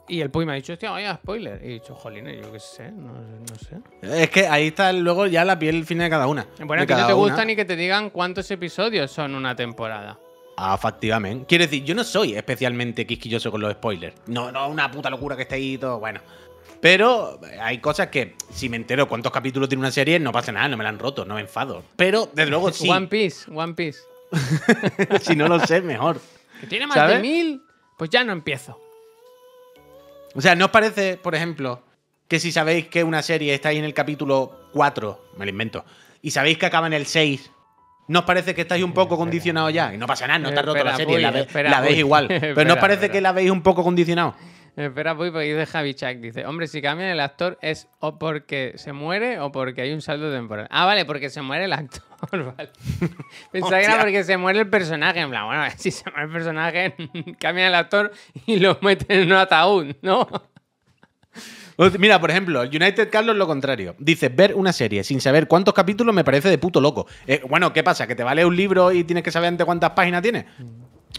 Y 0.10 0.20
el 0.20 0.30
Puy 0.30 0.46
me 0.46 0.52
ha 0.52 0.56
dicho, 0.56 0.74
hostia, 0.74 0.92
vaya 0.92 1.16
spoiler. 1.16 1.62
Y 1.64 1.68
he 1.68 1.74
dicho, 1.76 1.96
jolines, 1.96 2.46
yo 2.46 2.52
qué 2.52 2.60
sé, 2.60 2.92
no, 2.92 3.14
no 3.14 3.56
sé. 3.56 3.78
Es 4.22 4.30
que 4.30 4.46
ahí 4.46 4.68
está 4.68 4.92
luego 4.92 5.26
ya 5.28 5.46
la 5.46 5.58
piel 5.58 5.86
fina 5.86 6.04
de 6.04 6.10
cada 6.10 6.28
una. 6.28 6.46
Bueno, 6.66 6.86
que 6.86 6.94
no 6.94 7.08
te 7.08 7.14
una. 7.14 7.14
gusta 7.14 7.46
ni 7.46 7.56
que 7.56 7.64
te 7.64 7.78
digan 7.78 8.10
cuántos 8.10 8.52
episodios 8.52 9.10
son 9.10 9.36
una 9.36 9.56
temporada. 9.56 10.20
Ah, 10.58 10.76
efectivamente. 10.78 11.46
Quiero 11.48 11.64
decir, 11.64 11.86
yo 11.86 11.96
no 11.96 12.04
soy 12.04 12.36
especialmente 12.36 13.08
quisquilloso 13.08 13.52
con 13.52 13.62
los 13.62 13.72
spoilers. 13.72 14.16
No, 14.28 14.52
no, 14.52 14.68
una 14.68 14.92
puta 14.92 15.10
locura 15.10 15.38
que 15.38 15.44
esté 15.44 15.56
ahí 15.56 15.76
y 15.76 15.78
todo. 15.78 16.00
Bueno. 16.00 16.20
Pero 16.82 17.40
hay 17.62 17.80
cosas 17.80 18.08
que, 18.08 18.36
si 18.52 18.68
me 18.70 18.76
entero 18.78 19.08
cuántos 19.08 19.32
capítulos 19.32 19.70
tiene 19.70 19.80
una 19.80 19.92
serie, 19.92 20.20
no 20.20 20.32
pasa 20.32 20.52
nada, 20.52 20.68
no 20.68 20.78
me 20.78 20.84
la 20.84 20.90
han 20.90 21.00
roto, 21.00 21.24
no 21.26 21.36
me 21.36 21.42
enfado. 21.42 21.84
Pero, 21.96 22.30
desde 22.34 22.50
luego, 22.50 22.72
sí. 22.74 22.90
One 22.90 23.08
Piece, 23.08 23.50
One 23.54 23.74
Piece. 23.74 24.00
si 25.22 25.36
no 25.36 25.48
lo 25.48 25.60
sé, 25.66 25.82
mejor. 25.82 26.20
Que 26.60 26.68
tiene 26.68 26.88
más 26.88 26.96
¿Sabes? 26.96 27.16
de 27.18 27.22
mil, 27.22 27.62
pues 27.98 28.10
ya 28.10 28.24
no 28.24 28.34
empiezo. 28.34 28.80
O 30.36 30.42
sea, 30.42 30.56
¿no 30.56 30.66
os 30.66 30.72
parece, 30.72 31.18
por 31.18 31.36
ejemplo, 31.36 31.82
que 32.28 32.40
si 32.40 32.52
sabéis 32.52 32.88
que 32.88 33.04
una 33.04 33.22
serie 33.22 33.54
está 33.54 33.70
ahí 33.70 33.78
en 33.78 33.86
el 33.86 33.94
capítulo 33.94 34.52
4, 34.74 35.26
me 35.38 35.46
lo 35.46 35.52
invento, 35.52 35.86
y 36.22 36.32
sabéis 36.32 36.58
que 36.58 36.66
acaba 36.66 36.88
en 36.88 36.94
el 36.94 37.06
6, 37.06 37.52
¿no 38.08 38.20
os 38.20 38.26
parece 38.26 38.56
que 38.56 38.62
estáis 38.62 38.84
un 38.84 38.94
poco 38.94 39.16
condicionados 39.18 39.72
ya? 39.74 39.94
Y 39.94 39.98
no 39.98 40.08
pasa 40.08 40.26
nada, 40.26 40.40
no 40.40 40.52
te 40.52 40.60
has 40.60 40.66
roto 40.66 40.78
Espera, 40.78 40.92
la 40.92 40.98
serie, 40.98 41.20
la, 41.20 41.32
ve- 41.32 41.40
espera, 41.42 41.70
la 41.70 41.82
veis 41.82 41.98
igual. 42.00 42.28
Pero 42.28 42.66
¿no 42.66 42.74
os 42.74 42.80
parece 42.80 43.10
que 43.10 43.22
la 43.22 43.32
veis 43.32 43.52
un 43.52 43.62
poco 43.62 43.84
condicionado? 43.84 44.36
Espera, 44.76 45.14
voy 45.14 45.30
porque 45.30 45.54
dice 45.54 45.66
Javi 45.68 45.94
Chak. 45.94 46.18
Dice, 46.18 46.46
hombre, 46.48 46.66
si 46.68 46.82
cambian 46.82 47.10
el 47.10 47.20
actor 47.20 47.60
es 47.62 47.88
o 48.00 48.18
porque 48.18 48.74
se 48.78 48.92
muere 48.92 49.40
o 49.40 49.52
porque 49.52 49.82
hay 49.82 49.92
un 49.94 50.02
salto 50.02 50.32
temporal. 50.32 50.68
Ah, 50.72 50.86
vale, 50.86 51.06
porque 51.06 51.30
se 51.30 51.42
muere 51.44 51.66
el 51.66 51.74
actor. 51.74 52.02
Vale. 52.32 52.70
Pensaba 53.52 53.80
que 53.80 53.86
era 53.86 54.00
porque 54.00 54.24
se 54.24 54.38
muere 54.38 54.60
el 54.62 54.70
personaje. 54.70 55.20
En 55.20 55.30
plan, 55.30 55.46
bueno, 55.46 55.64
si 55.78 55.92
se 55.92 56.10
muere 56.10 56.26
el 56.26 56.32
personaje, 56.32 56.96
cambian 57.40 57.68
el 57.68 57.76
actor 57.76 58.12
y 58.48 58.58
lo 58.60 58.80
meten 58.82 59.20
en 59.22 59.28
un 59.28 59.34
ataúd, 59.38 59.94
¿no? 60.02 60.28
O- 61.78 61.90
Mira, 62.00 62.20
por 62.22 62.30
ejemplo, 62.32 62.62
el 62.62 62.70
United 62.70 63.10
Carlos 63.12 63.36
lo 63.36 63.46
contrario. 63.48 63.96
Dice, 64.00 64.30
ver 64.30 64.54
una 64.56 64.72
serie 64.74 65.04
sin 65.04 65.20
saber 65.22 65.48
cuántos 65.48 65.74
capítulos 65.74 66.14
me 66.16 66.24
parece 66.24 66.50
de 66.50 66.58
puto 66.58 66.80
loco. 66.80 67.08
Eh, 67.28 67.42
bueno, 67.50 67.74
¿qué 67.74 67.84
pasa? 67.84 68.08
¿Que 68.08 68.16
te 68.16 68.24
vale 68.24 68.46
un 68.46 68.56
libro 68.56 68.92
y 68.92 69.04
tienes 69.04 69.24
que 69.24 69.32
saber 69.32 69.50
antes 69.50 69.66
cuántas 69.66 69.90
páginas 69.92 70.22
tiene? 70.22 70.46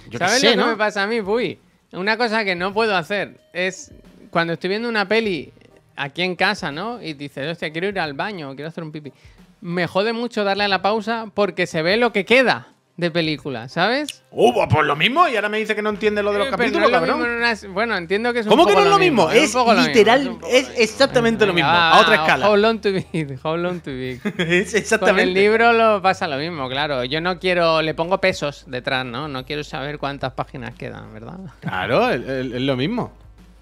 Yo 0.08 0.10
qué 0.10 0.18
¿Sabes 0.18 0.40
sé, 0.40 0.46
lo 0.46 0.52
que 0.52 0.56
¿no? 0.58 0.66
me 0.68 0.76
pasa 0.76 1.02
a 1.02 1.06
mí, 1.06 1.20
Puy? 1.20 1.58
Una 1.94 2.16
cosa 2.16 2.44
que 2.44 2.54
no 2.54 2.74
puedo 2.74 2.96
hacer 2.96 3.40
es 3.52 3.92
cuando 4.30 4.54
estoy 4.54 4.68
viendo 4.68 4.88
una 4.88 5.06
peli 5.06 5.52
aquí 5.96 6.22
en 6.22 6.34
casa, 6.34 6.72
¿no? 6.72 7.00
Y 7.00 7.14
dices, 7.14 7.50
hostia, 7.50 7.70
quiero 7.70 7.88
ir 7.88 8.00
al 8.00 8.14
baño, 8.14 8.54
quiero 8.54 8.68
hacer 8.68 8.82
un 8.82 8.90
pipi. 8.90 9.12
Me 9.60 9.86
jode 9.86 10.12
mucho 10.12 10.44
darle 10.44 10.64
a 10.64 10.68
la 10.68 10.82
pausa 10.82 11.26
porque 11.32 11.66
se 11.66 11.82
ve 11.82 11.96
lo 11.96 12.12
que 12.12 12.24
queda 12.24 12.73
de 12.96 13.10
película, 13.10 13.68
¿sabes? 13.68 14.22
Uh, 14.30 14.52
pues 14.68 14.86
lo 14.86 14.94
mismo, 14.94 15.26
y 15.28 15.34
ahora 15.34 15.48
me 15.48 15.58
dice 15.58 15.74
que 15.74 15.82
no 15.82 15.90
entiende 15.90 16.22
lo 16.22 16.32
de 16.32 16.38
los 16.38 16.48
Eh, 16.48 16.50
capítulos, 16.50 16.82
no 16.90 16.90
cabrón. 16.92 17.22
una- 17.22 17.54
Bueno, 17.72 17.96
entiendo 17.96 18.32
que 18.32 18.38
es 18.40 18.46
un 18.46 18.50
¿Cómo 18.50 18.66
que 18.66 18.74
no 18.74 18.80
es 18.82 18.86
lo 18.86 18.98
mismo? 18.98 19.30
Es 19.30 19.42
mismo, 19.54 19.74
literal, 19.74 20.38
es 20.48 20.70
exactamente 20.76 21.44
lo 21.44 21.52
mismo, 21.52 21.70
a 21.70 22.00
otra 22.00 22.16
va, 22.18 22.22
escala. 22.22 22.48
How 22.48 22.56
long 22.56 22.80
to 22.80 22.92
be, 22.92 23.38
how 23.42 23.56
long 23.56 23.80
to 23.80 23.90
be. 23.90 24.12
es 24.38 24.70
Con 24.70 24.78
exactamente. 24.78 25.22
el 25.24 25.34
libro 25.34 25.72
lo 25.72 26.00
pasa 26.02 26.28
lo 26.28 26.36
mismo, 26.36 26.68
claro. 26.68 27.02
Yo 27.04 27.20
no 27.20 27.38
quiero, 27.40 27.82
le 27.82 27.94
pongo 27.94 28.18
pesos 28.20 28.64
detrás, 28.68 29.04
¿no? 29.04 29.26
No 29.26 29.44
quiero 29.44 29.64
saber 29.64 29.98
cuántas 29.98 30.32
páginas 30.34 30.74
quedan, 30.74 31.12
¿verdad? 31.12 31.38
Claro, 31.60 32.10
es 32.10 32.22
lo 32.60 32.76
mismo. 32.76 33.12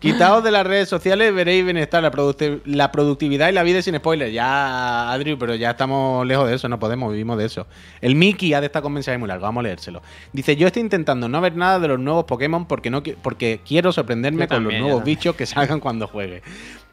Quitaos 0.02 0.42
de 0.42 0.50
las 0.50 0.66
redes 0.66 0.88
sociales, 0.88 1.32
veréis 1.32 1.64
bienestar, 1.64 2.02
la, 2.02 2.10
producti- 2.10 2.60
la 2.64 2.90
productividad 2.90 3.48
y 3.48 3.52
la 3.52 3.62
vida 3.62 3.80
sin 3.80 3.94
spoilers. 3.96 4.32
Ya, 4.32 5.10
Adri, 5.12 5.36
pero 5.36 5.54
ya 5.54 5.70
estamos 5.70 6.26
lejos 6.26 6.48
de 6.48 6.56
eso, 6.56 6.68
no 6.68 6.78
podemos, 6.80 7.12
vivimos 7.12 7.38
de 7.38 7.44
eso. 7.44 7.68
El 8.00 8.16
Mickey 8.16 8.52
ha 8.52 8.60
de 8.60 8.66
estar 8.66 8.82
con 8.82 8.92
mensaje 8.92 9.16
muy 9.16 9.28
largo, 9.28 9.44
vamos 9.44 9.60
a 9.60 9.62
leérselo. 9.62 10.02
Dice, 10.32 10.56
yo 10.56 10.66
estoy 10.66 10.82
intentando 10.82 11.28
no 11.28 11.40
ver 11.40 11.54
nada 11.56 11.78
de 11.78 11.86
los 11.88 12.00
nuevos 12.00 12.24
Pokémon 12.24 12.66
porque, 12.66 12.90
no, 12.90 13.02
qui- 13.02 13.16
porque 13.22 13.60
quiero 13.64 13.92
sorprenderme 13.92 14.42
Yo 14.42 14.48
con 14.48 14.56
también, 14.58 14.80
los 14.80 14.88
nuevos 14.88 15.04
bichos 15.04 15.36
que 15.36 15.46
salgan 15.46 15.78
cuando 15.78 16.08
juegue. 16.08 16.42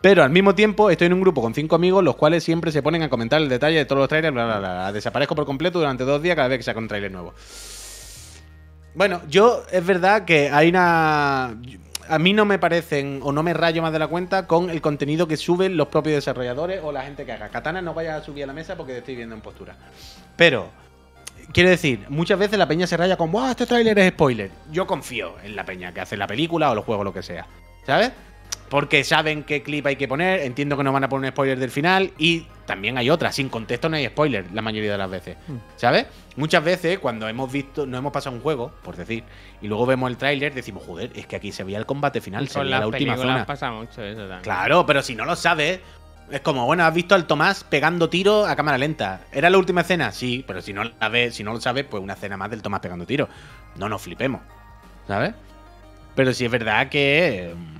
Pero 0.01 0.23
al 0.23 0.29
mismo 0.29 0.53
tiempo 0.55 0.89
estoy 0.91 1.07
en 1.07 1.13
un 1.13 1.21
grupo 1.21 1.41
con 1.41 1.53
cinco 1.55 1.75
amigos, 1.75 2.03
los 2.03 2.15
cuales 2.15 2.43
siempre 2.43 2.71
se 2.71 2.81
ponen 2.83 3.01
a 3.03 3.09
comentar 3.09 3.41
el 3.41 3.49
detalle 3.49 3.77
de 3.77 3.85
todos 3.85 3.99
los 3.99 4.07
trailers, 4.07 4.33
bla, 4.33 4.45
bla, 4.45 4.59
bla, 4.59 4.69
bla. 4.73 4.91
Desaparezco 4.93 5.35
por 5.35 5.45
completo 5.45 5.79
durante 5.79 6.03
dos 6.05 6.21
días 6.21 6.35
cada 6.35 6.47
vez 6.47 6.59
que 6.59 6.63
saca 6.63 6.77
un 6.79 6.87
trailer 6.87 7.11
nuevo. 7.11 7.33
Bueno, 8.95 9.21
yo 9.29 9.63
es 9.71 9.85
verdad 9.85 10.25
que 10.25 10.49
hay 10.51 10.69
una. 10.69 11.55
A 12.09 12.17
mí 12.17 12.33
no 12.33 12.43
me 12.43 12.57
parecen 12.57 13.19
o 13.23 13.31
no 13.31 13.43
me 13.43 13.53
rayo 13.53 13.83
más 13.83 13.93
de 13.93 13.99
la 13.99 14.07
cuenta 14.07 14.47
con 14.47 14.71
el 14.71 14.81
contenido 14.81 15.27
que 15.27 15.37
suben 15.37 15.77
los 15.77 15.89
propios 15.89 16.15
desarrolladores 16.15 16.81
o 16.83 16.91
la 16.91 17.03
gente 17.03 17.23
que 17.23 17.31
haga. 17.31 17.49
Katana 17.49 17.83
no 17.83 17.93
vaya 17.93 18.15
a 18.15 18.23
subir 18.23 18.45
a 18.45 18.47
la 18.47 18.53
mesa 18.53 18.75
porque 18.75 18.97
estoy 18.97 19.15
viendo 19.15 19.35
en 19.35 19.41
postura. 19.41 19.75
Pero, 20.35 20.69
quiero 21.53 21.69
decir, 21.69 22.07
muchas 22.09 22.39
veces 22.39 22.57
la 22.57 22.67
peña 22.67 22.87
se 22.87 22.97
raya 22.97 23.15
con, 23.15 23.31
¡Wow! 23.31 23.51
Este 23.51 23.67
tráiler 23.67 23.99
es 23.99 24.11
spoiler. 24.11 24.49
Yo 24.71 24.87
confío 24.87 25.35
en 25.43 25.55
la 25.55 25.65
peña 25.65 25.93
que 25.93 26.01
hace 26.01 26.17
la 26.17 26.25
película 26.25 26.71
o 26.71 26.75
los 26.75 26.83
juegos, 26.83 27.05
lo 27.05 27.13
que 27.13 27.21
sea. 27.21 27.45
¿Sabes? 27.85 28.11
Porque 28.69 29.03
saben 29.03 29.43
qué 29.43 29.63
clip 29.63 29.85
hay 29.87 29.95
que 29.95 30.07
poner, 30.07 30.41
entiendo 30.41 30.77
que 30.77 30.83
no 30.83 30.93
van 30.93 31.03
a 31.03 31.09
poner 31.09 31.31
spoiler 31.31 31.57
del 31.57 31.71
final 31.71 32.11
y 32.17 32.45
también 32.65 32.97
hay 32.99 33.09
otra, 33.09 33.31
sin 33.31 33.49
contexto 33.49 33.89
no 33.89 33.95
hay 33.95 34.05
spoiler 34.05 34.45
la 34.53 34.61
mayoría 34.61 34.91
de 34.91 34.97
las 34.97 35.09
veces, 35.09 35.37
¿sabes? 35.75 36.05
Muchas 36.35 36.63
veces 36.63 36.99
cuando 36.99 37.27
hemos 37.27 37.51
visto, 37.51 37.87
no 37.87 37.97
hemos 37.97 38.13
pasado 38.13 38.35
un 38.35 38.43
juego, 38.43 38.71
por 38.83 38.95
decir, 38.95 39.23
y 39.59 39.67
luego 39.67 39.87
vemos 39.87 40.09
el 40.11 40.17
tráiler, 40.17 40.53
decimos, 40.53 40.83
joder, 40.85 41.11
es 41.15 41.25
que 41.25 41.35
aquí 41.35 41.51
se 41.51 41.63
veía 41.63 41.79
el 41.79 41.87
combate 41.87 42.21
final, 42.21 42.47
se 42.47 42.59
veía 42.59 42.79
la 42.79 42.87
última 42.87 43.17
zona. 43.17 43.45
pasa 43.45 43.71
mucho 43.71 44.03
eso 44.03 44.21
también. 44.21 44.41
Claro, 44.41 44.85
pero 44.85 45.01
si 45.01 45.15
no 45.15 45.25
lo 45.25 45.35
sabes, 45.35 45.79
es 46.31 46.41
como, 46.41 46.65
bueno, 46.65 46.83
has 46.85 46.93
visto 46.93 47.15
al 47.15 47.25
Tomás 47.25 47.63
pegando 47.63 48.09
tiros 48.09 48.47
a 48.47 48.55
cámara 48.55 48.77
lenta. 48.77 49.21
¿Era 49.31 49.49
la 49.49 49.57
última 49.57 49.81
escena? 49.81 50.11
Sí, 50.11 50.43
pero 50.45 50.61
si 50.61 50.73
no 50.73 50.83
la 50.83 51.09
ves, 51.09 51.35
si 51.35 51.43
no 51.43 51.53
lo 51.53 51.61
sabes, 51.61 51.85
pues 51.85 52.03
una 52.03 52.13
escena 52.13 52.37
más 52.37 52.51
del 52.51 52.61
Tomás 52.61 52.81
pegando 52.81 53.05
tiros. 53.05 53.29
No 53.77 53.89
nos 53.89 54.01
flipemos. 54.01 54.41
¿Sabes? 55.07 55.33
Pero 56.15 56.33
sí 56.33 56.45
es 56.45 56.51
verdad 56.51 56.89
que 56.89 57.55
mm, 57.55 57.78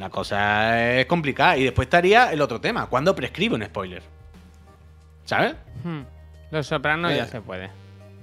la 0.00 0.10
cosa 0.10 0.98
es 0.98 1.06
complicada. 1.06 1.56
Y 1.56 1.64
después 1.64 1.86
estaría 1.86 2.32
el 2.32 2.40
otro 2.40 2.60
tema. 2.60 2.86
¿Cuándo 2.86 3.14
prescribe 3.14 3.54
un 3.54 3.64
spoiler? 3.64 4.02
¿Sabes? 5.24 5.54
Hmm. 5.84 6.00
Los 6.50 6.66
sopranos 6.66 7.12
Eh, 7.12 7.16
ya 7.18 7.26
se 7.26 7.40
puede. 7.40 7.70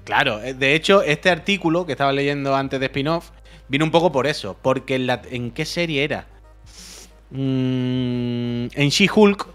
Claro, 0.03 0.41
eh, 0.41 0.53
de 0.53 0.73
hecho, 0.75 1.01
este 1.03 1.29
artículo 1.29 1.85
que 1.85 1.93
estaba 1.93 2.11
leyendo 2.11 2.55
antes 2.55 2.79
de 2.79 2.87
spin-off 2.87 3.29
vino 3.69 3.85
un 3.85 3.91
poco 3.91 4.11
por 4.11 4.27
eso. 4.27 4.57
Porque 4.61 4.95
en, 4.95 5.07
la- 5.07 5.21
¿en 5.29 5.51
qué 5.51 5.65
serie 5.65 6.03
era? 6.03 6.25
Mm, 7.29 8.67
en 8.73 8.89
She-Hulk, 8.89 9.47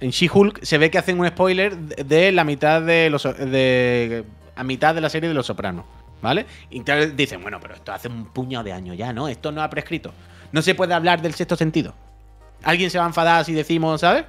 En 0.00 0.10
She-Hulk 0.10 0.62
se 0.62 0.76
ve 0.78 0.90
que 0.90 0.98
hacen 0.98 1.18
un 1.18 1.26
spoiler 1.28 1.74
de, 1.76 2.32
la 2.32 2.44
mitad 2.44 2.82
de 2.82 3.08
los 3.08 3.22
de 3.22 4.24
a 4.56 4.62
mitad 4.62 4.94
de 4.94 5.00
la 5.00 5.08
serie 5.08 5.28
de 5.28 5.34
Los 5.34 5.46
Sopranos, 5.46 5.84
¿vale? 6.20 6.44
Y 6.70 6.82
dicen, 7.16 7.40
bueno, 7.42 7.58
pero 7.60 7.74
esto 7.74 7.92
hace 7.92 8.08
un 8.08 8.26
puñado 8.26 8.64
de 8.64 8.72
años 8.72 8.96
ya, 8.96 9.12
¿no? 9.12 9.26
Esto 9.28 9.50
no 9.50 9.62
ha 9.62 9.70
prescrito. 9.70 10.12
No 10.54 10.62
se 10.62 10.76
puede 10.76 10.94
hablar 10.94 11.20
del 11.20 11.34
sexto 11.34 11.56
sentido. 11.56 11.94
Alguien 12.62 12.88
se 12.88 12.96
va 12.96 13.02
a 13.02 13.08
enfadar 13.08 13.44
si 13.44 13.52
decimos, 13.52 14.02
¿sabes? 14.02 14.24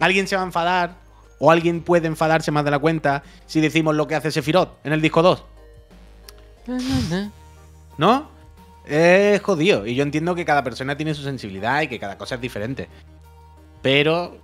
Alguien 0.00 0.26
se 0.26 0.34
va 0.34 0.42
a 0.42 0.44
enfadar 0.44 0.96
o 1.38 1.52
alguien 1.52 1.82
puede 1.82 2.08
enfadarse 2.08 2.50
más 2.50 2.64
de 2.64 2.72
la 2.72 2.80
cuenta 2.80 3.22
si 3.46 3.60
decimos 3.60 3.94
lo 3.94 4.08
que 4.08 4.16
hace 4.16 4.32
Sephiroth 4.32 4.84
en 4.84 4.92
el 4.92 5.00
disco 5.00 5.22
2. 5.22 5.44
¿No? 7.98 8.30
Es 8.84 9.40
jodido. 9.42 9.86
Y 9.86 9.94
yo 9.94 10.02
entiendo 10.02 10.34
que 10.34 10.44
cada 10.44 10.64
persona 10.64 10.96
tiene 10.96 11.14
su 11.14 11.22
sensibilidad 11.22 11.82
y 11.82 11.86
que 11.86 12.00
cada 12.00 12.18
cosa 12.18 12.34
es 12.34 12.40
diferente. 12.40 12.88
Pero 13.80 14.38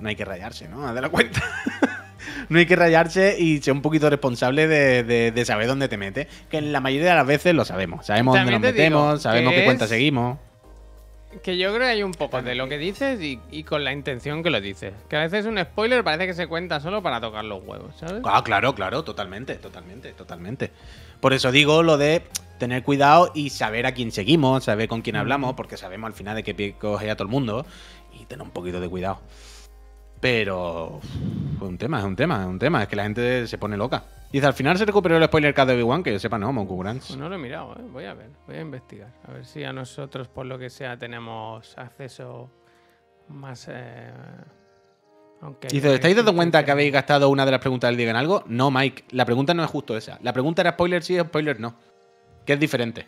no 0.00 0.08
hay 0.08 0.16
que 0.16 0.24
rayarse, 0.24 0.66
¿no? 0.66 0.88
Haz 0.88 0.94
de 0.96 1.02
la 1.02 1.08
cuenta. 1.08 1.40
no 2.48 2.58
hay 2.58 2.66
que 2.66 2.76
rayarse 2.76 3.36
y 3.38 3.60
ser 3.62 3.72
un 3.72 3.82
poquito 3.82 4.08
responsable 4.10 4.66
de, 4.68 5.02
de- 5.04 5.30
de 5.32 5.44
saber 5.44 5.66
dónde 5.66 5.88
te 5.88 5.96
metes. 5.96 6.26
Que 6.50 6.58
en 6.58 6.72
la 6.72 6.80
mayoría 6.80 7.10
de 7.10 7.16
las 7.16 7.26
veces 7.26 7.54
lo 7.54 7.64
sabemos. 7.64 8.06
Sabemos 8.06 8.36
dónde 8.36 8.52
nos 8.52 8.60
metemos, 8.60 9.22
sabemos 9.22 9.52
qué 9.54 9.64
cuenta 9.64 9.86
seguimos. 9.86 10.38
Que 11.44 11.56
yo 11.56 11.68
creo 11.68 11.82
que 11.86 11.92
hay 11.92 12.02
un 12.02 12.10
poco 12.12 12.42
de 12.42 12.56
lo 12.56 12.68
que 12.68 12.76
dices 12.76 13.20
y, 13.22 13.38
y 13.52 13.62
con 13.62 13.84
la 13.84 13.92
intención 13.92 14.42
que 14.42 14.50
lo 14.50 14.60
dices. 14.60 14.92
Que 15.08 15.14
a 15.16 15.20
veces 15.20 15.46
un 15.46 15.58
spoiler 15.62 16.02
parece 16.02 16.26
que 16.26 16.34
se 16.34 16.48
cuenta 16.48 16.80
solo 16.80 17.04
para 17.04 17.20
tocar 17.20 17.44
los 17.44 17.62
huevos, 17.62 17.94
¿sabes? 18.00 18.20
Ah, 18.24 18.42
claro, 18.44 18.74
claro, 18.74 19.04
totalmente, 19.04 19.54
totalmente, 19.54 20.10
totalmente. 20.12 20.72
Por 21.20 21.32
eso 21.32 21.52
digo 21.52 21.84
lo 21.84 21.98
de 21.98 22.22
tener 22.58 22.82
cuidado 22.82 23.30
y 23.32 23.50
saber 23.50 23.86
a 23.86 23.92
quién 23.92 24.10
seguimos, 24.10 24.64
saber 24.64 24.88
con 24.88 25.02
quién 25.02 25.14
hablamos, 25.14 25.54
porque 25.54 25.76
sabemos 25.76 26.08
al 26.08 26.14
final 26.14 26.34
de 26.34 26.42
qué 26.42 26.52
pie 26.52 26.74
coge 26.76 27.08
a 27.08 27.14
todo 27.14 27.26
el 27.26 27.30
mundo 27.30 27.64
y 28.20 28.24
tener 28.24 28.42
un 28.42 28.50
poquito 28.50 28.80
de 28.80 28.88
cuidado. 28.88 29.20
Pero 30.20 31.00
es 31.02 31.62
un 31.62 31.78
tema, 31.78 31.98
es 31.98 32.04
un 32.04 32.14
tema, 32.14 32.42
es 32.42 32.46
un 32.46 32.58
tema, 32.58 32.82
es 32.82 32.88
que 32.88 32.96
la 32.96 33.04
gente 33.04 33.46
se 33.46 33.58
pone 33.58 33.76
loca. 33.76 34.04
Dice, 34.30 34.46
al 34.46 34.52
final 34.54 34.76
se 34.78 34.84
recuperó 34.84 35.16
el 35.16 35.24
spoiler 35.24 35.54
card 35.54 35.68
de 35.68 35.74
Obi-Wan, 35.74 36.02
que 36.02 36.12
yo 36.12 36.18
sepa 36.18 36.38
no, 36.38 36.52
Monku. 36.52 36.76
Pues 36.82 37.16
no 37.16 37.28
lo 37.28 37.34
he 37.34 37.38
mirado, 37.38 37.74
¿eh? 37.74 37.82
Voy 37.90 38.04
a 38.04 38.14
ver, 38.14 38.28
voy 38.46 38.56
a 38.56 38.60
investigar. 38.60 39.12
A 39.26 39.32
ver 39.32 39.44
si 39.44 39.64
a 39.64 39.72
nosotros, 39.72 40.28
por 40.28 40.46
lo 40.46 40.58
que 40.58 40.70
sea, 40.70 40.96
tenemos 40.98 41.76
acceso 41.76 42.50
más... 43.28 43.66
eh, 43.68 44.12
Aunque 45.40 45.68
Dice, 45.68 45.94
¿estáis 45.94 46.14
dando 46.14 46.34
cuenta 46.34 46.64
que 46.64 46.70
habéis 46.70 46.92
gastado 46.92 47.28
una 47.28 47.44
de 47.44 47.50
las 47.50 47.60
preguntas 47.60 47.88
del 47.88 47.96
Digan 47.96 48.14
Algo? 48.16 48.44
No, 48.46 48.70
Mike, 48.70 49.06
la 49.10 49.24
pregunta 49.24 49.54
no 49.54 49.64
es 49.64 49.70
justo 49.70 49.96
esa. 49.96 50.18
La 50.22 50.32
pregunta 50.32 50.62
era 50.62 50.72
spoiler 50.72 51.02
sí, 51.02 51.18
spoiler 51.18 51.58
no. 51.58 51.74
Que 52.44 52.52
es 52.52 52.60
diferente. 52.60 53.06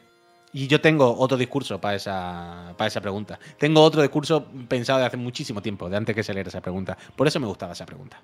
Y 0.55 0.67
yo 0.67 0.81
tengo 0.81 1.17
otro 1.19 1.39
discurso 1.39 1.81
para 1.81 1.97
esa, 1.97 2.75
para 2.77 2.89
esa 2.89 3.01
pregunta. 3.01 3.39
Tengo 3.59 3.81
otro 3.83 4.03
discurso 4.03 4.47
pensado 4.69 4.99
de 4.99 5.07
hace 5.07 5.17
muchísimo 5.17 5.63
tiempo, 5.63 5.89
de 5.89 5.97
antes 5.97 6.15
que 6.15 6.23
saliera 6.23 6.49
esa 6.49 6.61
pregunta. 6.61 6.97
Por 7.17 7.27
eso 7.27 7.41
me 7.41 7.47
gustaba 7.47 7.73
esa 7.73 7.87
pregunta. 7.87 8.21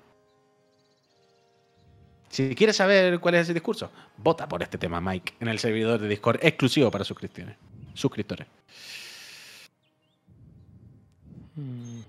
Si 2.29 2.53
quieres 2.53 2.75
saber 2.75 3.19
cuál 3.19 3.33
es 3.35 3.41
ese 3.41 3.53
discurso, 3.55 3.91
vota 4.17 4.47
por 4.47 4.61
este 4.61 4.77
tema, 4.77 5.01
Mike, 5.01 5.33
en 5.39 5.47
el 5.47 5.57
servidor 5.57 5.99
de 5.99 6.07
Discord 6.07 6.39
exclusivo 6.43 6.91
para 6.91 7.03
suscriptores. 7.03 7.55
Suscriptores. 7.95 8.45
Mm, 11.55 12.01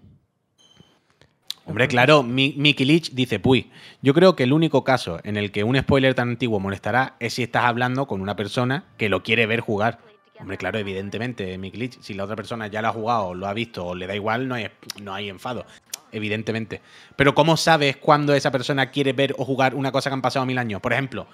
Hombre, 1.67 1.89
claro, 1.89 2.23
Mi- 2.23 2.55
Mickey 2.57 2.85
Leach 2.85 3.11
dice, 3.13 3.39
puy, 3.39 3.71
yo 4.03 4.13
creo 4.13 4.35
que 4.35 4.43
el 4.43 4.53
único 4.53 4.83
caso 4.83 5.21
en 5.23 5.37
el 5.37 5.53
que 5.53 5.63
un 5.63 5.79
spoiler 5.79 6.15
tan 6.15 6.31
antiguo 6.31 6.59
molestará 6.59 7.15
es 7.21 7.35
si 7.35 7.45
estás 7.45 7.65
hablando 7.65 8.07
con 8.07 8.21
una 8.21 8.35
persona 8.35 8.85
que 8.99 9.09
lo 9.09 9.23
quiere 9.23 9.47
ver 9.47 9.61
jugar. 9.61 10.01
Hombre, 10.41 10.57
claro, 10.57 10.79
evidentemente, 10.79 11.59
Mickey 11.59 11.79
Leach, 11.79 12.01
si 12.01 12.15
la 12.15 12.25
otra 12.25 12.35
persona 12.35 12.67
ya 12.67 12.81
lo 12.81 12.89
ha 12.89 12.93
jugado, 12.93 13.35
lo 13.35 13.47
ha 13.47 13.53
visto 13.53 13.87
o 13.87 13.95
le 13.95 14.07
da 14.07 14.15
igual, 14.15 14.49
no 14.49 14.55
hay, 14.55 14.69
no 15.03 15.15
hay 15.15 15.29
enfado. 15.29 15.67
Evidentemente. 16.13 16.81
Pero 17.15 17.35
¿cómo 17.35 17.57
sabes 17.57 17.97
cuándo 17.97 18.35
esa 18.35 18.51
persona 18.51 18.91
quiere 18.91 19.13
ver 19.13 19.35
o 19.39 19.45
jugar 19.45 19.75
una 19.75 19.93
cosa 19.93 20.11
que 20.11 20.15
han 20.15 20.23
pasado 20.23 20.47
mil 20.47 20.59
años? 20.59 20.81
Por 20.81 20.93
ejemplo, 20.93 21.27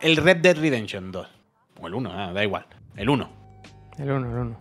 el 0.00 0.16
Red 0.16 0.38
Dead 0.38 0.56
Redemption 0.56 1.12
2. 1.12 1.28
O 1.80 1.86
el 1.86 1.94
1, 1.94 2.12
ah, 2.12 2.32
da 2.32 2.42
igual. 2.42 2.66
El 2.96 3.08
1 3.08 3.30
El 3.98 4.10
uno, 4.10 4.30
el 4.30 4.36
uno. 4.36 4.56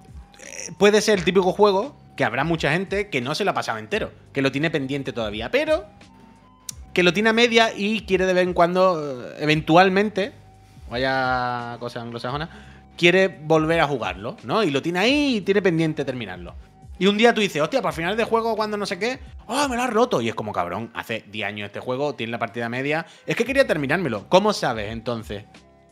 puede 0.77 1.01
ser 1.01 1.17
el 1.17 1.25
típico 1.25 1.51
juego 1.51 1.97
que 2.15 2.23
habrá 2.23 2.43
mucha 2.43 2.71
gente 2.71 3.09
que 3.09 3.21
no 3.21 3.35
se 3.35 3.43
lo 3.43 3.51
ha 3.51 3.53
pasado 3.53 3.77
entero, 3.77 4.11
que 4.33 4.41
lo 4.41 4.51
tiene 4.51 4.69
pendiente 4.69 5.13
todavía, 5.13 5.51
pero 5.51 5.85
que 6.93 7.03
lo 7.03 7.13
tiene 7.13 7.29
a 7.29 7.33
media 7.33 7.71
y 7.75 8.01
quiere 8.01 8.25
de 8.25 8.33
vez 8.33 8.43
en 8.43 8.53
cuando, 8.53 9.27
eh, 9.27 9.35
eventualmente, 9.39 10.33
vaya 10.89 11.77
cosa 11.79 12.01
anglosajona, 12.01 12.76
quiere 12.97 13.27
volver 13.27 13.79
a 13.79 13.87
jugarlo, 13.87 14.35
¿no? 14.43 14.63
Y 14.63 14.71
lo 14.71 14.81
tiene 14.81 14.99
ahí 14.99 15.35
y 15.37 15.41
tiene 15.41 15.61
pendiente 15.61 16.03
terminarlo. 16.03 16.55
Y 16.99 17.05
un 17.05 17.15
día 17.17 17.31
tú 17.33 17.41
dices, 17.41 17.61
hostia, 17.61 17.81
para 17.81 17.91
final 17.91 18.17
de 18.17 18.23
juego, 18.23 18.55
cuando 18.55 18.75
no 18.75 18.85
sé 18.87 18.97
qué, 18.97 19.19
¡oh, 19.45 19.67
me 19.69 19.75
lo 19.75 19.83
has 19.83 19.89
roto! 19.91 20.19
Y 20.19 20.29
es 20.29 20.35
como, 20.35 20.51
cabrón, 20.51 20.89
hace 20.95 21.23
10 21.31 21.47
años 21.47 21.67
este 21.67 21.79
juego, 21.79 22.15
tiene 22.15 22.31
la 22.31 22.39
partida 22.39 22.69
media, 22.69 23.05
es 23.27 23.35
que 23.35 23.45
quería 23.45 23.67
terminármelo. 23.67 24.25
¿Cómo 24.29 24.51
sabes 24.51 24.91
entonces? 24.91 25.43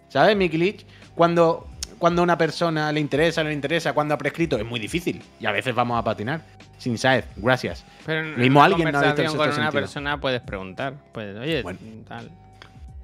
¿Sabes, 0.07 0.35
Mickey 0.35 0.57
Leach? 0.57 0.83
Cuando, 1.13 1.67
cuando 1.99 2.21
a 2.21 2.23
una 2.23 2.37
persona 2.39 2.91
le 2.91 2.99
interesa, 3.01 3.43
no 3.43 3.49
le 3.49 3.55
interesa, 3.55 3.93
cuando 3.93 4.15
ha 4.15 4.17
prescrito, 4.17 4.57
es 4.57 4.65
muy 4.65 4.79
difícil. 4.79 5.21
Y 5.39 5.45
a 5.45 5.51
veces 5.51 5.75
vamos 5.75 5.99
a 5.99 6.03
patinar. 6.03 6.41
Sin 6.79 6.97
Saez, 6.97 7.25
gracias. 7.35 7.85
Pero 8.05 8.21
en 8.21 8.39
mismo 8.39 8.59
una 8.59 8.65
alguien 8.65 8.91
no 8.91 8.97
ha 8.97 9.13
visto 9.13 9.37
con 9.37 9.45
una 9.47 9.53
sentido. 9.53 9.71
persona 9.71 10.19
puedes 10.19 10.41
preguntar. 10.41 10.95
Pues, 11.13 11.37
oye, 11.37 11.61
Bueno. 11.61 11.79
tal. 12.07 12.31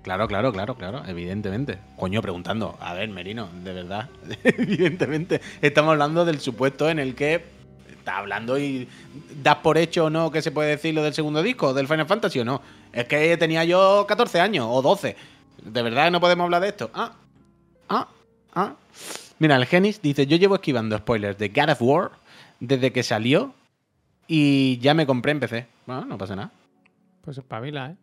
Claro, 0.04 0.28
claro, 0.28 0.52
claro, 0.52 0.76
claro, 0.76 1.04
evidentemente. 1.06 1.78
Coño, 1.95 2.22
preguntando. 2.22 2.76
A 2.80 2.93
ver, 2.93 3.10
Merino, 3.10 3.49
de 3.64 3.74
verdad. 3.74 4.10
evidentemente. 4.43 5.41
Estamos 5.62 5.91
hablando 5.91 6.26
del 6.26 6.39
supuesto 6.39 6.89
en 6.89 6.97
el 6.97 7.14
que 7.14 7.43
estás 7.91 8.16
hablando 8.16 8.58
y 8.58 8.88
das 9.43 9.58
por 9.58 9.78
hecho 9.78 10.06
o 10.06 10.10
no 10.10 10.32
que 10.32 10.41
se 10.41 10.52
puede 10.52 10.72
decir 10.72 10.95
lo 10.95 11.04
del 11.04 11.14
segundo 11.14 11.43
disco, 11.43 11.74
del 11.74 11.88
Final 11.88 12.08
Fantasy 12.08 12.39
o 12.39 12.45
no. 12.45 12.62
Es 12.91 13.06
que 13.06 13.38
tenía 13.38 13.64
yo 13.64 14.06
14 14.08 14.39
años 14.39 14.66
o 14.70 14.82
12. 14.82 15.16
¿De 15.64 15.82
verdad 15.84 16.12
no 16.12 16.20
podemos 16.20 16.45
hablar 16.45 16.64
de 16.64 16.70
esto? 16.70 16.89
Ah, 16.95 17.14
ah, 17.89 18.08
ah. 18.56 18.76
Mira, 19.38 19.56
el 19.56 19.68
Genis 19.68 20.02
dice: 20.02 20.26
Yo 20.26 20.38
llevo 20.38 20.56
esquivando 20.56 20.97
spoilers 20.97 21.38
de 21.38 21.49
God 21.49 21.70
of 21.70 21.82
War 21.82 22.12
desde 22.60 22.91
que 22.91 23.04
salió 23.04 23.54
y 24.28 24.80
ya 24.80 24.95
me 24.95 25.06
compré 25.06 25.34
en 25.34 25.39
PC. 25.39 25.68
Bueno, 25.86 26.06
no 26.06 26.18
pasa 26.18 26.36
nada. 26.36 26.52
Pues 27.24 27.38
espabila, 27.38 27.91
¿eh? 27.91 27.95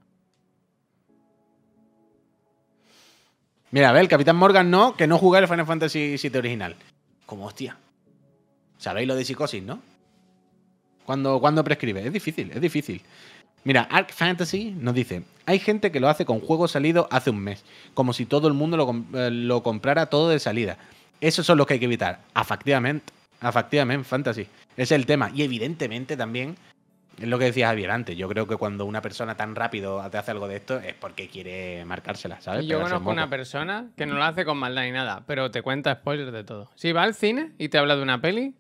Mira, 3.71 3.91
a 3.91 3.93
ver, 3.93 4.03
el 4.03 4.09
Capitán 4.09 4.37
Morgan 4.37 4.71
no, 4.71 4.97
que 4.97 5.07
no 5.07 5.19
jugué 5.19 5.41
el 5.41 5.49
Final 5.49 5.67
Fantasy 5.67 6.17
VII 6.17 6.39
original. 6.39 6.77
Como 7.27 7.47
hostia. 7.47 7.77
Sabéis 8.79 9.07
lo 9.07 9.15
de 9.15 9.25
psicosis, 9.25 9.63
¿no? 9.63 9.81
Cuando, 11.05 11.41
cuando 11.41 11.65
prescribe. 11.65 12.07
Es 12.07 12.13
difícil, 12.13 12.51
es 12.51 12.61
difícil. 12.61 13.03
Mira, 13.65 13.83
Arc 13.91 14.13
Fantasy 14.13 14.71
nos 14.71 14.95
dice: 14.95 15.23
hay 15.45 15.59
gente 15.59 15.91
que 15.91 16.01
lo 16.01 16.09
hace 16.09 16.25
con 16.25 16.41
juegos 16.41 16.71
salidos 16.71 17.07
hace 17.11 17.31
un 17.31 17.41
mes, 17.41 17.65
como 17.93 18.13
si 18.13 18.25
todo 18.25 18.49
el 18.49 18.55
mundo 18.55 19.05
eh, 19.15 19.31
lo 19.31 19.63
comprara 19.63 20.07
todo 20.07 20.31
de 20.31 20.39
salida. 20.39 20.79
Esos 21.21 21.45
son 21.45 21.59
los 21.59 21.67
que 21.67 21.75
hay 21.75 21.81
que 21.81 21.87
evitar. 21.87 22.21
Afectivamente, 22.35 23.13
afectivamente, 23.41 24.05
Fantasy. 24.05 24.47
Es 24.77 24.93
el 24.93 25.05
tema. 25.05 25.31
Y 25.35 25.43
evidentemente 25.43 26.17
también, 26.17 26.57
es 27.21 27.27
lo 27.29 27.39
que 27.39 27.47
decía 27.47 27.69
Javier 27.69 27.91
antes, 27.91 28.17
yo 28.17 28.29
creo 28.29 28.47
que 28.47 28.57
cuando 28.57 28.85
una 28.85 29.03
persona 29.03 29.35
tan 29.37 29.55
rápido 29.57 30.03
te 30.11 30.19
hace 30.19 30.31
algo 30.31 30.47
de 30.49 30.57
esto 30.57 30.79
es 30.79 30.95
porque 30.95 31.29
quiere 31.29 31.85
marcársela, 31.85 32.41
¿sabes? 32.41 32.65
Yo 32.67 32.77
Pegarse 32.79 32.93
conozco 32.93 33.11
una 33.11 33.23
moco. 33.23 33.31
persona 33.31 33.87
que 33.97 34.07
no 34.07 34.15
lo 34.15 34.25
hace 34.25 34.45
con 34.45 34.57
maldad 34.59 34.83
ni 34.83 34.93
nada, 34.93 35.25
pero 35.27 35.51
te 35.51 35.63
cuenta 35.63 35.95
spoilers 35.95 36.33
de 36.33 36.45
todo. 36.45 36.71
Si 36.77 36.93
va 36.93 37.03
al 37.03 37.15
cine 37.15 37.53
y 37.59 37.69
te 37.69 37.79
habla 37.79 37.97
de 37.97 38.03
una 38.03 38.21
peli, 38.21 38.55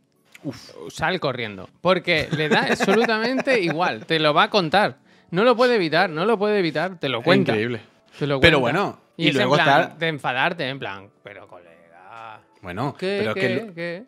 sal 0.90 1.20
corriendo. 1.20 1.68
Porque 1.80 2.28
le 2.36 2.48
da 2.48 2.62
absolutamente 2.70 3.60
igual. 3.60 4.06
Te 4.06 4.18
lo 4.18 4.34
va 4.34 4.44
a 4.44 4.50
contar. 4.50 4.96
No 5.30 5.44
lo 5.44 5.56
puede 5.56 5.74
evitar, 5.76 6.08
no 6.10 6.24
lo 6.24 6.38
puede 6.38 6.58
evitar. 6.58 6.98
Te 6.98 7.08
lo 7.08 7.22
cuenta. 7.22 7.52
increíble. 7.52 7.80
te 8.18 8.26
lo 8.26 8.40
Pero 8.40 8.60
cuenta. 8.60 8.80
bueno, 8.80 9.00
y, 9.16 9.26
y 9.26 9.28
es 9.28 9.34
luego 9.34 9.56
en 9.58 9.64
plan 9.64 9.98
de 9.98 10.08
enfadarte, 10.08 10.68
en 10.68 10.78
plan, 10.78 11.08
pero 11.22 11.46
colega. 11.48 12.40
Bueno, 12.62 12.94
¿Qué? 12.98 13.18
pero 13.20 13.34
¿Qué? 13.34 13.40
que 13.40 13.48
lo- 13.66 13.74
¿Qué? 13.74 14.04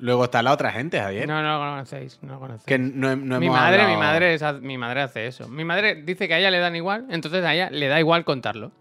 Luego 0.00 0.24
está 0.24 0.42
la 0.42 0.52
otra 0.52 0.72
gente, 0.72 0.98
Javier. 1.00 1.28
No, 1.28 1.42
no 1.42 1.52
lo 1.54 1.70
conocéis, 1.70 2.18
no 2.22 2.34
lo 2.34 2.40
conocéis. 2.40 2.64
que 2.66 2.78
no, 2.78 3.14
no 3.16 3.38
mi 3.38 3.46
hemos 3.46 3.58
madre, 3.58 3.78
mi 3.78 3.82
hablado- 3.94 3.98
madre, 4.00 4.34
es, 4.34 4.42
mi 4.62 4.78
madre 4.78 5.02
hace 5.02 5.26
eso. 5.26 5.48
Mi 5.48 5.64
madre 5.64 6.02
dice 6.02 6.26
que 6.28 6.34
a 6.34 6.38
ella 6.38 6.50
le 6.50 6.58
dan 6.58 6.74
igual, 6.76 7.06
entonces 7.10 7.44
a 7.44 7.54
ella 7.54 7.70
le 7.70 7.88
da 7.88 7.98
igual 8.00 8.24
contarlo. 8.24 8.72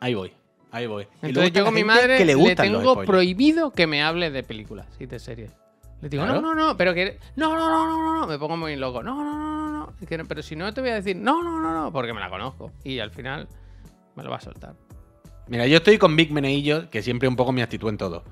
Ahí 0.00 0.14
voy, 0.14 0.32
ahí 0.72 0.86
voy. 0.86 1.04
Y 1.04 1.06
luego 1.32 1.46
Entonces 1.46 1.52
yo 1.52 1.64
con 1.64 1.74
mi 1.74 1.84
madre 1.84 2.16
que 2.16 2.24
le, 2.24 2.34
le, 2.34 2.56
tengo 2.56 3.02
prohibido 3.04 3.70
que 3.72 3.86
me 3.86 4.02
hable 4.02 4.30
de 4.30 4.42
películas 4.42 4.86
y 4.98 5.06
de 5.06 5.18
series. 5.18 5.52
Le 6.00 6.08
digo, 6.08 6.24
Claro. 6.24 6.40
no, 6.40 6.54
no, 6.54 6.66
no, 6.68 6.76
pero 6.78 6.94
que... 6.94 7.18
No, 7.36 7.54
no, 7.54 7.68
no, 7.68 7.86
no, 7.86 7.96
no, 8.02 8.20
no, 8.20 8.26
me 8.26 8.38
pongo 8.38 8.56
muy 8.56 8.74
loco. 8.76 9.02
No, 9.02 9.22
no, 9.22 9.34
no, 9.34 9.70
no, 9.70 9.78
no. 9.86 10.24
Pero 10.26 10.42
si 10.42 10.56
no 10.56 10.72
te 10.72 10.80
voy 10.80 10.88
a 10.88 10.94
decir, 10.94 11.14
no, 11.14 11.42
no, 11.42 11.60
no, 11.60 11.74
no, 11.74 11.92
porque 11.92 12.14
me 12.14 12.20
la 12.20 12.30
conozco. 12.30 12.72
Y 12.84 13.00
al 13.00 13.10
final 13.10 13.46
me 14.16 14.22
lo 14.24 14.30
va 14.30 14.36
a 14.36 14.40
soltar. 14.40 14.72
Mira, 15.48 15.66
yo 15.66 15.76
estoy 15.76 15.98
con 15.98 16.16
Big 16.16 16.32
Meneillo, 16.32 16.88
que 16.88 17.02
siempre 17.02 17.28
un 17.28 17.36
poco 17.36 17.52
mi 17.52 17.60
actitud 17.60 17.90
en 17.90 17.98
todo. 17.98 18.24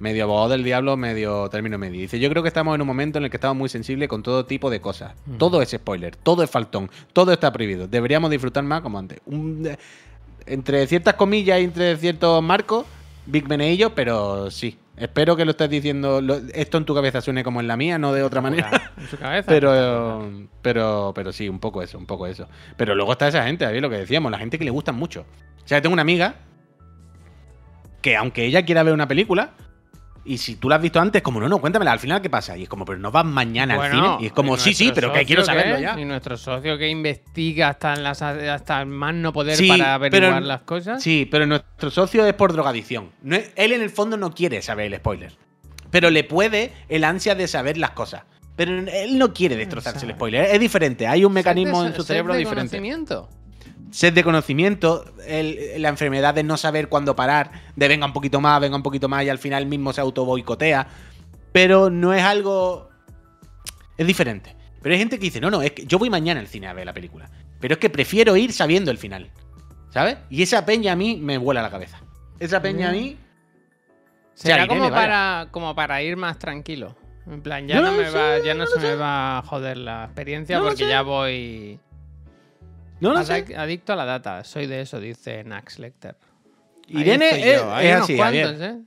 Medio 0.00 0.24
abogado 0.24 0.48
del 0.48 0.64
diablo, 0.64 0.96
medio 0.96 1.48
término 1.50 1.78
medio. 1.78 2.00
Dice, 2.00 2.18
yo 2.18 2.28
creo 2.30 2.42
que 2.42 2.48
estamos 2.48 2.74
en 2.74 2.80
un 2.80 2.86
momento 2.86 3.18
en 3.18 3.24
el 3.24 3.30
que 3.30 3.36
estamos 3.36 3.56
muy 3.56 3.68
sensibles 3.68 4.08
con 4.08 4.22
todo 4.22 4.44
tipo 4.46 4.70
de 4.70 4.80
cosas. 4.80 5.14
Mm. 5.26 5.36
Todo 5.36 5.62
es 5.62 5.70
spoiler, 5.70 6.16
todo 6.16 6.42
es 6.42 6.50
faltón, 6.50 6.90
todo 7.12 7.32
está 7.32 7.52
prohibido. 7.52 7.86
Deberíamos 7.86 8.30
disfrutar 8.30 8.64
más 8.64 8.80
como 8.80 8.98
antes. 8.98 9.20
Un- 9.26 9.68
entre 10.46 10.86
ciertas 10.86 11.14
comillas 11.14 11.60
y 11.60 11.64
entre 11.64 11.96
ciertos 11.98 12.42
marcos, 12.42 12.86
Big 13.26 13.46
Meneillo, 13.48 13.94
pero 13.94 14.50
sí, 14.50 14.76
Espero 14.96 15.34
que 15.34 15.46
lo 15.46 15.52
estés 15.52 15.70
diciendo. 15.70 16.20
lo- 16.20 16.40
esto 16.52 16.76
en 16.76 16.84
tu 16.84 16.94
cabeza 16.94 17.22
suene 17.22 17.42
como 17.42 17.60
en 17.60 17.68
la 17.68 17.74
mía, 17.78 17.96
no 17.98 18.12
de 18.12 18.22
otra 18.22 18.42
manera. 18.42 18.92
En 18.98 19.06
su 19.08 19.16
cabeza. 19.16 19.46
Pero, 19.48 20.30
pero, 20.60 21.12
pero 21.14 21.32
sí, 21.32 21.48
un 21.48 21.58
poco 21.58 21.80
eso, 21.82 21.96
un 21.96 22.04
poco 22.04 22.26
eso. 22.26 22.46
Pero 22.76 22.94
luego 22.94 23.12
está 23.12 23.26
esa 23.28 23.44
gente, 23.44 23.64
¿sabéis 23.64 23.80
lo 23.80 23.88
que 23.88 23.96
decíamos? 23.96 24.30
La 24.30 24.36
gente 24.38 24.58
que 24.58 24.64
le 24.64 24.70
gustan 24.70 24.96
mucho. 24.96 25.24
O 25.64 25.66
sea, 25.68 25.80
tengo 25.80 25.94
una 25.94 26.02
amiga 26.02 26.34
que 28.02 28.14
aunque 28.16 28.44
ella 28.44 28.64
quiera 28.66 28.82
ver 28.82 28.92
una 28.92 29.08
película, 29.08 29.52
y 30.24 30.38
si 30.38 30.56
tú 30.56 30.68
la 30.68 30.76
has 30.76 30.82
visto 30.82 31.00
antes, 31.00 31.22
como 31.22 31.40
no, 31.40 31.48
no, 31.48 31.58
cuéntamela, 31.60 31.92
al 31.92 31.98
final, 31.98 32.20
¿qué 32.20 32.28
pasa? 32.30 32.56
Y 32.56 32.64
es 32.64 32.68
como, 32.68 32.84
pero 32.84 32.98
no 32.98 33.10
vas 33.10 33.24
mañana 33.24 33.74
al 33.82 33.90
cine. 33.90 34.16
Y 34.20 34.26
es 34.26 34.32
como, 34.32 34.56
¿y 34.56 34.58
sí, 34.60 34.74
sí, 34.74 34.92
pero 34.94 35.12
que 35.12 35.24
quiero 35.24 35.44
saberlo 35.44 35.78
ya. 35.78 35.98
Y 35.98 36.04
nuestro 36.04 36.36
socio 36.36 36.76
que 36.78 36.88
investiga 36.88 37.68
hasta, 37.70 37.94
en 37.94 38.02
las, 38.02 38.20
hasta 38.22 38.80
el 38.80 38.86
más 38.88 39.14
no 39.14 39.32
poder 39.32 39.56
Sí, 39.56 39.68
para 39.68 39.94
averiguar 39.94 40.34
pero- 40.34 40.40
las 40.46 40.60
cosas. 40.62 41.02
Sí, 41.02 41.26
pero 41.30 41.46
nuestro 41.46 41.90
socio 41.90 42.24
es 42.26 42.34
por 42.34 42.52
drogadicción. 42.52 43.10
No 43.22 43.36
es- 43.36 43.50
él 43.56 43.72
en 43.72 43.80
el 43.82 43.90
fondo 43.90 44.16
no 44.16 44.34
quiere 44.34 44.62
saber 44.62 44.86
el 44.92 44.96
spoiler. 44.98 45.32
Pero 45.90 46.10
le 46.10 46.22
puede 46.24 46.72
el 46.88 47.04
ansia 47.04 47.34
de 47.34 47.48
saber 47.48 47.76
las 47.78 47.90
cosas. 47.90 48.22
Pero 48.56 48.72
él 48.78 49.18
no 49.18 49.32
quiere 49.32 49.56
destrozarse 49.56 50.04
el 50.04 50.12
spoiler. 50.12 50.44
Es 50.44 50.60
diferente. 50.60 51.06
Hay 51.08 51.24
un 51.24 51.32
mecanismo 51.32 51.82
de- 51.82 51.88
en 51.90 51.94
su 51.96 52.02
cerebro 52.02 52.34
de 52.34 52.40
diferente. 52.40 52.76
conocimiento. 52.76 53.28
Sed 53.90 54.12
de 54.12 54.22
conocimiento, 54.24 55.04
el- 55.26 55.80
la 55.82 55.88
enfermedad 55.88 56.34
de 56.34 56.42
no 56.42 56.56
saber 56.56 56.88
cuándo 56.88 57.16
parar, 57.16 57.50
de 57.76 57.88
venga 57.88 58.06
un 58.06 58.12
poquito 58.12 58.40
más, 58.40 58.60
venga 58.60 58.76
un 58.76 58.82
poquito 58.82 59.08
más 59.08 59.24
y 59.24 59.28
al 59.28 59.38
final 59.38 59.66
mismo 59.66 59.92
se 59.92 60.00
auto 60.00 60.24
boicotea. 60.24 60.86
Pero 61.52 61.90
no 61.90 62.12
es 62.14 62.22
algo. 62.22 62.88
Es 63.96 64.06
diferente. 64.06 64.54
Pero 64.82 64.94
hay 64.94 64.98
gente 64.98 65.18
que 65.18 65.24
dice, 65.24 65.40
no, 65.40 65.50
no, 65.50 65.60
es 65.62 65.72
que 65.72 65.84
yo 65.86 65.98
voy 65.98 66.08
mañana 66.08 66.40
al 66.40 66.46
cine 66.46 66.68
a 66.68 66.72
ver 66.72 66.86
la 66.86 66.94
película. 66.94 67.28
Pero 67.60 67.74
es 67.74 67.78
que 67.80 67.90
prefiero 67.90 68.36
ir 68.36 68.52
sabiendo 68.52 68.90
el 68.90 68.98
final. 68.98 69.30
¿Sabes? 69.90 70.18
Y 70.30 70.42
esa 70.42 70.64
peña 70.64 70.92
a 70.92 70.96
mí 70.96 71.16
me 71.16 71.36
vuela 71.36 71.60
la 71.62 71.70
cabeza. 71.70 71.98
Esa 72.38 72.62
peña 72.62 72.90
a 72.90 72.92
mí. 72.92 73.16
Será 74.34 74.54
sea, 74.56 74.66
como 74.68 74.84
Irene, 74.84 74.96
para, 74.96 75.48
como 75.50 75.74
para 75.74 76.00
ir 76.02 76.16
más 76.16 76.38
tranquilo. 76.38 76.96
En 77.26 77.42
plan, 77.42 77.66
ya 77.68 77.80
No 77.80 77.92
me 77.92 78.08
sé, 78.08 78.16
va, 78.16 78.38
ya 78.38 78.54
no, 78.54 78.60
no 78.64 78.66
se 78.70 78.78
me 78.78 78.94
va 78.94 79.38
a 79.38 79.42
joder 79.42 79.76
la 79.76 80.04
experiencia 80.04 80.58
No 80.58 80.64
porque 80.64 80.84
sé. 80.84 80.88
ya 80.88 81.02
voy 81.02 81.78
No 83.00 83.12
lo 83.14 83.24
sé. 83.24 83.32
adic- 83.46 83.56
adicto 83.56 83.92
a 83.92 83.96
la 83.96 84.04
data. 84.04 84.44
Soy 84.44 84.66
de 84.66 84.80
eso, 84.82 85.00
dice 85.00 85.42
Nax 85.44 85.78
Lecter. 85.78 86.16
Irene 86.88 87.52
es. 87.54 87.62
Hay 87.62 87.88
unos 87.88 88.02
así, 88.02 88.16
cuantos. 88.16 88.60
¿eh? 88.60 88.78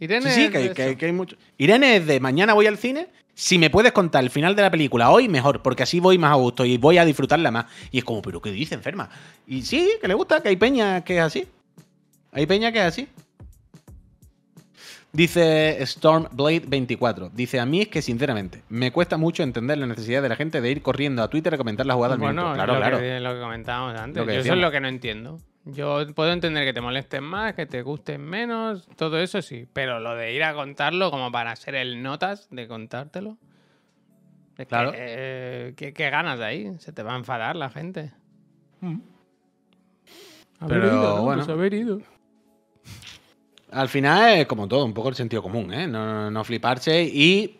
Irene 0.00 0.30
Sí, 0.30 0.34
sí, 0.34 0.44
es 0.46 0.50
que, 0.50 0.58
de 0.58 0.74
que- 0.74 0.88
eso. 0.90 0.98
que 0.98 1.06
hay 1.06 1.12
mucho. 1.12 1.36
Irene 1.56 1.96
es 1.96 2.06
de 2.06 2.20
mañana 2.20 2.54
voy 2.54 2.66
al 2.66 2.78
cine. 2.78 3.08
Si 3.34 3.56
me 3.58 3.70
puedes 3.70 3.92
contar 3.92 4.24
el 4.24 4.30
final 4.30 4.56
de 4.56 4.62
la 4.62 4.70
película 4.70 5.10
hoy, 5.10 5.28
mejor, 5.28 5.62
porque 5.62 5.84
así 5.84 6.00
voy 6.00 6.18
más 6.18 6.32
a 6.32 6.34
gusto 6.34 6.64
y 6.64 6.76
voy 6.76 6.98
a 6.98 7.04
disfrutarla 7.04 7.50
más. 7.52 7.66
Y 7.92 7.98
es 7.98 8.04
como, 8.04 8.20
¿pero 8.20 8.40
qué 8.42 8.50
dice, 8.50 8.74
enferma? 8.74 9.08
Y 9.46 9.62
sí, 9.62 9.90
que 10.00 10.08
le 10.08 10.14
gusta, 10.14 10.40
que 10.42 10.48
hay 10.48 10.56
peña 10.56 11.02
que 11.04 11.16
es 11.18 11.22
así. 11.22 11.46
Hay 12.32 12.46
peña 12.46 12.72
que 12.72 12.78
es 12.80 12.84
así. 12.84 13.08
Dice 15.12 15.78
Stormblade24. 15.80 17.30
Dice, 17.32 17.60
a 17.60 17.66
mí 17.66 17.80
es 17.80 17.88
que 17.88 18.02
sinceramente 18.02 18.62
me 18.68 18.92
cuesta 18.92 19.16
mucho 19.16 19.42
entender 19.42 19.78
la 19.78 19.86
necesidad 19.86 20.20
de 20.22 20.28
la 20.28 20.36
gente 20.36 20.60
de 20.60 20.70
ir 20.70 20.82
corriendo 20.82 21.22
a 21.22 21.28
Twitter 21.30 21.54
a 21.54 21.56
comentar 21.56 21.86
la 21.86 21.94
jugada 21.94 22.14
al 22.14 22.20
Bueno, 22.20 22.42
minuto. 22.42 22.54
Claro, 22.54 22.72
lo, 22.74 22.78
claro. 22.80 22.98
Que, 22.98 23.20
lo 23.20 23.34
que 23.34 23.40
comentábamos 23.40 23.98
antes. 23.98 24.22
Que 24.26 24.34
Yo 24.34 24.40
eso 24.40 24.52
es 24.52 24.58
lo 24.60 24.70
que 24.70 24.80
no 24.80 24.88
entiendo. 24.88 25.38
Yo 25.64 26.06
puedo 26.14 26.32
entender 26.32 26.64
que 26.64 26.72
te 26.72 26.80
molesten 26.80 27.24
más, 27.24 27.54
que 27.54 27.66
te 27.66 27.82
gusten 27.82 28.22
menos, 28.22 28.86
todo 28.96 29.18
eso 29.18 29.40
sí. 29.42 29.66
Pero 29.72 29.98
lo 30.00 30.14
de 30.14 30.32
ir 30.34 30.42
a 30.44 30.54
contarlo 30.54 31.10
como 31.10 31.32
para 31.32 31.54
ser 31.56 31.74
el 31.74 32.02
notas 32.02 32.48
de 32.50 32.68
contártelo. 32.68 33.38
Es 34.52 34.64
que, 34.64 34.66
Claro. 34.66 34.92
eh, 34.94 35.72
¿qué, 35.76 35.92
qué 35.92 36.10
ganas 36.10 36.38
de 36.38 36.44
ahí? 36.44 36.72
Se 36.78 36.92
te 36.92 37.02
va 37.02 37.14
a 37.14 37.16
enfadar 37.18 37.56
la 37.56 37.70
gente. 37.70 38.12
Mm. 38.80 38.98
Haber 40.60 40.80
Pero, 40.80 40.86
ido, 40.92 41.16
¿no? 41.16 41.22
bueno. 41.22 41.42
Pues 41.44 41.48
haber 41.56 41.74
ido. 41.74 42.00
Al 43.70 43.88
final 43.88 44.38
es 44.38 44.46
como 44.46 44.66
todo, 44.66 44.84
un 44.84 44.94
poco 44.94 45.10
el 45.10 45.14
sentido 45.14 45.42
común, 45.42 45.72
¿eh? 45.72 45.86
No, 45.86 46.04
no- 46.06 46.30
no 46.30 46.44
fliparse 46.44 47.02
y, 47.02 47.58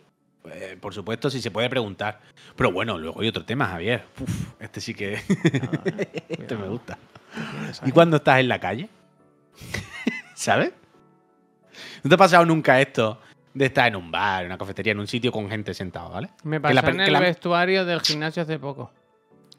eh, 0.51 0.77
por 0.79 0.93
supuesto, 0.93 1.29
si 1.29 1.41
se 1.41 1.51
puede 1.51 1.69
preguntar. 1.69 2.19
Pero 2.55 2.71
bueno, 2.71 2.97
luego 2.97 3.21
hay 3.21 3.27
otro 3.27 3.45
tema, 3.45 3.67
Javier. 3.67 4.03
Uf, 4.19 4.29
este 4.59 4.81
sí 4.81 4.93
que... 4.93 5.13
este 6.29 6.55
me 6.55 6.67
gusta. 6.67 6.97
¿Y 7.85 7.91
cuando 7.91 8.17
estás 8.17 8.39
en 8.39 8.47
la 8.47 8.59
calle? 8.59 8.89
¿Sabes? 10.33 10.71
¿No 12.03 12.09
te 12.09 12.15
ha 12.15 12.17
pasado 12.17 12.45
nunca 12.45 12.79
esto 12.81 13.19
de 13.53 13.65
estar 13.65 13.87
en 13.87 13.95
un 13.95 14.09
bar, 14.11 14.41
en 14.41 14.47
una 14.47 14.57
cafetería, 14.57 14.91
en 14.93 14.99
un 14.99 15.07
sitio 15.07 15.31
con 15.31 15.49
gente 15.49 15.73
sentado, 15.73 16.09
¿vale? 16.09 16.29
Me 16.43 16.57
Que 16.57 16.61
pasó 16.61 16.73
la 16.75 16.89
en 16.89 16.97
que 16.97 17.03
el 17.05 17.13
la- 17.13 17.19
vestuario 17.19 17.85
del 17.85 18.01
gimnasio 18.01 18.43
hace 18.43 18.57
poco. 18.57 18.91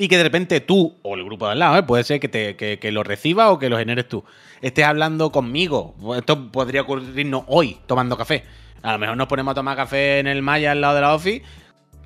Y 0.02 0.08
que 0.08 0.16
de 0.16 0.22
repente 0.22 0.60
tú, 0.62 0.96
o 1.02 1.14
el 1.14 1.22
grupo 1.24 1.44
de 1.44 1.52
al 1.52 1.58
lado, 1.58 1.76
¿eh? 1.76 1.82
puede 1.82 2.04
ser 2.04 2.20
que, 2.20 2.28
te, 2.28 2.56
que, 2.56 2.78
que 2.78 2.90
lo 2.90 3.02
reciba 3.02 3.50
o 3.50 3.58
que 3.58 3.68
lo 3.68 3.76
generes 3.76 4.08
tú, 4.08 4.24
estés 4.62 4.86
hablando 4.86 5.30
conmigo. 5.30 5.94
Esto 6.16 6.50
podría 6.50 6.80
ocurrirnos 6.82 7.42
hoy, 7.48 7.78
tomando 7.86 8.16
café. 8.16 8.44
A 8.82 8.92
lo 8.92 8.98
mejor 8.98 9.16
nos 9.18 9.26
ponemos 9.26 9.52
a 9.52 9.54
tomar 9.56 9.76
café 9.76 10.20
en 10.20 10.26
el 10.26 10.40
Maya 10.40 10.72
al 10.72 10.80
lado 10.80 10.94
de 10.94 11.00
la 11.02 11.14
office 11.14 11.42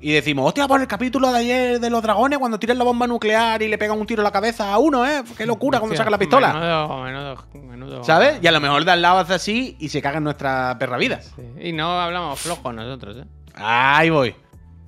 y 0.01 0.11
decimos, 0.11 0.45
hostia, 0.45 0.67
por 0.67 0.81
el 0.81 0.87
capítulo 0.87 1.31
de 1.31 1.39
ayer 1.39 1.79
de 1.79 1.89
los 1.89 2.01
dragones, 2.03 2.37
cuando 2.37 2.59
tiran 2.59 2.77
la 2.77 2.83
bomba 2.83 3.07
nuclear 3.07 3.61
y 3.61 3.69
le 3.69 3.77
pegan 3.77 3.97
un 3.97 4.05
tiro 4.05 4.19
en 4.21 4.25
la 4.25 4.31
cabeza 4.31 4.73
a 4.73 4.77
uno, 4.77 5.05
¿eh? 5.05 5.23
Qué 5.37 5.45
locura 5.45 5.79
cuando 5.79 5.95
saca 5.95 6.09
la 6.09 6.17
pistola. 6.17 6.53
Menudo, 6.53 7.01
menudo, 7.03 7.45
menudo- 7.53 8.03
¿Sabes? 8.03 8.39
Y 8.41 8.47
a 8.47 8.51
lo 8.51 8.59
mejor 8.59 8.83
de 8.83 8.91
al 8.91 9.01
lado 9.01 9.19
hace 9.19 9.35
así 9.35 9.77
y 9.79 9.87
se 9.87 10.01
caga 10.01 10.17
en 10.17 10.25
nuestra 10.25 10.75
perra 10.77 10.97
vida. 10.97 11.21
Sí. 11.21 11.41
Y 11.61 11.71
no 11.71 11.97
hablamos 11.97 12.37
flojo 12.41 12.73
nosotros, 12.73 13.15
¿eh? 13.17 13.25
Ahí 13.57 14.09
voy. 14.09 14.35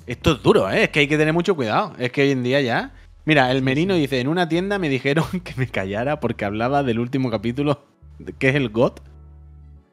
Esto 0.07 0.31
es 0.33 0.41
duro, 0.41 0.69
¿eh? 0.71 0.83
Es 0.83 0.89
que 0.89 1.01
hay 1.01 1.07
que 1.07 1.17
tener 1.17 1.33
mucho 1.33 1.55
cuidado. 1.55 1.93
Es 1.99 2.11
que 2.11 2.21
hoy 2.23 2.31
en 2.31 2.41
día 2.43 2.61
ya. 2.61 2.91
Mira, 3.25 3.51
el 3.51 3.61
Merino 3.61 3.93
dice: 3.93 4.19
En 4.19 4.27
una 4.29 4.47
tienda 4.49 4.79
me 4.79 4.89
dijeron 4.89 5.25
que 5.43 5.53
me 5.57 5.67
callara 5.67 6.19
porque 6.19 6.45
hablaba 6.45 6.81
del 6.83 6.99
último 6.99 7.29
capítulo, 7.29 7.83
que 8.39 8.49
es 8.49 8.55
el 8.55 8.69
GOT. 8.69 9.01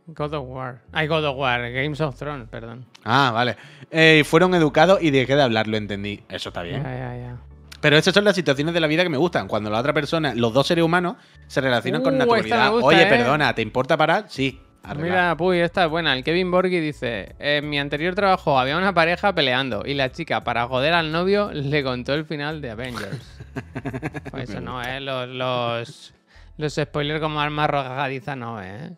God 0.06 0.34
of 0.34 0.44
War. 0.48 0.82
Ay, 0.92 1.06
God 1.08 1.24
of 1.24 1.36
War. 1.38 1.60
Games 1.72 2.00
of 2.00 2.14
Thrones, 2.16 2.46
perdón. 2.48 2.84
Ah, 3.04 3.30
vale. 3.34 3.56
Eh, 3.90 4.22
fueron 4.26 4.54
educados 4.54 5.02
y 5.02 5.10
dejé 5.10 5.34
de 5.34 5.42
hablar, 5.42 5.66
lo 5.66 5.76
entendí. 5.78 6.22
Eso 6.28 6.50
está 6.50 6.62
bien. 6.62 6.82
Ya, 6.82 6.90
ya, 6.96 7.16
ya. 7.16 7.36
Pero 7.80 7.96
esas 7.96 8.14
son 8.14 8.24
las 8.24 8.34
situaciones 8.36 8.72
de 8.74 8.80
la 8.80 8.86
vida 8.86 9.02
que 9.02 9.08
me 9.08 9.16
gustan. 9.18 9.48
Cuando 9.48 9.68
la 9.70 9.78
otra 9.80 9.92
persona, 9.92 10.34
los 10.34 10.52
dos 10.54 10.66
seres 10.66 10.84
humanos, 10.84 11.16
se 11.48 11.60
relacionan 11.60 12.02
con 12.02 12.14
Uh, 12.14 12.18
naturalidad. 12.18 12.70
gusta, 12.70 12.86
Oye, 12.86 13.02
¿eh? 13.02 13.06
perdona, 13.06 13.54
¿te 13.54 13.62
importa 13.62 13.96
parar? 13.96 14.26
Sí. 14.28 14.60
Arreglado. 14.84 15.12
Mira, 15.12 15.36
puy, 15.36 15.58
esta 15.58 15.84
es 15.84 15.90
buena. 15.90 16.12
El 16.14 16.22
Kevin 16.22 16.50
Borghi 16.50 16.80
dice: 16.80 17.34
En 17.38 17.68
mi 17.68 17.78
anterior 17.78 18.14
trabajo 18.14 18.58
había 18.58 18.76
una 18.76 18.92
pareja 18.92 19.34
peleando 19.34 19.82
y 19.84 19.94
la 19.94 20.12
chica, 20.12 20.42
para 20.42 20.66
joder 20.66 20.92
al 20.92 21.10
novio, 21.10 21.50
le 21.52 21.82
contó 21.82 22.14
el 22.14 22.24
final 22.24 22.60
de 22.60 22.70
Avengers. 22.70 23.40
pues 24.30 24.50
eso 24.50 24.60
no, 24.60 24.82
¿eh? 24.82 25.00
Los, 25.00 25.28
los, 25.28 26.14
los 26.56 26.74
spoilers 26.74 27.20
como 27.20 27.40
arma 27.40 27.64
arrojadiza 27.64 28.36
no, 28.36 28.62
¿eh? 28.62 28.92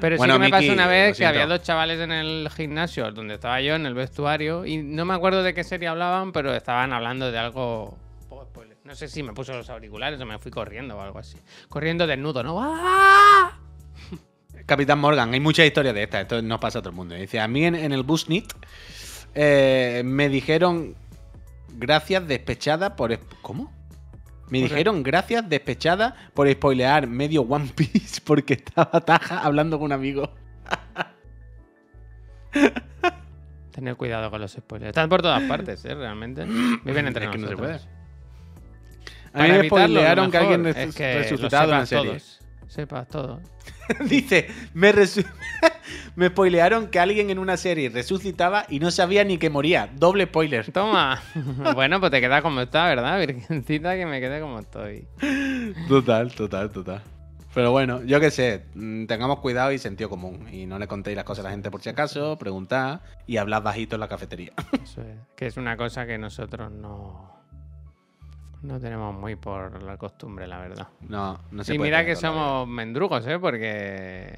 Pero 0.00 0.16
Bueno, 0.16 0.34
sí 0.34 0.38
que 0.38 0.38
me 0.38 0.46
Miki, 0.46 0.50
pasó 0.50 0.72
una 0.72 0.86
vez 0.86 1.18
que 1.18 1.26
había 1.26 1.46
dos 1.46 1.62
chavales 1.62 2.00
en 2.00 2.12
el 2.12 2.48
gimnasio 2.50 3.10
donde 3.12 3.34
estaba 3.34 3.60
yo, 3.60 3.74
en 3.74 3.86
el 3.86 3.94
vestuario, 3.94 4.64
y 4.64 4.78
no 4.78 5.04
me 5.04 5.14
acuerdo 5.14 5.42
de 5.42 5.54
qué 5.54 5.64
serie 5.64 5.88
hablaban, 5.88 6.32
pero 6.32 6.54
estaban 6.54 6.92
hablando 6.92 7.30
de 7.30 7.38
algo. 7.38 7.98
No 8.84 8.94
sé 8.94 9.08
si 9.08 9.22
me 9.22 9.32
puso 9.32 9.52
los 9.52 9.68
auriculares 9.70 10.20
o 10.20 10.26
me 10.26 10.38
fui 10.38 10.50
corriendo 10.50 10.96
o 10.96 11.00
algo 11.00 11.18
así. 11.18 11.38
Corriendo 11.68 12.06
desnudo, 12.06 12.42
¿no? 12.42 12.58
¡Ah! 12.60 13.52
Capitán 14.70 15.00
Morgan, 15.00 15.34
hay 15.34 15.40
muchas 15.40 15.66
historias 15.66 15.92
de 15.96 16.04
estas, 16.04 16.20
esto 16.20 16.40
nos 16.42 16.60
pasa 16.60 16.78
a 16.78 16.82
todo 16.82 16.90
el 16.90 16.94
mundo. 16.94 17.16
Dice, 17.16 17.40
a 17.40 17.48
mí 17.48 17.64
en, 17.64 17.74
en 17.74 17.90
el 17.90 18.04
Busnit 18.04 18.52
eh, 19.34 20.02
me 20.04 20.28
dijeron 20.28 20.94
gracias 21.74 22.28
despechada 22.28 22.94
por... 22.94 23.18
¿Cómo? 23.42 23.72
Me 24.48 24.58
dijeron 24.58 25.02
gracias 25.02 25.48
despechada 25.48 26.14
por 26.34 26.48
spoilear 26.48 27.08
medio 27.08 27.42
One 27.42 27.72
Piece 27.74 28.20
porque 28.24 28.54
estaba 28.54 29.00
taja 29.00 29.40
hablando 29.40 29.76
con 29.76 29.86
un 29.86 29.92
amigo. 29.92 30.32
Tener 33.72 33.96
cuidado 33.96 34.30
con 34.30 34.40
los 34.40 34.52
spoilers. 34.52 34.90
Están 34.90 35.08
por 35.08 35.20
todas 35.20 35.42
partes, 35.48 35.84
¿eh? 35.84 35.96
Realmente. 35.96 36.44
Viven 36.84 37.08
entre 37.08 37.24
Es 37.24 37.30
que 37.32 37.38
no 37.38 37.48
se 37.48 37.54
nosotros. 37.56 37.88
A 39.32 39.42
mí 39.42 39.48
me 39.48 39.66
spoilearon 39.66 40.30
que 40.30 40.36
alguien 40.36 40.64
es 40.64 40.96
resucitado 40.96 41.72
en 41.72 41.78
la 41.80 41.86
serie. 41.86 42.10
todos. 42.10 42.39
Sepas 42.70 43.08
todo. 43.08 43.40
Dice, 44.08 44.46
me, 44.74 44.94
resu- 44.94 45.26
me 46.14 46.28
spoilearon 46.28 46.86
que 46.86 47.00
alguien 47.00 47.28
en 47.30 47.40
una 47.40 47.56
serie 47.56 47.90
resucitaba 47.90 48.64
y 48.68 48.78
no 48.78 48.92
sabía 48.92 49.24
ni 49.24 49.38
que 49.38 49.50
moría. 49.50 49.90
Doble 49.96 50.26
spoiler. 50.26 50.70
Toma. 50.70 51.20
bueno, 51.74 51.98
pues 51.98 52.12
te 52.12 52.20
quedas 52.20 52.42
como 52.42 52.60
está, 52.60 52.86
¿verdad? 52.86 53.18
Virgencita, 53.18 53.96
que 53.96 54.06
me 54.06 54.20
quede 54.20 54.40
como 54.40 54.60
estoy. 54.60 55.04
Total, 55.88 56.32
total, 56.32 56.70
total. 56.70 57.02
Pero 57.52 57.72
bueno, 57.72 58.04
yo 58.04 58.20
qué 58.20 58.30
sé, 58.30 58.66
mm, 58.74 59.06
tengamos 59.06 59.40
cuidado 59.40 59.72
y 59.72 59.78
sentido 59.78 60.08
común. 60.08 60.46
Y 60.52 60.66
no 60.66 60.78
le 60.78 60.86
contéis 60.86 61.16
las 61.16 61.24
cosas 61.24 61.44
a 61.44 61.48
la 61.48 61.50
gente 61.50 61.72
por 61.72 61.82
si 61.82 61.88
acaso, 61.88 62.38
preguntad 62.38 63.00
y 63.26 63.38
hablad 63.38 63.62
bajito 63.62 63.96
en 63.96 64.00
la 64.00 64.08
cafetería. 64.08 64.52
Eso 64.80 65.02
es. 65.02 65.16
Que 65.34 65.46
es 65.46 65.56
una 65.56 65.76
cosa 65.76 66.06
que 66.06 66.18
nosotros 66.18 66.70
no. 66.70 67.39
No 68.62 68.78
tenemos 68.78 69.14
muy 69.14 69.36
por 69.36 69.82
la 69.82 69.96
costumbre, 69.96 70.46
la 70.46 70.58
verdad. 70.58 70.88
No, 71.08 71.40
no 71.50 71.64
se 71.64 71.74
y 71.74 71.78
puede 71.78 71.88
mira 71.90 72.04
que 72.04 72.14
somos 72.14 72.68
mendrugos, 72.68 73.26
¿eh? 73.26 73.38
Porque. 73.38 74.30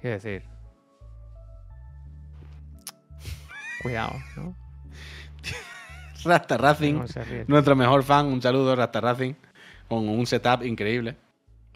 Quiero 0.00 0.14
decir. 0.14 0.42
Cuidado, 3.82 4.12
¿no? 4.36 4.54
Rasta 6.24 6.56
Racing, 6.56 6.94
No 6.94 7.04
nuestro 7.48 7.74
mejor 7.74 8.04
fan, 8.04 8.26
un 8.26 8.40
saludo, 8.40 8.76
Rasta 8.76 9.00
Racing, 9.00 9.34
con 9.88 10.08
un 10.08 10.24
setup 10.24 10.64
increíble. 10.64 11.16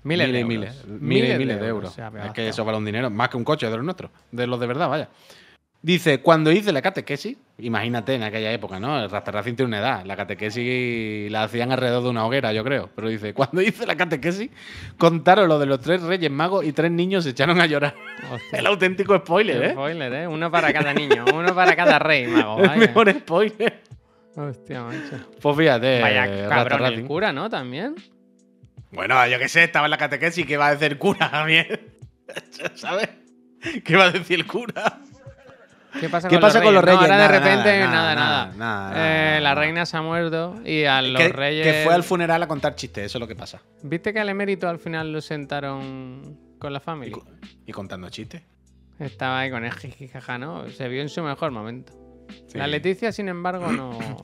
Miles 0.05 0.31
de 0.31 0.39
y 0.39 0.43
euros. 0.43 0.49
miles, 0.49 0.85
miles, 0.87 1.01
Miles 1.03 1.29
y 1.29 1.33
de 1.33 1.39
miles 1.39 1.61
de 1.61 1.66
euros 1.66 1.99
es 1.99 2.31
que 2.33 2.49
eso 2.49 2.64
vale 2.64 2.79
un 2.79 2.85
dinero, 2.85 3.11
más 3.11 3.29
que 3.29 3.37
un 3.37 3.43
coche 3.43 3.68
de 3.68 3.74
los 3.74 3.85
nuestros, 3.85 4.12
de 4.31 4.47
los 4.47 4.61
de 4.61 4.66
verdad, 4.68 4.89
vaya. 4.89 5.09
Dice, 5.83 6.20
cuando 6.20 6.53
hice 6.53 6.70
la 6.72 6.81
catequesis, 6.81 7.37
imagínate 7.59 8.14
en 8.14 8.22
aquella 8.22 8.52
época, 8.52 8.78
¿no? 8.78 9.02
El 9.02 9.11
Rasterracing 9.11 9.57
tiene 9.57 9.68
una 9.68 9.78
edad. 9.78 10.04
La 10.04 10.16
catequesis 10.16 11.30
la 11.30 11.44
hacían 11.44 11.72
alrededor 11.72 12.02
de 12.02 12.11
una 12.11 12.26
hoguera, 12.26 12.52
yo 12.52 12.62
creo. 12.64 12.90
Pero 12.94 13.09
dice, 13.09 13.32
cuando 13.34 13.62
hice 13.62 13.86
la 13.86 13.96
catequesis, 13.96 14.50
contaron 14.98 15.48
lo 15.48 15.59
de 15.59 15.66
los 15.66 15.80
tres 15.80 16.02
reyes 16.02 16.30
magos 16.30 16.64
y 16.64 16.72
tres 16.72 16.90
niños 16.90 17.24
se 17.24 17.30
echaron 17.30 17.61
a 17.61 17.66
llorar. 17.66 17.94
Hostia. 18.30 18.59
El 18.59 18.66
auténtico 18.66 19.16
spoiler, 19.18 19.62
¿eh? 19.62 19.70
Spoiler, 19.70 20.12
¿eh? 20.12 20.26
Uno 20.26 20.50
para 20.50 20.72
cada 20.72 20.92
niño, 20.92 21.24
uno 21.34 21.54
para 21.54 21.74
cada 21.74 21.98
rey, 21.98 22.26
mago. 22.26 22.59
El 22.61 22.68
Vaya. 22.68 22.80
mejor 22.80 23.11
spoiler. 23.12 23.82
Hostia, 24.36 24.82
macho. 24.82 25.30
Pues 25.40 25.57
fíjate, 25.57 26.00
Vaya 26.02 26.48
cabrón 26.48 26.84
el 26.86 27.04
cura, 27.07 27.32
¿no? 27.32 27.48
También. 27.48 27.94
Bueno, 28.92 29.26
yo 29.26 29.38
qué 29.38 29.48
sé, 29.48 29.64
estaba 29.64 29.86
en 29.86 29.90
la 29.90 29.98
catequesis, 29.98 30.46
¿qué 30.46 30.57
va 30.57 30.68
a 30.68 30.70
decir 30.72 30.92
el 30.92 30.98
cura 30.98 31.30
también? 31.30 31.66
¿Sabes? 32.74 33.09
¿Qué 33.84 33.96
va 33.96 34.04
a 34.04 34.11
decir 34.11 34.40
el 34.40 34.46
cura? 34.46 35.00
¿Qué 36.01 36.09
pasa, 36.09 36.28
¿Qué 36.28 36.36
con, 36.36 36.42
pasa 36.42 36.59
los 36.59 36.64
con 36.66 36.74
los 36.74 36.84
reyes? 36.84 37.01
No, 37.01 37.05
ahora 37.07 37.18
de 37.22 37.28
repente, 37.28 37.78
nada, 37.80 37.90
nada, 37.90 38.14
nada, 38.14 38.53
nada. 38.57 38.90
nada, 38.90 39.36
Eh, 39.36 39.40
la 39.40 39.55
reina 39.55 39.86
se 39.86 39.97
ha 39.97 40.03
muerto 40.03 40.55
y 40.64 40.84
a 40.84 41.01
los 41.03 41.20
que, 41.20 41.28
reyes. 41.28 41.66
que 41.66 41.82
fue 41.84 41.94
al 41.94 42.03
funeral 42.03 42.42
a 42.42 42.49
contar 42.49 42.74
chistes, 42.74 43.07
eso 43.07 43.18
es 43.18 43.20
lo 43.20 43.26
que 43.28 43.36
pasa. 43.36 43.61
¿Viste 43.82 44.12
que 44.12 44.20
al 44.20 44.28
emérito 44.28 44.68
al 44.68 44.78
final 44.78 45.12
lo 45.12 45.20
sentaron 45.20 46.38
con 46.59 46.72
la 46.72 46.80
familia? 46.80 47.16
y 47.66 47.72
contando 47.72 48.09
chistes. 48.11 48.42
Estaba 48.99 49.40
ahí 49.40 49.51
con 49.51 49.64
el 49.64 49.72
jijijaja, 49.72 50.38
¿no? 50.38 50.68
Se 50.70 50.88
vio 50.88 51.03
en 51.03 51.09
su 51.09 51.22
mejor 51.22 51.51
momento. 51.51 51.92
Sí. 52.49 52.59
La 52.59 52.66
Leticia, 52.66 53.12
sin 53.12 53.28
embargo, 53.28 53.70
no, 53.72 53.90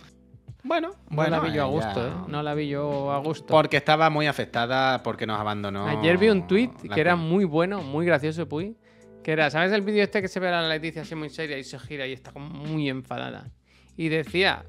Bueno, 0.64 0.90
no 1.10 1.16
bueno, 1.16 1.36
la 1.38 1.40
vi 1.42 1.52
yo 1.52 1.62
a 1.64 1.66
gusto, 1.66 2.06
ya- 2.06 2.06
¿eh? 2.08 2.24
No 2.28 2.42
la 2.42 2.54
vi 2.54 2.68
yo 2.68 3.12
a 3.12 3.18
gusto. 3.18 3.46
Porque 3.48 3.76
estaba 3.76 4.10
muy 4.10 4.28
afectada 4.28 5.02
porque 5.02 5.26
nos 5.26 5.40
abandonó. 5.40 5.88
Ayer 5.88 6.16
vi 6.18 6.28
un 6.28 6.46
tweet 6.46 6.70
que 6.94 7.00
era 7.00 7.16
muy 7.16 7.44
bueno, 7.44 7.82
muy 7.82 8.06
gracioso, 8.06 8.48
Puy. 8.48 8.76
Que 9.22 9.32
era, 9.32 9.50
¿sabes 9.50 9.72
el 9.72 9.82
vídeo 9.82 10.02
este 10.02 10.20
que 10.20 10.28
se 10.28 10.40
ve 10.40 10.48
a 10.48 10.62
la 10.62 10.68
Leticia 10.68 11.02
así 11.02 11.14
muy 11.14 11.30
seria 11.30 11.56
y 11.58 11.64
se 11.64 11.78
gira 11.78 12.06
y 12.06 12.12
está 12.12 12.32
como 12.32 12.48
muy 12.48 12.88
enfadada? 12.88 13.50
Y 13.96 14.08
decía 14.08 14.64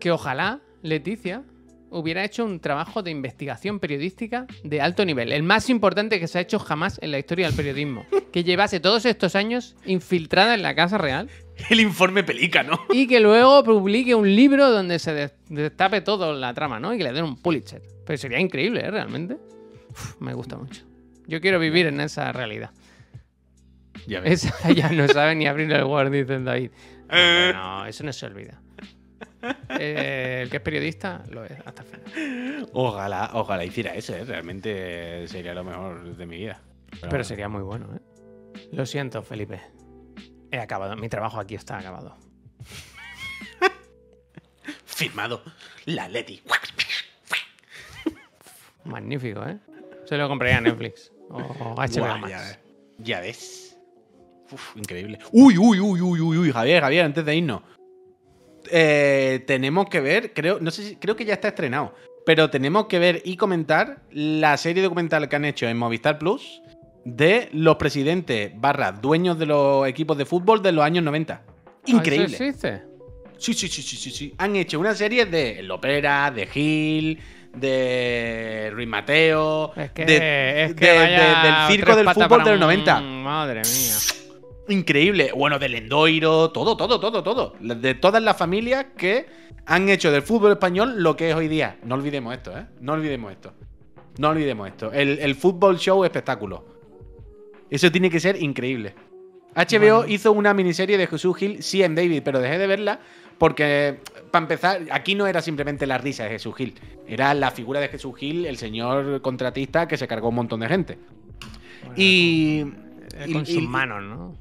que 0.00 0.10
ojalá 0.10 0.60
Leticia 0.82 1.42
hubiera 1.90 2.24
hecho 2.24 2.44
un 2.44 2.60
trabajo 2.60 3.02
de 3.02 3.10
investigación 3.10 3.78
periodística 3.80 4.46
de 4.64 4.80
alto 4.80 5.04
nivel, 5.04 5.32
el 5.32 5.42
más 5.42 5.70
importante 5.70 6.18
que 6.20 6.26
se 6.26 6.38
ha 6.38 6.40
hecho 6.40 6.58
jamás 6.58 6.98
en 7.02 7.10
la 7.12 7.18
historia 7.18 7.46
del 7.46 7.56
periodismo, 7.56 8.06
que 8.32 8.44
llevase 8.44 8.80
todos 8.80 9.04
estos 9.06 9.34
años 9.36 9.76
infiltrada 9.84 10.54
en 10.54 10.62
la 10.62 10.74
Casa 10.74 10.98
Real 10.98 11.28
El 11.70 11.80
informe 11.80 12.24
pelica, 12.24 12.62
¿no? 12.62 12.78
y 12.92 13.06
que 13.06 13.20
luego 13.20 13.62
publique 13.64 14.14
un 14.14 14.34
libro 14.34 14.70
donde 14.70 14.98
se 14.98 15.12
des- 15.14 15.34
destape 15.48 16.00
todo 16.00 16.32
la 16.34 16.52
trama, 16.54 16.80
¿no? 16.80 16.92
Y 16.92 16.98
que 16.98 17.04
le 17.04 17.12
den 17.12 17.24
un 17.24 17.36
Pulitzer. 17.36 17.82
Pero 18.04 18.16
sería 18.18 18.40
increíble, 18.40 18.80
¿eh? 18.80 18.90
Realmente. 18.90 19.36
Uf, 19.90 20.20
me 20.20 20.34
gusta 20.34 20.56
mucho. 20.58 20.82
Yo 21.26 21.40
quiero 21.40 21.58
vivir 21.58 21.86
en 21.86 22.00
esa 22.00 22.30
realidad. 22.32 22.70
Ya 24.06 24.20
ves. 24.22 24.44
Esa 24.44 24.72
ya 24.72 24.90
no 24.90 25.06
sabe 25.08 25.34
ni 25.34 25.46
abrir 25.46 25.72
el 25.72 25.84
Word, 25.84 26.10
dicen 26.10 26.44
David. 26.44 26.70
Eh. 27.08 27.52
No, 27.54 27.82
no, 27.82 27.86
eso 27.86 28.02
no 28.02 28.12
se 28.12 28.26
olvida. 28.26 28.60
Eh, 29.78 30.40
el 30.42 30.50
que 30.50 30.56
es 30.56 30.62
periodista 30.62 31.22
lo 31.30 31.44
es 31.44 31.52
hasta 31.64 31.82
el 31.82 31.88
final. 31.88 32.68
Ojalá, 32.72 33.30
ojalá 33.34 33.64
hiciera 33.64 33.94
eso, 33.94 34.12
¿eh? 34.12 34.24
Realmente 34.24 35.28
sería 35.28 35.54
lo 35.54 35.62
mejor 35.62 36.16
de 36.16 36.26
mi 36.26 36.38
vida. 36.38 36.60
Pero 37.08 37.22
sería 37.22 37.48
muy 37.48 37.62
bueno, 37.62 37.86
¿eh? 37.94 38.00
Lo 38.72 38.84
siento, 38.86 39.22
Felipe. 39.22 39.60
He 40.50 40.58
acabado. 40.58 40.96
Mi 40.96 41.08
trabajo 41.08 41.38
aquí 41.38 41.54
está 41.54 41.78
acabado. 41.78 42.16
Firmado. 44.84 45.42
La 45.84 46.08
Leti. 46.08 46.42
Magnífico, 48.84 49.46
¿eh? 49.46 49.58
Se 50.06 50.16
lo 50.16 50.28
compraría 50.28 50.58
a 50.58 50.60
Netflix 50.60 51.12
o 51.30 51.38
HBO 51.38 52.18
Max. 52.18 52.58
Ya 52.98 53.20
ves. 53.20 53.65
Uf, 54.52 54.76
increíble. 54.76 55.18
Uy, 55.32 55.56
uy, 55.58 55.80
uy, 55.80 56.00
uy, 56.00 56.20
uy, 56.20 56.38
uy, 56.38 56.52
Javier, 56.52 56.82
Javier, 56.82 57.04
antes 57.04 57.24
de 57.24 57.34
irnos. 57.36 57.62
Eh, 58.70 59.44
tenemos 59.46 59.88
que 59.88 60.00
ver, 60.00 60.32
creo, 60.32 60.58
no 60.60 60.70
sé 60.70 60.82
si, 60.82 60.96
creo 60.96 61.14
que 61.16 61.24
ya 61.24 61.34
está 61.34 61.48
estrenado. 61.48 61.94
Pero 62.24 62.50
tenemos 62.50 62.86
que 62.86 62.98
ver 62.98 63.22
y 63.24 63.36
comentar 63.36 64.02
la 64.10 64.56
serie 64.56 64.82
documental 64.82 65.28
que 65.28 65.36
han 65.36 65.44
hecho 65.44 65.68
en 65.68 65.76
Movistar 65.76 66.18
Plus 66.18 66.60
de 67.04 67.48
los 67.52 67.76
presidentes 67.76 68.50
barra 68.56 68.90
dueños 68.90 69.38
de 69.38 69.46
los 69.46 69.86
equipos 69.86 70.18
de 70.18 70.24
fútbol 70.26 70.60
de 70.62 70.72
los 70.72 70.84
años 70.84 71.04
90. 71.04 71.42
Increíble. 71.86 72.26
¿Ah, 72.32 72.34
¿Eso 72.34 72.44
existe? 72.44 72.82
Sí, 73.38 73.54
sí, 73.54 73.68
sí, 73.68 73.82
sí, 73.82 73.96
sí, 73.96 74.10
sí. 74.10 74.34
Han 74.38 74.56
hecho 74.56 74.80
una 74.80 74.94
serie 74.94 75.26
de 75.26 75.62
Lopera, 75.62 76.32
de 76.32 76.46
Gil, 76.46 77.20
de 77.54 78.70
Ruiz 78.72 78.88
Mateo, 78.88 79.72
Es 79.76 79.92
que, 79.92 80.04
de- 80.04 80.64
es 80.64 80.74
que 80.74 80.84
de- 80.86 80.98
de- 80.98 81.06
del 81.06 81.54
circo 81.70 81.94
del 81.94 82.08
fútbol 82.10 82.28
para 82.28 82.50
del 82.50 82.58
90. 82.60 82.98
un- 82.98 83.22
Madre 83.22 83.60
mía. 83.62 83.94
Increíble. 84.68 85.30
Bueno, 85.34 85.58
del 85.58 85.74
Endoiro, 85.74 86.50
todo, 86.50 86.76
todo, 86.76 86.98
todo, 86.98 87.22
todo. 87.22 87.54
De 87.60 87.94
todas 87.94 88.22
las 88.22 88.36
familias 88.36 88.86
que 88.96 89.26
han 89.66 89.88
hecho 89.88 90.10
del 90.10 90.22
fútbol 90.22 90.52
español 90.52 91.02
lo 91.02 91.16
que 91.16 91.30
es 91.30 91.36
hoy 91.36 91.48
día. 91.48 91.78
No 91.84 91.94
olvidemos 91.94 92.34
esto, 92.34 92.56
¿eh? 92.56 92.66
No 92.80 92.92
olvidemos 92.94 93.32
esto. 93.32 93.52
No 94.18 94.30
olvidemos 94.30 94.68
esto. 94.68 94.92
El, 94.92 95.18
el 95.18 95.34
fútbol 95.34 95.78
show 95.78 96.04
espectáculo. 96.04 96.64
Eso 97.70 97.90
tiene 97.92 98.10
que 98.10 98.20
ser 98.20 98.40
increíble. 98.42 98.94
HBO 99.54 100.04
hizo 100.06 100.32
una 100.32 100.52
miniserie 100.52 100.98
de 100.98 101.06
Jesús 101.06 101.36
Gil, 101.36 101.62
sí, 101.62 101.82
en 101.82 101.94
David, 101.94 102.22
pero 102.24 102.40
dejé 102.40 102.58
de 102.58 102.66
verla 102.66 103.00
porque, 103.38 104.00
para 104.30 104.44
empezar, 104.44 104.82
aquí 104.90 105.14
no 105.14 105.26
era 105.26 105.40
simplemente 105.42 105.86
la 105.86 105.98
risa 105.98 106.24
de 106.24 106.30
Jesús 106.30 106.54
Gil. 106.56 106.74
Era 107.06 107.32
la 107.34 107.50
figura 107.50 107.80
de 107.80 107.88
Jesús 107.88 108.14
Gil, 108.16 108.46
el 108.46 108.56
señor 108.58 109.20
contratista 109.22 109.88
que 109.88 109.96
se 109.96 110.06
cargó 110.08 110.28
un 110.30 110.34
montón 110.36 110.60
de 110.60 110.68
gente. 110.68 110.98
Bueno, 111.82 111.94
Y. 111.96 112.64
eh, 113.14 113.24
y- 113.28 113.32
con 113.32 113.46
sus 113.46 113.56
y- 113.62 113.66
manos, 113.66 114.02
¿no? 114.02 114.34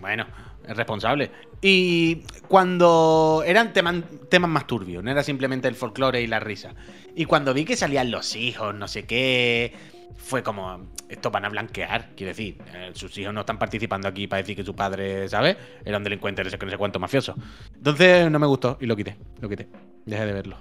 Bueno, 0.00 0.26
es 0.66 0.76
responsable. 0.76 1.30
Y 1.60 2.22
cuando 2.48 3.44
eran 3.46 3.72
temas 3.72 4.50
más 4.50 4.66
turbios, 4.66 5.02
no 5.02 5.10
era 5.10 5.22
simplemente 5.22 5.68
el 5.68 5.74
folclore 5.74 6.20
y 6.22 6.26
la 6.26 6.40
risa. 6.40 6.74
Y 7.14 7.24
cuando 7.24 7.54
vi 7.54 7.64
que 7.64 7.76
salían 7.76 8.10
los 8.10 8.34
hijos, 8.34 8.74
no 8.74 8.88
sé 8.88 9.04
qué, 9.04 9.72
fue 10.16 10.42
como, 10.42 10.88
esto 11.08 11.30
van 11.30 11.44
a 11.44 11.48
blanquear, 11.48 12.10
quiero 12.16 12.30
decir, 12.30 12.58
eh, 12.74 12.90
sus 12.94 13.16
hijos 13.18 13.34
no 13.34 13.40
están 13.40 13.58
participando 13.58 14.08
aquí 14.08 14.26
para 14.26 14.42
decir 14.42 14.56
que 14.56 14.64
su 14.64 14.74
padre, 14.74 15.28
¿sabes? 15.28 15.56
Era 15.84 15.98
un 15.98 16.04
delincuente, 16.04 16.42
no 16.42 16.50
sé 16.50 16.58
no 16.58 16.70
sé 16.70 16.78
cuánto 16.78 16.98
mafioso. 16.98 17.34
Entonces 17.74 18.30
no 18.30 18.38
me 18.38 18.46
gustó 18.46 18.78
y 18.80 18.86
lo 18.86 18.96
quité, 18.96 19.16
lo 19.40 19.48
quité, 19.48 19.68
dejé 20.06 20.26
de 20.26 20.32
verlo. 20.32 20.56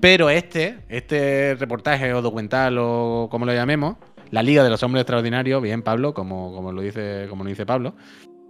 Pero 0.00 0.30
este, 0.30 0.78
este 0.88 1.56
reportaje 1.58 2.12
o 2.14 2.22
documental 2.22 2.76
o 2.78 3.28
como 3.30 3.46
lo 3.46 3.52
llamemos, 3.52 3.96
La 4.34 4.42
Liga 4.42 4.64
de 4.64 4.70
los 4.70 4.82
Hombres 4.82 5.02
Extraordinarios, 5.02 5.62
bien 5.62 5.82
Pablo, 5.82 6.12
como, 6.12 6.52
como 6.52 6.72
lo 6.72 6.82
dice, 6.82 7.26
como 7.30 7.44
lo 7.44 7.50
dice 7.50 7.64
Pablo, 7.64 7.94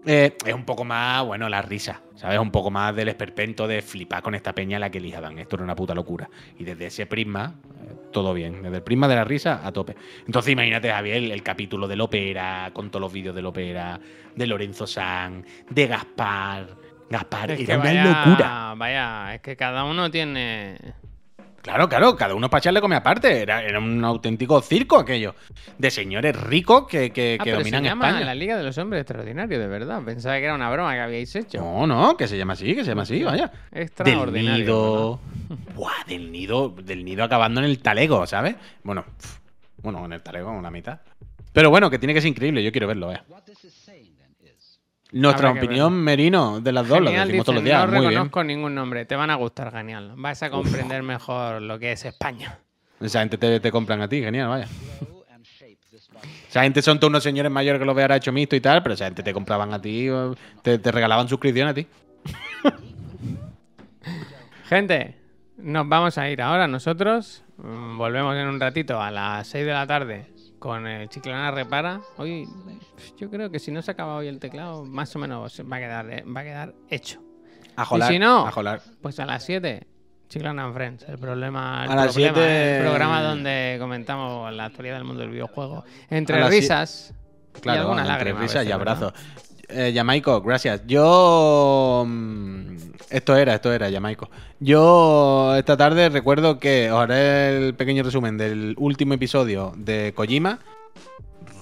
eh, 0.07 0.35
es 0.47 0.55
un 0.55 0.65
poco 0.65 0.83
más, 0.83 1.23
bueno, 1.27 1.47
la 1.51 1.61
risa, 1.61 2.01
¿sabes? 2.15 2.39
Un 2.39 2.51
poco 2.51 2.71
más 2.71 2.97
del 2.97 3.09
esperpento 3.09 3.69
de 3.69 3.83
flipar 3.83 4.23
con 4.23 4.35
esta 4.35 4.55
peña 4.55 4.79
a 4.79 4.81
la 4.81 4.91
que 4.91 4.97
elijaban. 4.97 5.39
Esto 5.39 5.57
era 5.57 5.65
una 5.65 5.77
puta 5.77 5.95
locura. 5.95 6.31
Y 6.59 6.65
desde 6.65 6.87
ese 6.87 7.05
prisma, 7.05 7.57
eh, 7.83 7.97
todo 8.13 8.33
bien. 8.33 8.63
Desde 8.63 8.79
el 8.79 8.83
prisma 8.83 9.09
de 9.09 9.15
la 9.17 9.25
risa 9.25 9.61
a 9.63 9.73
tope. 9.73 9.95
Entonces 10.27 10.55
imagínate, 10.55 10.91
Javier, 10.91 11.17
el, 11.19 11.31
el 11.31 11.43
capítulo 11.43 11.87
del 11.87 12.01
ópera, 12.01 12.71
con 12.73 12.89
todos 12.89 13.03
los 13.03 13.13
vídeos 13.13 13.35
del 13.35 13.45
ópera, 13.45 14.01
de 14.35 14.47
Lorenzo 14.47 14.87
San, 14.87 15.45
de 15.69 15.87
Gaspar. 15.87 16.67
Gaspar, 17.11 17.51
Es 17.51 17.61
era 17.61 17.83
que 17.83 17.91
una 17.91 18.25
locura. 18.25 18.75
Vaya, 18.75 19.35
es 19.35 19.43
que 19.43 19.55
cada 19.55 19.85
uno 19.85 20.11
tiene. 20.11 20.79
Claro, 21.65 21.89
claro, 21.89 22.15
cada 22.15 22.35
uno 22.35 22.51
para 22.51 22.59
echarle 22.59 22.83
come 22.83 22.95
aparte. 22.95 23.41
Era, 23.41 23.63
era 23.63 23.79
un 23.79 24.05
auténtico 24.05 24.61
circo 24.61 24.99
aquello. 24.99 25.35
De 25.79 25.91
señores 25.91 26.37
ricos 26.39 26.87
que, 26.87 27.11
que, 27.11 27.39
Ah, 27.41 27.43
que 27.43 27.51
pero 27.53 27.59
dominan 27.61 27.83
se 27.83 27.89
llama 27.89 28.09
España. 28.09 28.27
la 28.27 28.35
Liga 28.35 28.59
de 28.59 28.65
los 28.65 28.77
Hombres 28.77 29.01
Extraordinarios, 29.01 29.59
de 29.59 29.67
verdad. 29.67 30.03
Pensaba 30.05 30.37
que 30.37 30.45
era 30.45 30.55
una 30.55 30.71
broma 30.71 30.93
que 30.93 31.01
habíais 31.01 31.35
hecho. 31.35 31.59
No, 31.63 31.87
no, 31.87 32.19
que 32.19 32.29
se 32.29 32.37
llama 32.37 32.53
así, 32.53 32.75
que 32.75 32.85
se 32.85 32.91
llama 32.91 33.03
así, 33.05 33.23
vaya. 33.25 33.51
Del 33.71 33.83
Extraordinario. 33.85 34.59
nido. 34.59 35.21
Buah, 35.75 36.05
del 36.07 36.31
nido. 36.31 36.69
Del 36.69 37.03
nido 37.03 37.25
acabando 37.25 37.61
en 37.61 37.67
el 37.67 37.79
talego, 37.79 38.27
¿sabes? 38.27 38.57
Bueno, 38.83 39.07
bueno, 39.83 40.05
en 40.05 40.13
el 40.13 40.23
talego, 40.23 40.55
en 40.55 40.63
la 40.63 40.71
mitad. 40.71 41.01
Pero 41.55 41.71
bueno, 41.71 41.89
que 41.89 41.99
tiene 41.99 42.13
que 42.13 42.21
ser 42.21 42.29
increíble, 42.29 42.63
yo 42.63 42.73
quiero 42.73 42.89
verlo, 42.89 43.11
eh. 43.11 43.21
Nuestra 45.15 45.49
Habrá 45.49 45.61
que 45.61 45.67
opinión, 45.67 45.93
Merino, 45.95 46.61
de 46.61 46.73
las 46.73 46.89
dos, 46.89 47.01
lo 47.01 47.07
Genial, 47.07 47.29
decimos 47.29 47.45
todos 47.47 47.55
los 47.57 47.65
días. 47.65 47.81
no 47.87 47.93
Muy 47.93 48.01
bien. 48.01 48.11
reconozco 48.11 48.45
ningún 48.45 48.75
nombre. 48.75 49.05
Te 49.05 49.15
van 49.17 49.31
a 49.31 49.37
gustar, 49.37 49.71
genial. 49.73 50.13
Vas 50.17 50.43
a 50.43 50.51
comprender 50.51 51.03
mejor 51.03 51.63
lo 51.63 51.79
que 51.79 51.93
es 51.93 52.05
España. 52.05 52.59
Esa 53.01 53.21
gente 53.21 53.39
te, 53.39 53.61
te 53.61 53.71
compran 53.71 54.01
a 54.03 54.09
ti, 54.09 54.21
genial, 54.23 54.49
vaya. 54.49 54.67
Esa 56.49 56.63
gente 56.63 56.83
son 56.83 56.99
todos 56.99 57.11
unos 57.11 57.23
señores 57.23 57.51
mayores 57.51 57.79
que 57.81 57.85
lo 57.87 57.95
vean 57.95 58.13
hecho 58.13 58.33
mixto 58.33 58.57
y 58.57 58.61
tal, 58.61 58.83
pero 58.83 58.95
esa 58.95 59.05
gente 59.07 59.23
te 59.23 59.33
compraban 59.33 59.73
a 59.73 59.81
ti, 59.81 60.09
o 60.09 60.35
te, 60.63 60.79
te 60.79 60.93
regalaban 60.93 61.29
suscripción 61.29 61.69
a 61.69 61.75
ti. 61.75 61.87
Gente, 64.69 65.17
nos 65.59 65.89
vamos 65.89 66.17
a 66.19 66.29
ir 66.31 66.41
ahora 66.43 66.67
nosotros. 66.67 67.45
Mm, 67.59 67.99
Volvemos 67.99 68.35
en 68.37 68.47
un 68.49 68.59
ratito 68.61 69.01
a 69.01 69.11
las 69.11 69.47
6 69.49 69.67
de 69.67 69.73
la 69.73 69.87
tarde 69.87 70.27
con 70.65 70.87
el 70.87 71.11
Chiclana 71.11 71.51
Repara. 71.51 72.01
Hoy 72.17 72.49
yo 73.19 73.29
creo 73.29 73.51
que 73.51 73.59
si 73.59 73.71
no 73.71 73.83
se 73.83 73.91
acaba 73.91 74.17
hoy 74.17 74.29
el 74.29 74.39
teclado, 74.39 74.83
más 74.87 75.15
o 75.15 75.19
menos 75.19 75.61
va 75.71 75.77
a 75.77 75.79
quedar, 75.79 76.11
eh, 76.11 76.25
va 76.25 76.41
a 76.41 76.45
quedar 76.45 76.75
hecho. 76.89 77.21
A 77.77 77.85
jolar, 77.85 78.11
si 78.11 78.19
no? 78.19 78.47
a 78.47 78.51
jolar. 78.51 78.81
Pues 79.03 79.21
a 79.21 79.27
las 79.27 79.45
7 79.45 79.87
Chiclana 80.31 80.65
and 80.65 80.73
Friends, 80.75 81.05
el 81.07 81.19
problema, 81.19 81.85
el, 81.85 81.91
A 81.93 81.95
las 81.97 82.13
problema, 82.15 82.35
siete- 82.35 82.77
el 82.79 82.83
programa 82.83 83.23
donde 83.23 83.77
comentamos 83.79 84.51
la 84.55 84.65
actualidad 84.65 84.95
del 84.95 85.05
mundo 85.05 85.21
del 85.21 85.33
videojuego. 85.33 85.85
Entre 86.09 86.43
risas 86.49 87.13
y 87.55 87.61
Claro, 87.61 87.83
alguna 87.83 88.01
entre 88.01 88.15
lágrima. 88.15 88.39
a 88.39 88.43
risas 88.43 88.67
y 88.67 88.73
abrazos. 88.73 89.13
Eh, 89.77 89.93
Yamaico, 89.93 90.41
gracias. 90.41 90.83
Yo. 90.87 92.05
mm, 92.07 92.77
Esto 93.11 93.37
era, 93.37 93.55
esto 93.55 93.73
era, 93.73 93.91
Yamaico. 93.91 94.31
Yo 94.61 95.55
esta 95.57 95.77
tarde 95.77 96.09
recuerdo 96.09 96.59
que 96.59 96.91
os 96.93 97.01
haré 97.01 97.57
el 97.69 97.75
pequeño 97.75 98.03
resumen 98.05 98.39
del 98.39 98.75
último 98.79 99.15
episodio 99.15 99.73
de 99.77 100.13
Kojima. 100.15 100.61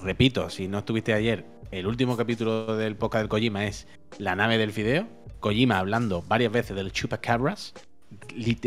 Repito, 0.03 0.49
si 0.49 0.67
no 0.67 0.79
estuviste 0.79 1.13
ayer, 1.13 1.45
el 1.71 1.87
último 1.87 2.15
capítulo 2.17 2.77
del 2.77 2.95
podcast 2.95 3.21
del 3.23 3.29
Kojima 3.29 3.65
es 3.65 3.87
La 4.19 4.35
nave 4.35 4.57
del 4.57 4.71
fideo. 4.71 5.07
Kojima 5.39 5.79
hablando 5.79 6.21
varias 6.27 6.51
veces 6.51 6.75
del 6.75 6.91
chupacabras. 6.91 7.73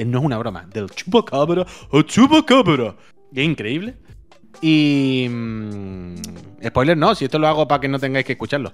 No 0.05 0.19
es 0.19 0.25
una 0.25 0.39
broma, 0.39 0.67
del 0.73 0.91
chupacabra 0.91 1.65
o 1.91 2.03
chupacabra. 2.03 2.97
Es 3.33 3.45
increíble. 3.45 3.95
Y. 4.61 5.29
mm, 5.31 6.15
spoiler, 6.67 6.97
no, 6.97 7.15
si 7.15 7.27
esto 7.27 7.39
lo 7.39 7.47
hago 7.47 7.69
para 7.69 7.81
que 7.81 7.89
no 7.89 7.99
tengáis 7.99 8.27
que 8.27 8.33
escucharlo. 8.33 8.73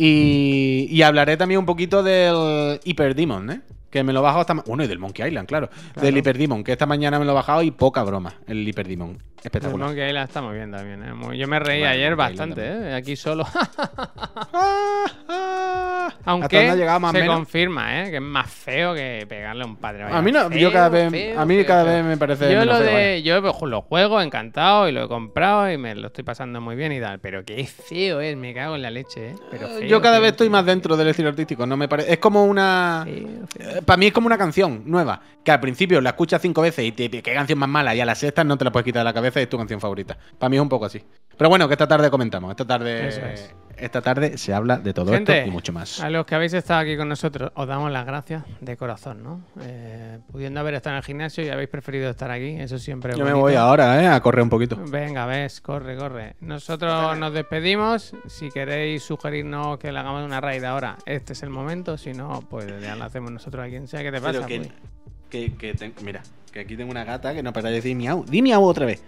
Y, 0.00 1.02
hablaré 1.02 1.36
también 1.36 1.58
un 1.58 1.66
poquito 1.66 2.04
del 2.04 2.78
Hyper 2.84 3.16
Demon, 3.16 3.50
¿eh? 3.50 3.60
Que 3.90 4.02
me 4.04 4.12
lo 4.12 4.20
he 4.20 4.22
bajado 4.22 4.40
hasta. 4.42 4.54
Bueno, 4.54 4.84
y 4.84 4.86
del 4.86 4.98
Monkey 4.98 5.26
Island, 5.26 5.48
claro. 5.48 5.70
Del 6.00 6.16
Hyper 6.16 6.36
Demon, 6.36 6.62
que 6.62 6.72
esta 6.72 6.84
mañana 6.86 7.18
me 7.18 7.24
lo 7.24 7.32
he 7.32 7.34
bajado 7.34 7.62
y 7.62 7.70
poca 7.70 8.02
broma. 8.02 8.34
El 8.46 8.66
Hyper 8.68 8.86
Demon. 8.86 9.10
El 9.10 9.44
Espectacular. 9.44 9.86
Monkey 9.88 10.06
Island 10.08 10.28
está 10.28 10.42
muy 10.42 10.56
bien 10.56 10.70
también. 10.72 11.02
¿eh? 11.04 11.14
Muy- 11.14 11.38
Yo 11.38 11.46
me 11.48 11.58
reí 11.60 11.78
Bueno, 11.80 11.94
ayer 11.94 12.16
bastante, 12.16 12.60
¿eh? 12.66 12.94
aquí 12.94 13.14
solo. 13.16 13.46
Ah, 13.54 13.68
ah. 15.28 16.04
¿Hasta 16.08 16.30
Aunque 16.32 16.86
más 17.00 17.12
se 17.12 17.20
menos? 17.20 17.36
confirma, 17.36 18.02
¿eh? 18.02 18.10
que 18.10 18.16
es 18.16 18.22
más 18.22 18.50
feo 18.50 18.94
que 18.94 19.24
pegarle 19.28 19.62
a 19.62 19.66
un 19.66 19.76
padre. 19.76 20.04
A 20.04 20.20
mí 20.20 20.32
no, 20.32 20.50
yo 20.50 20.72
cada 20.72 20.88
vez- 20.88 21.36
a 21.36 21.44
mí 21.44 21.64
cada 21.64 21.84
vez 21.84 22.04
me 22.04 22.16
parece 22.16 22.52
Yo 22.52 22.64
lo 22.64 22.74
feo, 22.76 22.82
de, 22.82 22.92
vaya. 22.92 23.18
yo 23.18 23.40
pues, 23.42 23.70
lo 23.70 23.82
juego 23.82 24.20
encantado 24.20 24.88
y 24.88 24.92
lo 24.92 25.04
he 25.04 25.08
comprado 25.08 25.70
y 25.70 25.78
me 25.78 25.94
lo 25.94 26.08
estoy 26.08 26.24
pasando 26.24 26.60
muy 26.60 26.76
bien 26.76 26.92
y 26.92 27.00
tal, 27.00 27.18
pero 27.20 27.44
qué 27.44 27.64
feo 27.66 28.20
es, 28.20 28.36
me 28.36 28.52
cago 28.54 28.74
en 28.76 28.82
la 28.82 28.90
leche, 28.90 29.30
¿eh? 29.30 29.34
Pero 29.50 29.68
feo, 29.68 29.80
Yo 29.82 30.00
cada 30.02 30.14
feo, 30.16 30.22
vez 30.22 30.30
estoy 30.32 30.46
feo, 30.48 30.52
más 30.52 30.66
dentro 30.66 30.96
del 30.96 31.08
estilo 31.08 31.28
artístico. 31.28 31.64
No 31.66 31.76
me 31.76 31.88
parece. 31.88 32.12
Es 32.12 32.18
como 32.18 32.44
una. 32.44 33.06
Para 33.84 33.96
mí 33.96 34.06
es 34.06 34.12
como 34.12 34.26
una 34.26 34.38
canción 34.38 34.82
nueva, 34.86 35.20
que 35.44 35.50
al 35.50 35.60
principio 35.60 36.00
la 36.00 36.10
escuchas 36.10 36.42
cinco 36.42 36.62
veces 36.62 36.84
y 36.84 36.92
te, 36.92 37.10
qué 37.10 37.34
canción 37.34 37.58
más 37.58 37.68
mala, 37.68 37.94
y 37.94 38.00
a 38.00 38.06
la 38.06 38.14
sexta 38.14 38.44
no 38.44 38.56
te 38.56 38.64
la 38.64 38.72
puedes 38.72 38.84
quitar 38.84 39.00
de 39.00 39.04
la 39.04 39.14
cabeza 39.14 39.40
y 39.40 39.44
es 39.44 39.48
tu 39.48 39.58
canción 39.58 39.80
favorita. 39.80 40.16
Para 40.38 40.50
mí 40.50 40.56
es 40.56 40.62
un 40.62 40.68
poco 40.68 40.86
así. 40.86 41.02
Pero 41.36 41.48
bueno, 41.50 41.68
que 41.68 41.74
esta 41.74 41.86
tarde 41.86 42.10
comentamos. 42.10 42.50
Esta 42.50 42.66
tarde, 42.66 43.08
Eso 43.08 43.20
es. 43.26 43.54
Esta 43.80 44.02
tarde 44.02 44.36
se 44.38 44.52
habla 44.54 44.78
de 44.78 44.92
todo 44.92 45.12
Gente, 45.12 45.38
esto 45.38 45.48
y 45.48 45.52
mucho 45.52 45.72
más. 45.72 46.00
A 46.00 46.10
los 46.10 46.26
que 46.26 46.34
habéis 46.34 46.52
estado 46.52 46.80
aquí 46.80 46.96
con 46.96 47.08
nosotros, 47.08 47.50
os 47.54 47.66
damos 47.66 47.90
las 47.90 48.04
gracias 48.06 48.44
de 48.60 48.76
corazón, 48.76 49.22
¿no? 49.22 49.40
Eh, 49.62 50.18
pudiendo 50.30 50.60
haber 50.60 50.74
estado 50.74 50.94
en 50.94 50.98
el 50.98 51.04
gimnasio 51.04 51.44
y 51.44 51.48
habéis 51.48 51.68
preferido 51.68 52.10
estar 52.10 52.30
aquí, 52.30 52.56
eso 52.58 52.78
siempre 52.78 53.12
es 53.12 53.18
Yo 53.18 53.24
me 53.24 53.32
voy 53.32 53.54
ahora, 53.54 54.02
¿eh? 54.02 54.06
A 54.08 54.20
correr 54.20 54.42
un 54.42 54.50
poquito. 54.50 54.76
Venga, 54.88 55.26
ves, 55.26 55.60
corre, 55.60 55.96
corre. 55.96 56.36
Nosotros 56.40 57.16
nos 57.18 57.32
despedimos. 57.32 58.14
Si 58.26 58.50
queréis 58.50 59.02
sugerirnos 59.02 59.78
que 59.78 59.92
le 59.92 59.98
hagamos 59.98 60.24
una 60.24 60.40
raid 60.40 60.64
ahora, 60.64 60.96
este 61.06 61.32
es 61.32 61.42
el 61.42 61.50
momento. 61.50 61.96
Si 61.98 62.12
no, 62.12 62.40
pues 62.48 62.66
ya 62.80 62.96
lo 62.96 63.04
hacemos 63.04 63.30
nosotros 63.30 63.64
a 63.66 63.68
quien 63.68 63.86
sea. 63.88 64.02
¿Qué 64.02 64.12
te 64.12 64.20
pasa? 64.20 64.32
Pero 64.32 64.46
que, 64.46 64.58
pues? 64.58 64.70
que, 65.30 65.54
que 65.56 65.74
ten- 65.74 65.94
mira, 66.02 66.22
que 66.52 66.60
aquí 66.60 66.76
tengo 66.76 66.90
una 66.90 67.04
gata 67.04 67.34
que 67.34 67.42
no 67.42 67.52
para 67.52 67.68
de 67.68 67.76
decir 67.76 67.94
miau. 67.96 68.24
Di 68.24 68.42
miau 68.42 68.62
otra 68.64 68.86
vez. 68.86 69.02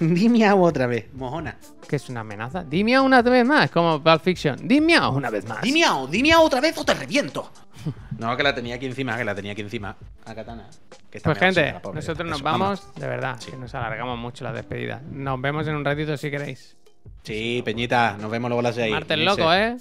Di 0.00 0.28
miau 0.28 0.62
otra 0.62 0.86
vez, 0.86 1.12
mojona. 1.14 1.56
¿Qué 1.88 1.96
es 1.96 2.08
una 2.08 2.20
amenaza? 2.20 2.62
Dime 2.62 3.00
una 3.00 3.20
vez 3.22 3.44
más, 3.44 3.70
como 3.70 4.00
Pulp 4.02 4.22
Fiction. 4.22 4.56
Dime 4.68 4.98
una 5.08 5.28
vez 5.30 5.44
más. 5.48 5.60
Di 5.62 5.72
miau, 5.72 6.06
di 6.06 6.22
miau 6.22 6.42
otra 6.44 6.60
vez 6.60 6.76
o 6.78 6.84
te 6.84 6.94
reviento. 6.94 7.50
No, 8.18 8.36
que 8.36 8.42
la 8.42 8.52
tenía 8.52 8.74
aquí 8.74 8.86
encima, 8.86 9.16
que 9.16 9.24
la 9.24 9.32
tenía 9.32 9.52
aquí 9.52 9.60
encima. 9.62 9.96
A 10.26 10.34
Katana. 10.34 10.68
que 11.08 11.18
está 11.18 11.30
Pues 11.30 11.38
gente, 11.38 11.74
pobre. 11.80 11.96
nosotros 12.00 12.28
nos 12.28 12.42
vamos, 12.42 12.92
de 12.96 13.06
verdad, 13.06 13.38
que 13.38 13.56
nos 13.56 13.72
alargamos 13.76 14.18
mucho 14.18 14.42
la 14.42 14.52
despedida. 14.52 15.00
Nos 15.12 15.40
vemos 15.40 15.68
en 15.68 15.76
un 15.76 15.84
ratito 15.84 16.16
si 16.16 16.28
queréis. 16.28 16.76
Sí, 17.22 17.62
Peñita, 17.64 18.16
nos 18.20 18.28
vemos 18.28 18.48
luego 18.48 18.58
a 18.58 18.62
las 18.64 18.74
6. 18.74 18.90
Martes 18.92 19.18
loco, 19.20 19.54
¿eh? 19.54 19.76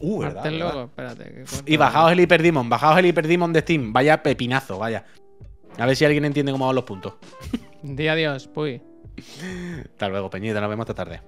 Uh, 0.00 0.20
verdad, 0.20 0.34
Martes 0.36 0.52
verdad. 0.52 0.66
loco, 0.74 0.84
espérate. 0.84 1.24
que 1.64 1.72
Y 1.72 1.76
bajaos 1.76 2.12
el 2.12 2.20
Hyper 2.20 2.42
Demon, 2.42 2.68
bajaos 2.70 2.98
el 2.98 3.06
Hyper 3.06 3.28
Demon 3.28 3.52
de 3.52 3.60
Steam. 3.60 3.92
Vaya 3.92 4.22
pepinazo, 4.22 4.78
vaya. 4.78 5.04
A 5.78 5.84
ver 5.84 5.94
si 5.96 6.06
alguien 6.06 6.24
entiende 6.24 6.50
cómo 6.50 6.64
van 6.66 6.74
los 6.74 6.84
puntos. 6.84 7.12
Di 7.82 8.08
adiós, 8.08 8.48
puy. 8.48 8.80
Hasta 9.16 10.08
luego, 10.08 10.30
Peñita, 10.30 10.60
nos 10.60 10.70
vemos 10.70 10.84
esta 10.84 10.94
tarde. 10.94 11.20